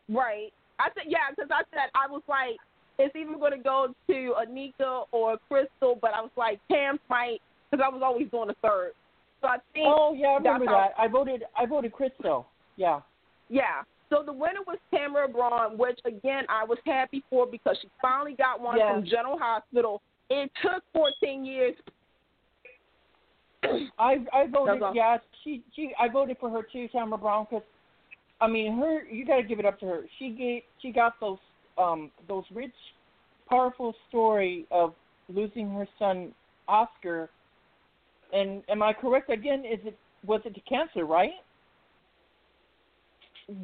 Right. 0.10 0.52
I 0.80 0.90
said 0.94 1.06
yeah, 1.08 1.30
because 1.30 1.50
I 1.52 1.64
said 1.72 1.90
I 1.96 2.10
was 2.10 2.22
like, 2.28 2.58
it's 3.00 3.16
even 3.16 3.40
going 3.40 3.52
to 3.52 3.58
go 3.58 3.94
to 4.08 4.34
Annika 4.40 5.06
or 5.12 5.38
Christel, 5.50 6.00
but 6.02 6.14
I 6.14 6.22
was 6.22 6.32
like 6.38 6.60
Pam 6.70 7.00
might 7.10 7.40
because 7.72 7.84
I 7.86 7.94
was 7.94 8.02
always 8.04 8.30
doing 8.30 8.50
a 8.50 8.68
third. 8.68 8.92
So 9.42 9.48
I 9.48 9.58
think 9.74 9.86
Oh 9.88 10.14
yeah, 10.18 10.28
I 10.28 10.38
remember 10.38 10.66
that. 10.66 10.92
I 10.98 11.08
voted. 11.08 11.44
I 11.58 11.66
voted 11.66 11.92
Christel. 11.92 12.46
Yeah. 12.78 13.02
yeah. 13.50 13.84
So 14.10 14.22
the 14.24 14.34
winner 14.34 14.62
was 14.68 14.78
Tamara 14.94 15.28
Braun, 15.28 15.78
which 15.78 16.00
again 16.06 16.46
I 16.50 16.64
was 16.64 16.78
happy 16.86 17.24
for 17.30 17.48
because 17.48 17.78
she 17.82 17.90
finally 18.02 18.36
got 18.36 18.62
one 18.62 18.78
Yeah. 18.78 18.94
from 18.94 19.06
General 19.06 19.38
Hospital. 19.38 20.02
It 20.30 20.52
took 20.62 20.84
14 20.94 21.46
years. 21.46 21.76
I 23.98 24.24
I 24.32 24.48
voted. 24.52 24.82
Yeah, 24.94 25.18
she 25.44 25.64
she. 25.76 25.92
I 26.00 26.08
voted 26.08 26.38
for 26.40 26.50
her 26.50 26.62
too, 26.72 26.88
Tamara 26.90 27.18
Braun, 27.18 27.48
because 27.50 27.66
I 28.42 28.48
mean, 28.48 28.78
her. 28.78 29.04
You 29.04 29.26
got 29.26 29.38
to 29.38 29.44
give 29.44 29.60
it 29.60 29.66
up 29.66 29.80
to 29.80 29.86
her. 29.86 30.02
She 30.20 30.30
gave. 30.30 30.62
She 30.82 30.92
got 30.92 31.20
those 31.20 31.38
um 31.78 32.12
those 32.28 32.44
rich, 32.54 32.74
powerful 33.50 33.94
story 34.10 34.66
of 34.72 34.94
losing 35.30 35.70
her 35.72 35.88
son 35.98 36.34
Oscar. 36.68 37.30
And 38.34 38.64
am 38.70 38.82
I 38.82 38.94
correct? 38.94 39.30
Again, 39.30 39.60
is 39.60 39.80
it 39.86 39.98
was 40.26 40.42
it 40.46 40.56
to 40.56 40.62
cancer, 40.62 41.06
right? 41.06 41.32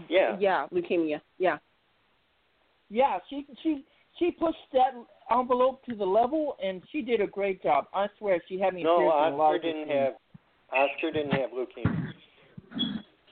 Yeah. 0.09 0.37
Yeah, 0.39 0.67
leukemia. 0.73 1.21
Yeah. 1.39 1.57
Yeah, 2.89 3.19
she 3.29 3.45
she 3.63 3.83
she 4.19 4.31
pushed 4.31 4.57
that 4.73 4.91
envelope 5.31 5.83
to 5.85 5.95
the 5.95 6.05
level, 6.05 6.55
and 6.63 6.81
she 6.91 7.01
did 7.01 7.21
a 7.21 7.27
great 7.27 7.63
job. 7.63 7.85
I 7.93 8.07
swear, 8.19 8.41
she 8.47 8.59
had 8.59 8.73
me. 8.73 8.81
in 8.81 8.87
No, 8.87 8.97
tears 8.97 9.13
in 9.27 9.33
a 9.33 9.35
lot 9.35 9.55
Oscar 9.55 9.55
of 9.55 9.61
the 9.61 9.67
didn't 9.67 9.89
have. 9.89 10.13
Oscar 10.73 11.11
didn't 11.11 11.31
have 11.31 11.49
leukemia. 11.51 12.13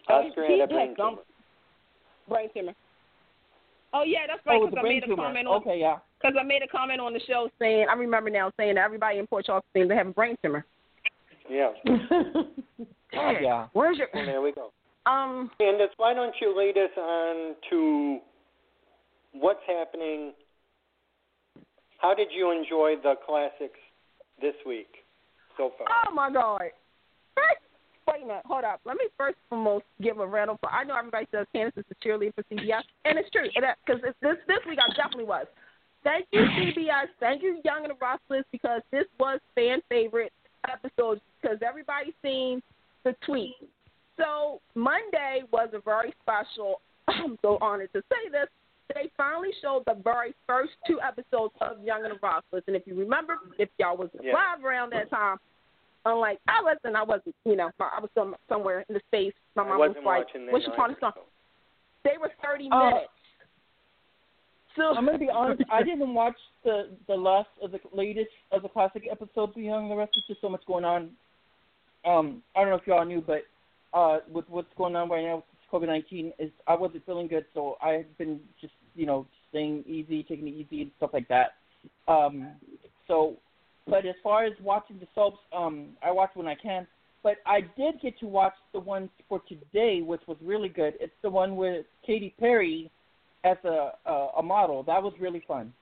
Oh, 0.10 0.28
Oscar 0.28 0.48
he 0.48 0.60
had 0.60 0.70
a 0.70 0.74
brain 0.74 0.96
tumor. 0.96 1.22
Brain 2.30 2.50
tumor. 2.54 2.74
Oh 3.94 4.04
yeah, 4.06 4.20
that's 4.28 4.46
right. 4.46 4.60
Oh, 4.62 4.68
Because 4.68 4.76
the 4.84 4.88
I 4.88 4.94
made 4.94 5.04
a 5.04 5.08
tumor. 5.08 5.24
comment 5.24 5.48
on 5.48 5.62
Okay, 5.62 5.80
yeah. 5.80 5.98
because 6.22 6.36
I 6.40 6.44
made 6.44 6.62
a 6.62 6.68
comment 6.68 7.02
on 7.02 7.14
the 7.14 7.20
show 7.28 7.50
saying 7.60 7.88
I 7.90 7.94
remember 7.96 8.30
now 8.30 8.52
saying 8.58 8.76
that 8.76 8.82
everybody 8.86 9.18
in 9.20 9.28
Port 9.28 9.46
Charles 9.46 9.64
seems 9.74 9.90
to 9.90 9.96
have 9.96 10.08
a 10.08 10.12
brain 10.12 10.36
tumor. 10.44 10.66
Yeah. 11.50 11.72
Yeah. 13.12 13.68
Where's 13.74 13.98
your 13.98 14.08
Well, 14.14 14.26
there 14.26 14.42
we 14.42 14.52
go. 14.52 14.72
um? 15.08 15.50
Candice, 15.60 15.88
why 15.98 16.14
don't 16.14 16.34
you 16.40 16.56
lead 16.56 16.78
us 16.78 16.92
on 16.96 17.56
to 17.72 18.20
what's 19.34 19.60
happening? 19.68 20.32
How 21.98 22.14
did 22.14 22.28
you 22.32 22.52
enjoy 22.52 22.96
the 23.02 23.16
classics 23.26 23.80
this 24.42 24.54
week 24.66 24.88
so 25.58 25.72
far? 25.78 25.88
Oh 26.08 26.14
my 26.14 26.32
God. 26.32 26.62
Wait 28.12 28.24
a 28.24 28.26
minute, 28.26 28.44
hold 28.46 28.64
up. 28.64 28.82
Let 28.86 28.98
me 28.98 29.06
first 29.18 29.38
and 29.52 29.62
foremost 29.62 29.86
give 30.02 30.18
a 30.18 30.24
of 30.24 30.50
applause. 30.50 30.74
I 30.74 30.84
know 30.84 30.98
everybody 30.98 31.28
says 31.32 31.46
Candice 31.54 31.78
is 31.78 31.86
a 31.92 32.08
cheerleader 32.08 32.34
for 32.34 32.44
CBS, 32.44 32.82
and 33.06 33.18
it's 33.20 33.30
true. 33.30 33.48
Because 33.54 34.02
this 34.02 34.38
this 34.48 34.60
week 34.68 34.80
I 34.82 34.88
definitely 34.96 35.26
was. 35.26 35.46
Thank 36.04 36.28
you 36.32 36.42
CBS. 36.42 37.08
Thank 37.20 37.44
you 37.44 37.60
Young 37.66 37.84
and 37.86 37.92
the 37.92 37.98
Restless 38.02 38.46
because 38.52 38.82
this 38.92 39.06
was 39.20 39.40
fan 39.56 39.82
favorite 39.90 40.32
episode 40.72 41.22
because 41.42 41.58
everybody's 41.66 42.14
seen 42.22 42.62
the 43.04 43.16
tweet. 43.26 43.56
So 44.18 44.60
Monday 44.76 45.44
was 45.52 45.70
a 45.74 45.80
very 45.80 46.14
special. 46.22 46.82
I'm 47.08 47.38
so 47.42 47.58
honored 47.62 47.92
to 47.94 48.02
say 48.10 48.30
this. 48.32 48.48
They 48.96 49.12
finally 49.16 49.50
showed 49.62 49.84
the 49.86 49.96
very 50.04 50.34
first 50.48 50.72
two 50.88 51.00
episodes 51.00 51.54
of 51.62 51.84
Young 51.84 52.06
and 52.06 52.14
the 52.16 52.20
Restless, 52.24 52.64
and 52.66 52.76
if 52.76 52.88
you 52.88 52.96
remember, 52.96 53.36
if 53.60 53.70
y'all 53.78 53.96
was 53.96 54.10
Yeah. 54.20 54.32
alive 54.32 54.66
around 54.66 54.92
that 54.94 55.12
time, 55.12 55.38
unlike 56.06 56.40
I 56.48 56.62
wasn't, 56.64 56.96
I 56.96 57.04
wasn't, 57.04 57.36
you 57.46 57.56
know, 57.56 57.72
I 57.80 58.00
was 58.00 58.10
some, 58.16 58.36
somewhere 58.48 58.84
in 58.88 58.96
the 58.96 59.02
space. 59.08 59.34
My 59.56 59.64
mom 59.64 59.80
was 59.80 59.90
wasn't 59.90 60.06
like, 60.06 60.28
"What's 60.52 60.66
your 60.66 60.76
part 60.76 60.92
of 60.92 60.98
song?" 61.00 61.14
They 62.04 62.18
were 62.20 62.32
30 62.44 62.70
Uh, 62.72 62.86
minutes. 62.86 63.08
So 64.76 64.96
I'm 64.96 65.06
gonna 65.06 65.18
be 65.18 65.30
honest. 65.30 65.62
I 65.72 65.84
didn't 65.84 66.14
watch 66.14 66.38
the 66.64 66.90
the 67.08 67.16
last 67.16 67.50
of 67.62 67.72
the 67.72 67.80
latest 67.94 68.30
of 68.52 68.62
the 68.62 68.70
classic 68.70 69.08
episodes 69.12 69.54
of 69.56 69.62
Young 69.62 69.84
and 69.84 69.92
the 69.92 69.96
Rest. 69.96 70.12
There's 70.14 70.28
just 70.28 70.42
so 70.42 70.50
much 70.50 70.66
going 70.66 70.86
on. 70.86 71.12
Um, 72.06 72.44
I 72.56 72.62
don't 72.62 72.70
know 72.70 72.76
if 72.78 72.88
y'all 72.88 73.04
knew, 73.04 73.22
but 73.26 73.44
uh, 73.94 74.20
with 74.32 74.46
what's 74.48 74.72
going 74.78 74.96
on 74.96 75.10
right 75.10 75.26
now 75.26 75.38
with 75.38 75.46
COVID 75.72 75.88
nineteen, 75.88 76.32
is 76.40 76.52
I 76.68 76.76
wasn't 76.76 77.06
feeling 77.06 77.28
good, 77.28 77.46
so 77.54 77.78
I've 77.82 78.18
been 78.18 78.40
just 78.62 78.74
you 78.96 79.06
know 79.06 79.26
staying 79.50 79.84
easy, 79.88 80.24
taking 80.24 80.48
it 80.48 80.52
easy, 80.52 80.84
and 80.84 80.92
stuff 80.98 81.10
like 81.14 81.28
that. 81.28 81.56
Um, 82.08 82.52
so, 83.08 83.36
but 83.90 84.06
as 84.06 84.16
far 84.24 84.46
as 84.46 84.54
watching 84.62 85.00
the 85.00 85.08
soaps, 85.16 85.40
um, 85.56 85.90
I 86.04 86.12
watch 86.12 86.32
when 86.34 86.48
I 86.48 86.56
can. 86.56 86.88
But 87.22 87.38
I 87.46 87.62
did 87.76 88.00
get 88.02 88.18
to 88.20 88.28
watch 88.28 88.54
the 88.74 88.80
one 88.80 89.10
for 89.28 89.42
today, 89.50 90.02
which 90.02 90.22
was 90.28 90.38
really 90.42 90.70
good. 90.70 90.94
It's 91.00 91.14
the 91.22 91.30
one 91.30 91.58
with 91.58 91.86
Katy 92.06 92.34
Perry 92.40 92.90
as 93.44 93.58
a 93.66 93.92
a, 94.06 94.28
a 94.38 94.44
model. 94.44 94.84
That 94.84 95.04
was 95.04 95.14
really 95.20 95.44
fun. 95.48 95.74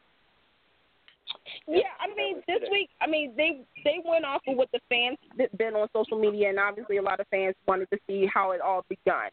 Yeah, 1.67 1.81
I 1.99 2.13
mean 2.15 2.41
this 2.47 2.61
week, 2.71 2.89
I 3.01 3.07
mean 3.07 3.33
they 3.35 3.61
they 3.83 3.97
went 4.03 4.25
off 4.25 4.41
of 4.47 4.55
what 4.55 4.69
the 4.71 4.79
fans 4.89 5.17
that 5.37 5.55
been 5.57 5.75
on 5.75 5.87
social 5.93 6.17
media, 6.17 6.49
and 6.49 6.59
obviously 6.59 6.97
a 6.97 7.01
lot 7.01 7.19
of 7.19 7.27
fans 7.27 7.55
wanted 7.67 7.89
to 7.91 7.97
see 8.07 8.27
how 8.33 8.51
it 8.51 8.61
all 8.61 8.85
begun. 8.89 9.29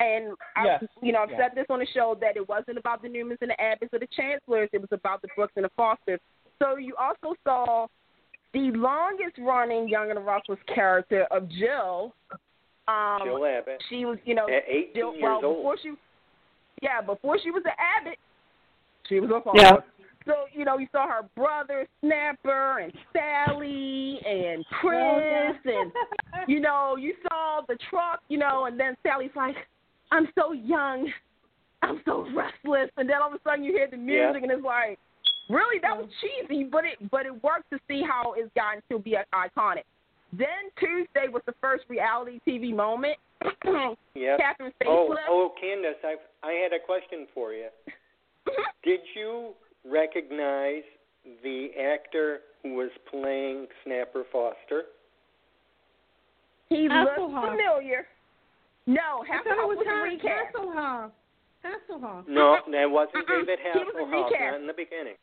And 0.00 0.34
I, 0.56 0.64
Yes, 0.64 0.84
you 1.02 1.12
know, 1.12 1.20
I've 1.20 1.30
yes. 1.30 1.40
said 1.40 1.50
this 1.54 1.66
on 1.70 1.78
the 1.78 1.86
show 1.94 2.16
that 2.20 2.36
it 2.36 2.48
wasn't 2.48 2.78
about 2.78 3.02
the 3.02 3.08
Newmans 3.08 3.38
and 3.42 3.50
the 3.50 3.62
Abbotts 3.62 3.92
or 3.92 4.00
the 4.00 4.08
Chancellors; 4.16 4.70
it 4.72 4.80
was 4.80 4.90
about 4.90 5.22
the 5.22 5.28
Brooks 5.36 5.52
and 5.56 5.64
the 5.64 5.70
Fosters. 5.76 6.20
So 6.60 6.76
you 6.76 6.94
also 6.96 7.36
saw 7.44 7.86
the 8.54 8.70
longest 8.78 9.36
running 9.38 9.88
Young 9.88 10.08
and 10.10 10.16
the 10.16 10.22
Restless 10.22 10.58
character 10.72 11.24
of 11.30 11.48
Jill. 11.50 12.14
Um, 12.88 13.20
Jill 13.24 13.44
Abbott. 13.44 13.82
She 13.90 14.04
was, 14.04 14.18
you 14.24 14.34
know, 14.34 14.46
At 14.48 14.62
18 14.68 14.94
Jill, 14.94 15.12
years 15.12 15.22
well 15.22 15.40
old. 15.44 15.56
before 15.58 15.76
she, 15.82 15.92
yeah, 16.80 17.00
before 17.02 17.38
she 17.42 17.50
was 17.50 17.62
an 17.66 17.72
Abbott, 17.78 18.18
she 19.08 19.20
was 19.20 19.30
a 19.30 19.42
Foster. 19.42 19.60
Yeah. 19.60 19.72
So, 20.26 20.32
you 20.54 20.64
know, 20.64 20.78
you 20.78 20.86
saw 20.90 21.06
her 21.06 21.28
brother, 21.36 21.86
Snapper, 22.00 22.78
and 22.78 22.92
Sally, 23.12 24.18
and 24.24 24.64
Chris, 24.80 25.56
and, 25.66 25.92
you 26.48 26.60
know, 26.60 26.96
you 26.98 27.12
saw 27.28 27.60
the 27.68 27.76
truck, 27.90 28.20
you 28.28 28.38
know, 28.38 28.64
and 28.64 28.80
then 28.80 28.96
Sally's 29.02 29.30
like, 29.36 29.56
I'm 30.10 30.28
so 30.34 30.52
young. 30.52 31.10
I'm 31.82 32.00
so 32.06 32.26
restless. 32.34 32.90
And 32.96 33.06
then 33.08 33.16
all 33.22 33.28
of 33.28 33.34
a 33.34 33.40
sudden 33.44 33.64
you 33.64 33.72
hear 33.72 33.88
the 33.90 33.98
music, 33.98 34.42
and 34.42 34.50
it's 34.50 34.64
like, 34.64 34.98
really? 35.48 35.78
That 35.80 35.96
was 35.96 36.06
mm-hmm. 36.06 36.46
cheesy, 36.48 36.64
but 36.64 36.84
it 36.84 37.10
but 37.10 37.26
it 37.26 37.42
worked 37.42 37.70
to 37.70 37.78
see 37.88 38.02
how 38.02 38.34
it's 38.36 38.50
gotten 38.54 38.82
to 38.90 38.98
be 38.98 39.16
uh, 39.16 39.22
iconic. 39.34 39.84
Then 40.32 40.70
Tuesday 40.78 41.28
was 41.32 41.42
the 41.46 41.54
first 41.60 41.84
reality 41.88 42.40
TV 42.46 42.74
moment. 42.74 43.16
Yep. 44.16 44.38
Katherine 44.38 44.72
Oh, 44.86 45.08
Facelift. 45.10 45.26
oh, 45.28 45.50
Candice, 45.60 45.98
I 46.04 46.14
I 46.46 46.52
had 46.52 46.72
a 46.72 46.78
question 46.78 47.26
for 47.34 47.52
you. 47.52 47.66
Mm-hmm. 48.46 48.62
Did 48.84 49.00
you 49.16 49.50
recognize 49.84 50.84
the 51.42 51.70
actor 51.80 52.40
who 52.62 52.74
was 52.74 52.90
playing 53.10 53.66
Snapper 53.84 54.22
Foster? 54.30 54.84
He 56.68 56.88
Hasselhoff. 56.88 57.18
looks 57.18 57.48
familiar. 57.50 58.06
No, 58.86 59.24
I 59.24 59.42
thought 59.42 59.46
it 59.46 59.48
Hasselhoff 59.48 59.68
was 59.68 59.78
was 59.78 59.86
a 59.86 59.90
Ha- 59.90 60.02
recast. 60.02 60.54
Hasselhoff. 60.54 61.10
Hasselhoff. 61.64 62.28
No, 62.28 62.56
that 62.70 62.90
wasn't 62.90 63.26
Mm-mm. 63.26 63.40
David 63.40 63.58
He 63.72 63.78
was 63.80 63.94
a 63.98 64.04
recast. 64.06 64.52
Not 64.52 64.60
in 64.60 64.66
the 64.66 64.72
beginning. 64.76 65.16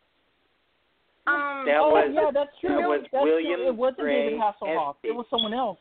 Um, 1.27 1.65
That 1.65 1.77
oh 1.79 1.91
was- 1.93 2.11
yeah, 2.13 2.31
that's 2.33 2.51
true. 2.59 2.69
that 2.77 2.87
was 2.89 3.01
that's 3.11 3.23
William 3.23 3.59
true. 3.59 3.67
It 3.69 3.75
wasn't 3.75 3.99
Gray 3.99 4.23
David 4.29 4.39
Hasselhoff. 4.39 4.95
It 5.03 5.13
was 5.15 5.25
someone 5.29 5.53
else. 5.53 5.77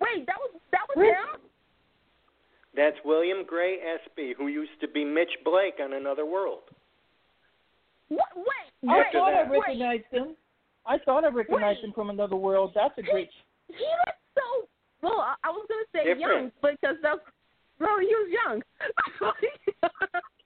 wait, 0.00 0.26
that 0.26 0.36
was 0.38 0.50
that 0.72 0.82
was 0.88 0.96
Really? 0.98 1.14
him. 1.14 1.40
That's 2.74 2.96
William 3.04 3.44
Gray 3.46 3.78
Espy, 3.80 4.34
who 4.36 4.48
used 4.48 4.78
to 4.80 4.88
be 4.88 5.04
Mitch 5.04 5.30
Blake 5.44 5.74
on 5.82 5.92
Another 5.94 6.26
World. 6.26 6.62
What? 8.08 8.26
Wait, 8.36 8.46
I 8.88 8.96
wait, 8.98 9.06
After 9.06 9.18
thought 9.18 9.34
I 9.34 9.42
that. 9.42 9.50
wait. 9.50 9.58
recognized 9.60 10.04
him. 10.10 10.36
I 10.86 10.98
thought 10.98 11.24
I 11.24 11.28
recognized 11.28 11.78
Wait. 11.82 11.88
him 11.88 11.92
from 11.92 12.10
Another 12.10 12.36
World. 12.36 12.72
That's 12.74 12.96
a 12.98 13.02
great. 13.02 13.30
He 13.68 13.74
looks 13.74 14.18
so 14.34 14.66
well, 15.02 15.20
I, 15.20 15.34
I 15.44 15.50
was 15.50 15.66
gonna 15.68 15.84
say 15.92 16.14
Different. 16.14 16.52
young 16.54 16.72
because 16.74 16.96
that's 17.02 17.20
well, 17.78 17.98
he 18.00 18.06
was 18.06 18.30
young. 18.46 18.62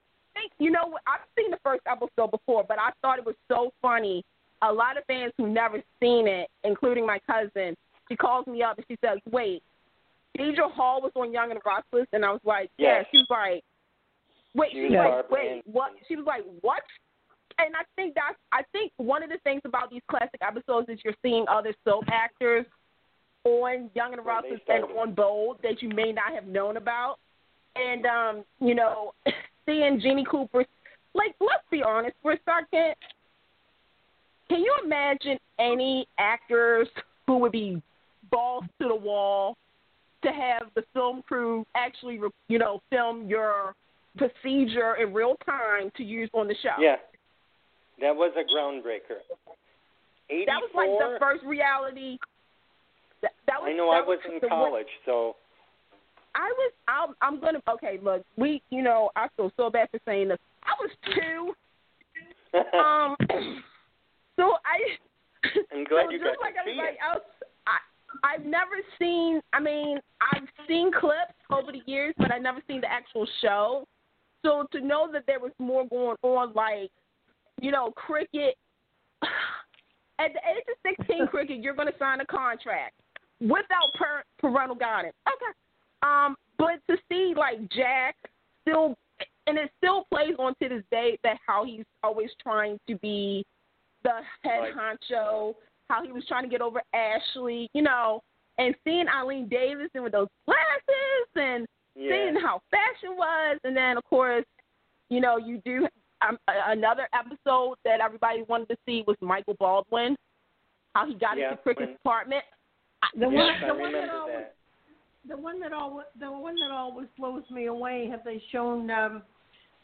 you 0.62 0.70
know, 0.70 0.96
I've 1.06 1.26
seen 1.36 1.50
the 1.50 1.58
first 1.64 1.82
episode 1.90 2.30
before, 2.30 2.64
but 2.66 2.78
I 2.78 2.90
thought 3.00 3.18
it 3.18 3.26
was 3.26 3.34
so 3.48 3.72
funny. 3.82 4.24
A 4.62 4.72
lot 4.72 4.96
of 4.96 5.04
fans 5.06 5.32
who 5.36 5.48
never 5.48 5.82
seen 6.00 6.28
it, 6.28 6.48
including 6.62 7.04
my 7.04 7.18
cousin, 7.26 7.76
she 8.08 8.16
calls 8.16 8.46
me 8.46 8.62
up 8.62 8.76
and 8.76 8.86
she 8.88 8.96
says, 9.04 9.18
"Wait, 9.30 9.62
Deidre 10.38 10.70
Hall 10.70 11.02
was 11.02 11.10
on 11.16 11.32
Young 11.32 11.50
and 11.50 11.58
the 11.58 11.68
Restless," 11.68 12.06
and 12.12 12.24
I 12.24 12.30
was 12.30 12.40
like, 12.44 12.70
"Yeah." 12.78 12.98
Yes. 12.98 13.06
She 13.10 13.18
was 13.18 13.26
like, 13.30 13.64
"Wait," 14.54 14.70
She 14.70 14.76
she 14.76 14.82
was 14.82 14.92
was 14.92 15.24
like, 15.24 15.30
"Wait, 15.30 15.62
what?" 15.66 15.92
She 16.06 16.16
was 16.16 16.26
like, 16.26 16.44
"What?" 16.60 16.82
And 17.58 17.74
I 17.74 17.82
think 17.96 18.14
that's 18.14 18.38
I 18.52 18.62
think 18.70 18.92
one 18.98 19.22
of 19.22 19.30
the 19.30 19.38
things 19.38 19.62
about 19.64 19.90
these 19.90 20.02
classic 20.08 20.40
episodes 20.40 20.88
is 20.88 20.98
you're 21.04 21.14
seeing 21.22 21.44
other 21.48 21.74
soap 21.84 22.04
actors 22.08 22.66
on 23.44 23.90
Young 23.94 24.12
and 24.12 24.18
the 24.18 24.22
Restless 24.22 24.60
and 24.68 24.84
on 24.96 25.14
Bold 25.14 25.58
that 25.64 25.82
you 25.82 25.88
may 25.88 26.12
not 26.12 26.32
have 26.32 26.46
known 26.46 26.76
about. 26.76 27.18
And 27.74 28.06
um, 28.06 28.44
you 28.60 28.74
know, 28.74 29.12
seeing 29.66 30.00
Jeanne 30.00 30.24
Cooper 30.24 30.64
like 31.14 31.34
let's 31.40 31.64
be 31.70 31.82
honest 31.82 32.16
for 32.22 32.32
a 32.32 32.38
second. 32.44 32.94
Can 34.48 34.60
you 34.60 34.74
imagine 34.84 35.38
any 35.58 36.06
actors 36.18 36.88
who 37.26 37.38
would 37.38 37.52
be 37.52 37.82
balls 38.30 38.64
to 38.80 38.88
the 38.88 38.94
wall 38.94 39.56
to 40.22 40.30
have 40.30 40.68
the 40.74 40.84
film 40.92 41.22
crew 41.22 41.66
actually, 41.74 42.20
you 42.48 42.58
know, 42.58 42.82
film 42.90 43.28
your 43.28 43.74
procedure 44.16 44.96
in 44.96 45.12
real 45.12 45.36
time 45.46 45.90
to 45.96 46.02
use 46.02 46.30
on 46.34 46.48
the 46.48 46.54
show? 46.62 46.80
Yeah, 46.80 46.96
that 48.00 48.14
was 48.14 48.32
a 48.36 48.44
groundbreaker. 48.54 49.18
Eighty-four. 50.30 50.46
That 50.46 50.60
was 50.60 50.70
like 50.74 50.90
the 50.98 51.18
first 51.18 51.44
reality. 51.44 52.18
That, 53.22 53.32
that 53.46 53.60
was, 53.60 53.70
I 53.72 53.76
know 53.76 53.90
I 53.90 54.00
was 54.00 54.18
in 54.26 54.38
the 54.40 54.48
one- 54.48 54.70
college, 54.70 54.86
so 55.06 55.36
I 56.34 56.52
was. 56.56 56.72
I'm, 56.88 57.14
I'm 57.20 57.40
gonna. 57.40 57.60
Okay, 57.68 57.98
look. 58.02 58.24
We. 58.36 58.62
You 58.70 58.82
know. 58.82 59.10
I 59.16 59.28
feel 59.36 59.50
so 59.56 59.70
bad 59.70 59.88
for 59.90 60.00
saying 60.06 60.28
this. 60.28 60.38
I 60.64 60.72
was 60.80 60.90
two. 61.14 61.54
Um. 62.54 63.16
so 64.36 64.56
I. 64.66 64.76
I'm 65.72 65.84
glad 65.84 66.06
so 66.06 66.10
you 66.10 66.18
just 66.18 66.36
got 66.36 66.42
like 66.42 66.54
to 66.54 66.60
see 66.66 66.70
everybody 66.72 66.96
it. 66.96 66.98
else, 67.02 67.24
I 67.66 67.78
I've 68.22 68.44
never 68.44 68.76
seen. 68.98 69.40
I 69.54 69.60
mean, 69.60 69.98
I've 70.34 70.46
seen 70.68 70.90
clips 70.92 71.32
over 71.50 71.72
the 71.72 71.80
years, 71.86 72.14
but 72.18 72.30
I've 72.30 72.42
never 72.42 72.60
seen 72.68 72.82
the 72.82 72.92
actual 72.92 73.26
show. 73.40 73.86
So 74.44 74.66
to 74.72 74.80
know 74.80 75.08
that 75.12 75.24
there 75.26 75.40
was 75.40 75.52
more 75.58 75.86
going 75.88 76.16
on, 76.22 76.52
like 76.52 76.90
you 77.62 77.70
know, 77.70 77.92
cricket. 77.92 78.56
At 80.18 80.32
the 80.34 80.40
age 80.40 80.64
of 80.68 81.06
16, 81.06 81.26
cricket, 81.30 81.60
you're 81.60 81.74
going 81.74 81.88
to 81.88 81.98
sign 81.98 82.20
a 82.20 82.26
contract 82.26 82.94
without 83.40 83.90
per- 83.94 84.22
parental 84.38 84.76
guidance. 84.76 85.14
Okay. 85.26 85.58
Um, 86.02 86.36
but 86.58 86.80
to 86.90 86.96
see 87.10 87.34
like 87.36 87.68
Jack 87.70 88.16
still, 88.62 88.96
and 89.46 89.58
it 89.58 89.70
still 89.78 90.04
plays 90.12 90.34
on 90.38 90.54
to 90.62 90.68
this 90.68 90.84
day 90.90 91.18
that 91.22 91.38
how 91.46 91.64
he's 91.64 91.84
always 92.02 92.30
trying 92.42 92.78
to 92.88 92.96
be 92.96 93.44
the 94.04 94.20
head 94.42 94.60
Right. 94.60 94.74
honcho, 94.74 95.54
how 95.88 96.02
he 96.04 96.12
was 96.12 96.24
trying 96.26 96.42
to 96.44 96.48
get 96.48 96.60
over 96.60 96.82
Ashley, 96.94 97.68
you 97.74 97.82
know, 97.82 98.20
and 98.58 98.74
seeing 98.84 99.06
Eileen 99.08 99.48
Davidson 99.48 100.02
with 100.02 100.12
those 100.12 100.28
glasses 100.46 101.28
and 101.36 101.66
seeing 101.94 102.34
how 102.36 102.60
fashion 102.70 103.16
was, 103.16 103.58
and 103.64 103.76
then 103.76 103.96
of 103.96 104.04
course, 104.04 104.44
you 105.08 105.20
know, 105.20 105.36
you 105.36 105.60
do 105.64 105.86
um, 106.26 106.38
another 106.48 107.08
episode 107.12 107.76
that 107.84 108.00
everybody 108.00 108.42
wanted 108.48 108.68
to 108.68 108.76
see 108.86 109.04
was 109.06 109.16
Michael 109.20 109.54
Baldwin, 109.58 110.16
how 110.94 111.06
he 111.06 111.14
got 111.14 111.36
Yeah, 111.36 111.50
into 111.50 111.62
Cricket's 111.62 111.92
apartment. 112.04 112.44
The 113.14 113.28
Yes, 113.28 113.32
one, 113.34 113.64
I 113.64 113.66
the 113.66 113.74
one 113.74 113.92
that 113.92 114.10
always, 114.10 114.34
that. 114.34 114.54
The 115.28 115.36
one 115.36 115.60
that 115.60 115.72
always, 115.72 116.06
the 116.18 116.30
one 116.30 116.54
that 116.56 116.70
always 116.72 117.08
blows 117.18 117.44
me 117.50 117.66
away. 117.66 118.08
Have 118.10 118.24
they 118.24 118.42
shown 118.50 118.90
um, 118.90 119.22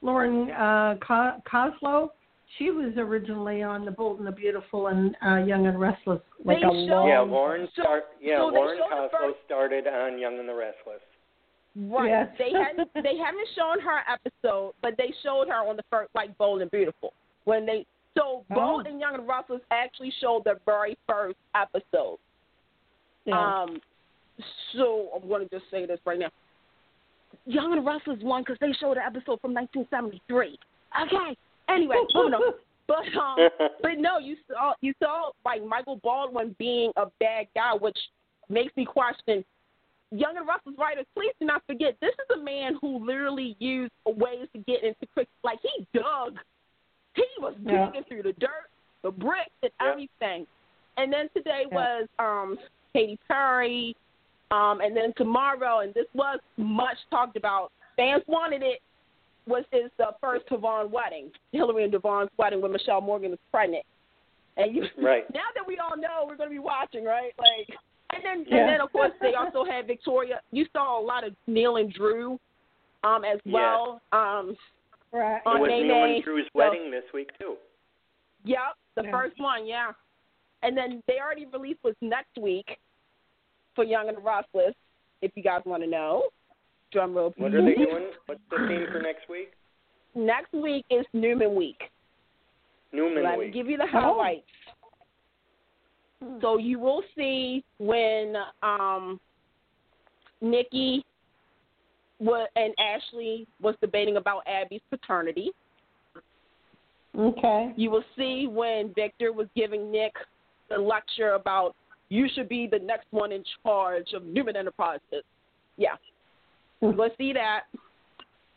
Lauren 0.03 0.51
uh, 0.51 0.97
Co- 1.07 1.41
Koslow? 1.51 2.11
She 2.59 2.71
was 2.71 2.93
originally 2.97 3.63
on 3.63 3.85
The 3.85 3.91
Bold 3.91 4.19
and 4.19 4.27
the 4.27 4.33
Beautiful 4.33 4.87
and 4.89 5.15
uh, 5.25 5.37
Young 5.37 5.67
and 5.67 5.79
Restless, 5.79 6.21
like 6.45 6.57
They 6.59 6.63
a 6.67 6.71
showed- 6.71 6.89
long. 6.91 7.09
Yeah, 7.09 7.21
Lauren 7.21 7.69
So- 7.77 7.83
start. 7.83 8.05
Yeah, 8.21 8.39
so 8.39 8.47
Lauren 8.47 8.79
showed 8.79 8.91
Koslow 8.91 9.11
first- 9.11 9.39
started 9.47 9.87
on 9.87 10.19
Young 10.19 10.39
and 10.39 10.49
the 10.49 10.55
Restless. 10.55 11.01
Right. 11.77 12.09
Yes. 12.09 12.29
They 12.39 12.51
hadn't 12.53 12.91
they 13.05 13.17
haven't 13.19 13.49
shown 13.55 13.79
her 13.81 14.01
episode, 14.13 14.73
but 14.83 14.95
they 14.99 15.13
showed 15.23 15.47
her 15.49 15.69
on 15.69 15.77
the 15.77 15.85
first 15.91 16.11
like 16.15 16.37
Bold 16.39 16.63
and 16.63 16.71
Beautiful. 16.73 17.13
When 17.45 17.65
they 17.67 17.87
so 18.17 18.45
Bold 18.51 18.87
Oh. 18.87 18.91
and 18.91 18.99
Young 18.99 19.15
and 19.15 19.29
Restless 19.29 19.61
actually 19.71 20.13
showed 20.21 20.43
the 20.45 20.55
very 20.67 20.97
first 21.07 21.37
episode. 21.55 22.19
Yeah. 23.27 23.39
Um, 23.63 23.81
so 24.73 25.09
I'm 25.15 25.29
going 25.29 25.49
to 25.49 25.55
just 25.59 25.71
say 25.71 25.87
this 25.87 26.01
right 26.05 26.19
now. 26.19 26.29
Young 27.47 27.73
and 27.73 27.85
the 27.85 27.91
Restless 27.91 28.19
won 28.23 28.43
because 28.43 28.57
they 28.61 28.73
showed 28.81 28.97
an 28.97 29.03
episode 29.07 29.41
from 29.41 29.55
1973. 29.55 30.59
Okay. 31.03 31.37
Anyway, 31.69 31.97
moving 32.15 32.35
on. 32.35 32.55
But 32.87 33.05
um, 33.21 33.49
but 33.83 33.99
no, 33.99 34.19
you 34.19 34.37
saw 34.51 34.73
you 34.81 34.95
saw 35.03 35.31
like 35.45 35.63
Michael 35.65 35.97
Baldwin 36.03 36.57
being 36.59 36.91
a 36.97 37.07
bad 37.21 37.47
guy, 37.55 37.75
which 37.75 37.99
makes 38.49 38.75
me 38.77 38.87
question. 38.87 39.45
Young 40.11 40.39
and 40.39 40.49
Restless 40.49 40.75
writers, 40.79 41.05
please 41.15 41.35
do 41.39 41.47
not 41.47 41.63
forget 41.67 41.95
this 42.01 42.13
is 42.15 42.41
a 42.41 42.43
man 42.43 42.79
who 42.81 43.05
literally 43.05 43.57
used 43.59 43.93
ways 44.07 44.49
to 44.55 44.59
get 44.61 44.83
into 44.83 45.05
cricket. 45.13 45.29
Like 45.45 45.59
he 45.61 45.87
dug, 45.93 46.39
he 47.15 47.25
was 47.41 47.55
Yeah. 47.63 47.87
digging 47.87 48.05
through 48.09 48.23
the 48.23 48.33
dirt, 48.41 48.71
the 49.03 49.11
bricks, 49.11 49.51
and 49.63 49.71
Yeah. 49.79 49.91
everything. 49.91 50.47
And 50.97 51.13
then 51.13 51.29
today 51.37 51.67
Yeah. 51.71 51.75
was 51.75 52.09
um 52.19 52.59
Katy 52.95 53.19
Perry, 53.29 53.95
um, 54.51 54.81
and 54.81 54.97
then 54.97 55.13
tomorrow, 55.17 55.81
and 55.81 55.93
this 55.95 56.07
was 56.15 56.39
much 56.57 56.97
talked 57.11 57.37
about. 57.37 57.71
Fans 57.97 58.23
wanted 58.27 58.63
it. 58.63 58.81
Was 59.47 59.65
is 59.73 59.91
the 59.97 60.09
first 60.21 60.47
Devon 60.51 60.91
wedding, 60.91 61.31
Hilary 61.53 61.83
and 61.85 61.93
Devon's 61.93 62.29
wedding 62.37 62.61
when 62.61 62.71
Mishael 62.71 63.01
Morgan 63.01 63.31
was 63.31 63.39
pregnant, 63.51 63.83
and 64.59 64.77
you 64.77 64.83
Right. 65.03 65.25
now 65.33 65.41
that 65.55 65.67
we 65.67 65.79
all 65.79 65.97
know 65.97 66.25
we're 66.27 66.37
going 66.37 66.51
to 66.51 66.55
be 66.55 66.59
watching, 66.59 67.03
right? 67.05 67.33
Like, 67.39 67.69
and 68.15 68.23
then 68.23 68.45
Yeah. 68.47 68.59
and 68.59 68.69
then 68.69 68.81
of 68.83 68.93
course 68.93 69.13
they 69.23 69.33
also 69.39 69.65
had 69.65 69.87
Victoria. 69.87 70.41
You 70.53 70.67
saw 70.75 71.01
a 71.01 71.03
lot 71.03 71.27
of 71.27 71.35
Neil 71.47 71.77
and 71.77 71.91
Drew, 71.91 72.39
um, 73.05 73.25
as 73.25 73.41
Yes. 73.45 73.55
well. 73.55 74.03
Um, 74.13 74.55
right. 75.13 75.37
It 75.37 75.43
on 75.47 75.61
was 75.63 75.69
May 75.69 75.83
Neil 75.85 76.05
and 76.05 76.23
Drew's 76.23 76.45
so- 76.53 76.59
wedding 76.59 76.91
this 76.91 77.05
week 77.15 77.31
too. 77.39 77.57
Yep, 78.45 78.59
the 78.97 79.05
Yeah. 79.05 79.11
first 79.11 79.41
one, 79.41 79.67
yeah. 79.67 79.93
And 80.63 80.77
then 80.77 81.03
they 81.07 81.21
already 81.21 81.47
released 81.47 81.83
was 81.83 81.95
next 82.03 82.37
week 82.39 82.79
for 83.79 83.85
Young 83.85 84.09
and 84.09 84.17
the 84.17 84.23
Restless, 84.23 84.75
if 85.23 85.31
you 85.37 85.43
guys 85.45 85.61
want 85.65 85.85
to 85.85 85.89
know. 85.89 86.25
Drum 86.91 87.15
roll, 87.15 87.31
please. 87.31 87.43
What 87.45 87.55
are 87.55 87.65
they 87.65 87.75
doing? 87.75 88.11
What's 88.27 88.41
the 88.51 88.57
theme 88.67 88.87
for 88.91 89.01
next 89.01 89.29
week? 89.31 89.53
Next 90.17 90.53
week 90.53 90.85
is 90.91 91.07
Newman 91.13 91.55
Week. 91.55 91.79
Newman 92.93 93.15
Week. 93.15 93.25
Let 93.25 93.39
me 93.39 93.51
give 93.53 93.69
you 93.69 93.77
the 93.77 93.87
highlights. 93.87 94.43
So 96.41 96.59
you 96.59 96.81
will 96.81 97.03
see 97.17 97.63
when 97.79 98.35
um, 98.65 99.21
Nikki 100.41 101.05
wa 102.19 102.47
and 102.57 102.75
Ashley 102.81 103.47
was 103.63 103.77
debating 103.81 104.17
about 104.17 104.43
Abby's 104.49 104.81
paternity. 104.91 105.53
Okay. 107.17 107.73
You 107.77 107.93
will 107.93 108.05
see 108.17 108.49
when 108.51 108.93
Victor 108.97 109.33
was 109.33 109.47
giving 109.55 109.93
Nick 109.93 110.15
the 110.69 110.79
lecture 110.79 111.35
about 111.35 111.77
you 112.11 112.27
should 112.35 112.49
be 112.49 112.67
the 112.67 112.79
next 112.79 113.07
one 113.11 113.33
in 113.33 113.45
charge 113.63 114.13
of 114.15 114.25
Newman 114.25 114.57
Enterprises. 114.57 115.25
Yeah. 115.77 115.97
You're 116.81 116.93
going 116.95 117.11
to 117.11 117.17
see 117.17 117.33
that. 117.33 117.63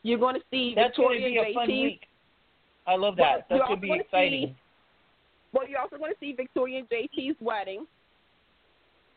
You're 0.04 0.20
going 0.20 0.36
to 0.36 0.42
see 0.52 0.74
That's 0.76 0.96
going 0.98 1.20
to 1.22 1.26
be 1.28 1.38
a 1.38 1.42
and 1.44 1.54
fun 1.56 1.68
JT. 1.68 1.84
week. 1.84 2.02
I 2.88 2.96
love 2.96 3.16
Well, 3.18 3.38
that. 3.40 3.46
you're 3.50 3.60
That's 3.60 3.68
going 3.68 3.78
to 3.78 3.82
be 3.82 3.88
gonna 3.90 4.02
exciting. 4.02 4.48
see- 4.48 4.56
Well, 5.54 5.68
you're 5.68 5.80
also 5.80 5.98
going 5.98 6.12
to 6.14 6.20
see 6.20 6.34
Victoria 6.34 6.80
and 6.80 6.90
JT's 6.90 7.36
wedding. 7.42 7.86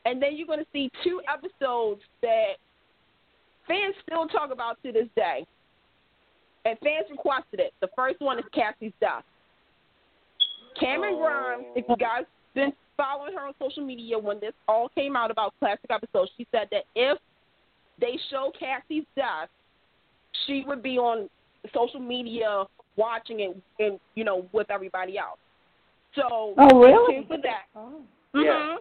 And 0.04 0.20
then 0.22 0.36
you're 0.36 0.46
going 0.46 0.58
to 0.58 0.66
see 0.72 0.90
two 1.02 1.22
episodes 1.32 2.02
that 2.20 2.54
fans 3.66 3.94
still 4.06 4.26
talk 4.28 4.50
about 4.52 4.82
to 4.82 4.92
this 4.92 5.08
day. 5.16 5.46
And 6.66 6.78
fans 6.80 7.06
requested 7.10 7.60
it. 7.60 7.72
The 7.80 7.88
first 7.96 8.20
one 8.20 8.38
is 8.38 8.44
Cassie's 8.52 8.92
death. 9.00 9.24
Camryn 10.80 11.12
Oh. 11.14 11.18
Grimes, 11.18 11.64
if 11.76 11.84
you 11.88 11.96
guys 11.96 12.24
been 12.54 12.72
following 12.96 13.34
her 13.34 13.46
on 13.46 13.54
social 13.60 13.84
media 13.84 14.18
when 14.18 14.40
this 14.40 14.52
all 14.68 14.88
came 14.90 15.16
out 15.16 15.30
about 15.30 15.54
classic 15.58 15.90
episodes, 15.90 16.30
she 16.36 16.46
said 16.52 16.68
that 16.70 16.84
if 16.94 17.18
they 18.00 18.18
show 18.30 18.52
Cassie's 18.58 19.04
death, 19.16 19.48
she 20.46 20.64
would 20.66 20.82
be 20.82 20.98
on 20.98 21.28
social 21.72 22.00
media 22.00 22.64
watching 22.96 23.40
it 23.40 23.56
and 23.78 23.98
you 24.14 24.24
know 24.24 24.46
with 24.52 24.70
everybody 24.70 25.18
else. 25.18 25.38
So 26.14 26.54
Oh, 26.58 26.68
stay 26.68 26.76
really? 26.76 27.14
tuned 27.14 27.28
for 27.28 27.38
that. 27.38 27.64
Oh. 27.74 28.02
Yeah. 28.34 28.40
Mhm. 28.50 28.76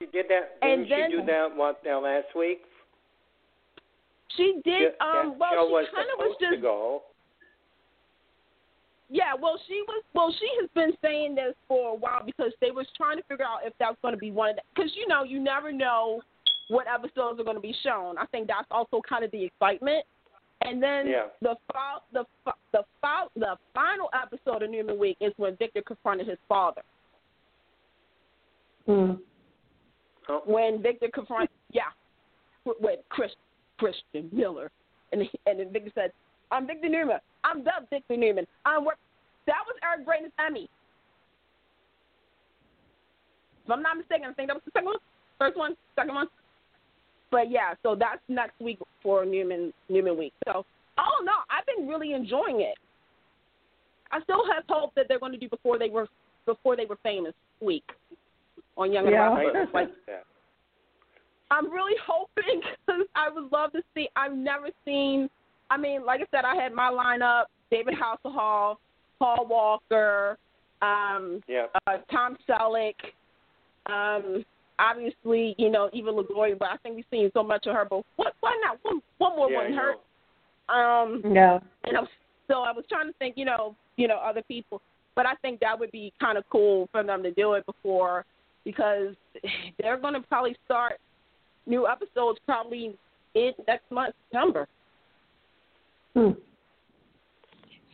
She 0.00 0.06
did 0.06 0.26
that. 0.28 0.56
And 0.62 0.86
Didn't 0.86 0.88
then- 0.88 1.10
she 1.10 1.16
do 1.18 1.22
that 1.26 1.56
what 1.56 1.82
now 1.84 2.00
last 2.00 2.34
week? 2.34 2.64
She 4.36 4.60
did. 4.64 4.94
Yeah, 5.00 5.06
Um. 5.20 5.38
Well, 5.38 5.50
show 5.52 5.66
she 5.68 5.72
was 5.72 5.86
kind 5.94 6.10
of 6.10 6.18
was 6.18 6.26
supposed 6.36 6.40
to 6.40 6.50
just. 6.56 6.62
go. 6.62 7.02
Yeah. 9.10 9.32
Well, 9.40 9.58
she 9.66 9.82
was. 9.86 10.02
Well, 10.14 10.34
she 10.38 10.48
has 10.60 10.68
been 10.74 10.92
saying 11.02 11.34
this 11.34 11.54
for 11.66 11.90
a 11.90 11.94
while 11.94 12.22
because 12.24 12.52
they 12.60 12.70
was 12.70 12.86
trying 12.96 13.16
to 13.16 13.22
figure 13.24 13.44
out 13.44 13.60
if 13.64 13.72
that 13.78 13.88
was 13.88 13.96
going 14.02 14.14
to 14.14 14.18
be 14.18 14.30
one 14.30 14.50
of 14.50 14.56
the. 14.56 14.62
Because 14.74 14.90
you 14.96 15.06
know, 15.08 15.22
you 15.24 15.40
never 15.40 15.72
know 15.72 16.20
what 16.68 16.86
episodes 16.86 17.40
are 17.40 17.44
going 17.44 17.56
to 17.56 17.62
be 17.62 17.74
shown. 17.82 18.18
I 18.18 18.26
think 18.26 18.46
that's 18.48 18.66
also 18.70 19.00
kind 19.08 19.24
of 19.24 19.30
the 19.30 19.44
excitement. 19.44 20.04
And 20.62 20.82
then 20.82 21.06
Yeah. 21.06 21.26
the 21.40 21.56
fo- 21.72 22.02
the 22.12 22.24
fo- 22.44 22.58
the 22.72 22.82
fo- 23.00 23.30
the 23.36 23.56
final 23.72 24.10
episode 24.12 24.62
of 24.62 24.70
Newman 24.70 24.98
Week 24.98 25.16
is 25.20 25.32
when 25.36 25.56
Victor 25.56 25.80
confronted 25.82 26.26
his 26.28 26.38
father. 26.48 26.82
Hmm. 28.86 29.12
Oh, 30.28 30.42
When 30.44 30.82
Victor 30.82 31.08
confronted, 31.12 31.48
yeah, 31.70 31.82
with, 32.64 32.76
with 32.80 33.00
Chris 33.08 33.30
Christian 33.78 34.28
Miller, 34.32 34.70
and 35.12 35.22
he, 35.22 35.30
and 35.46 35.60
then 35.60 35.72
Victor 35.72 35.92
said, 35.94 36.12
"I'm 36.50 36.66
Victor 36.66 36.88
Newman. 36.88 37.18
I'm 37.48 37.64
the 37.64 37.72
Victor 37.90 38.16
Newman. 38.16 38.46
I'm 38.64 38.84
work." 38.84 38.98
That 39.46 39.62
was 39.66 39.76
Eric 39.82 40.04
Braeden's 40.04 40.32
Emmy. 40.38 40.68
If 43.64 43.70
I'm 43.70 43.82
not 43.82 43.96
mistaken, 43.96 44.28
I 44.30 44.32
think 44.32 44.48
that 44.48 44.54
was 44.54 44.62
the 44.64 44.70
second 44.72 44.86
one, 44.86 44.96
first 45.38 45.56
one, 45.56 45.76
second 45.94 46.14
one. 46.14 46.26
But 47.30 47.50
yeah, 47.50 47.74
so 47.82 47.94
that's 47.94 48.20
next 48.28 48.58
week 48.60 48.78
for 49.02 49.24
Newman 49.24 49.72
Newman 49.88 50.18
Week. 50.18 50.32
So 50.46 50.64
oh 50.98 51.24
no, 51.24 51.32
I've 51.50 51.66
been 51.66 51.86
really 51.86 52.12
enjoying 52.12 52.60
it. 52.60 52.76
I 54.10 54.22
still 54.22 54.42
have 54.54 54.64
hope 54.68 54.94
that 54.96 55.06
they're 55.08 55.18
going 55.18 55.32
to 55.32 55.38
do 55.38 55.48
before 55.48 55.78
they 55.78 55.90
were 55.90 56.08
before 56.46 56.76
they 56.76 56.86
were 56.86 56.98
famous 57.02 57.34
week 57.60 57.84
on 58.76 58.92
Young 58.92 59.04
and 59.06 59.12
Yeah. 59.12 59.30
I 59.30 59.44
Restless. 59.44 59.68
Like 59.74 59.88
that. 60.06 60.24
I'm 61.50 61.70
really 61.70 61.96
hoping 62.06 62.60
because 62.86 63.02
I 63.14 63.28
would 63.30 63.50
love 63.52 63.72
to 63.72 63.82
see. 63.94 64.08
I've 64.16 64.34
never 64.34 64.68
seen. 64.84 65.28
I 65.70 65.76
mean, 65.76 66.04
like 66.04 66.20
I 66.20 66.24
said, 66.30 66.44
I 66.44 66.54
had 66.54 66.72
my 66.72 66.90
lineup: 66.90 67.44
David 67.70 67.94
Hasselhoff, 67.94 68.76
Paul 69.18 69.46
Walker, 69.48 70.38
um, 70.82 71.42
Yeah. 71.46 71.66
uh, 71.86 71.98
Tom 72.10 72.36
Selleck, 72.48 72.94
um, 73.86 74.44
obviously, 74.78 75.54
you 75.58 75.70
know, 75.70 75.90
Eva 75.92 76.10
Longoria. 76.10 76.58
But 76.58 76.70
I 76.70 76.76
think 76.78 76.96
we've 76.96 77.04
seen 77.10 77.30
so 77.34 77.42
much 77.42 77.66
of 77.66 77.74
her. 77.74 77.84
But 77.84 78.04
what? 78.16 78.34
Why 78.40 78.58
not? 78.62 78.78
One, 78.82 79.02
one 79.18 79.36
more 79.36 79.50
yeah, 79.50 79.56
I 79.56 79.60
wouldn't 79.62 79.78
hurt. 79.78 79.98
Um, 80.68 81.22
Yeah. 81.34 81.58
and 81.84 81.96
I 81.96 82.00
was, 82.00 82.08
so 82.46 82.62
I 82.62 82.72
was 82.72 82.84
trying 82.88 83.06
to 83.06 83.14
think, 83.18 83.36
you 83.36 83.44
know, 83.44 83.74
you 83.96 84.06
know, 84.06 84.18
other 84.18 84.42
people. 84.42 84.80
But 85.14 85.26
I 85.26 85.34
think 85.42 85.60
that 85.60 85.78
would 85.78 85.90
be 85.90 86.12
kind 86.20 86.38
of 86.38 86.44
cool 86.50 86.88
for 86.92 87.02
them 87.02 87.22
to 87.22 87.32
do 87.32 87.54
it 87.54 87.66
before, 87.66 88.24
because 88.64 89.14
they're 89.80 89.96
going 89.96 90.14
to 90.14 90.20
probably 90.20 90.56
start 90.64 91.00
new 91.66 91.88
episodes 91.88 92.38
probably 92.46 92.94
in 93.34 93.52
next 93.66 93.90
month, 93.90 94.14
September. 94.30 94.68
Hmm. 96.14 96.30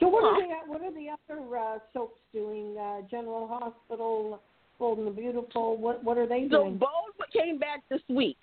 So 0.00 0.08
what 0.08 0.24
are 0.24 0.40
the 0.40 0.54
what 0.66 0.82
are 0.82 0.92
the 0.92 1.08
other 1.08 1.56
uh, 1.56 1.78
soaps 1.92 2.20
doing? 2.32 2.76
Uh, 2.78 3.02
General 3.10 3.46
Hospital, 3.46 4.40
Bold 4.78 4.98
and 4.98 5.06
the 5.06 5.10
Beautiful. 5.10 5.76
What 5.76 6.02
what 6.02 6.18
are 6.18 6.26
they 6.26 6.40
doing? 6.40 6.50
So 6.50 6.64
doing? 6.64 6.78
Bold 6.78 7.30
came 7.32 7.58
back 7.58 7.82
this 7.88 8.00
week. 8.08 8.36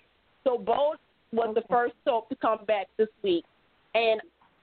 So 0.44 0.58
Bold 0.58 0.96
was 1.32 1.54
the 1.54 1.62
first 1.70 1.94
soap 2.04 2.28
to 2.30 2.36
come 2.36 2.64
back 2.66 2.88
this 2.96 3.08
week, 3.22 3.44
and 3.94 4.20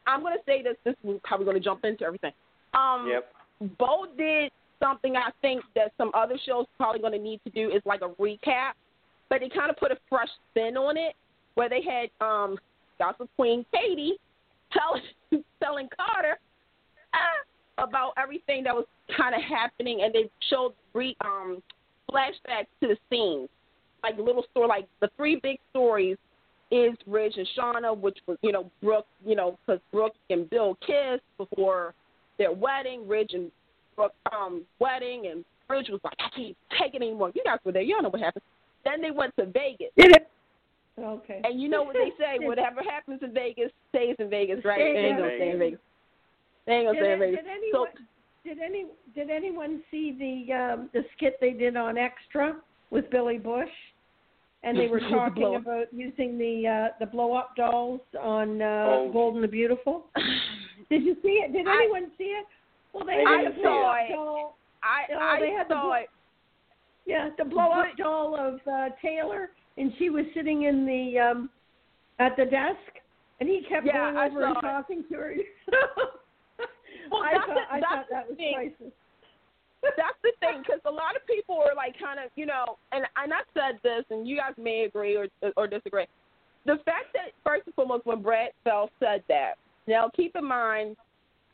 I'm 0.07 0.21
going 0.21 0.33
to 0.33 0.43
say 0.45 0.61
this. 0.63 0.75
This 0.83 0.95
is 1.03 1.19
how 1.25 1.37
we're 1.37 1.45
going 1.45 1.57
to 1.57 1.63
jump 1.63 1.85
into 1.85 2.03
everything. 2.03 2.33
Um, 2.73 3.07
Yep. 3.09 3.77
Bo 3.77 4.05
did 4.17 4.51
something 4.81 5.15
I 5.15 5.31
think 5.41 5.63
that 5.75 5.91
some 5.97 6.11
other 6.13 6.37
shows 6.45 6.65
probably 6.77 7.01
going 7.01 7.13
to 7.13 7.19
need 7.19 7.41
to 7.43 7.49
do 7.49 7.69
is 7.69 7.81
like 7.85 8.01
a 8.01 8.09
recap, 8.21 8.71
but 9.29 9.41
they 9.41 9.49
kind 9.49 9.69
of 9.69 9.77
put 9.77 9.91
a 9.91 9.97
fresh 10.09 10.29
spin 10.51 10.77
on 10.77 10.97
it, 10.97 11.15
where 11.55 11.69
they 11.69 11.81
had 11.81 12.09
um, 12.25 12.57
Gossip 12.97 13.29
Queen 13.35 13.65
Katie 13.73 14.17
telling 14.73 15.43
telling 15.61 15.89
Carter 15.95 16.39
ah, 17.13 17.83
about 17.83 18.13
everything 18.17 18.63
that 18.63 18.73
was 18.73 18.85
kind 19.15 19.35
of 19.35 19.41
happening, 19.41 20.01
and 20.03 20.13
they 20.13 20.29
showed 20.49 20.73
re, 20.93 21.15
um, 21.23 21.61
flashbacks 22.11 22.67
to 22.81 22.87
the 22.87 22.97
scenes, 23.09 23.49
like 24.03 24.17
little 24.17 24.45
story, 24.51 24.67
like 24.67 24.87
the 25.01 25.09
three 25.17 25.39
big 25.41 25.59
stories 25.71 26.17
is 26.71 26.93
Ridge 27.07 27.33
and 27.37 27.47
Shauna, 27.57 27.97
which 27.97 28.17
was 28.27 28.37
you 28.41 28.51
know 28.51 28.69
Brooke, 28.81 29.07
you 29.25 29.35
know 29.35 29.57
because 29.65 29.81
Brooke 29.91 30.15
and 30.29 30.49
Bill 30.49 30.77
kissed 30.85 31.23
before 31.37 31.93
their 32.37 32.51
wedding, 32.51 33.07
Ridge 33.07 33.31
and 33.33 33.51
Brooke 33.95 34.13
um 34.31 34.63
wedding, 34.79 35.27
and 35.31 35.43
Ridge 35.69 35.87
was 35.89 36.01
like, 36.03 36.15
I 36.19 36.29
can't 36.35 36.57
take 36.79 36.93
it 36.93 37.01
anymore. 37.01 37.31
You 37.33 37.43
guys 37.43 37.59
were 37.63 37.71
there, 37.71 37.81
y'all 37.81 38.01
know 38.01 38.09
what 38.09 38.21
happened. 38.21 38.43
Then 38.83 39.01
they 39.01 39.11
went 39.11 39.35
to 39.37 39.45
Vegas? 39.45 39.89
Okay. 40.97 41.41
and 41.43 41.61
you 41.61 41.69
know 41.69 41.83
what 41.83 41.93
they 41.95 42.11
say: 42.17 42.45
whatever 42.45 42.81
happens 42.83 43.19
in 43.23 43.33
Vegas 43.33 43.71
stays 43.89 44.15
in 44.19 44.29
Vegas, 44.29 44.63
right? 44.65 44.77
They 44.79 44.99
ain't 44.99 45.17
gonna 45.17 45.31
stay 45.37 45.51
in 45.51 45.59
Vegas. 45.59 45.79
They 46.65 46.73
ain't 46.73 46.87
gonna 46.87 46.99
stay 46.99 47.13
in 47.13 47.19
Vegas. 47.19 47.39
did 47.39 47.47
anyone 47.49 47.87
So 47.95 48.03
did 48.43 48.59
any 48.59 48.85
did 49.15 49.29
anyone 49.29 49.81
see 49.91 50.11
the 50.47 50.53
um, 50.53 50.89
the 50.93 51.03
skit 51.15 51.37
they 51.39 51.51
did 51.51 51.75
on 51.77 51.97
Extra 51.97 52.57
with 52.91 53.09
Billy 53.11 53.37
Bush? 53.37 53.69
And 54.63 54.77
they 54.77 54.87
were 54.93 54.99
talking 54.99 55.41
blow- 55.43 55.55
about 55.55 55.85
using 55.93 56.37
the 56.37 56.67
uh, 56.67 56.87
the 56.99 57.05
blow 57.05 57.33
up 57.33 57.55
dolls 57.55 58.01
on 58.21 58.61
uh, 58.61 58.85
Oh. 58.89 59.09
Bold 59.13 59.35
and 59.35 59.43
the 59.43 59.47
Beautiful. 59.47 60.05
Did 60.89 61.03
you 61.03 61.15
see 61.21 61.39
it? 61.45 61.53
Did 61.53 61.65
I- 61.67 61.75
anyone 61.83 62.11
see 62.17 62.25
it? 62.35 62.45
Well, 62.91 63.05
they 63.05 63.23
I 63.25 63.43
had 63.43 63.49
didn't 63.55 63.61
blow 63.61 63.83
up 63.85 63.95
it. 64.09 64.13
doll. 64.13 64.57
I 64.83 65.13
No, 65.13 65.19
I 65.19 65.39
they 65.39 65.51
had 65.51 65.67
the 65.69 65.75
saw 65.75 65.83
blo- 65.83 65.93
it. 65.93 66.09
Yeah, 67.05 67.29
the 67.37 67.45
blow 67.45 67.71
up 67.71 67.85
doll 67.97 68.35
of 68.35 68.59
uh, 68.67 68.89
Taylor, 69.01 69.51
and 69.77 69.91
she 69.97 70.09
was 70.09 70.25
sitting 70.33 70.63
in 70.63 70.85
the 70.85 71.19
um, 71.19 71.49
at 72.19 72.35
the 72.37 72.45
desk, 72.45 72.77
and 73.39 73.47
he 73.49 73.61
kept 73.69 73.85
Yeah, 73.85 74.11
going 74.11 74.17
I 74.17 74.27
over 74.27 74.45
and 74.45 74.57
it. 74.57 74.61
talking 74.61 75.03
to 75.11 75.15
her. 75.15 75.33
Well, 77.11 77.23
I 77.23 77.31
that's 77.33 77.47
thought, 77.47 77.57
I 77.71 77.79
thought 77.79 78.05
that 78.11 78.27
was 78.29 78.37
thing. 78.37 78.53
priceless. 78.53 78.91
That's 79.81 80.19
the 80.21 80.31
thing, 80.41 80.61
because 80.61 80.81
a 80.85 80.91
lot 80.91 81.15
of 81.15 81.25
people 81.25 81.55
are 81.55 81.73
like 81.75 81.97
kind 81.97 82.19
of, 82.19 82.29
you 82.35 82.45
know, 82.45 82.77
and 82.91 83.05
and 83.15 83.33
I 83.33 83.39
said 83.53 83.79
this, 83.81 84.03
and 84.11 84.27
you 84.27 84.35
guys 84.37 84.53
may 84.57 84.83
agree 84.83 85.15
or 85.15 85.27
or 85.57 85.65
disagree. 85.65 86.05
The 86.65 86.75
fact 86.85 87.07
that 87.13 87.31
first 87.43 87.63
and 87.65 87.73
foremost, 87.73 88.05
when 88.05 88.21
Brad 88.21 88.51
Bell 88.65 88.91
said 88.99 89.23
that, 89.29 89.53
now 89.87 90.09
keep 90.15 90.35
in 90.35 90.45
mind, 90.45 90.97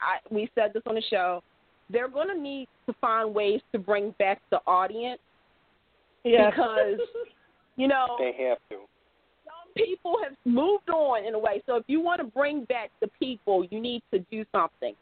I 0.01 0.17
we 0.33 0.49
said 0.55 0.71
this 0.73 0.83
on 0.87 0.95
the 0.95 1.03
show, 1.09 1.41
they're 1.89 2.09
going 2.09 2.27
to 2.29 2.37
need 2.37 2.67
to 2.89 2.95
find 2.99 3.33
ways 3.33 3.61
to 3.71 3.79
bring 3.79 4.13
back 4.19 4.41
the 4.51 4.59
audience 4.67 5.21
Yeah. 6.25 6.49
because, 6.49 6.99
you 7.75 7.87
know, 7.87 8.15
They 8.19 8.33
have 8.47 8.57
to. 8.69 8.77
some 9.45 9.73
people 9.75 10.15
have 10.23 10.33
moved 10.45 10.89
on 10.89 11.25
in 11.25 11.33
a 11.35 11.39
way. 11.39 11.61
So 11.65 11.75
if 11.75 11.83
you 11.87 11.99
want 12.01 12.19
to 12.21 12.25
bring 12.27 12.63
back 12.65 12.91
the 13.01 13.07
people, 13.19 13.65
you 13.69 13.79
need 13.79 14.01
to 14.13 14.19
do 14.31 14.45
something. 14.51 14.93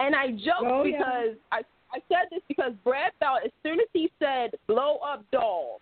And 0.00 0.14
I 0.16 0.30
joke 0.32 0.62
Oh, 0.64 0.84
yeah. 0.84 0.98
because 0.98 1.36
I 1.52 1.58
I 1.94 1.98
said 2.08 2.28
this 2.30 2.40
because 2.48 2.72
Brad 2.84 3.12
felt 3.20 3.40
as 3.44 3.52
soon 3.62 3.78
as 3.78 3.86
he 3.92 4.10
said 4.18 4.52
blow 4.66 4.96
up 5.06 5.24
dolls, 5.30 5.80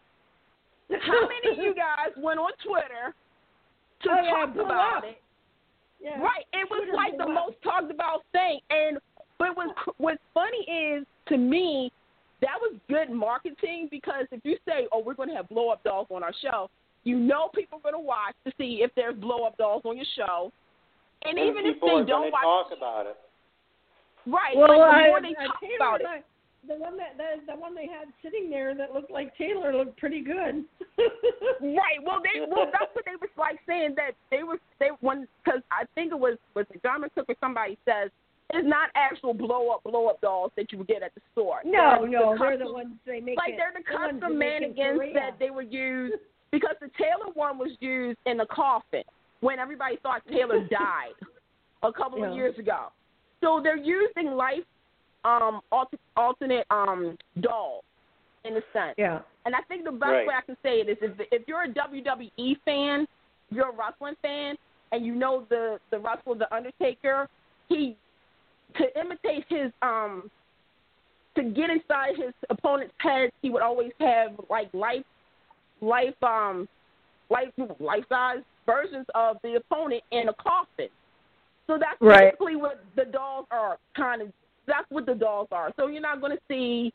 how 0.90 1.28
many 1.28 1.56
of 1.56 1.64
you 1.64 1.74
guys 1.86 2.12
went 2.16 2.38
on 2.40 2.50
Twitter 2.66 3.14
to 4.02 4.10
Oh, 4.10 4.30
talk 4.30 4.54
blow 4.54 4.64
about 4.64 4.98
up. 4.98 5.04
it? 5.04 5.22
Yeah. 6.02 6.20
Right. 6.20 6.44
It 6.52 6.68
was 6.70 6.80
Twitter 6.82 6.96
like 6.96 7.16
the 7.16 7.24
up. 7.24 7.28
most 7.30 7.56
talked 7.62 7.90
about 7.92 8.22
thing. 8.32 8.58
And 8.70 8.98
but 9.38 9.56
what's 9.56 9.72
what's 9.98 10.22
funny 10.34 10.64
is 10.68 11.06
to 11.28 11.36
me 11.36 11.92
that 12.40 12.56
was 12.60 12.74
good 12.88 13.10
marketing 13.10 13.88
because 13.90 14.26
if 14.32 14.40
you 14.44 14.56
say, 14.66 14.86
"Oh, 14.92 15.02
we're 15.04 15.14
going 15.14 15.28
to 15.28 15.34
have 15.34 15.48
blow 15.48 15.68
up 15.70 15.82
dolls 15.84 16.08
on 16.10 16.22
our 16.22 16.32
show," 16.42 16.70
you 17.04 17.18
know 17.18 17.48
people 17.54 17.78
are 17.78 17.90
going 17.90 18.02
to 18.02 18.06
watch 18.06 18.34
to 18.46 18.52
see 18.58 18.80
if 18.82 18.90
there's 18.96 19.14
blow 19.16 19.44
up 19.44 19.56
dolls 19.56 19.82
on 19.84 19.96
your 19.96 20.06
show. 20.16 20.52
And, 21.22 21.38
And 21.38 21.48
even 21.48 21.66
if 21.66 21.80
they 21.80 21.88
are 21.88 22.04
don't 22.04 22.32
watch, 22.32 22.42
talk 22.42 22.70
about 22.76 23.06
it. 23.06 23.16
right? 24.26 24.56
Well, 24.56 24.78
like, 24.80 24.90
the 24.90 24.96
I, 24.96 25.08
more 25.08 25.20
they 25.20 25.36
I, 25.38 25.46
talk 25.46 25.60
Taylor, 25.60 25.76
about 25.76 26.00
it, 26.00 26.24
the, 26.66 26.74
the 26.74 26.80
one 26.80 26.96
that 26.96 27.16
the, 27.16 27.52
the 27.52 27.58
one 27.58 27.74
they 27.74 27.86
had 27.86 28.08
sitting 28.22 28.48
there 28.48 28.74
that 28.74 28.92
looked 28.94 29.10
like 29.10 29.36
Taylor 29.36 29.74
looked 29.74 29.98
pretty 29.98 30.22
good. 30.22 30.64
Right. 31.62 32.00
Well, 32.02 32.20
they 32.24 32.40
well 32.40 32.66
that's 32.72 32.88
what 32.94 33.04
they 33.04 33.16
was 33.20 33.28
like 33.36 33.58
saying 33.66 33.94
that 33.96 34.12
they 34.30 34.42
were 34.42 34.56
they 34.78 34.88
when 35.00 35.28
because 35.44 35.60
I 35.70 35.84
think 35.94 36.10
it 36.12 36.18
was 36.18 36.38
was 36.54 36.64
it 36.70 36.82
John 36.82 37.02
McCook 37.02 37.28
or 37.28 37.34
somebody 37.38 37.76
says 37.84 38.10
it's 38.52 38.66
not 38.68 38.90
actual 38.94 39.32
blow 39.34 39.70
up 39.70 39.82
blow 39.84 40.08
up 40.08 40.20
dolls 40.20 40.52
that 40.56 40.72
you 40.72 40.78
would 40.78 40.86
get 40.88 41.02
at 41.02 41.14
the 41.14 41.20
store. 41.32 41.60
no, 41.64 41.98
They're 42.00 42.08
no, 42.08 42.32
the 42.32 42.38
they're 42.38 42.56
the 42.58 42.64
custom- 42.64 42.72
ones 42.74 42.92
they 43.06 43.20
make. 43.20 43.36
like 43.38 43.50
it- 43.54 43.56
they're 43.56 43.72
the 43.74 43.82
the 43.82 43.96
custom 43.98 44.20
they 44.20 44.28
make 44.36 44.62
in 44.62 44.98
mannequins 44.98 45.14
that 45.14 45.38
they 45.38 45.50
were 45.50 45.62
used 45.62 46.16
because 46.50 46.74
the 46.80 46.90
Taylor 46.98 47.30
one 47.34 47.58
was 47.58 47.70
used 47.80 48.18
in 48.26 48.36
the 48.38 48.46
coffin 48.46 49.04
when 49.40 49.58
everybody 49.58 49.96
thought 50.02 50.22
Taylor 50.28 50.60
died 50.70 51.14
a 51.82 51.92
couple 51.92 52.18
Yeah. 52.18 52.30
of 52.30 52.36
years 52.36 52.58
ago. 52.58 52.86
So 53.40 53.60
they're 53.62 53.76
using 53.76 54.32
life 54.32 54.64
um 55.24 55.60
alter, 55.70 55.98
alternate 56.16 56.66
um 56.70 57.16
dolls 57.40 57.84
in 58.44 58.56
a 58.56 58.60
sense. 58.72 58.94
Yeah. 58.96 59.20
And 59.44 59.54
I 59.54 59.60
think 59.68 59.84
the 59.84 59.92
best 59.92 60.10
Right. 60.10 60.26
way 60.26 60.34
I 60.34 60.40
can 60.40 60.56
say 60.62 60.80
it 60.80 60.88
is 60.88 60.96
if 61.00 61.12
if 61.30 61.46
you're 61.46 61.62
a 61.64 61.68
WWE 61.68 62.56
fan, 62.64 63.06
you're 63.50 63.68
a 63.68 63.72
wrestling 63.72 64.16
fan, 64.22 64.56
and 64.92 65.04
you 65.04 65.14
know 65.14 65.46
the 65.50 65.78
the 65.90 65.98
wrestler 65.98 66.34
The 66.36 66.52
Undertaker, 66.54 67.28
he 67.68 67.96
to 68.76 69.00
imitate 69.00 69.44
his 69.48 69.72
um 69.82 70.30
to 71.36 71.44
get 71.44 71.70
inside 71.70 72.16
his 72.16 72.32
opponent's 72.50 72.94
head, 72.98 73.30
he 73.42 73.50
would 73.50 73.62
always 73.62 73.92
have 74.00 74.32
like 74.48 74.72
life 74.74 75.04
life 75.80 76.20
um 76.22 76.68
life 77.30 77.48
life 77.78 78.04
size 78.08 78.38
versions 78.66 79.06
of 79.14 79.36
the 79.42 79.54
opponent 79.54 80.02
in 80.10 80.28
a 80.28 80.34
coffin. 80.34 80.88
So 81.66 81.78
that's 81.78 82.00
Right. 82.00 82.32
basically 82.32 82.56
what 82.56 82.84
the 82.96 83.04
dolls 83.04 83.46
are 83.50 83.78
kind 83.96 84.22
of 84.22 84.32
that's 84.66 84.86
what 84.90 85.06
the 85.06 85.14
dolls 85.14 85.48
are. 85.52 85.72
So 85.78 85.86
you're 85.86 86.02
not 86.02 86.20
gonna 86.20 86.38
see 86.48 86.92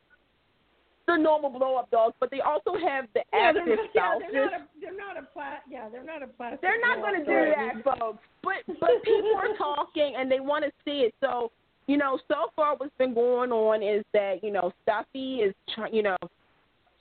the 1.07 1.18
normal 1.18 1.49
blow 1.49 1.76
up 1.76 1.89
dogs, 1.91 2.15
but 2.19 2.31
they 2.31 2.41
also 2.41 2.76
have 2.77 3.06
the 3.14 3.22
Yeah, 3.31 3.49
active 3.49 3.65
they're, 3.65 3.77
yeah, 3.93 4.15
spouses. 4.15 4.27
they're 4.31 4.43
not 4.43 4.53
a 4.53 4.68
they're 4.81 4.97
not 4.97 5.18
a 5.18 5.23
pla- 5.34 5.61
yeah, 5.69 5.89
they're 5.89 6.03
not 6.03 6.23
a 6.23 6.27
plastic. 6.27 6.61
They're 6.61 6.81
not 6.81 7.02
going 7.02 7.19
to 7.19 7.26
do 7.26 7.53
that, 7.56 7.84
folks. 7.84 8.23
But 8.41 8.56
but 8.80 9.03
people 9.03 9.35
are 9.35 9.56
talking 9.57 10.15
and 10.18 10.31
they 10.31 10.39
want 10.39 10.65
to 10.65 10.72
see 10.84 11.02
it. 11.02 11.14
So 11.22 11.52
you 11.88 11.98
know, 11.98 12.18
so 12.28 12.48
far 12.56 12.76
what's 12.78 12.91
been 12.98 13.14
going 13.14 13.52
on 13.52 13.84
is 13.84 14.03
that 14.14 14.44
you 14.44 14.52
know 14.52 14.72
Steffy 14.88 15.48
is 15.48 15.53
trying. 15.74 15.94
You 15.94 16.03
know, 16.03 16.18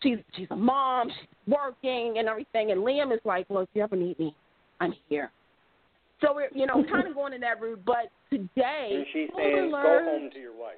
she's 0.02 0.18
she's 0.36 0.48
a 0.50 0.56
mom, 0.56 1.08
she's 1.08 1.28
working 1.46 2.16
and 2.18 2.28
everything, 2.28 2.70
and 2.70 2.80
Liam 2.82 3.12
is 3.12 3.20
like, 3.24 3.46
look, 3.48 3.68
if 3.70 3.76
you 3.76 3.82
ever 3.82 3.96
need 3.96 4.18
me, 4.18 4.34
I'm 4.80 4.94
here. 5.08 5.30
So 6.20 6.34
we're 6.34 6.48
you 6.54 6.66
know 6.66 6.84
kind 6.90 7.08
of 7.08 7.14
going 7.20 7.32
in 7.32 7.40
that 7.40 7.60
route. 7.60 7.80
But 7.84 8.10
today, 8.30 8.88
And 8.92 9.06
she's 9.12 9.28
saying, 9.36 9.70
go 9.70 10.00
home 10.04 10.30
to 10.32 10.38
your 10.38 10.56
wife. 10.56 10.76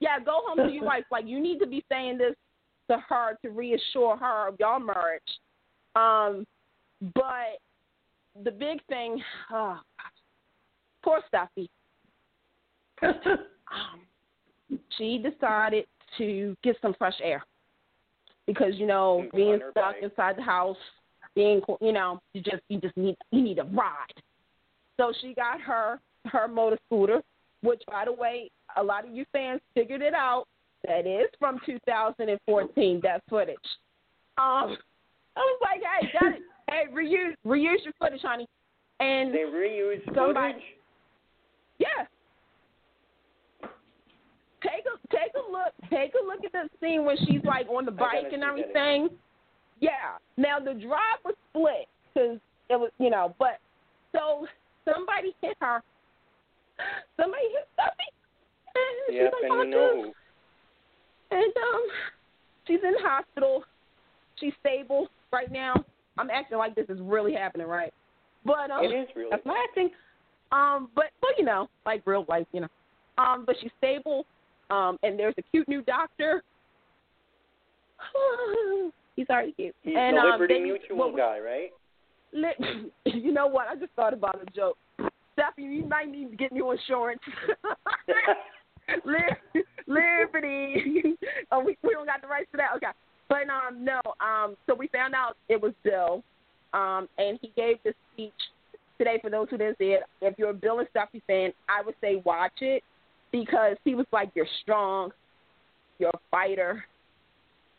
yeah, 0.00 0.18
go 0.24 0.40
home 0.46 0.68
to 0.68 0.72
your 0.74 0.84
wife. 0.92 1.04
Like 1.10 1.26
you 1.26 1.40
need 1.40 1.58
to 1.60 1.66
be 1.66 1.84
saying 1.90 2.18
this 2.18 2.34
to 2.90 2.98
her 3.08 3.36
to 3.42 3.50
reassure 3.50 4.16
her 4.16 4.48
of 4.48 4.56
your 4.58 4.80
marriage. 4.80 5.22
Um, 5.94 6.46
but 7.14 7.60
the 8.44 8.50
big 8.50 8.84
thing, 8.88 9.22
oh, 9.52 9.78
gosh, 9.98 10.12
poor 11.04 11.20
Steffy. 11.32 11.68
Um, 13.02 14.78
she 14.96 15.18
decided 15.22 15.84
to 16.16 16.56
get 16.64 16.76
some 16.80 16.94
fresh 16.98 17.14
air 17.22 17.44
because 18.46 18.72
you 18.76 18.86
know 18.86 19.26
being 19.34 19.58
stuck 19.70 19.94
bike. 19.94 20.02
inside 20.02 20.36
the 20.36 20.42
house, 20.42 20.76
being 21.34 21.60
you 21.80 21.92
know 21.92 22.20
you 22.34 22.40
just 22.42 22.62
you 22.68 22.80
just 22.80 22.96
need 22.96 23.16
you 23.30 23.42
need 23.42 23.58
a 23.58 23.64
ride. 23.64 24.12
So 24.96 25.12
she 25.20 25.34
got 25.34 25.60
her 25.60 26.00
her 26.26 26.48
motor 26.48 26.78
scooter, 26.86 27.20
which 27.62 27.82
by 27.86 28.04
the 28.06 28.12
way, 28.12 28.50
a 28.76 28.82
lot 28.82 29.06
of 29.06 29.14
you 29.14 29.24
fans 29.32 29.60
figured 29.74 30.02
it 30.02 30.14
out. 30.14 30.44
That 30.86 31.06
is 31.06 31.28
from 31.38 31.58
2014. 31.66 33.00
That 33.02 33.22
footage. 33.28 33.56
Um, 34.38 34.76
I 35.36 35.40
was 35.40 35.60
like, 35.62 35.82
hey, 35.82 36.08
got 36.18 36.32
it. 36.34 36.42
Hey, 36.70 36.84
reuse 36.92 37.34
reuse 37.46 37.82
your 37.82 37.94
footage, 37.98 38.20
honey. 38.22 38.46
And 39.00 39.32
They 39.32 39.38
reuse 39.38 40.04
Somebody- 40.14 40.52
footage. 40.52 40.62
yeah. 41.78 42.04
Take 44.62 44.84
a 44.86 44.98
take 45.14 45.32
a 45.34 45.50
look 45.50 45.72
take 45.90 46.12
a 46.14 46.24
look 46.26 46.44
at 46.44 46.52
the 46.52 46.68
scene 46.80 47.04
when 47.04 47.16
she's 47.26 47.44
like 47.44 47.68
on 47.68 47.84
the 47.84 47.90
bike 47.90 48.32
and 48.32 48.42
everything. 48.42 49.08
Yeah. 49.80 50.18
Now 50.36 50.58
the 50.58 50.74
drive 50.74 51.20
was 51.24 51.34
split 51.50 51.86
because 52.12 52.38
it 52.68 52.76
was 52.76 52.90
you 52.98 53.10
know, 53.10 53.34
but 53.38 53.60
so 54.12 54.46
somebody 54.84 55.34
hit 55.42 55.56
her. 55.60 55.82
Somebody 57.16 57.42
hit 57.52 57.68
Steffy. 57.78 58.08
And 58.74 59.14
Yep, 59.16 59.32
she's 59.32 59.42
like, 59.42 59.60
and 59.60 59.70
you 59.70 59.76
know 59.76 60.12
And 61.30 61.52
um, 61.56 61.82
she's 62.66 62.80
in 62.84 62.92
the 62.92 63.08
hospital. 63.08 63.64
She's 64.36 64.52
stable 64.60 65.08
right 65.32 65.50
now. 65.50 65.74
I'm 66.16 66.30
acting 66.30 66.58
like 66.58 66.74
this 66.74 66.86
is 66.88 66.98
really 67.00 67.32
happening, 67.32 67.66
right? 67.66 67.92
But 68.44 68.70
um, 68.70 68.84
It 68.84 68.88
is 68.88 69.08
really. 69.14 69.30
that's 69.30 69.44
my 69.46 69.64
acting. 69.68 69.90
Um, 70.52 70.88
but 70.94 71.06
but 71.20 71.30
you 71.38 71.44
know, 71.44 71.68
like 71.84 72.02
real 72.06 72.24
life, 72.28 72.46
you 72.52 72.60
know. 72.60 72.68
Um, 73.18 73.44
but 73.46 73.56
she's 73.60 73.70
stable. 73.78 74.24
Um, 74.70 74.98
and 75.02 75.18
there's 75.18 75.34
a 75.38 75.42
cute 75.42 75.68
new 75.68 75.82
doctor. 75.82 76.42
He's 79.16 79.26
already 79.30 79.52
cute. 79.52 79.74
He's 79.82 79.94
and 79.96 80.16
the 80.16 80.20
um, 80.20 80.30
Liberty 80.32 80.54
they, 80.54 80.60
Mutual 80.60 80.96
well, 80.96 81.16
guy, 81.16 81.38
right? 81.40 81.70
Li- 82.32 82.90
you 83.06 83.32
know 83.32 83.46
what? 83.46 83.66
I 83.68 83.74
just 83.74 83.92
thought 83.96 84.12
about 84.12 84.40
a 84.40 84.50
joke. 84.54 84.76
Stephanie, 85.32 85.76
you 85.76 85.84
might 85.86 86.08
need 86.08 86.30
to 86.30 86.36
get 86.36 86.52
new 86.52 86.70
insurance. 86.72 87.20
Li- 89.04 89.62
Liberty. 89.86 91.16
oh, 91.52 91.60
we, 91.60 91.76
we 91.82 91.90
don't 91.90 92.06
got 92.06 92.20
the 92.20 92.28
rights 92.28 92.48
to 92.52 92.56
that. 92.58 92.70
Okay. 92.76 92.92
But 93.28 93.48
um, 93.48 93.84
no. 93.84 94.00
Um, 94.20 94.56
so 94.66 94.74
we 94.74 94.88
found 94.88 95.14
out 95.14 95.36
it 95.48 95.60
was 95.60 95.72
Bill, 95.84 96.22
um, 96.72 97.08
and 97.18 97.38
he 97.42 97.52
gave 97.56 97.76
this 97.84 97.94
speech 98.12 98.32
today. 98.98 99.18
For 99.22 99.30
those 99.30 99.48
who 99.50 99.58
didn't 99.58 99.78
see 99.78 99.92
it, 99.92 100.02
if 100.22 100.38
you're 100.38 100.50
a 100.50 100.54
Bill 100.54 100.78
and 100.80 100.88
Steffy 100.94 101.22
fan, 101.26 101.52
I 101.68 101.82
would 101.84 101.94
say 102.00 102.22
watch 102.24 102.52
it 102.60 102.82
because 103.32 103.76
he 103.84 103.94
was 103.94 104.06
like, 104.12 104.30
"You're 104.34 104.46
strong, 104.62 105.10
you're 105.98 106.10
a 106.10 106.18
fighter." 106.30 106.84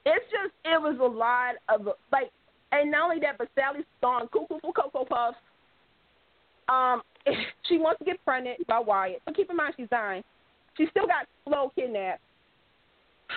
It's 0.06 0.26
just 0.32 0.54
it 0.66 0.82
was 0.82 0.98
a 1.00 1.04
lot 1.04 1.56
of 1.68 1.94
like, 2.12 2.32
and 2.72 2.90
not 2.92 3.04
only 3.04 3.20
that, 3.22 3.38
but 3.38 3.50
Sally's 3.56 3.84
gone 4.02 4.28
cuckoo 4.32 4.60
for 4.62 4.74
Cocoa 4.74 5.06
Puffs. 5.06 5.38
Um, 6.70 7.02
she 7.68 7.78
wants 7.78 8.00
to 8.00 8.06
get 8.06 8.24
pregnant 8.24 8.66
by 8.68 8.80
Wyatt, 8.80 9.22
but 9.26 9.36
keep 9.36 9.50
in 9.50 9.56
mind 9.56 9.74
she's 9.78 9.90
dying. 9.90 10.24
She 10.78 10.88
still 10.92 11.08
got 11.08 11.26
Flo 11.46 11.72
kidnapped. 11.76 12.22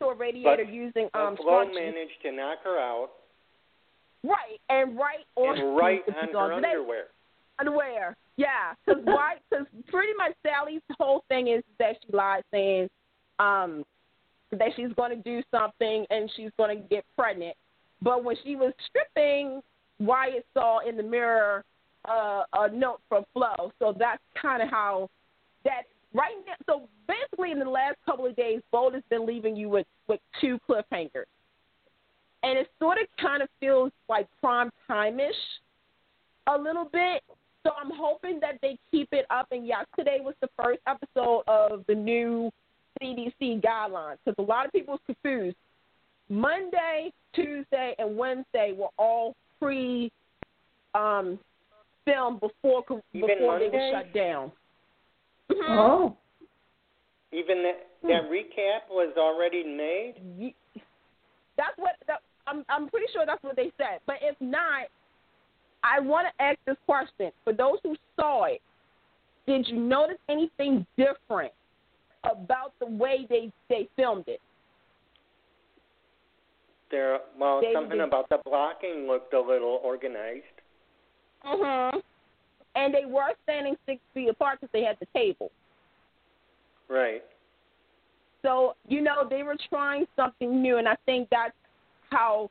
So 0.00 0.10
a 0.10 0.14
radiator 0.14 0.64
But- 0.64 0.72
using 0.72 1.08
But 1.12 1.18
um 1.20 1.36
Flo 1.36 1.64
scrunchies. 1.64 1.74
managed 1.74 2.22
to 2.22 2.30
knock 2.30 2.58
her 2.62 2.78
out 2.78 3.08
Right, 4.22 4.60
and 4.68 4.96
right 4.96 5.26
on 5.34 5.58
and 5.58 5.76
right 5.76 6.02
on 6.08 6.50
her 6.50 6.56
today- 6.56 6.68
underwear. 6.70 7.04
Underwear. 7.58 8.16
Yeah, 8.36 8.74
because 8.86 9.02
why? 9.04 9.36
Because 9.50 9.66
pretty 9.88 10.12
much 10.16 10.32
Sally's 10.46 10.82
whole 10.98 11.24
thing 11.28 11.48
is 11.48 11.62
that 11.78 11.96
she 12.02 12.16
lied, 12.16 12.44
saying 12.50 12.88
um 13.38 13.84
that 14.50 14.68
she's 14.76 14.92
going 14.96 15.10
to 15.10 15.22
do 15.22 15.42
something 15.50 16.06
and 16.10 16.30
she's 16.36 16.50
going 16.56 16.76
to 16.76 16.88
get 16.88 17.04
pregnant. 17.16 17.54
But 18.00 18.24
when 18.24 18.36
she 18.44 18.56
was 18.56 18.72
stripping, 18.88 19.60
Wyatt 19.98 20.46
saw 20.54 20.78
in 20.88 20.96
the 20.96 21.02
mirror 21.02 21.64
uh, 22.08 22.44
a 22.54 22.70
note 22.70 23.00
from 23.08 23.24
Flo. 23.32 23.72
So 23.78 23.94
that's 23.98 24.22
kind 24.40 24.62
of 24.62 24.70
how 24.70 25.10
that 25.64 25.82
right 26.14 26.34
now. 26.46 26.54
So 26.66 26.88
basically, 27.06 27.50
in 27.50 27.58
the 27.58 27.68
last 27.68 27.96
couple 28.06 28.26
of 28.26 28.36
days, 28.36 28.60
Bold 28.70 28.94
has 28.94 29.02
been 29.10 29.26
leaving 29.26 29.56
you 29.56 29.68
with 29.68 29.86
with 30.08 30.20
two 30.40 30.58
cliffhangers, 30.68 31.26
and 32.42 32.58
it 32.58 32.68
sort 32.78 32.98
of 32.98 33.06
kind 33.20 33.42
of 33.42 33.48
feels 33.60 33.92
like 34.08 34.28
prime 34.40 34.70
time 34.86 35.20
ish 35.20 35.34
a 36.46 36.56
little 36.56 36.86
bit. 36.86 37.22
So 37.64 37.72
I'm 37.80 37.90
hoping 37.94 38.40
that 38.40 38.58
they 38.62 38.78
keep 38.90 39.08
it 39.12 39.26
up. 39.30 39.48
And 39.50 39.66
yesterday 39.66 40.18
was 40.20 40.34
the 40.40 40.48
first 40.62 40.80
episode 40.86 41.42
of 41.46 41.84
the 41.86 41.94
new 41.94 42.50
CDC 43.00 43.62
guidelines 43.62 44.16
because 44.24 44.36
a 44.38 44.42
lot 44.42 44.66
of 44.66 44.72
people 44.72 44.94
was 44.94 45.00
confused. 45.06 45.56
Monday, 46.28 47.12
Tuesday, 47.34 47.94
and 47.98 48.16
Wednesday 48.16 48.74
were 48.76 48.88
all 48.98 49.34
pre 49.60 50.12
um, 50.94 51.38
filmed 52.04 52.40
before 52.40 52.84
Even 53.12 53.28
before 53.28 53.58
they 53.58 53.68
were 53.68 53.90
shut 53.92 54.12
down. 54.12 54.52
Mhm. 55.50 55.68
Oh. 55.68 56.16
Even 57.32 57.62
that 57.62 57.86
that 58.02 58.30
recap 58.30 58.88
was 58.90 59.14
already 59.16 59.64
made. 59.64 60.54
That's 61.56 61.76
what 61.76 61.96
that, 62.06 62.20
I'm. 62.46 62.64
I'm 62.68 62.88
pretty 62.88 63.06
sure 63.12 63.26
that's 63.26 63.42
what 63.42 63.56
they 63.56 63.72
said. 63.76 64.00
But 64.06 64.16
if 64.22 64.36
not, 64.40 64.88
I 65.82 66.00
want 66.00 66.26
to 66.26 66.42
ask 66.42 66.58
this 66.66 66.76
question 66.86 67.30
for 67.44 67.52
those 67.52 67.78
who 67.82 67.96
saw 68.16 68.44
it. 68.44 68.60
Did 69.46 69.66
you 69.68 69.76
notice 69.78 70.18
anything 70.28 70.86
different 70.96 71.52
about 72.24 72.72
the 72.80 72.86
way 72.86 73.26
they 73.28 73.52
they 73.68 73.88
filmed 73.96 74.24
it? 74.26 74.40
There, 76.90 77.20
well, 77.38 77.60
They- 77.60 77.72
something 77.72 77.98
they- 77.98 78.04
about 78.04 78.28
the 78.28 78.38
blocking 78.38 79.06
looked 79.06 79.34
a 79.34 79.40
little 79.40 79.80
organized. 79.82 80.44
Mhm. 81.44 82.02
And 82.74 82.94
they 82.94 83.04
were 83.04 83.34
standing 83.44 83.76
six 83.86 84.00
feet 84.14 84.28
apart 84.28 84.60
because 84.60 84.72
they 84.72 84.82
had 84.82 84.98
the 84.98 85.06
table. 85.06 85.50
Right. 86.88 87.24
So, 88.42 88.76
you 88.86 89.00
know, 89.00 89.24
they 89.24 89.42
were 89.42 89.56
trying 89.68 90.06
something 90.16 90.62
new, 90.62 90.78
and 90.78 90.88
I 90.88 90.96
think 91.06 91.28
that's 91.28 91.56
how. 92.10 92.50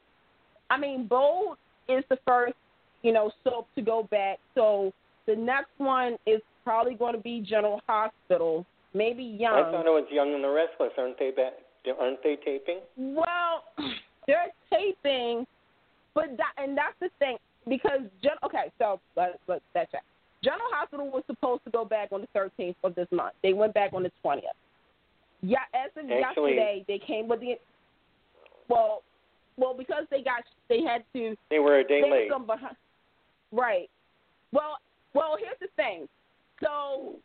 I 0.69 0.77
mean, 0.77 1.07
Bold 1.07 1.57
is 1.87 2.03
the 2.09 2.17
first, 2.17 2.55
you 3.03 3.14
know, 3.14 3.32
soap 3.44 3.68
to 3.76 3.82
go 3.82 4.07
back. 4.10 4.40
So 4.56 4.94
the 5.26 5.36
next 5.36 5.72
one 5.78 6.18
is 6.26 6.41
probably 6.64 6.95
going 6.95 7.14
to 7.15 7.22
be 7.22 7.41
General 7.48 7.82
Hospital, 7.88 8.65
maybe 8.94 9.24
Young. 9.24 9.53
I 9.53 9.72
thought 9.72 9.86
it 9.86 9.90
was 9.90 10.06
Young 10.11 10.34
and 10.34 10.44
the 10.44 10.49
Restless. 10.49 10.91
Aren't 10.98 11.19
they 11.19 11.32
back? 11.32 11.53
Aren't 11.99 12.22
they 12.22 12.36
taping? 12.44 12.80
Well, 12.98 13.64
they're 14.28 14.48
taping, 14.72 15.45
but 16.14 16.26
that 16.36 16.52
and 16.61 16.78
that's 16.78 16.95
the 16.99 17.10
thing 17.19 17.38
because 17.68 18.02
Gen- 18.22 18.32
okay, 18.44 18.72
so 18.78 18.99
let's 19.15 19.38
let's 19.48 19.64
that 19.74 19.90
check. 19.91 20.03
General 20.44 20.68
Hospital 20.74 21.10
was 21.10 21.24
supposed 21.28 21.64
to 21.64 21.72
go 21.72 21.86
back 21.86 22.10
on 22.11 22.22
the 22.22 22.40
13th 22.40 22.76
of 22.84 22.94
this 22.95 23.07
month. 23.11 23.34
They 23.41 23.53
went 23.53 23.74
back 23.74 23.94
on 23.94 24.03
the 24.03 24.11
20th. 24.24 24.41
Yeah, 25.41 25.60
as 25.74 25.91
of 25.95 26.10
Actually- 26.11 26.56
yesterday, 26.56 26.86
they 26.88 26.99
came 26.99 27.28
with 27.28 27.40
the 27.40 27.56
well, 28.69 29.02
well 29.57 29.74
because 29.74 30.03
they 30.11 30.22
got 30.22 30.44
they 30.68 30.82
had 30.82 31.03
to 31.14 31.36
They 31.49 31.60
were 31.60 31.80
a 31.80 31.88
day 31.88 32.02
late. 32.10 32.30
some 32.32 32.45
behind. 32.45 32.76
Right. 33.52 33.90
Well, 34.52 34.78
well, 35.14 35.38
here's 35.40 35.60
the 35.60 35.68
thing. 35.76 36.07
So, 36.64 37.15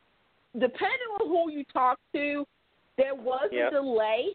depending 0.55 1.09
on 1.21 1.29
who 1.29 1.51
you 1.51 1.65
talk 1.73 1.99
to, 2.13 2.47
there 2.97 3.15
was 3.15 3.49
Yep. 3.53 3.69
a 3.69 3.71
delay 3.71 4.35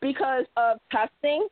because 0.00 0.46
of 0.56 0.80
testing. 0.90 1.48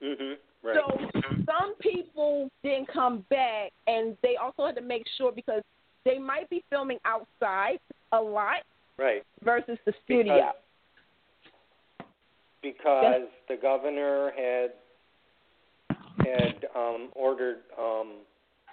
Mhm. 0.00 0.38
Right. 0.62 0.76
So 0.76 1.10
some 1.44 1.74
people 1.76 2.50
didn't 2.62 2.88
come 2.88 3.20
back, 3.30 3.72
and 3.86 4.16
they 4.22 4.36
also 4.36 4.66
had 4.66 4.74
to 4.76 4.80
make 4.80 5.06
sure 5.16 5.30
because 5.30 5.62
they 6.04 6.18
might 6.18 6.48
be 6.50 6.64
filming 6.70 6.98
outside 7.04 7.80
a 8.12 8.20
lot 8.20 8.64
right. 8.96 9.24
versus 9.42 9.78
the 9.84 9.92
studio. 10.04 10.54
because 12.60 13.28
the 13.46 13.56
governor 13.56 14.32
had 14.32 14.72
had 16.28 16.66
um, 16.76 17.10
ordered 17.14 17.58
um, 17.78 18.18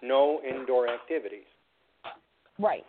no 0.02 0.42
indoor 0.48 0.88
activities. 0.88 1.46
Right. 2.60 2.86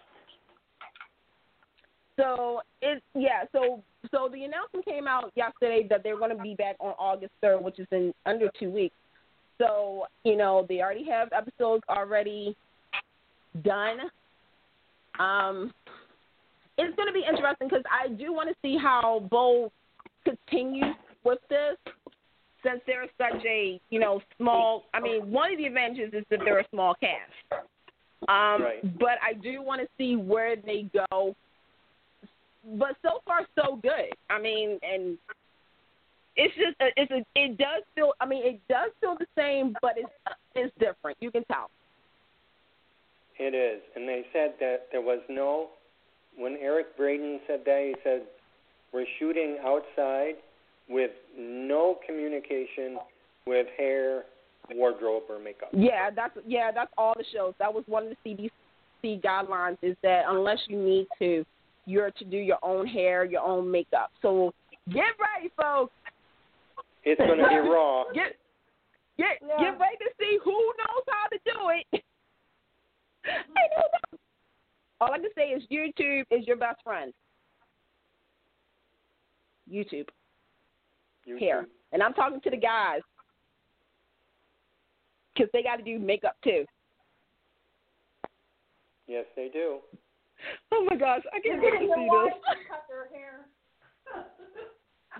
So 2.17 2.61
it 2.81 3.03
yeah, 3.15 3.45
so 3.53 3.83
so 4.11 4.29
the 4.33 4.45
announcement 4.45 4.85
came 4.85 5.07
out 5.07 5.33
yesterday 5.37 5.87
that 5.91 6.03
they're 6.03 6.19
going 6.19 6.35
to 6.35 6.43
be 6.43 6.55
back 6.55 6.77
on 6.81 6.95
August 6.99 7.33
3rd, 7.45 7.63
which 7.63 7.79
is 7.79 7.87
in 7.91 8.15
under 8.25 8.49
2 8.59 8.71
weeks. 8.71 8.95
So, 9.59 10.05
you 10.25 10.37
know, 10.37 10.65
they 10.69 10.81
already 10.81 11.05
have 11.11 11.29
episodes 11.33 11.83
already 11.89 12.57
done. 13.63 13.99
Um 15.19 15.73
it's 16.79 16.95
going 16.97 17.09
to 17.09 17.13
be 17.13 17.25
interesting 17.27 17.69
cuz 17.69 17.83
I 17.91 18.09
do 18.09 18.33
want 18.33 18.49
to 18.51 18.57
see 18.63 18.77
how 18.77 19.21
Bold 19.31 19.73
continues 20.25 20.95
with 21.25 21.39
this 21.49 21.77
since 22.67 22.81
they're 22.87 23.07
such 23.19 23.45
a, 23.47 23.81
you 23.91 24.01
know, 24.01 24.21
small 24.37 24.85
I 24.95 25.01
mean, 25.01 25.31
one 25.31 25.53
of 25.53 25.59
the 25.59 25.67
advantages 25.67 26.13
is 26.13 26.25
that 26.31 26.41
they're 26.45 26.61
a 26.61 26.69
small 26.71 26.95
cast. 26.95 27.65
Um, 28.29 28.63
Right. 28.63 28.99
But 28.99 29.19
I 29.23 29.35
do 29.35 29.63
want 29.63 29.83
to 29.83 29.89
see 29.99 30.17
where 30.17 30.57
they 30.57 30.91
go. 31.11 31.35
But 32.79 32.97
so 33.03 33.21
far, 33.25 33.43
so 33.55 33.77
good. 33.81 34.13
I 34.29 34.41
mean, 34.41 34.79
and 34.83 35.19
it's 36.35 36.55
just 36.57 36.81
uh, 36.81 36.87
it's 36.97 37.13
a 37.13 37.25
it 37.37 37.57
does 37.57 37.83
feel. 37.95 38.13
I 38.21 38.27
mean, 38.27 38.45
it 38.45 38.61
does 38.69 38.91
feel 39.01 39.17
the 39.19 39.27
same, 39.37 39.77
but 39.81 39.93
it's 39.97 40.11
it's 40.55 40.75
different. 40.81 41.17
You 41.21 41.31
can 41.31 41.45
tell. 41.45 41.71
It 43.39 43.55
is, 43.55 43.83
and 43.95 44.09
they 44.09 44.25
said 44.33 44.55
that 44.61 44.89
there 44.91 45.03
was 45.03 45.21
no. 45.29 45.69
When 46.37 46.57
Eric 46.61 46.97
Braeden 46.97 47.39
said 47.47 47.61
that, 47.65 47.83
he 47.87 47.95
said, 48.03 48.23
"We're 48.93 49.07
shooting 49.21 49.59
outside 49.65 50.35
with 50.89 51.11
no 51.37 51.99
communication 52.07 52.99
with 53.47 53.67
hair, 53.77 54.25
wardrobe, 54.73 55.25
or 55.29 55.39
makeup." 55.39 55.69
Yeah, 55.73 56.11
that's 56.15 56.37
yeah, 56.47 56.71
that's 56.73 56.93
all 56.97 57.15
the 57.17 57.25
shows. 57.33 57.55
That 57.59 57.73
was 57.73 57.85
one 57.87 58.09
of 58.09 58.17
the 58.25 58.51
CDC 59.05 59.23
guidelines 59.23 59.79
is 59.83 59.97
that 60.03 60.23
unless 60.29 60.59
you 60.69 60.77
need 60.77 61.07
to, 61.19 61.45
you're 61.87 62.11
to 62.13 62.25
do 62.25 62.37
your 62.37 62.59
own 62.63 62.87
hair, 62.87 63.25
your 63.25 63.43
own 63.43 63.71
makeup. 63.71 64.11
So 64.23 64.53
get 64.89 65.15
ready, 65.21 65.51
folks. 65.57 65.93
It's 67.05 67.21
going 67.21 67.39
to 67.39 67.49
be 67.49 67.55
raw. 67.71 68.05
Get 68.13 68.37
get 69.17 69.39
Yeah. 69.47 69.59
get 69.59 69.79
ready 69.79 69.97
to 69.99 70.11
see 70.19 70.39
who 70.45 70.53
knows 70.53 71.05
how 71.09 71.29
to 71.29 71.39
do 71.45 71.71
it. 71.71 72.03
I 73.25 73.67
don't. 73.75 74.21
All 75.01 75.13
I 75.13 75.19
can 75.19 75.31
say 75.37 75.49
is 75.51 75.63
YouTube 75.71 76.25
is 76.31 76.47
your 76.47 76.57
best 76.57 76.83
friend. 76.83 77.13
YouTube 79.71 80.09
You 81.27 81.37
here, 81.37 81.67
and 81.93 82.03
I'm 82.03 82.15
talking 82.15 82.41
to 82.41 82.51
the 82.51 82.57
guys 82.57 83.01
because 85.35 85.51
they 85.53 85.63
got 85.63 85.77
to 85.77 85.83
do 85.83 85.99
makeup 85.99 86.37
too. 86.43 86.65
Yes, 89.09 89.25
they 89.35 89.49
do. 89.53 89.79
Oh 90.71 90.87
my 90.89 90.97
gosh, 90.97 91.23
I 91.35 91.41
can't 91.41 91.61
wait 91.61 91.71
to 91.71 91.79
see 91.79 92.09
this. 92.25 92.35
cut 92.69 92.85
their 92.89 93.09
hair. 93.13 93.47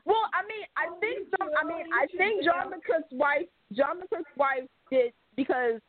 Well, 0.05 0.31
I 0.33 0.47
mean, 0.47 0.65
I 0.77 0.97
think 1.01 1.29
some, 1.39 1.49
I 1.61 1.67
mean, 1.67 1.87
I 1.93 2.07
think 2.17 2.45
John 2.45 2.71
McCook's 2.71 3.11
wife, 3.11 3.47
John 3.73 3.97
McCook's 3.97 4.31
wife 4.37 4.69
did 4.91 5.13
because, 5.35 5.81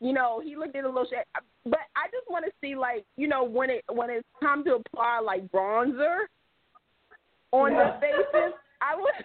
you 0.00 0.14
know, 0.14 0.40
he 0.42 0.56
looked 0.56 0.76
at 0.76 0.84
a 0.84 0.88
little 0.88 1.04
shit. 1.04 1.26
But 1.64 1.80
I 1.94 2.06
just 2.06 2.30
want 2.30 2.46
to 2.46 2.52
see, 2.60 2.74
like, 2.74 3.04
you 3.16 3.28
know, 3.28 3.44
when 3.44 3.68
it 3.68 3.84
when 3.92 4.08
it's 4.08 4.26
time 4.42 4.64
to 4.64 4.76
apply 4.76 5.20
like 5.22 5.46
bronzer 5.50 6.26
on 7.50 7.72
the 7.72 7.98
faces. 8.00 8.54
I 8.80 8.96
would. 8.96 9.24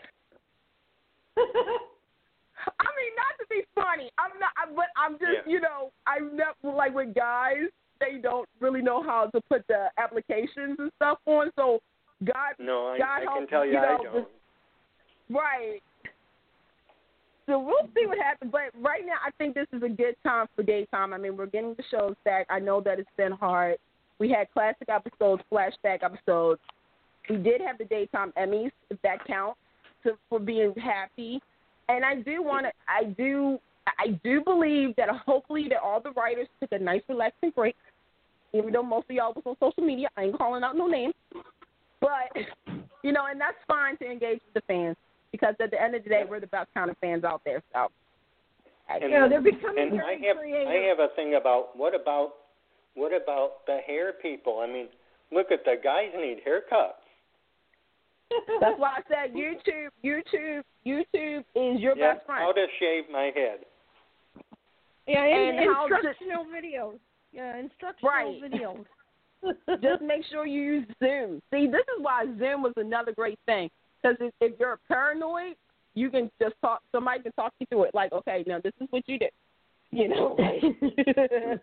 I 2.79 2.87
mean, 2.97 3.11
not 3.15 3.33
to 3.39 3.45
be 3.49 3.61
funny. 3.75 4.09
I'm 4.17 4.37
not, 4.39 4.51
I, 4.57 4.73
but 4.75 4.87
I'm 4.97 5.13
just, 5.13 5.45
Yeah. 5.45 5.51
you 5.51 5.61
know, 5.61 5.91
I'm 6.05 6.35
not 6.35 6.55
like 6.63 6.93
with 6.93 7.13
guys. 7.15 7.69
They 7.99 8.17
don't 8.21 8.47
really 8.59 8.81
know 8.81 9.01
how 9.03 9.27
to 9.27 9.41
put 9.41 9.65
the 9.67 9.87
applications 9.97 10.75
and 10.79 10.91
stuff 10.97 11.19
on. 11.25 11.51
So, 11.55 11.79
God, 12.23 12.53
No, 12.59 12.87
I, 12.87 12.97
God 12.97 13.05
I 13.05 13.21
help 13.23 13.37
can 13.39 13.47
tell 13.47 13.65
you, 13.65 13.73
you 13.73 13.77
I 13.79 13.97
know, 13.97 14.03
don't. 14.03 14.27
Right. 15.29 15.81
So 17.47 17.59
we'll 17.59 17.87
see 17.95 18.05
what 18.05 18.17
happens. 18.17 18.51
But 18.51 18.73
right 18.79 19.05
now, 19.05 19.15
I 19.25 19.31
think 19.37 19.55
this 19.55 19.67
is 19.71 19.81
a 19.83 19.89
good 19.89 20.15
time 20.23 20.47
for 20.55 20.63
daytime. 20.63 21.13
I 21.13 21.17
mean, 21.17 21.37
we're 21.37 21.45
getting 21.45 21.75
the 21.75 21.83
shows 21.89 22.15
back. 22.25 22.45
I 22.49 22.59
know 22.59 22.81
that 22.81 22.99
it's 22.99 23.09
been 23.17 23.31
hard. 23.31 23.77
We 24.19 24.29
had 24.29 24.51
classic 24.51 24.89
episodes, 24.89 25.43
flashback 25.51 26.03
episodes. 26.03 26.59
We 27.29 27.37
did 27.37 27.61
have 27.61 27.77
the 27.77 27.85
daytime 27.85 28.33
Emmys, 28.37 28.71
if 28.89 29.01
that 29.03 29.25
counts, 29.25 29.59
to, 30.07 30.17
for 30.29 30.39
being 30.39 30.73
happy. 30.75 31.41
And 31.89 32.03
I 32.03 32.15
do 32.15 32.41
want 32.43 32.65
to. 32.65 32.71
I 32.87 33.05
do. 33.05 33.59
I 33.99 34.19
do 34.23 34.41
believe 34.41 34.95
that 34.97 35.09
hopefully 35.09 35.67
that 35.69 35.79
all 35.83 36.01
the 36.01 36.11
writers 36.11 36.47
took 36.59 36.71
a 36.73 36.79
nice 36.79 37.01
relaxing 37.07 37.51
break. 37.55 37.75
Even 38.53 38.71
though 38.73 38.83
most 38.83 39.09
of 39.09 39.15
y'all 39.15 39.33
was 39.33 39.43
on 39.45 39.55
social 39.59 39.83
media, 39.83 40.07
I 40.17 40.23
ain't 40.23 40.37
calling 40.37 40.63
out 40.63 40.75
no 40.75 40.87
names. 40.87 41.13
But 42.01 42.35
you 43.03 43.11
know, 43.11 43.25
and 43.29 43.39
that's 43.39 43.57
fine 43.67 43.97
to 43.97 44.05
engage 44.05 44.39
with 44.45 44.53
the 44.55 44.61
fans 44.67 44.95
because 45.31 45.55
at 45.61 45.71
the 45.71 45.81
end 45.81 45.95
of 45.95 46.03
the 46.03 46.09
day, 46.09 46.23
we're 46.27 46.39
the 46.39 46.47
best 46.47 46.69
kind 46.73 46.89
of 46.89 46.97
fans 46.99 47.23
out 47.23 47.41
there. 47.45 47.61
So, 47.73 47.87
I- 48.89 48.97
And, 48.97 49.11
Yeah, 49.11 49.27
they're 49.27 49.41
becoming 49.41 49.91
and 49.93 50.01
I 50.01 50.15
have 50.27 50.37
creative. 50.37 50.67
I 50.67 50.87
have 50.87 50.99
a 50.99 51.09
thing 51.15 51.35
about 51.35 51.75
what 51.75 51.93
about 51.95 52.33
what 52.95 53.13
about 53.13 53.65
the 53.67 53.79
hair 53.85 54.13
people? 54.13 54.59
I 54.59 54.67
mean, 54.67 54.87
look 55.31 55.51
at 55.51 55.63
the 55.65 55.75
guys 55.81 56.11
need 56.15 56.39
haircuts. 56.45 57.06
That's 58.61 58.77
why 58.79 58.97
I 58.97 59.01
said 59.07 59.33
YouTube, 59.35 59.89
YouTube, 60.03 60.63
YouTube 60.85 61.43
is 61.55 61.81
your 61.81 61.97
yeah, 61.97 62.13
best 62.13 62.25
friend. 62.25 62.41
how 62.43 62.51
to 62.53 62.65
shave 62.79 63.03
my 63.11 63.31
head. 63.35 63.59
Yeah, 65.07 65.23
and, 65.23 65.59
And 65.59 65.73
how 65.73 65.87
to- 65.87 65.95
instructional 65.95 66.45
videos. 66.45 66.99
Yeah, 67.31 67.57
instructional 67.57 68.11
Right. 68.11 68.41
videos. 68.41 68.85
Just 69.81 70.01
make 70.01 70.25
sure 70.31 70.45
you 70.47 70.61
use 70.61 70.87
Zoom. 70.99 71.41
See, 71.53 71.67
this 71.67 71.81
is 71.81 72.01
why 72.01 72.25
Zoom 72.39 72.63
was 72.63 72.73
another 72.77 73.11
great 73.13 73.39
thing 73.45 73.69
because 74.01 74.17
if, 74.19 74.33
if 74.41 74.59
you're 74.59 74.79
paranoid, 74.87 75.55
you 75.93 76.09
can 76.09 76.29
just 76.41 76.55
talk. 76.61 76.81
Somebody 76.91 77.21
can 77.23 77.31
talk 77.33 77.53
you 77.59 77.65
through 77.67 77.83
it. 77.85 77.95
Like, 77.95 78.11
okay, 78.13 78.43
now 78.47 78.59
this 78.63 78.73
is 78.81 78.87
what 78.91 79.03
you 79.07 79.17
do. 79.19 79.27
You 79.91 80.07
know. 80.09 80.35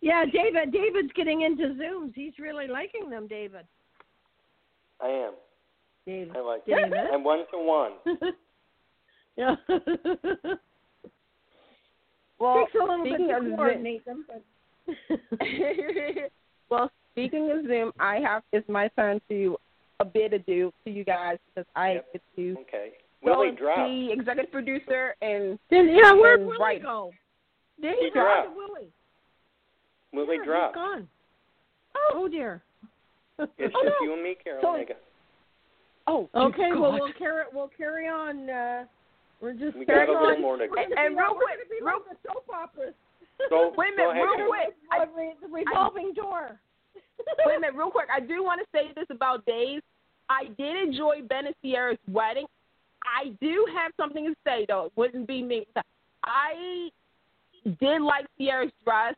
yeah, 0.00 0.24
David. 0.24 0.72
David's 0.72 1.12
getting 1.14 1.42
into 1.42 1.74
Zooms. 1.80 2.12
He's 2.14 2.32
really 2.38 2.68
liking 2.68 3.08
them, 3.10 3.26
David. 3.26 3.66
I 5.02 5.08
am. 5.08 5.32
David. 6.06 6.36
I 6.36 6.40
like 6.40 6.62
it. 6.66 6.94
I'm 7.12 7.24
one 7.24 7.44
to 7.52 7.58
one. 7.58 7.92
yeah. 9.36 9.56
well, 12.38 12.64
Takes 12.64 12.74
a 12.74 12.84
little 12.84 13.04
bit 13.04 13.14
speaking 13.14 13.28
to 13.28 13.36
of 13.36 13.42
Zoom, 13.42 13.56
coordinate 13.56 14.04
them, 14.04 14.24
but. 14.28 14.42
well, 16.70 16.90
speaking 17.12 17.50
of 17.50 17.66
Zoom, 17.66 17.92
I 17.98 18.16
have 18.20 18.42
it's 18.52 18.68
my 18.68 18.88
turn 18.96 19.20
to 19.28 19.56
a 20.00 20.04
bit 20.04 20.32
ado 20.32 20.72
to 20.84 20.90
you 20.90 21.04
guys 21.04 21.38
because 21.54 21.66
I 21.74 21.94
Yep. 21.94 22.12
get 22.12 22.22
to 22.36 22.56
Okay. 22.60 22.92
go 23.24 23.32
Willy 23.38 23.48
and 23.48 23.58
dropped. 23.58 23.88
be 23.88 24.10
executive 24.12 24.52
producer 24.52 25.16
and 25.22 25.58
Then, 25.70 25.88
yeah, 25.88 26.12
where'd 26.12 26.40
Willy 26.40 26.58
right. 26.60 26.82
go? 26.82 27.12
Did 27.80 27.94
He 27.98 28.04
he 28.06 28.10
go 28.10 28.20
dropped. 28.20 28.48
to 28.50 28.54
Willy? 28.56 28.92
Willy 30.12 30.36
yeah, 30.38 30.44
dropped. 30.44 30.76
He's 30.76 30.82
gone. 30.82 31.08
Oh 32.12 32.28
dear. 32.28 32.62
It's 33.38 33.74
Oh, 33.76 33.82
just 33.84 33.96
no. 34.00 34.06
you 34.06 34.12
and 34.14 34.22
me, 34.22 34.34
Carol. 34.42 34.62
So- 34.62 34.74
Omega. 34.74 34.94
oh 36.06 36.28
okay, 36.34 36.70
God. 36.70 36.80
well 36.80 36.92
we'll 36.92 37.12
carry 37.12 37.44
we'll 37.52 37.70
carry 37.76 38.08
on. 38.08 38.48
Uh, 38.48 38.84
we're 39.40 39.52
just 39.52 39.76
We 39.76 39.84
got 39.84 39.94
carrying 40.06 40.16
a 40.16 40.20
little 40.20 40.36
on. 40.36 40.40
more 40.42 40.56
to 40.56 40.64
We're 40.66 40.76
go. 40.76 40.82
gonna 40.88 41.00
And 41.00 41.16
real 41.16 41.34
we're 41.34 41.42
quick, 41.44 41.58
gonna 41.58 41.68
be 41.80 41.84
real- 41.84 42.00
like 42.08 42.22
the 42.22 42.28
soap 42.32 42.44
operas. 42.52 42.94
Go, 43.50 43.74
Wait 43.76 43.92
a 43.92 43.96
minute, 43.96 44.10
ahead, 44.12 44.22
real 44.22 44.36
Carol. 44.36 44.48
quick. 44.48 44.74
I- 44.90 45.04
The 45.04 45.12
re- 45.12 45.36
the 45.42 45.48
revolving 45.48 46.12
door. 46.14 46.58
Wait 47.44 47.56
a 47.56 47.60
minute, 47.60 47.74
real 47.76 47.90
quick. 47.90 48.08
I 48.14 48.20
do 48.20 48.42
want 48.42 48.60
to 48.62 48.66
say 48.72 48.92
this 48.96 49.06
about 49.10 49.44
Days. 49.44 49.82
I 50.30 50.46
did 50.56 50.76
enjoy 50.88 51.20
Ben 51.28 51.46
and 51.46 51.54
Ciara's 51.62 51.98
wedding. 52.08 52.46
I 53.04 53.28
do 53.40 53.66
have 53.76 53.92
something 53.98 54.24
to 54.26 54.34
say 54.44 54.64
though. 54.66 54.86
It 54.86 54.92
wouldn't 54.96 55.26
be 55.28 55.42
me. 55.42 55.66
I 56.24 56.88
did 57.78 58.00
like 58.02 58.26
Ciara's 58.38 58.72
dress, 58.84 59.14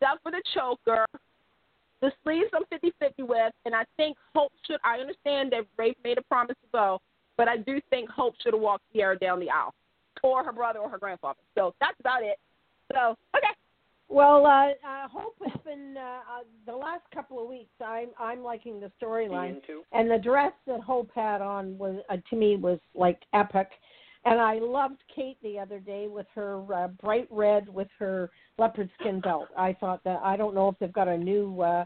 except 0.00 0.22
for 0.22 0.30
the 0.32 0.42
choker. 0.54 1.06
The 2.00 2.12
sleeves 2.22 2.50
I'm 2.54 2.64
50-50 2.72 3.28
with, 3.28 3.52
and 3.64 3.74
I 3.74 3.84
think 3.96 4.16
Hope 4.34 4.52
should. 4.66 4.78
I 4.84 4.98
understand 4.98 5.52
that 5.52 5.66
Rafe 5.76 5.96
made 6.02 6.18
a 6.18 6.22
promise 6.22 6.56
to 6.62 6.68
go, 6.72 6.98
but 7.36 7.48
I 7.48 7.58
do 7.58 7.80
think 7.90 8.08
Hope 8.08 8.34
should 8.42 8.54
have 8.54 8.62
walked 8.62 8.84
Ciara 8.94 9.18
down 9.18 9.38
the 9.38 9.50
aisle, 9.50 9.74
or 10.22 10.44
her 10.44 10.52
brother, 10.52 10.78
or 10.78 10.88
her 10.88 10.98
grandfather. 10.98 11.40
So 11.54 11.74
that's 11.80 11.98
about 12.00 12.22
it. 12.22 12.38
So 12.92 13.16
okay. 13.36 13.54
Well, 14.08 14.44
uh, 14.44 14.70
uh, 14.70 15.08
Hope 15.08 15.36
has 15.46 15.60
been 15.64 15.94
uh, 15.96 16.00
uh, 16.00 16.42
the 16.66 16.74
last 16.74 17.02
couple 17.14 17.40
of 17.40 17.48
weeks. 17.48 17.70
I'm 17.84 18.08
I'm 18.18 18.42
liking 18.42 18.80
the 18.80 18.90
storyline, 19.00 19.60
and 19.92 20.10
the 20.10 20.18
dress 20.18 20.52
that 20.66 20.80
Hope 20.80 21.10
had 21.14 21.40
on 21.40 21.78
was 21.78 21.96
uh, 22.10 22.16
to 22.30 22.36
me 22.36 22.56
was 22.56 22.80
like 22.94 23.20
epic. 23.34 23.68
And 24.26 24.38
I 24.38 24.58
loved 24.58 25.02
Kate 25.14 25.38
the 25.42 25.58
other 25.58 25.78
day 25.78 26.06
with 26.06 26.26
her 26.34 26.62
uh, 26.74 26.88
bright 26.88 27.26
red 27.30 27.68
with 27.68 27.88
her 27.98 28.30
leopard 28.58 28.90
skin 29.00 29.20
belt. 29.20 29.48
I 29.56 29.72
thought 29.72 30.04
that 30.04 30.20
I 30.22 30.36
don't 30.36 30.54
know 30.54 30.68
if 30.68 30.78
they've 30.78 30.92
got 30.92 31.08
a 31.08 31.16
new 31.16 31.60
uh, 31.62 31.84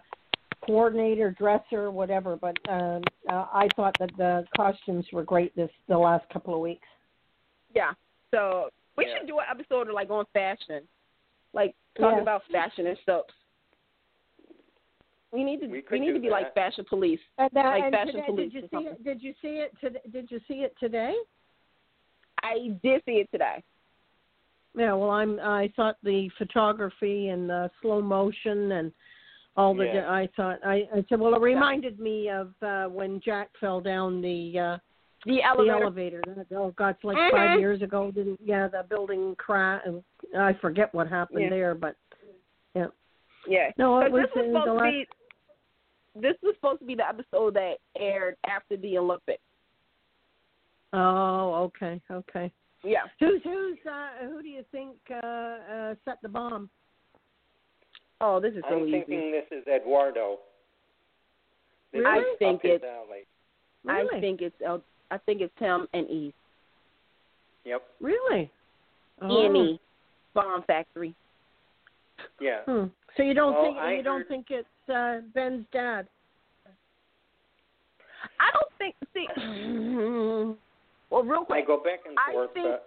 coordinator, 0.66 1.31
dresser, 1.39 1.90
whatever. 1.93 2.36
But 2.36 2.56
um, 2.69 3.02
uh, 3.31 3.47
I 3.52 3.69
thought 3.77 3.94
that 4.01 4.11
the 4.16 4.44
costumes 4.56 5.06
were 5.12 5.23
great 5.23 5.55
this 5.55 5.70
the 5.89 5.97
last 5.97 6.28
couple 6.32 6.55
of 6.55 6.61
weeks. 6.61 6.89
Yeah. 7.73 7.93
So 8.32 8.69
we 8.97 9.06
Yeah. 9.06 9.19
should 9.19 9.28
do 9.28 9.39
an 9.39 9.47
episode 9.48 9.89
like 9.90 10.11
on 10.11 10.24
fashion, 10.32 10.89
like 11.52 11.77
talking 11.97 12.16
Yeah. 12.16 12.23
about 12.23 12.43
fashion 12.51 12.86
and 12.86 12.98
soaps. 13.06 13.35
We 15.31 15.44
need 15.44 15.61
to 15.61 15.66
We 15.66 15.85
we, 15.90 16.01
need 16.01 16.12
to 16.15 16.20
be 16.20 16.31
like 16.31 16.55
fashion 16.55 16.85
police. 16.89 17.20
And, 17.39 17.51
that, 17.52 17.66
Like 17.66 17.85
and 17.85 17.93
fashion 17.93 18.12
today, 18.15 18.27
police 18.27 18.52
did 18.52 18.62
you 18.62 18.69
see 18.69 18.86
it? 18.86 19.05
Did 19.05 19.23
you 19.23 19.35
see 19.43 19.59
it 19.59 19.73
today? 19.81 20.01
Did 20.12 20.31
you 20.31 20.40
see 20.47 20.62
it 20.62 20.77
today? 20.78 21.15
I 22.44 22.68
did 22.82 23.02
see 23.06 23.12
it 23.22 23.28
today. 23.30 23.62
Yeah. 24.76 24.92
Well, 24.94 25.10
I'm. 25.10 25.38
I 25.40 25.72
thought 25.76 25.96
the 26.02 26.28
photography 26.38 27.28
and 27.28 27.48
the 27.48 27.70
slow 27.80 28.02
motion 28.02 28.72
and 28.72 28.92
all 29.56 29.74
the. 29.74 29.84
Yeah. 29.86 30.10
I 30.10 30.28
thought. 30.36 30.58
I, 30.64 30.82
I 30.94 31.04
said. 31.08 31.20
Well, 31.20 31.34
it 31.34 31.40
reminded 31.40 31.98
me 32.00 32.28
of 32.28 32.52
uh, 32.62 32.86
when 32.86 33.20
Jack 33.24 33.50
fell 33.60 33.80
down 33.80 34.20
the. 34.20 34.58
Uh, 34.58 34.78
The 35.26 35.36
the 35.36 35.42
elevator. 35.42 35.82
elevator. 35.84 36.22
That- 36.26 36.46
Oh 36.56 36.72
God, 36.76 36.90
it's 36.96 37.04
like 37.04 37.16
Mhm. 37.16 37.30
five 37.30 37.58
years 37.60 37.80
ago. 37.82 38.10
Didn't 38.10 38.40
yeah, 38.44 38.68
the 38.68 38.84
building 38.88 39.34
crash. 39.36 39.82
I 40.36 40.52
forget 40.60 40.92
what 40.94 41.08
happened 41.08 41.42
Yeah. 41.44 41.50
there, 41.50 41.74
but 41.74 41.96
yeah. 42.74 42.88
Yeah. 43.48 43.70
No, 43.78 44.00
it 44.00 44.10
was, 44.12 44.22
this 44.24 44.30
was 44.36 44.44
the 44.44 44.50
supposed 44.52 44.66
to 44.66 44.72
last. 44.74 44.90
be 44.90 45.06
this 46.16 46.36
was 46.42 46.54
supposed 46.56 46.80
to 46.80 46.86
be 46.86 46.94
the 46.94 47.08
episode 47.08 47.54
that 47.54 47.76
aired 47.96 48.36
after 48.46 48.76
the 48.76 48.98
Olympics. 48.98 49.42
Oh, 50.96 51.64
okay, 51.64 52.00
okay. 52.10 52.52
Yeah. 52.84 53.00
Who's 53.18 53.40
who's 53.42 53.78
uh, 53.90 54.26
who 54.28 54.42
do 54.42 54.48
you 54.48 54.64
think 54.70 54.94
uh, 55.10 55.16
uh, 55.26 55.94
set 56.04 56.18
the 56.22 56.28
bomb? 56.28 56.70
Oh, 58.20 58.38
this 58.40 58.54
is 58.54 58.62
so 58.68 58.76
I'm 58.76 58.82
easy. 58.88 58.92
thinking 59.00 59.32
this 59.32 59.58
is 59.58 59.66
Eduardo. 59.66 60.38
This 61.92 62.02
Really? 62.04 62.20
is 62.20 62.26
I 62.34 62.38
think 62.38 62.64
it's- 62.64 62.80
alley. 62.82 63.26
Really? 63.84 64.16
I 64.16 64.20
think 64.20 64.40
it's 64.40 64.56
El, 64.64 64.82
I 65.10 65.18
think 65.18 65.40
it's 65.42 65.58
him 65.58 65.86
and 65.92 66.08
Eve. 66.08 66.32
Yep. 67.64 67.82
Really? 68.00 68.42
E 68.42 68.50
Oh. 69.20 69.46
and 69.46 69.56
E. 69.56 69.80
Bomb 70.32 70.62
Factory. 70.64 71.14
Yeah. 72.40 72.60
Hmm. 72.66 72.84
So 73.16 73.22
you 73.22 73.34
don't 73.34 73.52
Well, 73.54 73.64
think 73.64 73.78
I 73.78 73.94
you 73.96 74.02
don't 74.02 74.26
think 74.28 74.46
it's 74.50 74.88
uh, 74.88 75.20
Ben's 75.34 75.66
dad? 75.72 76.06
I 78.40 78.50
don't 78.52 78.72
think 78.78 78.94
see 79.12 79.26
well 81.10 81.22
real 81.22 81.43
I 81.43 81.44
quick. 81.44 81.66
go 81.66 81.76
back 81.82 82.01
and 82.06 82.16
I 82.18 82.32
forth. 82.32 82.52
think- 82.55 82.66
but 82.66 82.86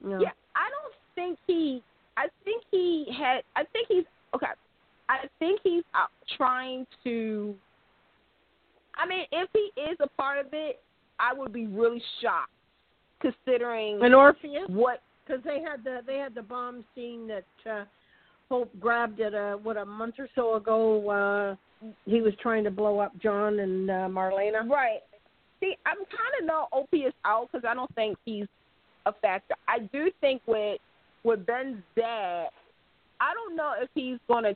No. 0.00 0.20
Yeah, 0.20 0.30
I 0.54 0.68
don't 0.70 0.94
think 1.14 1.38
he. 1.46 1.82
I 2.16 2.26
think 2.44 2.62
he 2.70 3.06
had. 3.18 3.42
I 3.56 3.64
think 3.72 3.88
he's 3.88 4.04
okay. 4.34 4.46
I 5.08 5.28
think 5.38 5.60
he's 5.62 5.82
out 5.94 6.10
trying 6.36 6.86
to. 7.04 7.54
I 8.96 9.06
mean, 9.06 9.24
if 9.32 9.48
he 9.52 9.70
is 9.80 9.96
a 10.00 10.06
part 10.06 10.38
of 10.38 10.46
it, 10.52 10.80
I 11.18 11.32
would 11.34 11.52
be 11.52 11.66
really 11.66 12.02
shocked, 12.22 12.52
considering 13.20 14.02
An 14.04 14.14
Orpheus? 14.14 14.68
what. 14.68 15.00
Because 15.26 15.42
they 15.42 15.60
had 15.62 15.82
the 15.84 16.00
they 16.06 16.18
had 16.18 16.34
the 16.34 16.42
bomb 16.42 16.84
scene 16.94 17.26
that 17.28 17.44
uh, 17.70 17.84
Hope 18.50 18.70
grabbed 18.78 19.20
it 19.20 19.34
uh, 19.34 19.54
what 19.54 19.78
a 19.78 19.84
month 19.84 20.16
or 20.18 20.28
so 20.34 20.54
ago. 20.56 21.08
Uh, 21.10 21.86
he 22.04 22.20
was 22.20 22.34
trying 22.42 22.62
to 22.64 22.70
blow 22.70 22.98
up 22.98 23.12
John 23.22 23.58
and 23.60 23.90
uh, 23.90 23.94
Marlena. 24.08 24.68
Right. 24.68 25.00
See, 25.64 25.76
I'm 25.86 25.96
kind 25.96 26.34
of 26.40 26.46
no 26.46 26.68
OPS 26.72 27.16
out 27.24 27.48
because 27.50 27.64
I 27.66 27.72
don't 27.72 27.92
think 27.94 28.18
he's 28.26 28.46
a 29.06 29.12
factor. 29.14 29.54
I 29.66 29.78
do 29.78 30.10
think 30.20 30.42
with 30.46 30.78
with 31.22 31.46
Ben's 31.46 31.82
dad, 31.96 32.48
I 33.18 33.32
don't 33.32 33.56
know 33.56 33.72
if 33.80 33.88
he's 33.94 34.18
gonna 34.28 34.54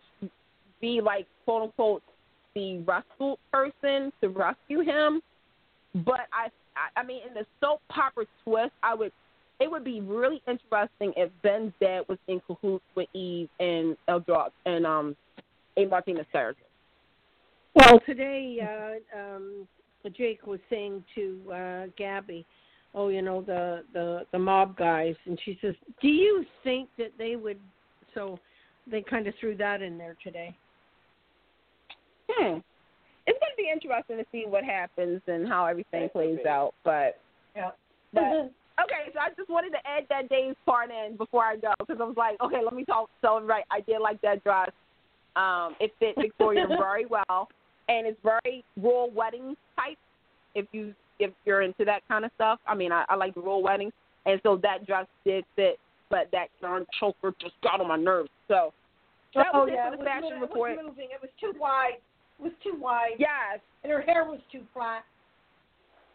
be 0.83 1.01
like 1.01 1.27
quote 1.47 1.63
unquote 1.63 2.03
the 2.55 2.81
rescue 2.81 3.37
person 3.51 4.13
to 4.21 4.29
rescue 4.29 4.81
him. 4.81 5.23
But 5.95 6.29
I, 6.31 6.49
I, 6.77 7.01
I 7.01 7.05
mean, 7.05 7.23
in 7.27 7.33
the 7.33 7.47
soap 7.61 7.81
opera 7.91 8.27
twist, 8.45 8.73
I 8.83 8.95
would. 8.95 9.13
It 9.61 9.69
would 9.69 9.83
be 9.83 10.01
really 10.01 10.41
interesting 10.47 11.13
if 11.17 11.31
Ben's 11.43 11.73
dad 11.81 12.03
was 12.09 12.19
in 12.29 12.41
cahoots 12.47 12.85
with 12.95 13.09
Eve 13.13 13.49
and 13.59 13.97
Eldrock 14.09 14.51
and 14.67 14.87
um, 14.87 15.17
A. 15.77 15.87
Martinez 15.87 16.27
Sergio. 16.33 16.55
Well, 17.75 17.99
today 18.07 18.59
uh, 18.63 19.19
um, 19.19 19.67
Jake 20.17 20.47
was 20.47 20.61
saying 20.71 21.05
to 21.15 21.53
uh, 21.53 21.87
Gabby, 21.97 22.47
"Oh, 22.95 23.09
you 23.09 23.23
know 23.23 23.43
the 23.43 23.85
the 23.93 24.27
the 24.33 24.39
mob 24.39 24.77
guys," 24.77 25.17
and 25.27 25.39
she 25.45 25.59
says, 25.61 25.75
"Do 26.01 26.09
you 26.09 26.45
think 26.65 26.89
that 26.99 27.13
they 27.19 27.37
would?" 27.37 27.59
So 28.15 28.39
they 28.91 29.03
kind 29.03 29.27
of 29.27 29.35
threw 29.41 29.57
that 29.57 29.83
in 29.83 29.99
there 29.99 30.17
today. 30.23 30.57
Hmm. 32.31 32.59
It's 33.27 33.39
going 33.41 33.53
to 33.53 33.57
be 33.59 33.71
interesting 33.71 34.17
to 34.17 34.25
see 34.33 34.45
what 34.49 34.65
happens 34.65 35.21
and 35.27 35.47
how 35.47 35.67
everything 35.67 36.03
That 36.03 36.13
plays 36.13 36.39
could 36.39 36.47
out. 36.47 36.75
But 36.85 37.21
Yeah. 37.55 37.73
but 38.13 38.23
okay, 38.83 39.11
so 39.13 39.21
I 39.21 39.29
just 39.37 39.51
wanted 39.51 39.71
to 39.71 39.87
add 39.87 40.07
that 40.09 40.29
Dave's 40.31 40.57
part 40.65 40.91
in 40.91 41.17
before 41.17 41.45
I 41.45 41.57
go 41.57 41.73
because 41.79 42.01
I 42.01 42.05
was 42.05 42.17
like, 42.17 42.41
okay, 42.41 42.63
let 42.65 42.73
me 42.73 42.85
talk. 42.85 43.11
So 43.21 43.41
right, 43.43 43.65
I 43.71 43.81
did 43.81 44.01
like 44.01 44.21
that 44.23 44.43
dress. 44.45 44.71
Um, 45.37 45.77
it 45.79 45.93
fit 45.99 46.15
Victoria 46.17 46.67
very 46.79 47.05
well, 47.05 47.49
and 47.89 48.07
it's 48.07 48.19
very 48.23 48.65
royal 48.81 49.11
wedding 49.11 49.57
type. 49.77 49.99
If 50.55 50.67
you 50.73 50.95
if 51.19 51.33
you're 51.45 51.63
into 51.63 51.85
that 51.85 52.03
kind 52.09 52.25
of 52.25 52.31
stuff, 52.37 52.61
I 52.67 52.75
mean, 52.75 52.93
I, 52.93 53.05
I 53.09 53.17
like 53.17 53.35
the 53.35 53.41
royal 53.41 53.63
weddings, 53.63 53.93
and 54.27 54.41
so 54.43 54.59
that 54.63 54.87
dress 54.87 55.07
did 55.25 55.45
fit. 55.57 55.79
But 56.11 56.29
that 56.33 56.47
darn 56.63 56.87
choker 56.99 57.35
just 57.39 57.55
got 57.63 57.83
on 57.83 57.89
my 57.89 57.97
nerves. 57.97 58.31
So 58.49 58.73
that 59.35 59.49
oh 59.53 59.65
was 59.65 59.71
yeah, 59.73 59.89
it 59.89 59.91
for 59.91 59.95
it 59.95 59.99
the 59.99 60.05
was, 60.05 60.07
fashion 60.07 60.37
mo- 60.37 60.41
report. 60.41 60.73
It 60.73 60.77
was 60.77 60.87
moving. 60.89 61.09
It 61.13 61.21
was 61.21 61.31
too 61.39 61.53
wide. 61.59 62.01
It 62.39 62.43
was 62.43 62.53
too 62.63 62.77
wide. 62.81 63.19
Yes, 63.19 63.61
And 63.83 63.93
her 63.93 64.01
hair 64.01 64.25
was 64.25 64.41
too 64.51 64.63
flat. 64.73 65.05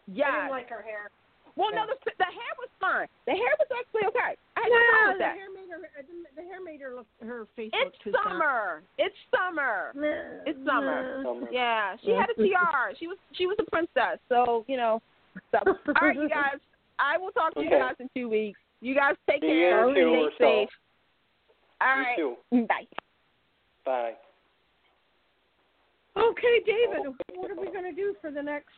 I 0.08 0.12
didn't 0.12 0.50
like 0.50 0.68
her 0.68 0.82
hair. 0.82 1.10
Well, 1.56 1.70
no, 1.70 1.86
the, 1.86 1.94
the 2.18 2.24
hair 2.26 2.52
was 2.58 2.68
fine. 2.82 3.06
The 3.26 3.32
hair 3.38 3.54
was 3.62 3.70
actually 3.70 4.10
okay. 4.10 4.34
I 4.58 4.66
had 4.66 4.70
no 4.70 4.74
Yeah, 4.74 4.90
problem 4.90 5.06
with 5.06 5.18
the 5.18 5.24
that. 5.24 5.36
hair 5.38 5.50
made 5.54 5.70
her. 5.70 5.78
The, 5.78 6.42
the 6.42 6.42
hair 6.42 6.58
made 6.58 6.80
her 6.82 6.92
look. 6.98 7.06
Her 7.22 7.46
face 7.54 7.70
look 7.70 7.94
It's 7.94 7.98
too 8.02 8.12
summer. 8.26 8.82
It's 8.98 9.14
summer. 9.30 9.94
It's 10.46 10.58
summer. 10.66 10.98
It's 11.14 11.22
summer. 11.22 11.48
Yeah, 11.54 11.94
she 12.02 12.10
had 12.10 12.26
a 12.30 12.34
tiara. 12.34 12.90
She 12.98 13.06
was 13.06 13.18
she 13.38 13.46
was 13.46 13.56
a 13.62 13.70
princess. 13.70 14.18
So 14.28 14.64
you 14.66 14.76
know. 14.76 15.00
So, 15.50 15.58
all 15.66 15.74
right, 16.02 16.16
you 16.16 16.28
guys. 16.42 16.58
I 16.98 17.18
will 17.18 17.30
talk 17.32 17.54
to 17.54 17.62
you 17.62 17.70
guys 17.70 17.94
in 17.98 18.08
two 18.14 18.28
weeks. 18.28 18.58
You 18.80 18.94
guys 18.94 19.14
take 19.28 19.40
See 19.40 19.46
care. 19.48 19.82
you 19.82 19.88
in 19.88 19.94
two 19.94 20.10
Stay 20.10 20.18
or 20.18 20.30
so. 20.38 20.44
safe. 20.66 20.68
All 21.80 21.96
You 21.96 22.02
right. 22.02 22.16
too. 22.18 22.66
Bye. 22.66 22.86
Bye. 23.84 24.12
Okay, 26.16 26.60
David. 26.66 27.06
Oh. 27.08 27.14
What 27.34 27.50
are 27.50 27.60
we 27.60 27.66
going 27.72 27.84
to 27.84 27.92
do 27.92 28.14
for 28.20 28.30
the 28.30 28.42
next 28.42 28.70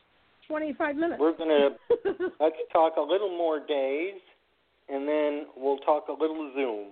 twenty-five 0.47 0.95
minutes? 0.95 1.19
We're 1.19 1.37
gonna 1.37 1.69
let's 2.39 2.55
talk 2.71 2.93
a 2.97 3.01
little 3.01 3.29
more 3.29 3.59
days, 3.65 4.15
and 4.89 5.07
then 5.07 5.45
we'll 5.55 5.77
talk 5.79 6.07
a 6.07 6.11
little 6.11 6.51
Zoom. 6.55 6.87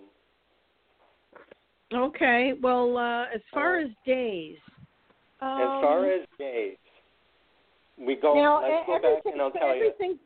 Okay. 1.93 2.53
Well, 2.61 2.97
uh, 2.97 3.23
as 3.33 3.41
far 3.53 3.79
as 3.79 3.89
days, 4.05 4.57
um, 5.41 5.61
As 5.61 5.67
far 5.81 6.11
as 6.11 6.27
days, 6.39 6.77
we 7.99 8.15
go. 8.15 8.33
now, 8.33 8.61
let's 8.61 8.85
go 8.87 8.99
back, 8.99 9.31
and 9.31 9.41
I'll 9.41 9.51
tell 9.51 9.75
you. 9.75 9.85
everything, 9.93 10.19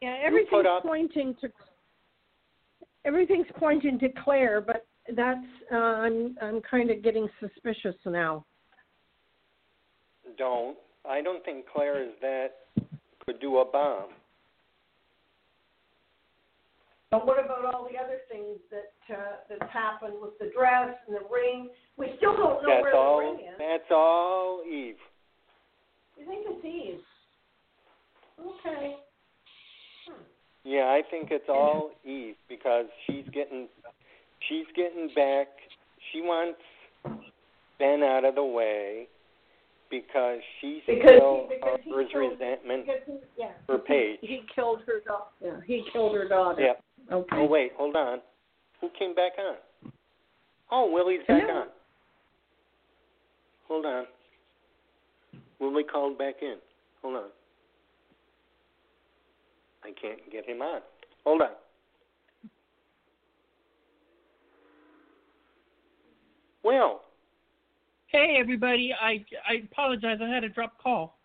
yeah, 0.00 0.16
everything's 0.24 0.66
up- 0.66 0.82
pointing 0.82 1.34
to 1.40 1.48
everything's 3.04 3.46
pointing 3.58 3.98
to 3.98 4.08
Claire, 4.24 4.60
but 4.60 4.86
that's 5.14 5.46
uh, 5.72 5.76
I'm 5.76 6.36
I'm 6.40 6.60
kind 6.62 6.90
of 6.90 7.02
getting 7.02 7.28
suspicious 7.40 7.96
now. 8.06 8.44
Don't. 10.38 10.76
I 11.10 11.20
don't 11.20 11.44
think 11.44 11.64
Claire 11.72 12.02
is 12.02 12.12
that 12.20 12.50
could 13.26 13.40
do 13.40 13.58
a 13.58 13.64
bomb. 13.64 14.10
But 17.10 17.26
what 17.26 17.44
about 17.44 17.64
all 17.64 17.88
the 17.90 17.98
other 17.98 18.18
things 18.30 18.58
that 18.70 18.92
uh, 19.12 19.36
that's 19.48 19.72
happened 19.72 20.14
with 20.22 20.38
the 20.38 20.52
dress 20.56 20.94
and 21.08 21.16
the 21.16 21.26
ring? 21.32 21.70
We 21.96 22.12
still 22.18 22.36
don't 22.36 22.62
know 22.62 22.68
That's 22.68 22.82
where 22.82 22.94
all. 22.94 23.18
the 23.18 23.26
ring 23.26 23.40
is. 23.40 23.54
That's 23.58 23.90
all 23.90 24.62
Eve. 24.64 24.94
You 26.16 26.26
think 26.26 26.46
it's 26.48 26.64
Eve? 26.64 27.00
Okay. 28.40 28.94
Yeah, 30.62 30.84
I 30.84 31.02
think 31.10 31.30
it's 31.32 31.48
all 31.48 31.90
Eve 32.04 32.36
because 32.48 32.86
she's 33.06 33.24
getting 33.34 33.66
she's 34.48 34.66
getting 34.76 35.10
back. 35.16 35.48
She 36.12 36.20
wants 36.20 36.60
Ben 37.80 38.04
out 38.04 38.24
of 38.24 38.36
the 38.36 38.44
way 38.44 39.08
because 39.90 40.38
she 40.60 40.82
Because 40.86 41.02
still 41.02 41.46
he, 41.48 41.56
because 41.56 41.74
um, 41.74 41.80
he 41.84 41.90
harbors 41.90 42.10
killed, 42.12 42.30
resentment 42.32 42.86
because 42.86 43.02
he, 43.06 43.14
yeah, 43.36 43.50
for 43.66 43.78
Paige. 43.88 44.18
He, 44.20 44.26
he 44.26 44.40
killed 44.54 44.80
her 44.86 45.00
daughter. 45.06 45.30
Yeah, 45.42 45.60
he 45.66 45.84
killed 45.92 46.14
her 46.14 46.28
daughter. 46.28 46.62
Yep. 46.62 46.84
Okay. 47.12 47.36
Oh 47.36 47.46
wait, 47.46 47.72
hold 47.76 47.96
on. 47.96 48.18
Who 48.80 48.88
came 48.98 49.14
back 49.14 49.32
on? 49.38 49.92
Oh, 50.72 50.90
Willie's 50.90 51.26
back 51.26 51.42
on. 51.50 51.66
Hold 53.68 53.86
on. 53.86 54.04
Willie 55.60 55.84
called 55.84 56.16
back 56.16 56.36
in. 56.42 56.56
Hold 57.02 57.16
on. 57.16 57.28
I 59.84 59.92
can't 60.00 60.18
get 60.30 60.48
him 60.48 60.62
on. 60.62 60.80
Hold 61.24 61.42
on. 61.42 61.50
Will, 66.62 67.00
Hey, 68.10 68.34
Hey 68.34 68.40
everybody, 68.40 68.92
I 68.98 69.24
I 69.48 69.62
apologize. 69.70 70.18
I 70.22 70.28
had 70.28 70.44
a 70.44 70.48
drop 70.48 70.80
call. 70.82 71.18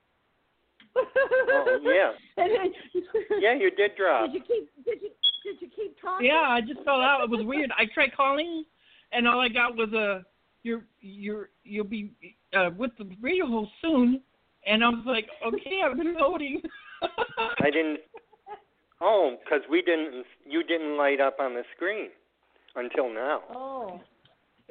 Oh, 0.96 1.80
yeah. 1.84 2.12
Yeah, 3.40 3.54
you 3.56 3.70
did 3.72 3.92
drop. 3.98 4.32
Did 4.32 4.36
you 4.36 4.42
keep? 4.42 4.86
Did 4.86 5.02
you? 5.02 5.10
Did 5.44 5.62
you 5.62 5.68
keep 5.76 6.02
talking? 6.02 6.26
Yeah, 6.28 6.42
I 6.42 6.62
just 6.62 6.84
fell 6.84 7.02
out. 7.02 7.22
It 7.24 7.30
was 7.30 7.46
weird. 7.46 7.72
I 7.78 7.86
tried 7.94 8.16
calling, 8.16 8.64
and 9.12 9.28
all 9.28 9.40
I 9.40 9.50
got 9.50 9.76
was 9.76 9.92
a 9.94 10.24
you're 10.64 10.84
you're 11.02 11.50
you'll 11.64 11.86
be 11.86 12.12
uh, 12.58 12.70
with 12.78 12.92
the 12.98 13.10
radio 13.22 13.46
host 13.46 13.72
soon, 13.82 14.22
and 14.66 14.84
I 14.84 14.90
was 14.90 15.04
like, 15.06 15.28
okay, 15.46 15.82
I've 15.86 15.98
been 15.98 16.16
loading. 16.20 16.62
I 17.60 17.70
didn't. 17.70 18.00
Oh, 19.02 19.36
because 19.44 19.62
we 19.70 19.82
didn't. 19.82 20.26
You 20.48 20.64
didn't 20.64 20.98
light 20.98 21.20
up 21.20 21.38
on 21.40 21.54
the 21.54 21.64
screen 21.76 22.10
until 22.76 23.14
now, 23.14 23.42
Oh. 23.54 24.02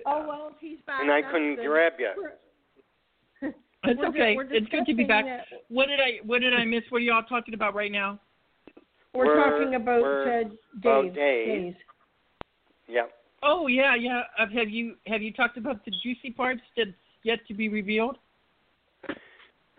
Oh 0.07 0.25
well, 0.27 0.53
he's 0.61 0.79
back. 0.87 1.03
and 1.03 1.11
I 1.11 1.21
That's 1.21 1.33
couldn't 1.33 1.57
good. 1.57 1.67
grab 1.67 1.93
you. 1.99 2.11
We're- 2.17 3.53
It's 3.87 3.99
we're 4.01 4.09
okay. 4.09 4.35
di- 4.35 4.57
It's 4.57 4.69
good 4.69 4.87
to 4.87 4.95
be 4.95 5.05
back. 5.05 5.25
discussing, 5.27 5.59
uh, 5.59 5.61
What 5.69 5.87
did 5.89 6.01
I 6.01 6.19
What 6.25 6.41
did 6.41 6.55
I 6.55 6.65
miss? 6.65 6.83
What 6.89 6.99
are 6.99 7.01
y'all 7.05 7.23
talking 7.23 7.53
about 7.55 7.75
right 7.75 7.93
now? 7.93 8.19
We're, 9.13 9.27
We're- 9.27 9.45
talking 9.51 9.75
about 9.75 10.01
we're 10.01 10.41
uh, 10.41 10.45
about 10.79 11.03
Dave. 11.05 11.15
Dave. 11.15 11.47
Days. 11.65 11.75
Yep. 12.89 13.11
Oh 13.43 13.67
yeah, 13.67 13.95
yeah. 13.95 14.23
Uh, 14.39 14.47
have 14.55 14.71
you 14.71 14.95
Have 15.07 15.21
you 15.23 15.33
talked 15.33 15.59
about 15.59 15.85
the 15.85 15.93
juicy 16.03 16.31
parts 16.31 16.63
that's 16.77 16.91
yet 17.25 17.41
to 17.49 17.55
be 17.55 17.69
revealed? 17.69 18.17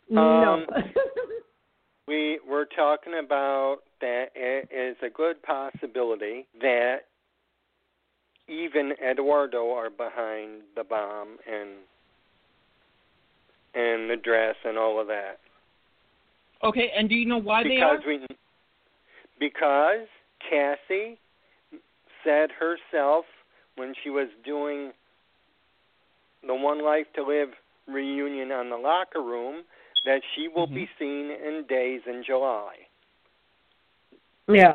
no. 0.09 0.21
Um, 0.21 0.65
We 2.07 2.39
were 2.47 2.65
talking 2.75 3.13
about 3.23 3.77
that 3.99 4.25
it 4.35 4.69
is 4.71 4.95
a 5.03 5.09
good 5.09 5.41
possibility 5.41 6.45
that 6.61 7.05
even 8.47 8.93
Eduardo 9.03 9.71
are 9.71 9.89
behind 9.89 10.61
the 10.75 10.83
bomb 10.83 11.37
and 11.51 11.69
and 13.73 14.09
the 14.09 14.15
dress 14.15 14.55
and 14.63 14.77
all 14.77 14.99
of 15.01 15.07
that. 15.07 15.39
Okay, 16.63 16.91
and 16.97 17.09
do 17.09 17.15
you 17.15 17.25
know 17.25 17.37
why 17.37 17.63
they 17.63 17.77
are? 17.77 17.97
because 17.97 18.07
we 18.07 18.35
because 19.39 20.07
Kassie 20.51 21.17
said 22.23 22.49
herself 22.51 23.25
when 23.75 23.93
she 24.03 24.09
was 24.09 24.27
doing 24.45 24.91
the 26.45 26.55
One 26.55 26.83
Life 26.83 27.07
to 27.15 27.23
Live 27.23 27.49
reunion 27.87 28.51
on 28.51 28.69
the 28.69 28.75
Locher 28.75 29.23
Room 29.23 29.63
that 30.05 30.21
she 30.35 30.47
will 30.47 30.67
be 30.67 30.83
mm-hmm. 30.83 31.03
seen 31.03 31.31
in 31.31 31.65
days 31.67 32.01
in 32.07 32.23
July. 32.25 32.75
yeah. 34.47 34.73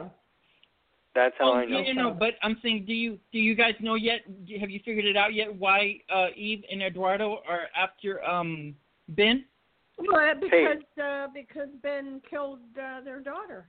That's 1.15 1.35
how 1.39 1.51
Oh, 1.51 1.55
I 1.55 1.65
know. 1.65 1.81
yeah, 1.81 1.93
no, 1.93 2.11
but 2.13 2.35
I'm 2.43 2.57
saying, 2.63 2.85
do 2.87 2.93
you 2.93 3.19
do 3.33 3.39
you 3.39 3.55
guys 3.55 3.75
know 3.81 3.95
yet? 3.95 4.21
Have 4.61 4.71
you 4.71 4.81
figured 4.85 5.07
it 5.07 5.17
out 5.17 5.35
yet? 5.35 5.55
Why 5.55 6.01
uh, 6.15 6.29
Eve 6.37 6.63
and 6.71 6.83
Eduardo 6.83 7.39
are 7.49 7.63
after 7.77 8.23
um 8.25 8.75
Ben? 9.09 9.45
Well, 9.99 10.35
because 10.41 11.03
uh, 11.03 11.27
because 11.35 11.69
Ben 11.83 12.21
killed 12.29 12.61
uh, 12.79 13.01
their 13.03 13.21
daughter. 13.21 13.67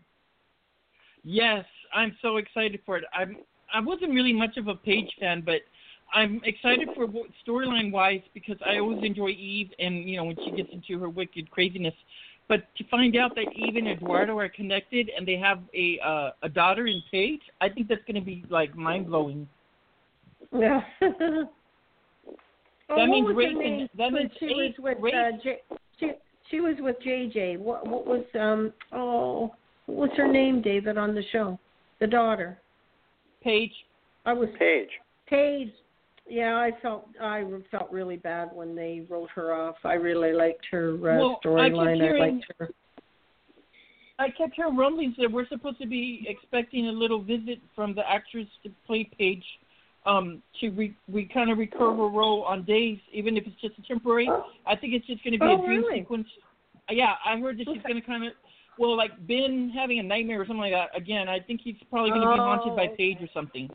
Yes, 1.23 1.65
I'm 1.93 2.15
so 2.21 2.37
excited 2.37 2.79
for 2.85 2.97
it. 2.97 3.05
I'm 3.13 3.37
I 3.73 3.79
wasn't 3.79 4.11
really 4.11 4.33
much 4.33 4.57
of 4.57 4.67
a 4.67 4.75
Paige 4.75 5.11
fan, 5.19 5.41
but 5.41 5.61
I'm 6.13 6.41
excited 6.43 6.89
for 6.95 7.07
storyline 7.47 7.91
wise 7.91 8.21
because 8.33 8.57
I 8.65 8.79
always 8.79 9.03
enjoy 9.03 9.29
Eve 9.29 9.71
and 9.79 10.07
you 10.07 10.17
know 10.17 10.25
when 10.25 10.35
she 10.45 10.51
gets 10.51 10.69
into 10.71 10.99
her 10.99 11.09
wicked 11.09 11.49
craziness. 11.49 11.93
But 12.47 12.63
to 12.77 12.83
find 12.89 13.15
out 13.15 13.33
that 13.35 13.45
Eve 13.55 13.77
and 13.77 13.87
Eduardo 13.87 14.37
are 14.37 14.49
connected 14.49 15.09
and 15.15 15.25
they 15.27 15.37
have 15.37 15.59
a 15.73 15.99
uh, 16.05 16.31
a 16.43 16.49
daughter 16.49 16.85
in 16.87 17.01
Paige, 17.09 17.41
I 17.61 17.69
think 17.69 17.87
that's 17.87 18.03
going 18.05 18.15
to 18.15 18.25
be 18.25 18.43
like 18.49 18.75
mind 18.75 19.07
blowing. 19.07 19.47
Yeah. 20.57 20.81
oh, 21.01 21.47
That 22.89 23.07
means 23.07 23.25
what 23.27 23.35
was 23.35 23.45
Rafe 23.45 23.57
and- 23.65 23.89
that 23.97 24.11
means 24.11 24.31
she 24.37 24.45
Ace- 24.47 24.53
was 24.55 24.73
with 24.79 24.97
Rafe- 24.99 25.13
uh, 25.13 25.37
J, 25.43 25.57
she 25.99 26.11
she 26.49 26.59
was 26.59 26.75
with 26.79 26.97
JJ. 27.05 27.57
What 27.59 27.87
what 27.87 28.05
was 28.05 28.25
um 28.37 28.73
oh 28.91 29.53
what 29.85 30.09
was 30.09 30.17
her 30.17 30.27
name, 30.27 30.61
David, 30.61 30.97
on 30.97 31.15
the 31.15 31.23
show? 31.31 31.57
The 31.99 32.07
daughter. 32.07 32.57
Paige. 33.43 33.71
I 34.25 34.33
was 34.33 34.49
Paige. 34.59 34.89
Paige. 35.27 35.71
Yeah, 36.31 36.55
I 36.55 36.71
felt 36.81 37.09
I 37.21 37.43
felt 37.69 37.91
really 37.91 38.15
bad 38.15 38.51
when 38.53 38.73
they 38.73 39.05
wrote 39.09 39.29
her 39.35 39.53
off. 39.53 39.75
I 39.83 39.95
really 39.95 40.31
liked 40.31 40.65
her 40.71 40.93
uh, 40.93 41.17
Well, 41.19 41.39
storyline. 41.43 41.91
I 41.91 41.95
hearing- 41.95 42.35
liked 42.37 42.45
her. 42.57 42.69
I 44.17 44.29
kept 44.29 44.53
hearing 44.55 44.77
rumblings 44.77 45.15
that 45.17 45.29
we're 45.29 45.47
supposed 45.47 45.79
to 45.81 45.87
be 45.87 46.25
expecting 46.29 46.87
a 46.87 46.91
little 46.91 47.21
visit 47.21 47.59
from 47.75 47.93
the 47.95 48.09
actress 48.09 48.47
to 48.63 48.69
play 48.87 49.09
Paige 49.17 49.43
um, 50.05 50.41
to 50.61 50.69
re, 50.69 50.95
we 51.11 51.25
kind 51.25 51.49
of 51.51 51.57
recur 51.57 51.89
her 51.93 52.07
role 52.07 52.43
on 52.43 52.63
days, 52.63 52.99
even 53.11 53.35
if 53.35 53.45
it's 53.45 53.59
just 53.59 53.77
a 53.79 53.81
temporary. 53.81 54.29
I 54.65 54.75
think 54.77 54.93
it's 54.93 55.07
just 55.07 55.23
going 55.25 55.33
to 55.33 55.39
be 55.39 55.45
Oh, 55.45 55.61
a 55.61 55.65
dream 55.65 55.81
really? 55.81 55.99
sequence. 56.01 56.27
Yeah, 56.89 57.13
I 57.25 57.39
heard 57.39 57.57
that 57.57 57.65
she's 57.73 57.81
going 57.81 57.95
to 57.99 58.01
kind 58.01 58.23
of, 58.25 58.33
well, 58.77 58.95
like 58.95 59.11
Ben 59.27 59.69
having 59.75 59.99
a 59.99 60.03
nightmare 60.03 60.39
or 60.41 60.45
something 60.45 60.61
like 60.61 60.73
that. 60.73 60.95
Again, 60.95 61.27
I 61.27 61.39
think 61.39 61.61
he's 61.63 61.75
probably 61.89 62.11
going 62.11 62.21
to 62.21 62.27
be 62.27 62.37
haunted 62.37 62.75
by 62.75 62.87
Oh, 62.91 62.95
Paige 62.95 63.17
or 63.21 63.29
something. 63.33 63.69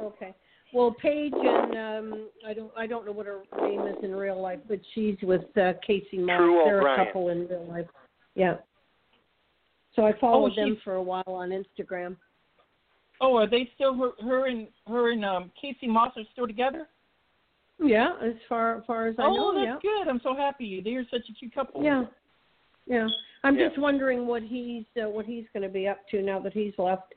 Okay. 0.00 0.34
Well, 0.72 0.94
Paige 1.02 1.32
and 1.34 1.74
um 2.12 2.28
I 2.46 2.54
don't 2.54 2.70
I 2.76 2.86
don't 2.86 3.04
know 3.04 3.12
what 3.12 3.26
her 3.26 3.40
name 3.60 3.80
is 3.88 3.96
in 4.02 4.14
real 4.14 4.40
life, 4.40 4.60
but 4.68 4.78
she's 4.94 5.16
with 5.22 5.42
uh, 5.56 5.72
Casey 5.86 6.18
Moss. 6.18 6.38
True 6.38 6.62
They're 6.64 6.78
O'Brien. 6.78 7.00
a 7.00 7.04
couple 7.06 7.28
in 7.30 7.46
real 7.48 7.66
life. 7.68 7.86
Yeah. 8.34 8.56
So 9.96 10.06
I 10.06 10.12
followed 10.20 10.52
Oh, 10.52 10.56
them 10.64 10.78
for 10.84 10.94
a 10.94 11.02
while 11.02 11.24
on 11.26 11.50
Instagram. 11.50 12.16
Oh, 13.20 13.36
are 13.36 13.48
they 13.48 13.68
still 13.74 13.94
her, 13.96 14.10
her 14.22 14.46
and 14.46 14.68
her 14.86 15.12
and 15.12 15.24
um, 15.24 15.50
Casey 15.60 15.86
Moss 15.88 16.12
are 16.16 16.22
still 16.32 16.46
together? 16.46 16.86
Yeah, 17.82 18.10
as 18.22 18.34
far 18.48 18.78
as 18.78 18.84
far 18.86 19.08
as 19.08 19.16
I 19.18 19.22
oh, 19.24 19.34
know, 19.34 19.52
Oh, 19.56 19.64
that's 19.64 19.82
good. 19.82 20.08
I'm 20.08 20.20
so 20.22 20.34
happy. 20.36 20.80
They're 20.84 21.04
such 21.10 21.28
a 21.28 21.32
cute 21.32 21.54
couple. 21.54 21.82
yeah. 21.82 22.04
Yeah. 22.86 22.96
Yeah. 22.96 23.08
I'm 23.42 23.56
Yeah. 23.58 23.68
just 23.68 23.80
wondering 23.80 24.26
what 24.26 24.42
he's 24.42 24.84
uh, 25.02 25.08
what 25.08 25.24
he's 25.26 25.44
going 25.52 25.62
to 25.64 25.68
be 25.68 25.88
up 25.88 26.06
to 26.10 26.22
now 26.22 26.38
that 26.40 26.52
he's 26.52 26.74
left. 26.78 27.14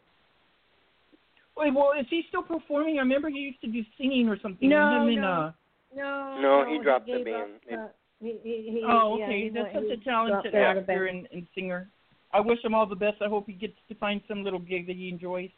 Wait, 1.55 1.73
well, 1.73 1.91
is 1.99 2.05
he 2.09 2.23
still 2.29 2.41
performing? 2.43 2.97
I 2.97 3.01
remember 3.01 3.29
he 3.29 3.37
used 3.39 3.61
to 3.61 3.67
do 3.67 3.81
singing 3.97 4.27
or 4.27 4.39
something. 4.41 4.67
No, 4.69 5.01
Him 5.01 5.07
and, 5.09 5.21
no. 5.21 5.27
uh, 5.27 5.51
No. 5.95 6.37
No, 6.41 6.65
he 6.71 6.79
dropped 6.83 7.05
the 7.05 7.23
band. 7.23 7.51
up, 7.71 7.79
uh, 7.79 7.87
he, 8.19 8.39
he, 8.43 8.69
he, 8.71 8.81
Oh, 8.87 9.17
yeah, 9.17 9.25
okay. 9.25 9.43
he 9.43 9.49
That's 9.49 9.73
went- 9.73 9.87
such 9.89 9.97
he 9.97 10.01
a 10.01 10.03
talented 10.03 10.51
dropped 10.51 10.55
out 10.55 10.77
actor 10.79 11.05
and, 11.05 11.27
and 11.31 11.45
singer. 11.53 11.89
I 12.31 12.39
wish 12.39 12.63
him 12.63 12.73
all 12.73 12.87
the 12.87 12.95
best. 12.95 13.21
I 13.21 13.27
hope 13.27 13.45
he 13.45 13.53
gets 13.53 13.75
to 13.89 13.95
find 13.95 14.19
some 14.27 14.43
little 14.43 14.59
gig 14.59 14.87
that 14.87 14.95
he 14.95 15.09
enjoys. 15.09 15.51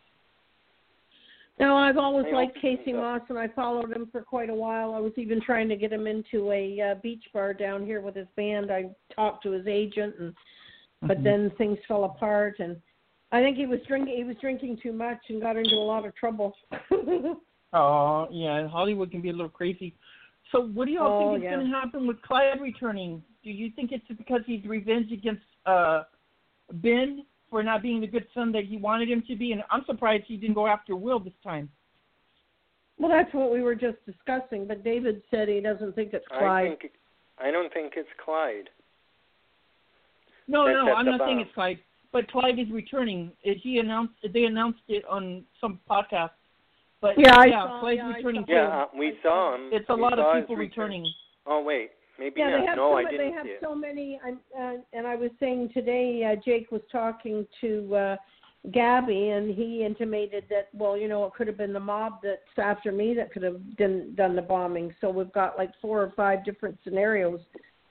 No, 1.58 1.78
I've 1.78 1.98
always 1.98 2.26
I 2.30 2.36
liked 2.36 2.56
Casey 2.62 2.92
comes 2.92 2.96
Moss, 2.98 3.22
and 3.30 3.40
I 3.40 3.48
followed 3.48 3.90
him 3.96 4.10
for 4.12 4.22
quite 4.22 4.50
a 4.50 4.54
while. 4.54 4.94
I 4.94 5.00
was 5.00 5.14
even 5.16 5.40
trying 5.40 5.70
to 5.70 5.78
get 5.78 5.94
him 5.94 6.06
into 6.06 6.52
a 6.52 6.82
uh, 6.82 6.96
beach 7.02 7.24
bar 7.34 7.54
down 7.54 7.86
here 7.86 8.02
with 8.02 8.16
his 8.16 8.28
band. 8.36 8.72
I 8.72 8.90
talked 9.16 9.44
to 9.44 9.52
his 9.52 9.66
agent, 9.66 10.16
and 10.20 10.34
but 11.02 11.20
Mhm. 11.20 11.24
then 11.24 11.50
things 11.52 11.78
fell 11.88 12.04
apart, 12.04 12.60
and 12.60 12.82
I 13.32 13.42
think 13.42 13.58
he 13.58 13.66
was 13.66 13.80
drinking. 13.88 14.16
He 14.16 14.24
was 14.24 14.36
drinking 14.40 14.80
too 14.82 14.94
much 14.94 15.18
and 15.30 15.42
got 15.42 15.58
into 15.58 15.76
a 15.76 15.84
lot 15.86 16.06
of 16.06 16.16
trouble. 16.16 16.54
Oh, 17.74 18.28
yeah. 18.32 18.70
Hollywood 18.70 19.12
can 19.12 19.20
be 19.20 19.30
a 19.32 19.34
little 19.34 19.50
crazy. 19.50 19.94
So, 20.54 20.62
what 20.68 20.86
do 20.86 20.92
y'all 20.92 21.12
Oh, 21.12 21.34
think 21.34 21.40
is 21.40 21.44
yeah. 21.44 21.56
going 21.58 21.70
to 21.70 21.74
happen 21.78 22.08
with 22.08 22.22
Clyde 22.22 22.62
returning? 22.62 23.22
Do 23.44 23.50
you 23.52 23.70
think 23.76 23.92
it's 23.92 24.06
because 24.18 24.42
he's 24.46 24.64
revenge 24.66 25.12
against 25.12 25.44
uh 25.66 26.04
Ben 26.76 27.26
for 27.50 27.64
not 27.64 27.82
being 27.82 28.00
the 28.00 28.08
good 28.08 28.28
son 28.34 28.54
that 28.54 28.64
he 28.64 28.78
wanted 28.78 29.10
him 29.10 29.24
to 29.28 29.36
be? 29.36 29.52
And 29.52 29.62
I'm 29.72 29.84
surprised 29.86 30.24
he 30.26 30.38
didn't 30.38 30.54
go 30.56 30.68
after 30.68 30.96
Will 30.96 31.20
this 31.20 31.34
time. 31.44 31.70
well, 32.98 33.10
that's 33.10 33.34
what 33.34 33.52
we 33.52 33.62
were 33.62 33.76
just 33.76 33.98
discussing. 34.06 34.66
But 34.68 34.86
David 34.86 35.22
said 35.30 35.50
he 35.50 35.60
doesn't 35.60 35.96
think 35.96 36.14
it's 36.14 36.26
I 36.32 36.40
Clyde. 36.40 36.78
think 36.80 36.92
I 37.40 37.52
don't 37.52 37.74
think 37.74 37.94
it's 37.98 38.08
Clyde. 38.24 38.70
No, 40.48 40.66
That's 40.66 40.76
no, 40.76 40.94
I'm 40.94 41.06
the 41.06 41.12
not 41.18 41.28
saying 41.28 41.42
it's 41.42 41.54
Clyde, 41.54 41.80
but 42.16 42.32
Clyde 42.32 42.60
is 42.60 42.72
returning. 42.72 43.30
It, 43.44 43.58
he 43.62 43.80
announced 43.80 44.14
they 44.34 44.46
announced 44.46 44.80
it 44.88 45.04
on 45.10 45.44
some 45.60 45.82
podcast. 45.90 46.30
But 47.02 47.16
Yeah, 47.20 47.36
I 47.38 47.46
yeah, 47.48 47.68
saw- 47.68 47.80
Clyde's 47.82 47.98
yeah, 47.98 48.08
I 48.08 48.16
returning 48.16 48.46
saw. 48.48 48.54
Yeah, 48.54 48.68
uh, 48.84 48.86
we 48.98 49.18
saw 49.22 49.56
him. 49.56 49.70
It's 49.74 49.90
a 49.90 49.96
We 49.96 50.02
lot 50.02 50.18
of 50.18 50.34
people 50.40 50.56
returning. 50.56 51.06
Oh 51.46 51.62
wait, 51.62 51.92
maybe 52.18 52.40
Yeah, 52.40 52.52
not. 52.52 52.60
they 52.62 52.66
have 52.68 52.78
no, 52.78 52.92
so 52.92 52.98
I 52.98 53.04
didn't 53.12 53.18
they 53.18 53.34
have 53.36 53.46
see 53.46 53.50
it. 53.52 53.60
so 53.62 53.76
many. 53.76 54.18
I'm, 54.26 54.40
uh, 54.58 54.76
and 54.94 55.06
I 55.06 55.16
was 55.18 55.30
saying 55.42 55.72
today, 55.74 56.24
uh, 56.24 56.42
Jake 56.44 56.72
was 56.72 56.80
talking 56.90 57.46
to 57.60 57.96
uh, 57.96 58.16
Gabby, 58.72 59.30
and 59.32 59.54
he 59.54 59.84
intimated 59.84 60.46
that 60.50 60.70
well, 60.74 60.96
you 60.98 61.10
know, 61.10 61.26
it 61.26 61.34
could 61.34 61.48
have 61.48 61.58
been 61.58 61.74
the 61.74 61.82
mob 61.82 62.20
that's 62.24 62.40
after 62.58 62.94
me 62.94 63.14
that 63.16 63.34
could 63.34 63.44
have 63.44 63.60
done 63.76 64.16
done 64.16 64.38
the 64.38 64.42
bombing. 64.42 64.96
So 65.02 65.10
we've 65.10 65.34
got 65.34 65.58
like 65.58 65.72
four 65.82 66.02
or 66.02 66.14
five 66.16 66.46
different 66.46 66.78
scenarios 66.86 67.42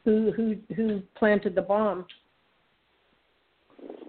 who 0.07 0.33
who 0.33 0.57
who 0.75 1.03
planted 1.15 1.55
the 1.55 1.63
bomb. 1.63 2.07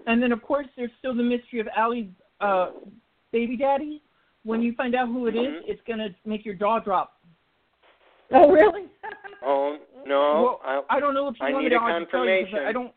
And 0.06 0.22
then 0.22 0.32
of 0.32 0.42
course 0.42 0.66
there's 0.76 0.90
still 0.98 1.14
the 1.14 1.22
mystery 1.22 1.60
of 1.60 1.68
Allie's 1.76 2.08
uh, 2.40 2.70
baby 3.32 3.56
daddy. 3.56 4.02
When 4.44 4.62
you 4.62 4.74
find 4.74 4.94
out 4.94 5.08
who 5.08 5.26
it 5.26 5.34
is, 5.34 5.54
Mhm. 5.56 5.62
it's 5.66 5.82
gonna 5.88 6.14
make 6.24 6.44
your 6.44 6.54
jaw 6.54 6.78
drop. 6.78 7.20
Oh, 8.32 8.50
really? 8.50 8.84
Oh 9.42 9.78
no, 10.06 10.60
Well, 10.64 10.84
I 10.88 11.00
don't 11.00 11.14
know 11.14 11.28
if 11.28 11.38
you 11.40 11.46
I 11.46 11.52
want 11.52 11.64
need 11.64 11.70
me 11.70 11.76
a 11.76 11.78
to 11.80 11.84
I'll 11.84 12.00
just 12.00 12.10
tell 12.10 12.24
you, 12.24 12.30
'cause 12.30 12.50
confirmation. 12.50 12.68
I 12.68 12.72
don't. 12.72 12.94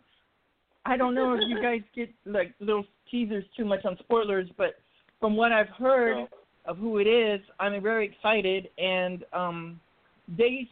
I 0.85 0.97
don't 0.97 1.13
know 1.13 1.33
if 1.33 1.47
you 1.47 1.61
guys 1.61 1.81
get 1.93 2.09
like 2.25 2.53
little 2.59 2.85
teasers 3.09 3.43
too 3.55 3.65
much 3.65 3.83
on 3.85 3.97
spoilers, 3.97 4.49
but 4.57 4.79
from 5.19 5.35
what 5.35 5.51
I've 5.51 5.69
heard 5.69 6.15
No. 6.17 6.29
of 6.65 6.77
who 6.77 6.99
it 6.99 7.07
is, 7.07 7.41
I'm 7.59 7.81
very 7.81 8.05
excited. 8.05 8.69
And 8.77 9.23
um, 9.33 9.79
Days 10.37 10.67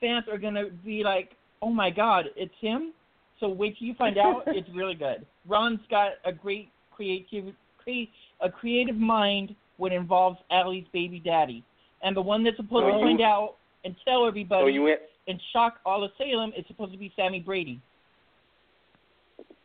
fans 0.00 0.28
are 0.28 0.38
gonna 0.38 0.66
be 0.84 1.02
like, 1.02 1.36
"Oh 1.60 1.70
my 1.70 1.90
God, 1.90 2.30
it's 2.36 2.54
him!" 2.60 2.92
So 3.40 3.48
wait 3.48 3.76
till 3.78 3.88
you 3.88 3.94
find 3.94 4.16
out. 4.26 4.42
it's 4.46 4.68
really 4.74 4.94
good. 4.94 5.26
Ron's 5.48 5.80
got 5.90 6.12
a 6.24 6.32
great 6.32 6.68
creative, 6.94 7.54
cre- 7.78 8.10
a 8.40 8.50
creative 8.50 8.96
mind 8.96 9.54
when 9.78 9.92
it 9.92 9.96
involves 9.96 10.38
Allie's 10.50 10.84
baby 10.92 11.18
daddy, 11.18 11.64
and 12.02 12.14
the 12.16 12.20
one 12.20 12.44
that's 12.44 12.56
supposed 12.56 12.84
Oh, 12.84 12.90
to 12.92 12.98
you- 12.98 13.04
find 13.04 13.20
out 13.22 13.54
and 13.84 13.94
tell 14.04 14.20
So 14.22 14.26
everybody 14.26 14.72
you 14.72 14.94
and 15.26 15.40
shock 15.52 15.80
all 15.86 16.04
of 16.04 16.10
Salem 16.18 16.52
is 16.56 16.64
supposed 16.66 16.92
to 16.92 16.98
be 16.98 17.12
Sami 17.16 17.40
Brady. 17.40 17.80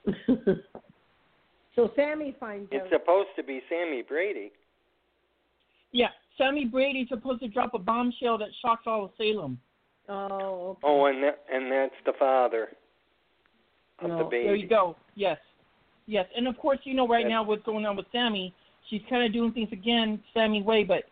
so 1.76 1.92
Sami 1.96 2.36
finds 2.40 2.70
it's 2.72 2.84
out. 2.86 2.90
supposed 3.02 3.30
to 3.36 3.44
be 3.44 3.62
Sami 3.70 4.02
Brady. 4.04 4.52
Yeah, 5.92 6.10
Sami 6.38 6.66
Brady's 6.66 7.10
supposed 7.10 7.42
to 7.42 7.48
drop 7.48 7.74
a 7.74 7.80
bombshell 7.80 8.38
that 8.38 8.50
shocks 8.62 8.84
all 8.86 9.06
of 9.06 9.12
Salem. 9.18 9.60
Oh, 10.08 10.70
okay. 10.72 10.80
Oh, 10.84 11.06
and 11.06 11.24
that, 11.24 11.40
and 11.52 11.72
that's 11.72 11.96
the 12.06 12.14
father 12.20 12.70
of 14.00 14.10
No, 14.10 14.18
the 14.20 14.24
baby. 14.26 14.46
There 14.46 14.56
you 14.56 14.68
go. 14.68 14.96
Yes, 15.16 15.38
yes, 16.08 16.26
and 16.36 16.48
of 16.48 16.58
course 16.58 16.80
you 16.84 16.94
know 16.94 17.08
right 17.08 17.24
That's- 17.24 17.32
now 17.32 17.44
what's 17.44 17.64
going 17.64 17.86
on 17.86 17.96
with 17.96 18.06
Sami. 18.12 18.54
She's 18.90 19.02
kind 19.10 19.24
of 19.26 19.34
doing 19.34 19.52
things 19.52 19.70
again, 19.72 20.22
Sami 20.34 20.62
way, 20.62 20.84
but 20.84 21.06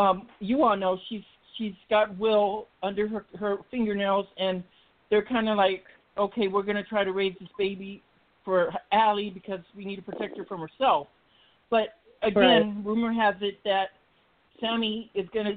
um, 0.00 0.28
you 0.40 0.62
all 0.64 0.76
know 0.76 0.98
she's 1.08 1.22
she's 1.56 1.72
got 1.88 2.16
Will 2.18 2.68
under 2.82 3.08
her 3.08 3.24
her 3.38 3.56
fingernails, 3.70 4.26
and 4.38 4.62
they're 5.10 5.24
kind 5.24 5.48
of 5.48 5.56
like, 5.56 5.84
okay, 6.18 6.48
we're 6.48 6.62
gonna 6.62 6.82
try 6.84 7.04
to 7.04 7.12
raise 7.12 7.34
this 7.40 7.48
baby 7.56 8.02
for 8.44 8.72
Allie 8.92 9.30
because 9.30 9.60
we 9.74 9.84
need 9.84 9.96
to 9.96 10.02
protect 10.02 10.36
her 10.36 10.44
from 10.44 10.60
herself. 10.60 11.08
But 11.70 11.94
again, 12.22 12.82
rumor 12.84 13.12
has 13.12 13.34
it 13.40 13.58
that 13.64 13.90
Sami 14.60 15.10
is 15.14 15.26
gonna 15.32 15.56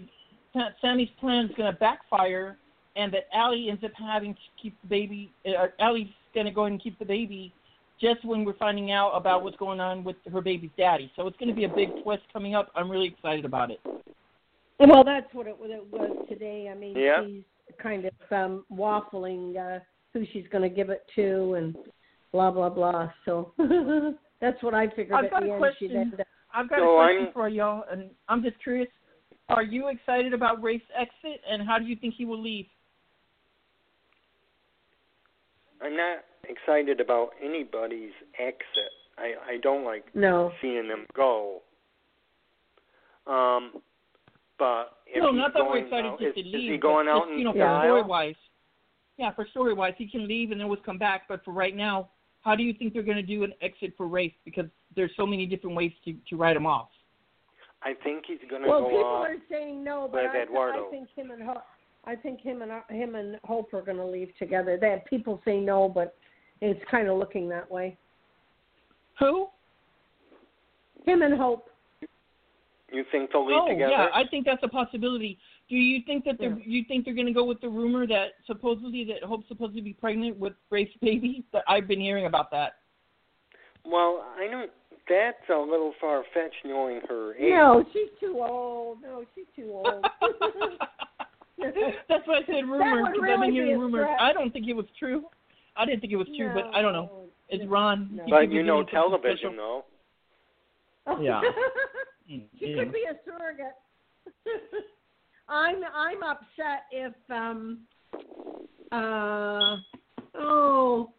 Sami's 0.82 1.10
plan 1.20 1.46
is 1.46 1.52
gonna 1.58 1.74
backfire, 1.74 2.58
and 2.96 3.14
that 3.14 3.28
Allie 3.34 3.70
ends 3.70 3.84
up 3.84 3.92
having 3.98 4.34
to 4.34 4.40
keep 4.62 4.80
the 4.82 4.88
baby. 4.88 5.32
Uh, 5.46 5.68
Allie's 5.80 6.08
gonna 6.36 6.52
go 6.52 6.66
and 6.66 6.82
keep 6.82 6.98
the 7.00 7.06
baby 7.06 7.54
just 8.02 8.24
when 8.24 8.46
we're 8.46 8.54
finding 8.58 8.92
out 8.92 9.12
about 9.12 9.44
what's 9.44 9.58
going 9.58 9.80
on 9.82 10.04
with 10.04 10.16
her 10.32 10.42
baby's 10.42 10.70
daddy. 10.78 11.12
So 11.18 11.28
it's 11.28 11.36
going 11.36 11.50
to 11.50 11.54
be 11.56 11.66
a 11.66 11.70
big 11.70 11.90
twist 12.02 12.24
coming 12.32 12.56
up. 12.56 12.70
I'm 12.74 12.90
really 12.90 13.08
excited 13.08 13.44
about 13.44 13.72
it. 13.72 13.82
Well, 14.80 15.04
that's 15.04 15.28
what 15.34 15.48
it, 15.48 15.60
what 15.60 15.70
it 15.70 15.84
was 15.92 16.26
today. 16.30 16.70
I 16.72 16.76
mean, 16.80 16.96
Yeah. 16.98 17.26
she's 17.26 17.44
kind 17.82 18.06
of 18.06 18.14
um, 18.32 18.64
waffling 18.72 19.58
uh, 19.58 19.80
who 20.14 20.24
she's 20.32 20.46
going 20.50 20.62
to 20.62 20.74
give 20.74 20.90
it 20.90 21.04
to 21.16 21.56
and 21.56 21.76
blah 22.32 22.52
blah 22.52 22.70
blah. 22.70 23.12
So 23.26 23.52
that's 24.40 24.64
what 24.64 24.74
I 24.74 24.88
figured 24.88 25.12
I've 25.14 25.26
at 25.26 25.32
got 25.32 25.42
the 25.44 25.50
a 25.50 25.52
end 25.52 25.60
question. 25.60 25.90
she'd 25.90 25.96
end 25.98 26.14
up. 26.14 26.28
I've 26.54 26.70
got 26.70 26.80
So 26.80 26.92
a 26.98 27.04
question 27.04 27.24
I'm- 27.26 27.34
for 27.34 27.50
y'all, 27.50 27.84
and 27.92 28.10
I'm 28.30 28.42
just 28.42 28.56
curious. 28.64 28.88
Are 29.50 29.64
you 29.64 29.90
excited 29.90 30.32
about 30.34 30.64
Rafe's 30.64 30.86
exit, 30.98 31.42
and 31.52 31.68
how 31.68 31.80
do 31.80 31.86
you 31.86 31.98
think 31.98 32.14
he 32.18 32.24
will 32.24 32.42
leave? 32.42 32.68
I'm 35.82 35.96
not 35.96 36.20
excited 36.48 37.00
about 37.00 37.30
anybody's 37.44 38.12
exit. 38.40 38.92
I 39.18 39.34
I 39.54 39.58
don't 39.62 39.84
like 39.84 40.06
No. 40.16 40.52
seeing 40.62 40.88
them 40.88 41.06
go. 41.14 41.62
Um, 43.28 43.82
but 44.58 44.98
if 45.06 45.22
no, 45.22 45.32
he's 45.32 45.38
not 45.38 45.54
that 45.54 45.64
we're 45.66 45.80
excited 45.80 46.06
out, 46.06 46.20
just 46.20 46.38
is, 46.38 46.44
to 46.44 46.50
is 46.50 46.54
leave. 46.54 46.72
he 46.72 46.78
going 46.78 47.08
out 47.08 47.24
just, 47.24 47.32
in 47.34 47.38
you 47.40 47.44
know, 47.46 47.54
for 47.54 47.82
story 47.86 48.04
wise. 48.04 48.36
Yeah, 49.18 49.32
for 49.34 49.46
story 49.48 49.74
wise, 49.74 49.94
he 49.98 50.08
can 50.08 50.28
leave 50.28 50.52
and 50.52 50.60
then 50.60 50.66
always 50.66 50.80
come 50.86 50.98
back. 50.98 51.24
But 51.28 51.44
for 51.44 51.52
right 51.52 51.76
now, 51.76 52.10
how 52.42 52.56
do 52.56 52.64
you 52.64 52.74
think 52.74 52.94
they're 52.94 53.04
going 53.04 53.18
to 53.18 53.24
do 53.24 53.44
an 53.44 53.54
exit 53.62 53.94
for 53.98 54.08
Rafe? 54.08 54.34
Because 54.46 54.66
there's 54.96 55.12
so 55.16 55.26
many 55.26 55.46
different 55.46 55.76
ways 55.76 55.92
to 56.06 56.16
to 56.30 56.36
write 56.36 56.56
him 56.56 56.66
off. 56.66 56.90
I 57.82 57.94
think 58.04 58.26
he's 58.28 58.40
going 58.50 58.64
to 58.64 58.68
Well, 58.68 58.82
go 58.82 58.90
people 58.90 59.06
are 59.06 59.36
saying 59.50 59.84
no, 59.84 60.10
but 60.12 60.26
I, 60.26 60.44
I 60.44 60.88
think 60.92 61.08
him 61.16 61.32
and 61.32 61.44
Ho- 61.44 61.62
I 62.06 62.16
think 62.16 62.42
him 62.42 62.62
and 62.62 62.72
him 62.90 63.16
and 63.16 63.38
Hope 63.44 63.74
are 63.74 63.82
going 63.82 63.98
to 63.98 64.06
leave 64.06 64.30
together. 64.40 64.78
That 64.80 65.06
people 65.06 65.42
say 65.46 65.60
no, 65.60 65.90
but 65.90 66.16
it's 66.62 66.80
kind 66.90 67.08
of 67.08 67.18
looking 67.18 67.50
that 67.50 67.70
way. 67.70 67.98
Who? 69.20 69.48
Him 71.06 71.22
and 71.22 71.38
Hope. 71.38 71.70
You 72.92 73.04
think 73.12 73.32
they'll 73.32 73.46
leave 73.46 73.58
oh 73.62 73.68
together? 73.68 73.92
yeah, 73.92 74.08
I 74.14 74.24
think 74.32 74.46
that's 74.46 74.64
a 74.64 74.68
possibility. 74.68 75.38
Do 75.70 75.76
you 75.76 76.02
think 76.08 76.26
that 76.26 76.38
they're 76.40 76.58
Yeah. 76.58 76.64
you 76.66 76.84
think 76.88 77.06
they're 77.06 77.14
going 77.14 77.28
to 77.28 77.34
go 77.34 77.44
with 77.44 77.62
the 77.62 77.70
rumor 77.70 78.08
that 78.08 78.30
supposedly 78.48 79.04
that 79.06 79.24
Hope's 79.24 79.48
supposed 79.48 79.76
to 79.76 79.82
be 79.82 79.94
pregnant 79.94 80.38
with 80.40 80.54
Rafe's 80.72 80.96
baby? 81.02 81.44
That 81.54 81.64
I've 81.68 81.88
been 81.88 82.00
hearing 82.00 82.26
about 82.26 82.50
that. 82.52 82.78
Well, 83.86 84.26
I 84.38 84.48
don't. 84.50 84.72
That's 85.08 85.50
a 85.50 85.58
little 85.60 85.94
far 86.00 86.24
fetched, 86.34 86.66
knowing 86.66 87.02
her 87.08 87.36
age. 87.36 87.52
No, 87.52 87.84
she's 87.94 88.10
too 88.20 88.40
old. 88.42 89.02
No, 89.02 89.24
she's 89.36 89.46
too 89.56 89.72
old. 89.72 90.06
That's 92.10 92.26
why 92.28 92.38
I 92.40 92.46
said 92.46 92.66
rumor 92.68 93.04
would 93.04 93.14
because 93.14 93.30
I've 93.34 93.40
been 93.42 93.52
hearing 93.52 93.76
a 93.76 93.80
rumors. 93.80 94.06
threat. 94.06 94.18
I 94.22 94.34
don't 94.34 94.52
think 94.52 94.68
it 94.68 94.74
was 94.74 94.86
true. 94.98 95.26
I 95.76 95.86
didn't 95.86 96.02
think 96.02 96.14
it 96.14 96.18
was 96.18 96.28
true, 96.38 96.52
but 96.54 96.66
I 96.76 96.82
don't 96.82 96.94
know. 96.94 97.24
It's 97.50 97.66
Ron. 97.70 98.10
No. 98.14 98.26
He 98.26 98.32
But 98.32 98.40
could 98.42 98.50
be 98.52 98.56
you 98.58 98.64
know 98.64 98.84
television, 98.84 99.38
special. 99.54 99.84
though. 101.08 101.22
Yeah. 101.24 101.42
she 102.28 102.48
Yeah. 102.60 102.76
could 102.84 102.92
be 102.94 103.04
a 103.10 103.16
surrogate. 103.26 103.76
I'm 105.50 105.78
I'm 105.96 106.22
upset 106.24 106.84
if 106.92 107.14
um 107.32 107.80
uh 108.92 109.78
oh 110.36 111.12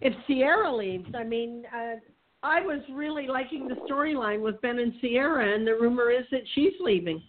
if 0.00 0.12
Ciara 0.26 0.74
leaves. 0.74 1.08
I 1.14 1.24
mean, 1.24 1.64
uh, 1.74 1.96
I 2.42 2.60
was 2.60 2.80
really 2.92 3.26
liking 3.28 3.68
the 3.68 3.76
storyline 3.90 4.40
with 4.42 4.60
Ben 4.60 4.78
and 4.78 4.92
Ciara, 5.00 5.54
and 5.54 5.66
the 5.66 5.72
rumor 5.72 6.10
is 6.10 6.24
that 6.30 6.42
she's 6.54 6.74
leaving. 6.80 7.22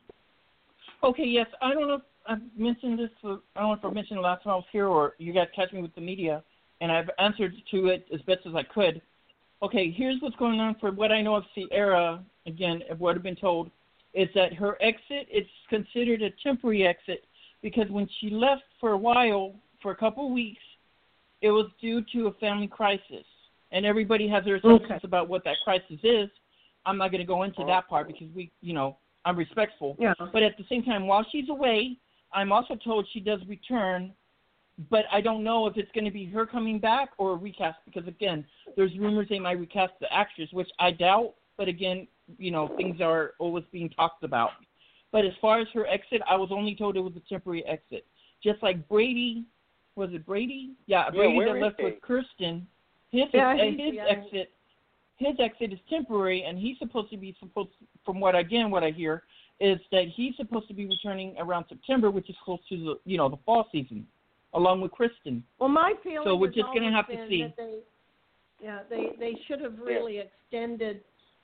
Okay, 1.04 1.26
yes. 1.26 1.48
I 1.62 1.74
don't 1.74 1.88
know 1.88 2.02
I've 2.28 2.42
mentioned 2.56 3.00
this. 3.00 3.10
uh, 3.24 3.38
I 3.56 3.62
don't 3.62 3.70
know 3.70 3.74
if 3.74 3.86
I 3.86 3.94
mentioned 3.94 4.20
it 4.20 4.22
last 4.22 4.44
time 4.44 4.54
I 4.54 4.56
was 4.56 4.66
here 4.72 4.88
or 4.88 5.14
you 5.18 5.34
guys 5.34 5.48
catch 5.56 5.72
me 5.72 5.82
with 5.82 5.96
the 5.96 6.02
media, 6.02 6.44
and 6.82 6.92
I've 6.92 7.10
answered 7.20 7.54
to 7.72 7.88
it 7.88 8.08
as 8.14 8.22
best 8.22 8.42
as 8.46 8.54
I 8.56 8.64
could. 8.64 9.02
Okay, 9.64 9.92
here's 9.92 10.22
what's 10.22 10.36
going 10.36 10.60
on 10.60 10.76
for 10.80 10.92
what 10.92 11.12
I 11.12 11.22
know 11.22 11.36
of 11.36 11.44
Ciara, 11.56 12.24
again, 12.46 12.84
of 12.90 13.00
what 13.00 13.16
I've 13.16 13.24
been 13.24 13.36
told, 13.36 13.72
is 14.14 14.30
that 14.36 14.54
her 14.54 14.78
exit 14.82 15.28
is 15.32 15.46
considered 15.70 16.22
a 16.22 16.30
temporary 16.44 16.86
exit 16.86 17.24
because 17.62 17.90
when 17.90 18.08
she 18.20 18.30
left 18.30 18.64
for 18.80 18.92
a 18.92 18.98
while, 18.98 19.56
for 19.82 19.92
a 19.92 19.96
couple 19.96 20.28
of 20.28 20.32
weeks, 20.32 20.62
it 21.42 21.52
was 21.52 21.68
due 21.82 22.04
to 22.14 22.28
a 22.28 22.34
family 22.34 22.68
crisis. 22.68 23.26
And 23.72 23.86
everybody 23.86 24.28
has 24.30 24.46
their 24.46 24.56
assumptions 24.56 24.92
Okay. 24.92 25.00
about 25.04 25.28
what 25.28 25.44
that 25.44 25.58
crisis 25.64 26.00
is. 26.04 26.30
I'm 26.86 26.98
not 26.98 27.12
going 27.12 27.20
to 27.20 27.28
go 27.28 27.44
into 27.44 27.66
that 27.66 27.88
part 27.90 28.08
because 28.08 28.28
we, 28.34 28.50
you 28.62 28.74
know, 28.74 28.98
I'm 29.26 29.38
respectful. 29.38 29.98
Yeah. 30.00 30.14
But 30.32 30.42
at 30.42 30.58
the 30.58 30.64
same 30.70 30.84
time, 30.84 31.06
while 31.06 31.26
she's 31.32 31.50
away, 31.50 31.98
I'm 32.34 32.52
also 32.52 32.76
told 32.76 33.08
she 33.12 33.20
does 33.20 33.40
return, 33.48 34.14
but 34.90 35.06
I 35.12 35.22
don't 35.22 35.44
know 35.44 35.66
if 35.68 35.78
it's 35.78 35.92
going 35.94 36.06
to 36.06 36.12
be 36.12 36.26
her 36.26 36.46
coming 36.46 36.80
back 36.80 37.10
or 37.18 37.32
a 37.32 37.36
recast 37.36 37.80
because 37.86 38.08
again, 38.08 38.46
there's 38.76 38.96
rumors 38.98 39.28
they 39.30 39.40
might 39.40 39.60
recast 39.60 39.94
the 40.00 40.12
actress, 40.14 40.50
which 40.52 40.70
I 40.80 40.92
doubt. 40.92 41.34
But 41.58 41.68
again, 41.68 42.08
you 42.38 42.52
know, 42.52 42.68
things 42.78 43.02
are 43.02 43.32
always 43.40 43.64
being 43.72 43.90
talked 43.90 44.24
about. 44.24 44.52
But 45.12 45.26
as 45.26 45.34
far 45.42 45.60
as 45.60 45.68
her 45.74 45.88
exit, 45.88 46.22
I 46.30 46.36
was 46.36 46.50
only 46.52 46.76
told 46.76 46.98
it 46.98 47.00
was 47.02 47.14
a 47.16 47.30
temporary 47.30 47.66
exit. 47.66 48.06
Just 48.44 48.62
like 48.62 48.88
Brady, 48.88 49.46
was 49.96 50.10
it 50.14 50.26
Brady? 50.26 50.72
Yeah, 50.86 51.06
Yeah, 51.06 51.10
Brady 51.12 51.46
that 51.46 51.62
left 51.62 51.80
he? 51.80 51.86
with 51.86 52.02
Kristen. 52.02 52.68
His 53.12 53.24
Yeah, 53.34 53.50
uh, 53.52 53.56
he's- 53.56 53.80
his 53.80 53.94
yeah. 53.96 54.06
exit 54.06 54.52
his 55.20 55.40
exit 55.40 55.74
is 55.74 55.80
temporary, 55.90 56.44
and 56.44 56.60
he's 56.60 56.78
supposed 56.78 57.10
to 57.10 57.18
be 57.18 57.36
supposed, 57.40 57.72
from 58.06 58.20
what 58.20 58.36
again 58.36 58.70
what 58.70 58.84
I 58.84 58.92
hear, 58.92 59.24
is 59.60 59.80
that 59.92 60.06
he's 60.16 60.36
supposed 60.36 60.68
to 60.68 60.74
be 60.74 60.86
returning 60.86 61.36
around 61.40 61.66
September, 61.70 62.12
which 62.12 62.30
is 62.30 62.36
close 62.44 62.60
to 62.70 62.78
the 62.78 62.96
you 63.06 63.18
know 63.18 63.30
the 63.30 63.38
fall 63.46 63.68
season, 63.72 64.06
along 64.54 64.82
with 64.82 64.92
Kristen. 64.92 65.44
Well, 65.60 65.70
my 65.70 65.94
feeling 66.04 66.22
So 66.26 66.36
we're 66.36 66.48
just 66.48 66.68
gonna 66.74 66.92
have 66.92 67.08
to 67.08 67.28
see. 67.28 67.54
They, 67.58 67.80
yeah, 68.62 68.80
they 68.90 69.12
they 69.20 69.38
should 69.48 69.62
have 69.62 69.80
really 69.80 70.20
extended 70.20 71.02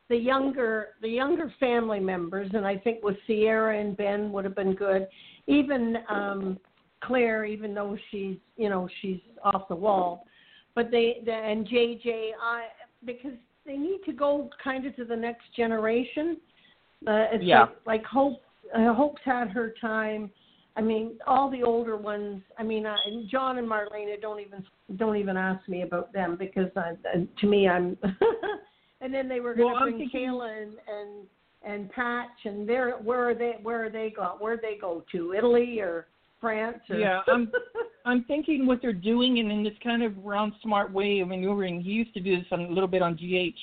the 0.10 0.18
younger 0.18 0.90
the 1.02 1.10
younger 1.10 1.54
family 1.60 2.00
members, 2.00 2.52
and 2.54 2.66
I 2.66 2.78
think 2.78 3.04
with 3.04 3.18
Ciara 3.28 3.80
and 3.80 3.98
Ben 3.98 4.32
would 4.32 4.46
have 4.46 4.56
been 4.56 4.76
good. 4.76 5.08
Even 5.48 5.98
um 6.10 6.60
Claire, 7.02 7.46
even 7.46 7.74
though 7.74 7.98
she's 8.12 8.38
you 8.58 8.70
know 8.70 8.88
she's 9.02 9.20
off 9.44 9.68
the 9.68 9.76
wall, 9.76 10.26
but 10.76 10.92
they, 10.92 11.22
the 11.26 11.32
and 11.32 11.68
JJ, 11.68 12.32
I 12.42 12.66
because 13.06 13.34
they 13.66 13.78
need 13.78 14.00
to 14.06 14.14
go 14.14 14.50
kind 14.64 14.86
of 14.86 14.96
to 14.96 15.06
the 15.06 15.16
next 15.16 15.44
generation. 15.56 16.38
Uh, 17.08 17.28
it's 17.32 17.44
Yeah. 17.44 17.62
like, 17.62 17.70
like 17.86 18.06
Hope 18.06 18.42
uh, 18.74 18.94
Hope's 18.94 19.22
had 19.24 19.50
her 19.50 19.74
time. 19.80 20.32
I 20.76 20.82
mean, 20.82 21.20
all 21.28 21.50
the 21.52 21.62
older 21.62 21.96
ones. 21.98 22.42
I 22.58 22.64
mean, 22.64 22.86
uh, 22.86 22.96
and 23.06 23.30
John 23.30 23.58
and 23.60 23.68
Marlena 23.70 24.20
don't 24.22 24.40
even 24.40 24.66
don't 24.98 25.18
even 25.18 25.38
ask 25.38 25.68
me 25.70 25.84
about 25.84 26.12
them 26.14 26.36
because 26.38 26.70
I, 26.76 26.92
uh, 27.14 27.20
to 27.40 27.48
me, 27.48 27.68
I'm. 27.68 27.96
and 29.02 29.14
then 29.14 29.28
they 29.30 29.40
were 29.40 29.54
going 29.54 29.68
to 29.70 29.74
Well, 29.74 29.84
bring 29.84 29.98
thinking- 30.00 30.30
Kayla 30.32 30.62
and 30.64 30.74
and 30.88 31.28
and 31.66 31.92
Patch, 31.92 32.46
and 32.46 32.68
they're 32.68 32.92
where 32.94 33.30
are 33.30 33.36
they? 33.36 33.58
Where 33.62 33.86
are 33.86 33.90
they 33.90 34.12
go? 34.16 34.36
Where 34.40 34.58
they 34.58 34.78
go 34.82 35.04
to? 35.12 35.34
Italy 35.34 35.80
or 35.80 36.08
France? 36.42 36.80
Or... 36.90 36.98
Yeah, 36.98 37.22
I'm 37.28 37.52
I'm 38.06 38.24
thinking 38.26 38.66
what 38.66 38.82
they're 38.82 38.92
doing, 38.94 39.40
and 39.40 39.52
in 39.52 39.64
this 39.64 39.74
kind 39.84 40.02
of 40.02 40.18
round 40.26 40.54
smart 40.64 40.92
way 40.92 41.20
of 41.20 41.28
maneuvering. 41.28 41.82
He 41.82 41.92
used 41.92 42.14
to 42.16 42.20
do 42.20 42.36
this 42.38 42.48
on, 42.52 42.62
a 42.62 42.70
little 42.70 42.88
bit 42.88 43.02
on 43.04 43.14
GH. 43.16 43.60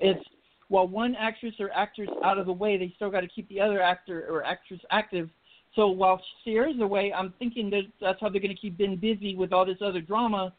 It's 0.00 0.24
while 0.70 0.88
one 0.88 1.14
actress 1.16 1.54
or 1.60 1.70
actor's 1.72 2.08
out 2.22 2.38
of 2.38 2.46
the 2.46 2.52
way, 2.52 2.78
they 2.78 2.92
still 2.96 3.10
got 3.10 3.20
to 3.20 3.28
keep 3.28 3.46
the 3.48 3.60
other 3.60 3.82
actor 3.82 4.26
or 4.30 4.42
actress 4.44 4.80
active 4.90 5.28
So 5.74 5.88
while 5.88 6.20
Ciara's 6.44 6.80
away, 6.80 7.12
I'm 7.12 7.32
thinking 7.38 7.70
that 7.70 7.82
that's 8.00 8.20
how 8.20 8.28
they're 8.28 8.40
going 8.40 8.54
to 8.54 8.60
keep 8.60 8.76
Ben 8.76 8.96
busy 8.96 9.36
with 9.36 9.52
all 9.52 9.64
this 9.64 9.78
other 9.80 10.00
drama, 10.00 10.52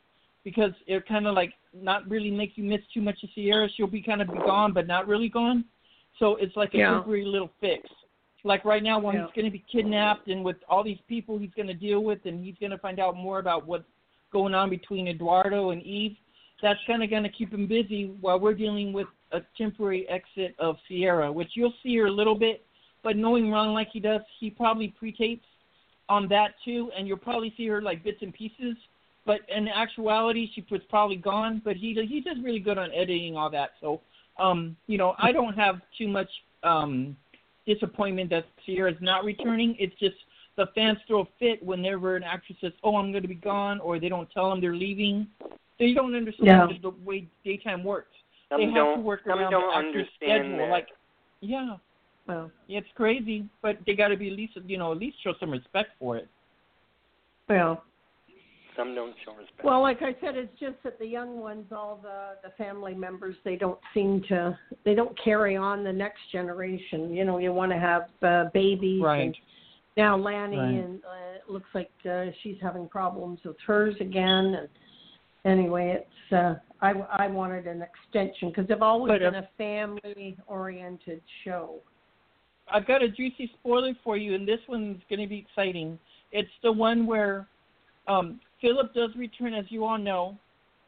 because 0.43 0.71
it 0.87 1.05
kind 1.07 1.27
of 1.27 1.35
like 1.35 1.53
not 1.73 2.09
really 2.09 2.31
make 2.31 2.53
you 2.55 2.63
miss 2.63 2.81
too 2.93 3.01
much 3.01 3.21
of 3.23 3.29
Ciara. 3.35 3.67
She'll 3.75 3.87
be 3.87 4.01
kind 4.01 4.21
of 4.21 4.27
be 4.31 4.39
gone, 4.45 4.73
but 4.73 4.87
not 4.87 5.07
really 5.07 5.29
gone. 5.29 5.65
So 6.19 6.37
it's 6.37 6.55
like 6.55 6.73
a 6.73 6.77
Yeah. 6.77 6.93
temporary 6.95 7.25
little 7.25 7.51
fix. 7.59 7.89
Like 8.43 8.65
right 8.65 8.81
now, 8.81 8.99
when 8.99 9.15
Yeah. 9.15 9.25
he's 9.25 9.35
going 9.35 9.45
to 9.45 9.51
be 9.51 9.63
kidnapped 9.71 10.27
and 10.27 10.43
with 10.43 10.57
all 10.67 10.83
these 10.83 11.01
people 11.07 11.37
he's 11.37 11.53
going 11.53 11.67
to 11.67 11.73
deal 11.73 12.01
with, 12.03 12.25
and 12.25 12.43
he's 12.43 12.57
going 12.59 12.71
to 12.71 12.77
find 12.77 12.99
out 12.99 13.15
more 13.15 13.39
about 13.39 13.67
what's 13.67 13.85
going 14.31 14.53
on 14.53 14.69
between 14.69 15.07
Eduardo 15.07 15.71
and 15.71 15.83
Eve. 15.83 16.15
That's 16.61 16.79
kind 16.87 17.03
of 17.03 17.09
going 17.09 17.23
to 17.23 17.29
keep 17.29 17.53
him 17.53 17.67
busy 17.67 18.05
while 18.21 18.39
we're 18.39 18.53
dealing 18.53 18.93
with 18.93 19.07
a 19.31 19.41
temporary 19.57 20.07
exit 20.09 20.55
of 20.59 20.77
Ciara, 20.87 21.31
which 21.31 21.49
you'll 21.53 21.73
see 21.83 21.97
her 21.97 22.05
a 22.05 22.11
little 22.11 22.35
bit. 22.35 22.63
But 23.03 23.17
knowing 23.17 23.51
Ron 23.51 23.73
like 23.73 23.89
he 23.91 23.99
does, 23.99 24.21
he 24.39 24.49
probably 24.49 24.89
pre-tapes 24.89 25.45
on 26.09 26.27
that 26.27 26.55
too, 26.63 26.91
and 26.97 27.07
you'll 27.07 27.17
probably 27.17 27.53
see 27.57 27.67
her 27.67 27.81
like 27.81 28.03
bits 28.03 28.19
and 28.21 28.33
pieces. 28.33 28.75
But 29.25 29.41
in 29.55 29.67
actuality, 29.67 30.49
she 30.53 30.65
was 30.69 30.81
probably 30.89 31.15
gone. 31.15 31.61
But 31.63 31.75
he 31.75 31.93
he 32.07 32.21
does 32.21 32.37
really 32.43 32.59
good 32.59 32.77
on 32.77 32.91
editing 32.91 33.37
all 33.37 33.49
that. 33.51 33.71
So, 33.79 34.01
um, 34.39 34.75
you 34.87 34.97
know, 34.97 35.15
I 35.17 35.31
don't 35.31 35.53
have 35.53 35.81
too 35.97 36.07
much 36.07 36.29
um 36.63 37.15
disappointment 37.65 38.29
that 38.31 38.45
Ciara's 38.65 38.97
not 39.01 39.23
returning. 39.23 39.75
It's 39.79 39.97
just 39.99 40.15
the 40.57 40.67
fans 40.75 40.97
throw 41.07 41.21
a 41.21 41.27
fit 41.39 41.63
whenever 41.63 42.15
an 42.15 42.23
actress 42.23 42.57
says, 42.61 42.73
"Oh, 42.83 42.97
I'm 42.97 43.11
going 43.11 43.23
to 43.23 43.27
be 43.29 43.35
gone," 43.35 43.79
or 43.79 43.99
they 43.99 44.09
don't 44.09 44.29
tell 44.31 44.49
them 44.49 44.59
they're 44.59 44.75
leaving. 44.75 45.27
They 45.79 45.93
don't 45.93 46.13
understand 46.13 46.71
the, 46.71 46.89
the 46.89 46.95
way 47.03 47.27
daytime 47.43 47.83
works. 47.83 48.15
Some 48.51 48.59
they 48.59 48.65
have 48.67 48.75
don't. 48.75 48.97
to 48.97 49.01
work 49.03 49.25
around 49.25 49.49
don't 49.49 49.69
the 49.83 49.87
actor's 49.87 50.07
schedule. 50.17 50.57
that. 50.57 50.69
Like, 50.69 50.87
yeah, 51.39 51.77
Well, 52.27 52.51
it's 52.69 52.87
crazy, 52.95 53.45
but 53.63 53.77
they 53.87 53.95
got 53.95 54.09
to 54.09 54.17
be 54.17 54.27
at 54.29 54.35
least, 54.35 54.53
you 54.67 54.77
know, 54.77 54.91
at 54.91 54.99
least 54.99 55.17
show 55.23 55.33
some 55.39 55.49
respect 55.51 55.89
for 55.97 56.17
it. 56.17 56.27
well, 57.49 57.83
some 58.77 58.95
don't 58.95 59.13
show 59.25 59.31
respect. 59.35 59.63
well. 59.65 59.81
Like 59.81 60.01
I 60.01 60.13
said, 60.21 60.35
it's 60.37 60.57
just 60.59 60.75
that 60.83 60.97
the 60.97 61.05
young 61.05 61.39
ones, 61.39 61.65
all 61.71 61.99
the 62.01 62.37
the 62.47 62.53
family 62.63 62.93
members, 62.93 63.35
they 63.43 63.55
don't 63.57 63.79
seem 63.93 64.21
to, 64.29 64.57
they 64.85 64.95
don't 64.95 65.17
carry 65.21 65.57
on 65.57 65.83
the 65.83 65.91
next 65.91 66.19
generation. 66.31 67.13
You 67.13 67.25
know, 67.25 67.37
you 67.37 67.51
want 67.51 67.71
to 67.73 67.77
have 67.79 68.03
uh, 68.23 68.49
babies. 68.53 69.01
Right. 69.03 69.23
And 69.25 69.35
now 69.97 70.15
Lani, 70.17 70.57
Right. 70.57 70.67
and 70.69 71.01
uh, 71.03 71.35
it 71.35 71.49
looks 71.51 71.67
like 71.73 71.91
uh, 72.09 72.27
she's 72.43 72.55
having 72.61 72.87
problems 72.87 73.39
with 73.43 73.57
hers 73.67 73.95
again. 73.99 74.55
And 74.55 74.69
anyway, 75.59 75.97
it's 76.01 76.33
uh, 76.33 76.55
I 76.81 76.91
I 76.91 77.27
wanted 77.27 77.67
an 77.67 77.81
extension 77.81 78.49
because 78.49 78.67
they've 78.67 78.81
always 78.81 79.11
But, 79.11 79.19
been 79.19 79.35
a 79.35 79.49
family 79.57 80.37
oriented 80.47 81.21
show. 81.43 81.75
I've 82.71 82.87
got 82.87 83.03
a 83.03 83.09
juicy 83.09 83.51
spoiler 83.59 83.93
for 84.03 84.17
you, 84.17 84.33
and 84.33 84.47
this 84.47 84.59
one's 84.67 85.01
going 85.09 85.19
to 85.19 85.27
be 85.27 85.37
exciting. 85.37 85.99
It's 86.31 86.49
the 86.63 86.71
one 86.71 87.05
where 87.05 87.47
um, 88.07 88.39
Philip 88.61 88.93
does 88.93 89.09
return, 89.15 89.53
as 89.53 89.65
you 89.69 89.83
all 89.83 89.97
know, 89.97 90.37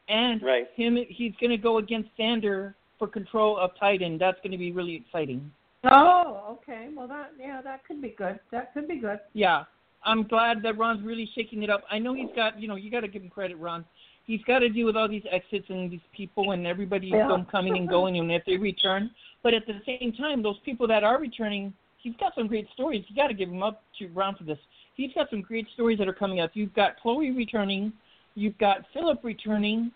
and 0.08 0.42
Right. 0.42 0.66
him 0.74 0.96
he's 1.08 1.32
going 1.40 1.50
to 1.50 1.58
go 1.58 1.78
against 1.78 2.08
Xander 2.18 2.74
for 2.98 3.06
control 3.06 3.58
of 3.58 3.70
Titan. 3.78 4.18
That's 4.18 4.38
going 4.42 4.52
to 4.52 4.58
be 4.58 4.72
really 4.72 4.94
exciting. 4.94 5.50
Oh, 5.90 6.58
okay. 6.62 6.88
Well, 6.94 7.06
that 7.08 7.32
yeah, 7.38 7.60
that 7.62 7.84
could 7.86 8.00
be 8.00 8.14
good. 8.16 8.38
That 8.50 8.72
could 8.72 8.88
be 8.88 8.96
good. 8.96 9.18
Yeah, 9.34 9.64
I'm 10.04 10.26
glad 10.26 10.62
that 10.62 10.78
Ron's 10.78 11.04
really 11.04 11.28
shaking 11.34 11.62
it 11.62 11.70
up. 11.70 11.82
I 11.90 11.98
know 11.98 12.14
he's 12.14 12.30
got, 12.34 12.58
you 12.58 12.68
know, 12.68 12.76
you 12.76 12.90
got 12.90 13.00
to 13.00 13.08
give 13.08 13.22
him 13.22 13.28
credit, 13.28 13.56
Ron. 13.58 13.84
He's 14.26 14.42
got 14.44 14.60
to 14.60 14.68
deal 14.68 14.86
with 14.86 14.96
all 14.96 15.08
these 15.08 15.24
exits 15.30 15.66
and 15.68 15.90
these 15.90 16.00
people 16.12 16.52
and 16.52 16.66
everybody 16.66 17.08
Yeah. 17.08 17.44
coming 17.50 17.76
and 17.76 17.88
going, 17.88 18.18
and 18.18 18.32
if 18.32 18.44
they 18.44 18.56
return. 18.56 19.10
But 19.42 19.52
at 19.54 19.66
the 19.66 19.80
same 19.84 20.12
time, 20.12 20.42
those 20.42 20.58
people 20.60 20.86
that 20.86 21.04
are 21.04 21.18
returning, 21.18 21.74
he's 21.98 22.16
got 22.16 22.34
some 22.34 22.46
great 22.46 22.68
stories. 22.70 23.04
You 23.08 23.16
got 23.16 23.28
to 23.28 23.34
give 23.34 23.50
him 23.50 23.62
up 23.62 23.82
to 23.98 24.08
Ron 24.08 24.34
for 24.34 24.44
this. 24.44 24.58
He's 24.94 25.12
got 25.12 25.28
some 25.28 25.42
great 25.42 25.68
stories 25.74 25.98
that 25.98 26.08
are 26.08 26.14
coming 26.14 26.40
up. 26.40 26.52
You've 26.54 26.72
got 26.74 26.98
Chloe 27.00 27.32
returning, 27.32 27.92
you've 28.34 28.56
got 28.58 28.86
Philip 28.92 29.22
returning, 29.22 29.92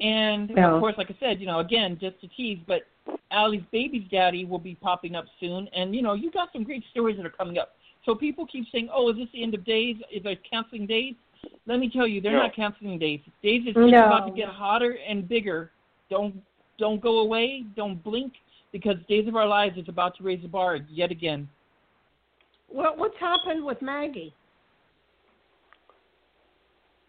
and 0.00 0.50
Yeah. 0.50 0.74
of 0.74 0.80
course, 0.80 0.96
like 0.96 1.10
I 1.10 1.16
said, 1.18 1.40
you 1.40 1.46
know, 1.46 1.58
again, 1.58 1.98
just 1.98 2.20
to 2.20 2.28
tease, 2.28 2.60
but 2.66 2.86
Allie's 3.32 3.64
baby's 3.72 4.08
daddy 4.10 4.44
will 4.44 4.58
be 4.58 4.74
popping 4.76 5.16
up 5.16 5.26
soon, 5.40 5.68
and 5.68 5.96
you 5.96 6.02
know, 6.02 6.12
you 6.12 6.30
got 6.30 6.52
some 6.52 6.62
great 6.62 6.84
stories 6.90 7.16
that 7.16 7.26
are 7.26 7.30
coming 7.30 7.58
up. 7.58 7.76
So 8.04 8.14
people 8.14 8.46
keep 8.46 8.68
saying, 8.70 8.88
"Oh, 8.92 9.08
is 9.10 9.16
this 9.16 9.28
the 9.32 9.42
end 9.42 9.54
of 9.54 9.64
days? 9.64 9.96
Is 10.10 10.22
they 10.22 10.36
canceling 10.36 10.86
days?" 10.86 11.14
Let 11.66 11.78
me 11.78 11.88
tell 11.90 12.06
you, 12.06 12.20
they're 12.20 12.32
No. 12.32 12.42
not 12.42 12.54
canceling 12.54 12.98
days. 12.98 13.20
Days 13.42 13.62
is 13.66 13.74
just 13.74 13.78
No. 13.78 14.06
about 14.06 14.26
to 14.26 14.32
get 14.32 14.48
hotter 14.48 14.98
and 15.06 15.28
bigger. 15.28 15.70
Don't 16.10 16.42
don't 16.78 17.00
go 17.00 17.18
away. 17.20 17.64
Don't 17.76 18.02
blink 18.02 18.32
because 18.72 18.96
Days 19.08 19.28
of 19.28 19.36
Our 19.36 19.46
Lives 19.46 19.76
is 19.78 19.88
about 19.88 20.16
to 20.16 20.22
raise 20.24 20.42
the 20.42 20.48
bar 20.48 20.76
yet 20.88 21.10
again. 21.10 21.48
What 22.68 22.98
what's 22.98 23.16
happened 23.18 23.64
with 23.64 23.80
Maggie? 23.82 24.34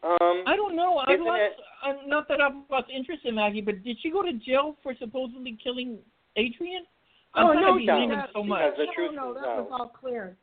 Um, 0.04 0.44
I 0.46 0.56
don't 0.58 0.76
know. 0.76 0.98
I've 0.98 1.14
Isn't 1.16 1.26
lost, 1.26 1.40
it- 1.42 1.60
I'm 1.82 2.10
not 2.10 2.28
that 2.28 2.42
I've 2.42 2.56
lost 2.70 2.90
interest 2.90 3.24
in 3.26 3.36
Maggie, 3.36 3.62
but 3.62 3.84
did 3.84 3.98
she 4.02 4.10
go 4.12 4.22
to 4.22 4.34
jail 4.34 4.76
for 4.84 4.94
supposedly 4.96 5.54
killing 5.64 5.98
Adrian? 6.36 6.86
I'm 7.34 7.48
oh 7.48 7.54
tired 7.54 7.62
no, 7.62 7.74
of 7.76 7.80
she 7.80 7.86
blaming 7.86 8.10
no, 8.10 8.26
so 8.34 8.44
much. 8.44 8.76
the 8.78 8.86
no, 8.86 9.12
no, 9.12 9.30
is 9.32 9.36
that 9.42 9.58
was 9.58 9.68
all 9.72 9.88
cleared. 9.88 10.36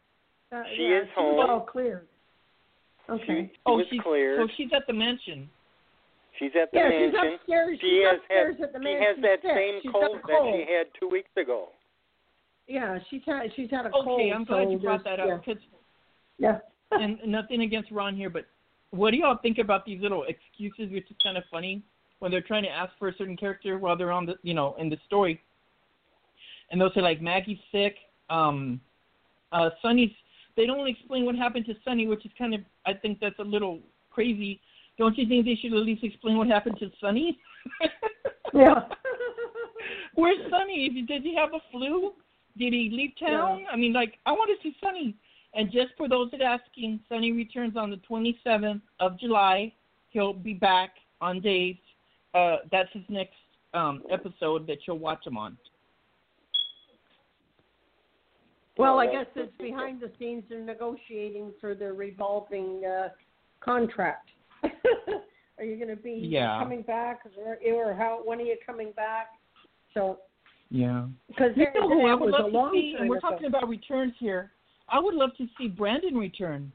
Uh, 0.51 0.63
She 0.75 0.83
yeah, 0.85 1.03
is 1.03 1.09
she 1.15 1.21
was 1.23 1.37
home. 1.47 1.51
all 1.51 1.61
cleared. 1.61 2.09
Okay. 3.11 3.25
she, 3.27 3.55
she 3.55 3.61
oh, 3.67 3.77
was 3.77 3.87
she's 3.91 4.01
cleared. 4.01 4.41
so 4.41 4.53
she's 4.57 4.71
at 4.75 4.87
the 4.87 4.93
mansion. 4.93 5.49
she's 6.39 6.53
at 6.61 6.71
the 6.71 6.79
yeah, 6.79 6.91
she's 6.91 7.13
mansion. 7.13 7.35
upstairs. 7.35 7.79
she 7.81 7.87
she's 7.87 8.07
has 8.07 8.19
upstairs 8.19 8.55
had, 8.59 8.65
at 8.65 8.73
the 8.73 8.79
mansion. 8.79 9.01
she 9.01 9.07
has 9.07 9.17
that 9.23 9.39
sick. 9.43 9.57
same 9.57 9.75
she's 9.83 9.93
cold, 9.93 10.23
got 10.23 10.29
that 10.29 10.53
she 10.55 10.73
had 10.73 10.87
two 10.99 11.09
weeks 11.09 11.31
ago. 11.37 11.69
Yeah, 12.69 12.99
she's 13.11 13.23
had 13.27 13.43
she's 13.57 13.71
had 13.71 13.87
a 13.87 13.91
cold. 13.91 14.21
Okay, 14.21 14.31
I'm 14.31 14.45
glad 14.45 14.67
so 14.67 14.71
you 14.71 14.79
brought 14.79 15.05
that 15.05 15.19
up 15.19 15.45
because 15.45 15.61
Yeah. 16.39 16.59
and 16.93 17.19
nothing 17.27 17.63
against 17.63 17.91
Ron 17.91 18.17
here, 18.17 18.31
but 18.31 18.47
what 18.91 19.13
do 19.13 19.17
y'all 19.19 19.39
think 19.43 19.59
about 19.59 19.85
these 19.85 20.01
little 20.01 20.25
excuses, 20.25 20.93
which 20.93 21.09
is 21.11 21.17
kind 21.23 21.37
of 21.37 21.45
funny 21.51 21.83
when 22.19 22.31
they're 22.31 22.41
trying 22.41 22.65
to 22.65 22.69
ask 22.69 22.93
for 22.99 23.09
a 23.09 23.15
certain 23.17 23.37
character 23.37 23.79
while 23.79 23.97
they're 23.97 24.11
on 24.13 24.27
the, 24.27 24.35
you 24.43 24.55
know, 24.55 24.75
in 24.79 24.89
the 24.89 24.97
story, 25.07 25.41
and 26.71 26.81
they'll 26.81 26.93
say 26.93 27.01
like 27.01 27.21
Maggie's 27.21 27.59
sick, 27.73 27.97
um, 28.29 28.81
uh, 29.53 29.71
Sonny's. 29.83 30.11
They 30.61 30.67
don't 30.67 30.87
explain 30.87 31.25
what 31.25 31.37
happened 31.37 31.65
to 31.67 31.75
Sonny, 31.83 32.07
which 32.07 32.27
is 32.27 32.33
kind 32.37 32.53
of, 32.53 32.61
I 32.85 32.93
think 32.93 33.19
that's 33.19 33.39
a 33.39 33.43
little 33.43 33.79
crazy. 34.11 34.61
Don't 34.99 35.17
you 35.17 35.27
think 35.27 35.47
they 35.47 35.55
should 35.55 35.73
at 35.73 35.87
least 35.87 36.05
explain 36.05 36.37
what 36.37 36.49
happened 36.49 36.77
to 36.81 36.91
Sonny? 37.01 37.39
yeah. 38.53 38.81
Where's 40.17 40.51
Sonny? 40.51 41.03
Did 41.09 41.23
he 41.23 41.35
have 41.35 41.55
a 41.55 41.61
flu? 41.73 42.13
Did 42.59 42.75
he 42.75 42.91
leave 42.93 43.13
town? 43.19 43.65
I 43.73 43.77
mean, 43.77 43.95
like, 43.95 44.19
I 44.27 44.33
want 44.33 44.51
to 44.51 44.63
see 44.63 44.77
Sonny. 44.85 45.17
And 45.55 45.73
just 45.73 45.93
for 45.97 46.11
those 46.11 46.31
that 46.33 46.43
are 46.43 46.59
asking, 46.61 47.01
Sonny 47.09 47.33
returns 47.33 47.79
on 47.79 47.89
the 47.89 47.97
27th 47.97 48.83
of 49.01 49.19
July. 49.19 49.73
He'll 50.11 50.35
be 50.35 50.53
back 50.53 50.91
on 51.23 51.41
days. 51.41 51.77
Uh, 52.35 52.57
that's 52.71 52.93
his 52.93 53.05
next 53.09 53.33
um, 53.73 54.03
episode 54.11 54.67
that 54.67 54.81
you'll 54.87 54.99
watch 54.99 55.27
him 55.27 55.39
on. 55.39 55.57
Well, 58.81 58.99
I 58.99 59.07
guess 59.07 59.27
it's 59.37 59.57
behind 59.61 60.01
the 60.01 60.11
scenes. 60.19 60.45
They're 60.49 60.65
negotiating 60.65 61.53
for 61.61 61.75
the 61.75 61.93
revolving 61.93 62.83
uh, 62.85 63.09
contract. 63.61 64.31
are 65.59 65.65
you 65.65 65.77
going 65.77 65.95
to 65.95 66.03
be 66.03 66.13
Yeah. 66.13 66.59
coming 66.59 66.83
back, 66.83 67.21
or, 67.39 67.59
or 67.73 67.95
how? 67.95 68.21
When 68.25 68.39
are 68.41 68.45
you 68.45 68.57
coming 68.65 68.93
back? 68.97 69.29
So, 69.95 70.19
Yeah. 70.71 71.07
because 71.29 71.53
You 71.57 71.67
know 71.75 71.89
who 71.89 72.07
I 72.07 72.15
would 72.15 72.31
was 72.33 72.35
a 72.39 72.43
love 72.43 72.53
long 72.53 72.73
to 72.73 72.81
see, 72.81 72.97
and 72.99 73.09
we're 73.09 73.21
talking 73.21 73.47
about 73.47 73.69
returns 73.69 74.15
here. 74.19 74.53
I 74.89 74.99
would 74.99 75.15
love 75.15 75.31
to 75.39 75.47
see 75.59 75.69
Brandon 75.69 76.17
return. 76.17 76.73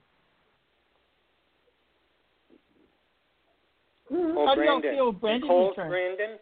Oh, 4.11 4.45
How 4.45 4.55
do 4.55 4.61
y'all 4.61 4.79
Brandon. 4.79 4.91
feel 4.93 5.11
Brandon 5.11 5.41
Nicole's 5.49 5.69
return? 5.77 5.89
Brandon. 5.89 6.39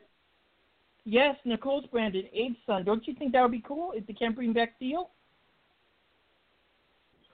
Yes, 1.05 1.35
Nicole's 1.45 1.85
Brandon, 1.91 2.23
Abe's 2.33 2.57
son. 2.65 2.83
Don't 2.83 3.05
you 3.07 3.13
think 3.15 3.31
that 3.33 3.41
would 3.41 3.51
be 3.51 3.63
cool 3.65 3.91
if 3.95 4.05
they 4.07 4.13
can't 4.13 4.35
bring 4.35 4.53
back 4.53 4.77
Theo? 4.79 5.09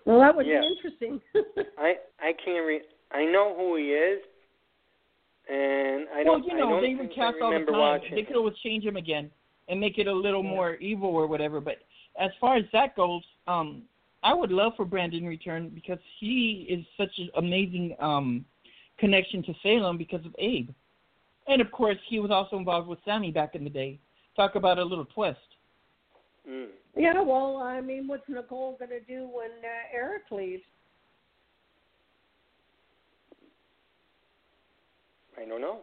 Well, 0.09 0.21
that 0.21 0.35
would 0.35 0.47
Yeah. 0.47 0.61
be 0.61 0.67
interesting. 0.67 1.21
I 1.77 1.99
I 2.19 2.33
can't 2.43 2.65
re. 2.65 2.81
I 3.11 3.25
know 3.25 3.53
who 3.55 3.75
he 3.75 3.93
is, 3.93 4.23
and 5.47 6.09
I 6.09 6.23
well, 6.23 6.39
don't. 6.39 6.47
Well, 6.47 6.49
you 6.49 6.57
know, 6.57 6.81
they 6.81 6.95
recast 6.95 7.37
all 7.39 7.51
the 7.51 7.59
time. 7.59 7.79
watching. 7.79 8.15
They 8.15 8.23
could 8.23 8.35
always 8.35 8.57
change 8.57 8.83
him 8.83 8.97
again 8.97 9.29
and 9.67 9.79
make 9.79 9.99
it 9.99 10.07
a 10.07 10.11
little 10.11 10.41
more 10.41 10.77
evil 10.77 11.09
or 11.09 11.27
whatever. 11.27 11.61
But 11.61 11.83
as 12.19 12.31
far 12.41 12.55
as 12.55 12.65
that 12.73 12.95
goes, 12.95 13.21
um, 13.45 13.83
I 14.23 14.33
would 14.33 14.51
love 14.51 14.73
for 14.75 14.83
Brandon 14.83 15.21
to 15.21 15.27
return 15.27 15.69
because 15.69 15.99
he 16.19 16.65
is 16.67 16.83
such 16.97 17.15
an 17.19 17.29
amazing 17.35 17.95
um 17.99 18.45
connection 18.97 19.43
to 19.43 19.53
Salem 19.61 19.95
because 19.99 20.25
of 20.25 20.35
Abe, 20.39 20.71
and 21.47 21.61
of 21.61 21.71
course 21.71 21.99
he 22.07 22.19
was 22.19 22.31
also 22.31 22.57
involved 22.57 22.87
with 22.87 22.97
Sami 23.05 23.29
back 23.29 23.53
in 23.53 23.63
the 23.63 23.69
day. 23.69 23.99
Talk 24.35 24.55
about 24.55 24.79
a 24.79 24.83
little 24.83 25.05
twist. 25.05 25.37
Mm. 26.47 26.67
yeah, 26.95 27.21
well, 27.21 27.57
I 27.57 27.81
mean, 27.81 28.07
what's 28.07 28.27
Nicole 28.27 28.75
going 28.77 28.91
to 28.91 28.99
do 29.01 29.29
when 29.31 29.51
uh, 29.63 29.95
Eric 29.95 30.23
leaves? 30.31 30.63
I 35.39 35.45
don't 35.45 35.61
know. 35.61 35.79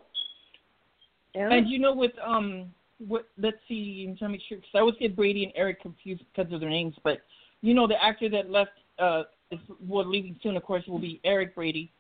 Yeah. 1.35 1.53
And 1.53 1.69
you 1.69 1.79
know, 1.79 1.95
with 1.95 2.13
um, 2.25 2.73
what? 3.07 3.27
Let's 3.39 3.57
see. 3.69 4.07
I'm 4.09 4.17
trying 4.17 4.31
to 4.31 4.33
make 4.33 4.43
sure 4.49 4.59
because 4.59 4.71
I 4.75 4.79
always 4.79 4.97
get 4.99 5.17
Brady 5.17 5.45
and 5.45 5.53
Eric 5.57 5.83
confused 5.83 6.23
because 6.35 6.53
of 6.53 6.61
their 6.61 6.71
names. 6.71 6.95
But 7.05 7.19
you 7.63 7.75
know, 7.75 7.87
the 7.87 8.03
actor 8.03 8.29
that 8.31 8.51
left 8.51 8.73
uh 8.99 9.25
is 9.51 9.61
well 9.87 10.09
leaving 10.09 10.37
soon. 10.43 10.57
Of 10.57 10.63
course, 10.65 10.85
will 10.87 10.99
be 10.99 11.21
Eric 11.25 11.55
Brady. 11.55 11.91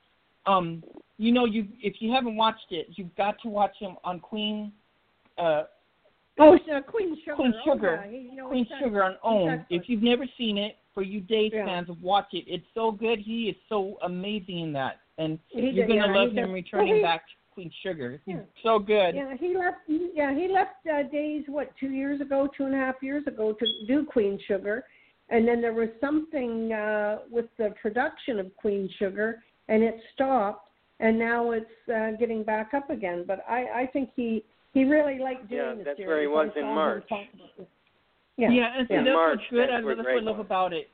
Um, 0.46 0.82
you 1.18 1.32
know, 1.32 1.44
you 1.44 1.66
if 1.82 1.96
you 2.00 2.12
haven't 2.12 2.36
watched 2.36 2.70
it, 2.70 2.88
you've 2.90 3.14
got 3.16 3.40
to 3.42 3.48
watch 3.48 3.74
him 3.78 3.96
on 4.04 4.20
Queen. 4.20 4.72
Uh, 5.38 5.64
oh, 6.38 6.58
so 6.66 6.80
Queen 6.82 7.16
Sugar. 7.24 7.36
Queen 7.36 7.54
oh, 7.66 7.74
Sugar. 7.74 8.02
yeah. 8.04 8.10
he, 8.10 8.28
you 8.30 8.36
know, 8.36 8.48
Queen 8.48 8.66
Sugar 8.80 9.02
on 9.04 9.16
OWN. 9.22 9.66
If 9.70 9.84
you've 9.88 10.02
never 10.02 10.26
seen 10.38 10.58
it, 10.58 10.76
for 10.94 11.02
you 11.02 11.20
Dave 11.20 11.52
Yeah. 11.54 11.66
fans, 11.66 11.88
watch 12.00 12.28
it. 12.32 12.44
It's 12.46 12.64
so 12.74 12.90
good. 12.90 13.18
He 13.18 13.50
is 13.50 13.56
so 13.68 13.98
amazing 14.02 14.60
in 14.60 14.72
that, 14.72 15.00
and 15.18 15.38
He 15.48 15.60
you're 15.70 15.86
did- 15.86 15.88
gonna 15.98 16.12
yeah, 16.12 16.18
love 16.20 16.28
him 16.30 16.46
did. 16.46 16.52
returning 16.52 16.88
Well, 16.88 16.96
he- 16.96 17.02
back 17.02 17.26
to 17.26 17.32
Queen 17.52 17.70
Sugar. 17.82 18.20
He's 18.24 18.36
Yeah. 18.36 18.40
so 18.62 18.78
good. 18.78 19.14
Yeah, 19.14 19.34
he 19.36 19.54
left. 19.56 19.78
Yeah, 19.88 20.34
he 20.34 20.48
left 20.48 20.86
uh, 20.86 21.02
Days 21.04 21.44
what 21.48 21.74
two 21.76 21.90
years 21.90 22.20
ago, 22.22 22.48
two 22.56 22.64
and 22.64 22.74
a 22.74 22.78
half 22.78 23.02
years 23.02 23.26
ago 23.26 23.52
to 23.52 23.66
do 23.86 24.04
Queen 24.06 24.38
Sugar, 24.46 24.84
and 25.28 25.46
then 25.46 25.60
there 25.60 25.72
was 25.74 25.88
something 26.00 26.72
uh, 26.72 27.20
with 27.30 27.54
the 27.58 27.74
production 27.82 28.38
of 28.40 28.54
Queen 28.56 28.88
Sugar, 28.98 29.42
and 29.68 29.82
it 29.82 30.00
stopped, 30.14 30.68
and 31.00 31.18
now 31.18 31.50
it's 31.50 31.88
uh, 31.94 32.12
getting 32.12 32.42
back 32.42 32.72
up 32.72 32.88
again. 32.88 33.24
But 33.26 33.44
I, 33.48 33.82
I 33.82 33.86
think 33.92 34.10
he 34.16 34.44
he 34.76 34.84
really 34.84 35.18
liked 35.18 35.48
doing 35.48 35.60
Yeah, 35.62 35.74
the 35.74 35.84
that's 35.84 35.96
series. 35.96 36.08
where 36.08 36.20
he 36.20 36.26
was 36.26 36.50
in 36.56 36.62
saw 36.62 36.74
March. 36.74 37.08
talk 37.08 37.24
about 37.34 37.56
this. 37.56 37.66
Yeah, 38.36 38.50
Yeah, 38.50 38.78
and 38.78 38.88
see, 38.88 38.94
yeah. 38.94 39.02
that's 39.04 39.14
March, 39.14 39.38
what's 39.38 39.50
good. 39.50 39.68
that's 39.70 39.72
I, 39.72 39.84
where 39.84 39.96
that's 39.96 40.06
what 40.06 40.16
I 40.16 40.20
love 40.20 40.36
was. 40.38 40.46
about 40.46 40.72
it. 40.72 40.90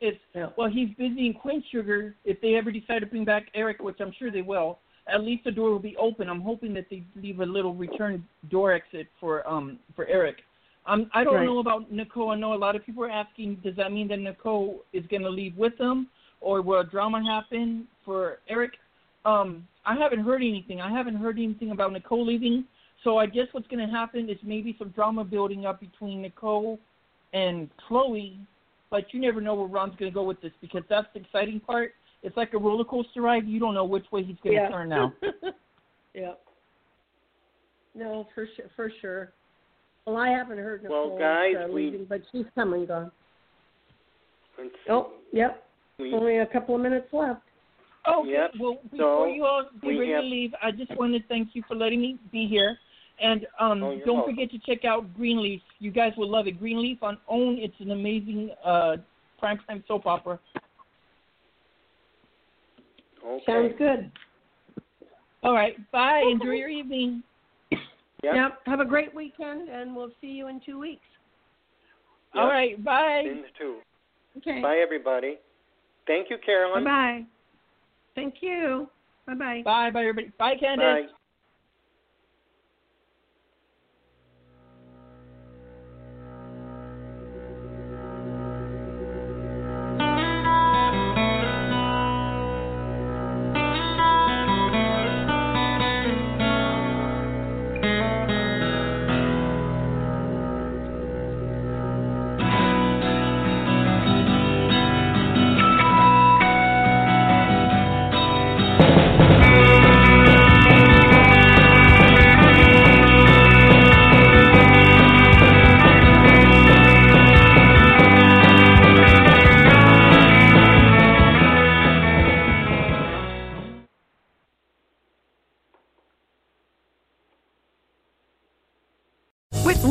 It's 0.00 0.18
Yeah. 0.34 0.48
well, 0.56 0.68
he's 0.68 0.90
busy 0.98 1.26
in 1.26 1.34
Queen 1.34 1.62
Sugar. 1.70 2.14
If 2.24 2.40
they 2.40 2.56
ever 2.56 2.70
decide 2.72 3.00
to 3.00 3.06
bring 3.06 3.24
back 3.24 3.44
Eric, 3.54 3.80
which 3.80 4.00
I'm 4.00 4.12
sure 4.18 4.30
they 4.30 4.42
will, 4.42 4.78
at 5.06 5.22
least 5.22 5.44
the 5.44 5.52
door 5.52 5.70
will 5.70 5.78
be 5.78 5.96
open. 5.96 6.28
I'm 6.28 6.40
hoping 6.40 6.74
that 6.74 6.86
they 6.90 7.02
leave 7.14 7.40
a 7.40 7.46
little 7.46 7.74
return 7.74 8.26
door 8.50 8.72
exit 8.72 9.06
for 9.20 9.48
um 9.48 9.78
for 9.94 10.04
Eric. 10.06 10.38
Um, 10.86 11.10
I 11.14 11.24
don't 11.24 11.34
Right. 11.36 11.46
know 11.46 11.58
about 11.60 11.90
Nicole. 11.90 12.30
I 12.30 12.36
know 12.36 12.54
a 12.54 12.62
lot 12.66 12.76
of 12.76 12.84
people 12.86 13.02
are 13.04 13.10
asking, 13.10 13.56
does 13.64 13.74
that 13.76 13.90
mean 13.92 14.06
that 14.08 14.18
Nicole 14.20 14.84
is 14.92 15.04
going 15.08 15.22
to 15.22 15.28
leave 15.30 15.56
with 15.56 15.76
them, 15.78 16.08
or 16.40 16.62
will 16.62 16.78
a 16.80 16.84
drama 16.84 17.24
happen 17.24 17.88
for 18.04 18.38
Eric? 18.48 18.72
Um, 19.24 19.66
I 19.84 19.96
haven't 19.96 20.20
heard 20.20 20.42
anything. 20.42 20.80
I 20.80 20.88
haven't 20.90 21.16
heard 21.16 21.38
anything 21.38 21.72
about 21.72 21.92
Nicole 21.92 22.24
leaving. 22.24 22.64
So 23.06 23.18
I 23.18 23.26
guess 23.26 23.46
what's 23.52 23.68
going 23.68 23.86
to 23.86 23.92
happen 23.92 24.28
is 24.28 24.36
maybe 24.42 24.74
some 24.80 24.88
drama 24.88 25.22
building 25.22 25.64
up 25.64 25.78
between 25.78 26.22
Nicole 26.22 26.80
and 27.32 27.70
Chloe, 27.86 28.36
but 28.90 29.04
you 29.14 29.20
never 29.20 29.40
know 29.40 29.54
where 29.54 29.68
Ron's 29.68 29.94
going 29.96 30.10
to 30.10 30.14
go 30.14 30.24
with 30.24 30.40
this 30.40 30.50
because 30.60 30.82
that's 30.90 31.06
the 31.14 31.20
exciting 31.20 31.60
part. 31.60 31.92
It's 32.24 32.36
like 32.36 32.52
a 32.54 32.58
roller 32.58 32.82
coaster 32.82 33.22
ride. 33.22 33.46
You 33.46 33.60
don't 33.60 33.74
know 33.74 33.84
which 33.84 34.06
way 34.10 34.24
he's 34.24 34.34
going 34.42 34.56
to 34.56 34.62
yeah. 34.62 34.68
turn 34.70 34.88
now. 34.88 35.12
yeah. 36.14 36.32
No, 37.94 38.26
for 38.34 38.48
sure, 38.56 38.66
for 38.74 38.90
sure. 39.00 39.32
Well, 40.04 40.16
I 40.16 40.30
haven't 40.30 40.58
heard 40.58 40.82
Well, 40.82 41.04
Nicole 41.04 41.18
guys, 41.20 41.54
uh, 41.64 41.68
we- 41.72 41.84
leaving, 41.84 42.06
but 42.06 42.22
she's 42.32 42.46
come 42.56 42.72
and 42.72 42.88
gone. 42.88 43.12
Let's. 44.58 44.70
Oh, 44.90 45.12
yep. 45.32 45.62
We- 46.00 46.12
Only 46.12 46.38
a 46.38 46.46
couple 46.46 46.74
of 46.74 46.80
minutes 46.80 47.06
left. 47.12 47.42
Okay. 48.12 48.30
Yep. 48.32 48.50
Well, 48.58 48.78
before 48.90 49.26
So, 49.28 49.32
you 49.32 49.44
all 49.44 49.62
get 49.80 49.86
we 49.86 49.96
ready 50.00 50.10
have- 50.12 50.22
to 50.22 50.26
leave, 50.28 50.50
I 50.60 50.72
just 50.72 50.90
want 50.96 51.12
to 51.14 51.20
thank 51.28 51.50
you 51.54 51.62
for 51.68 51.76
letting 51.76 52.00
me 52.00 52.18
be 52.32 52.48
here. 52.48 52.76
And 53.22 53.46
um, 53.58 53.82
Oh, 53.82 53.98
don't 54.04 54.16
welcome. 54.16 54.34
forget 54.34 54.50
to 54.50 54.58
check 54.58 54.84
out 54.84 55.14
Greenleaf. 55.16 55.62
You 55.78 55.90
guys 55.90 56.12
will 56.16 56.30
love 56.30 56.46
it. 56.46 56.58
Greenleaf 56.58 57.02
on 57.02 57.16
OWN. 57.28 57.56
It's 57.58 57.74
an 57.80 57.92
amazing 57.92 58.50
uh, 58.64 58.96
primetime 59.42 59.82
soap 59.88 60.06
opera. 60.06 60.38
Okay. 63.26 63.42
Sounds 63.46 63.74
good. 63.78 64.10
All 65.42 65.54
right. 65.54 65.74
Bye. 65.92 66.22
Enjoy 66.30 66.52
your 66.52 66.68
evening. 66.68 67.22
Yep. 67.70 67.80
Yep. 68.34 68.58
Have 68.66 68.80
a 68.80 68.84
great 68.84 69.14
weekend, 69.14 69.68
and 69.68 69.94
we'll 69.94 70.12
see 70.20 70.28
you 70.28 70.48
in 70.48 70.60
two 70.64 70.78
weeks. 70.78 71.02
Yep. 72.34 72.42
All 72.42 72.50
right. 72.50 72.82
Bye. 72.84 73.22
Sins 73.24 73.46
too. 73.58 73.78
Okay. 74.38 74.60
Bye, 74.60 74.78
everybody. 74.82 75.38
Thank 76.06 76.30
you, 76.30 76.36
Carolyn. 76.44 76.84
Bye. 76.84 77.24
Thank 78.14 78.36
you. 78.40 78.88
Bye 79.26 79.34
bye. 79.34 79.62
Bye. 79.64 79.90
Bye, 79.90 80.00
everybody. 80.06 80.32
Bye, 80.38 80.54
Candice. 80.62 81.06
Bye. 81.06 81.12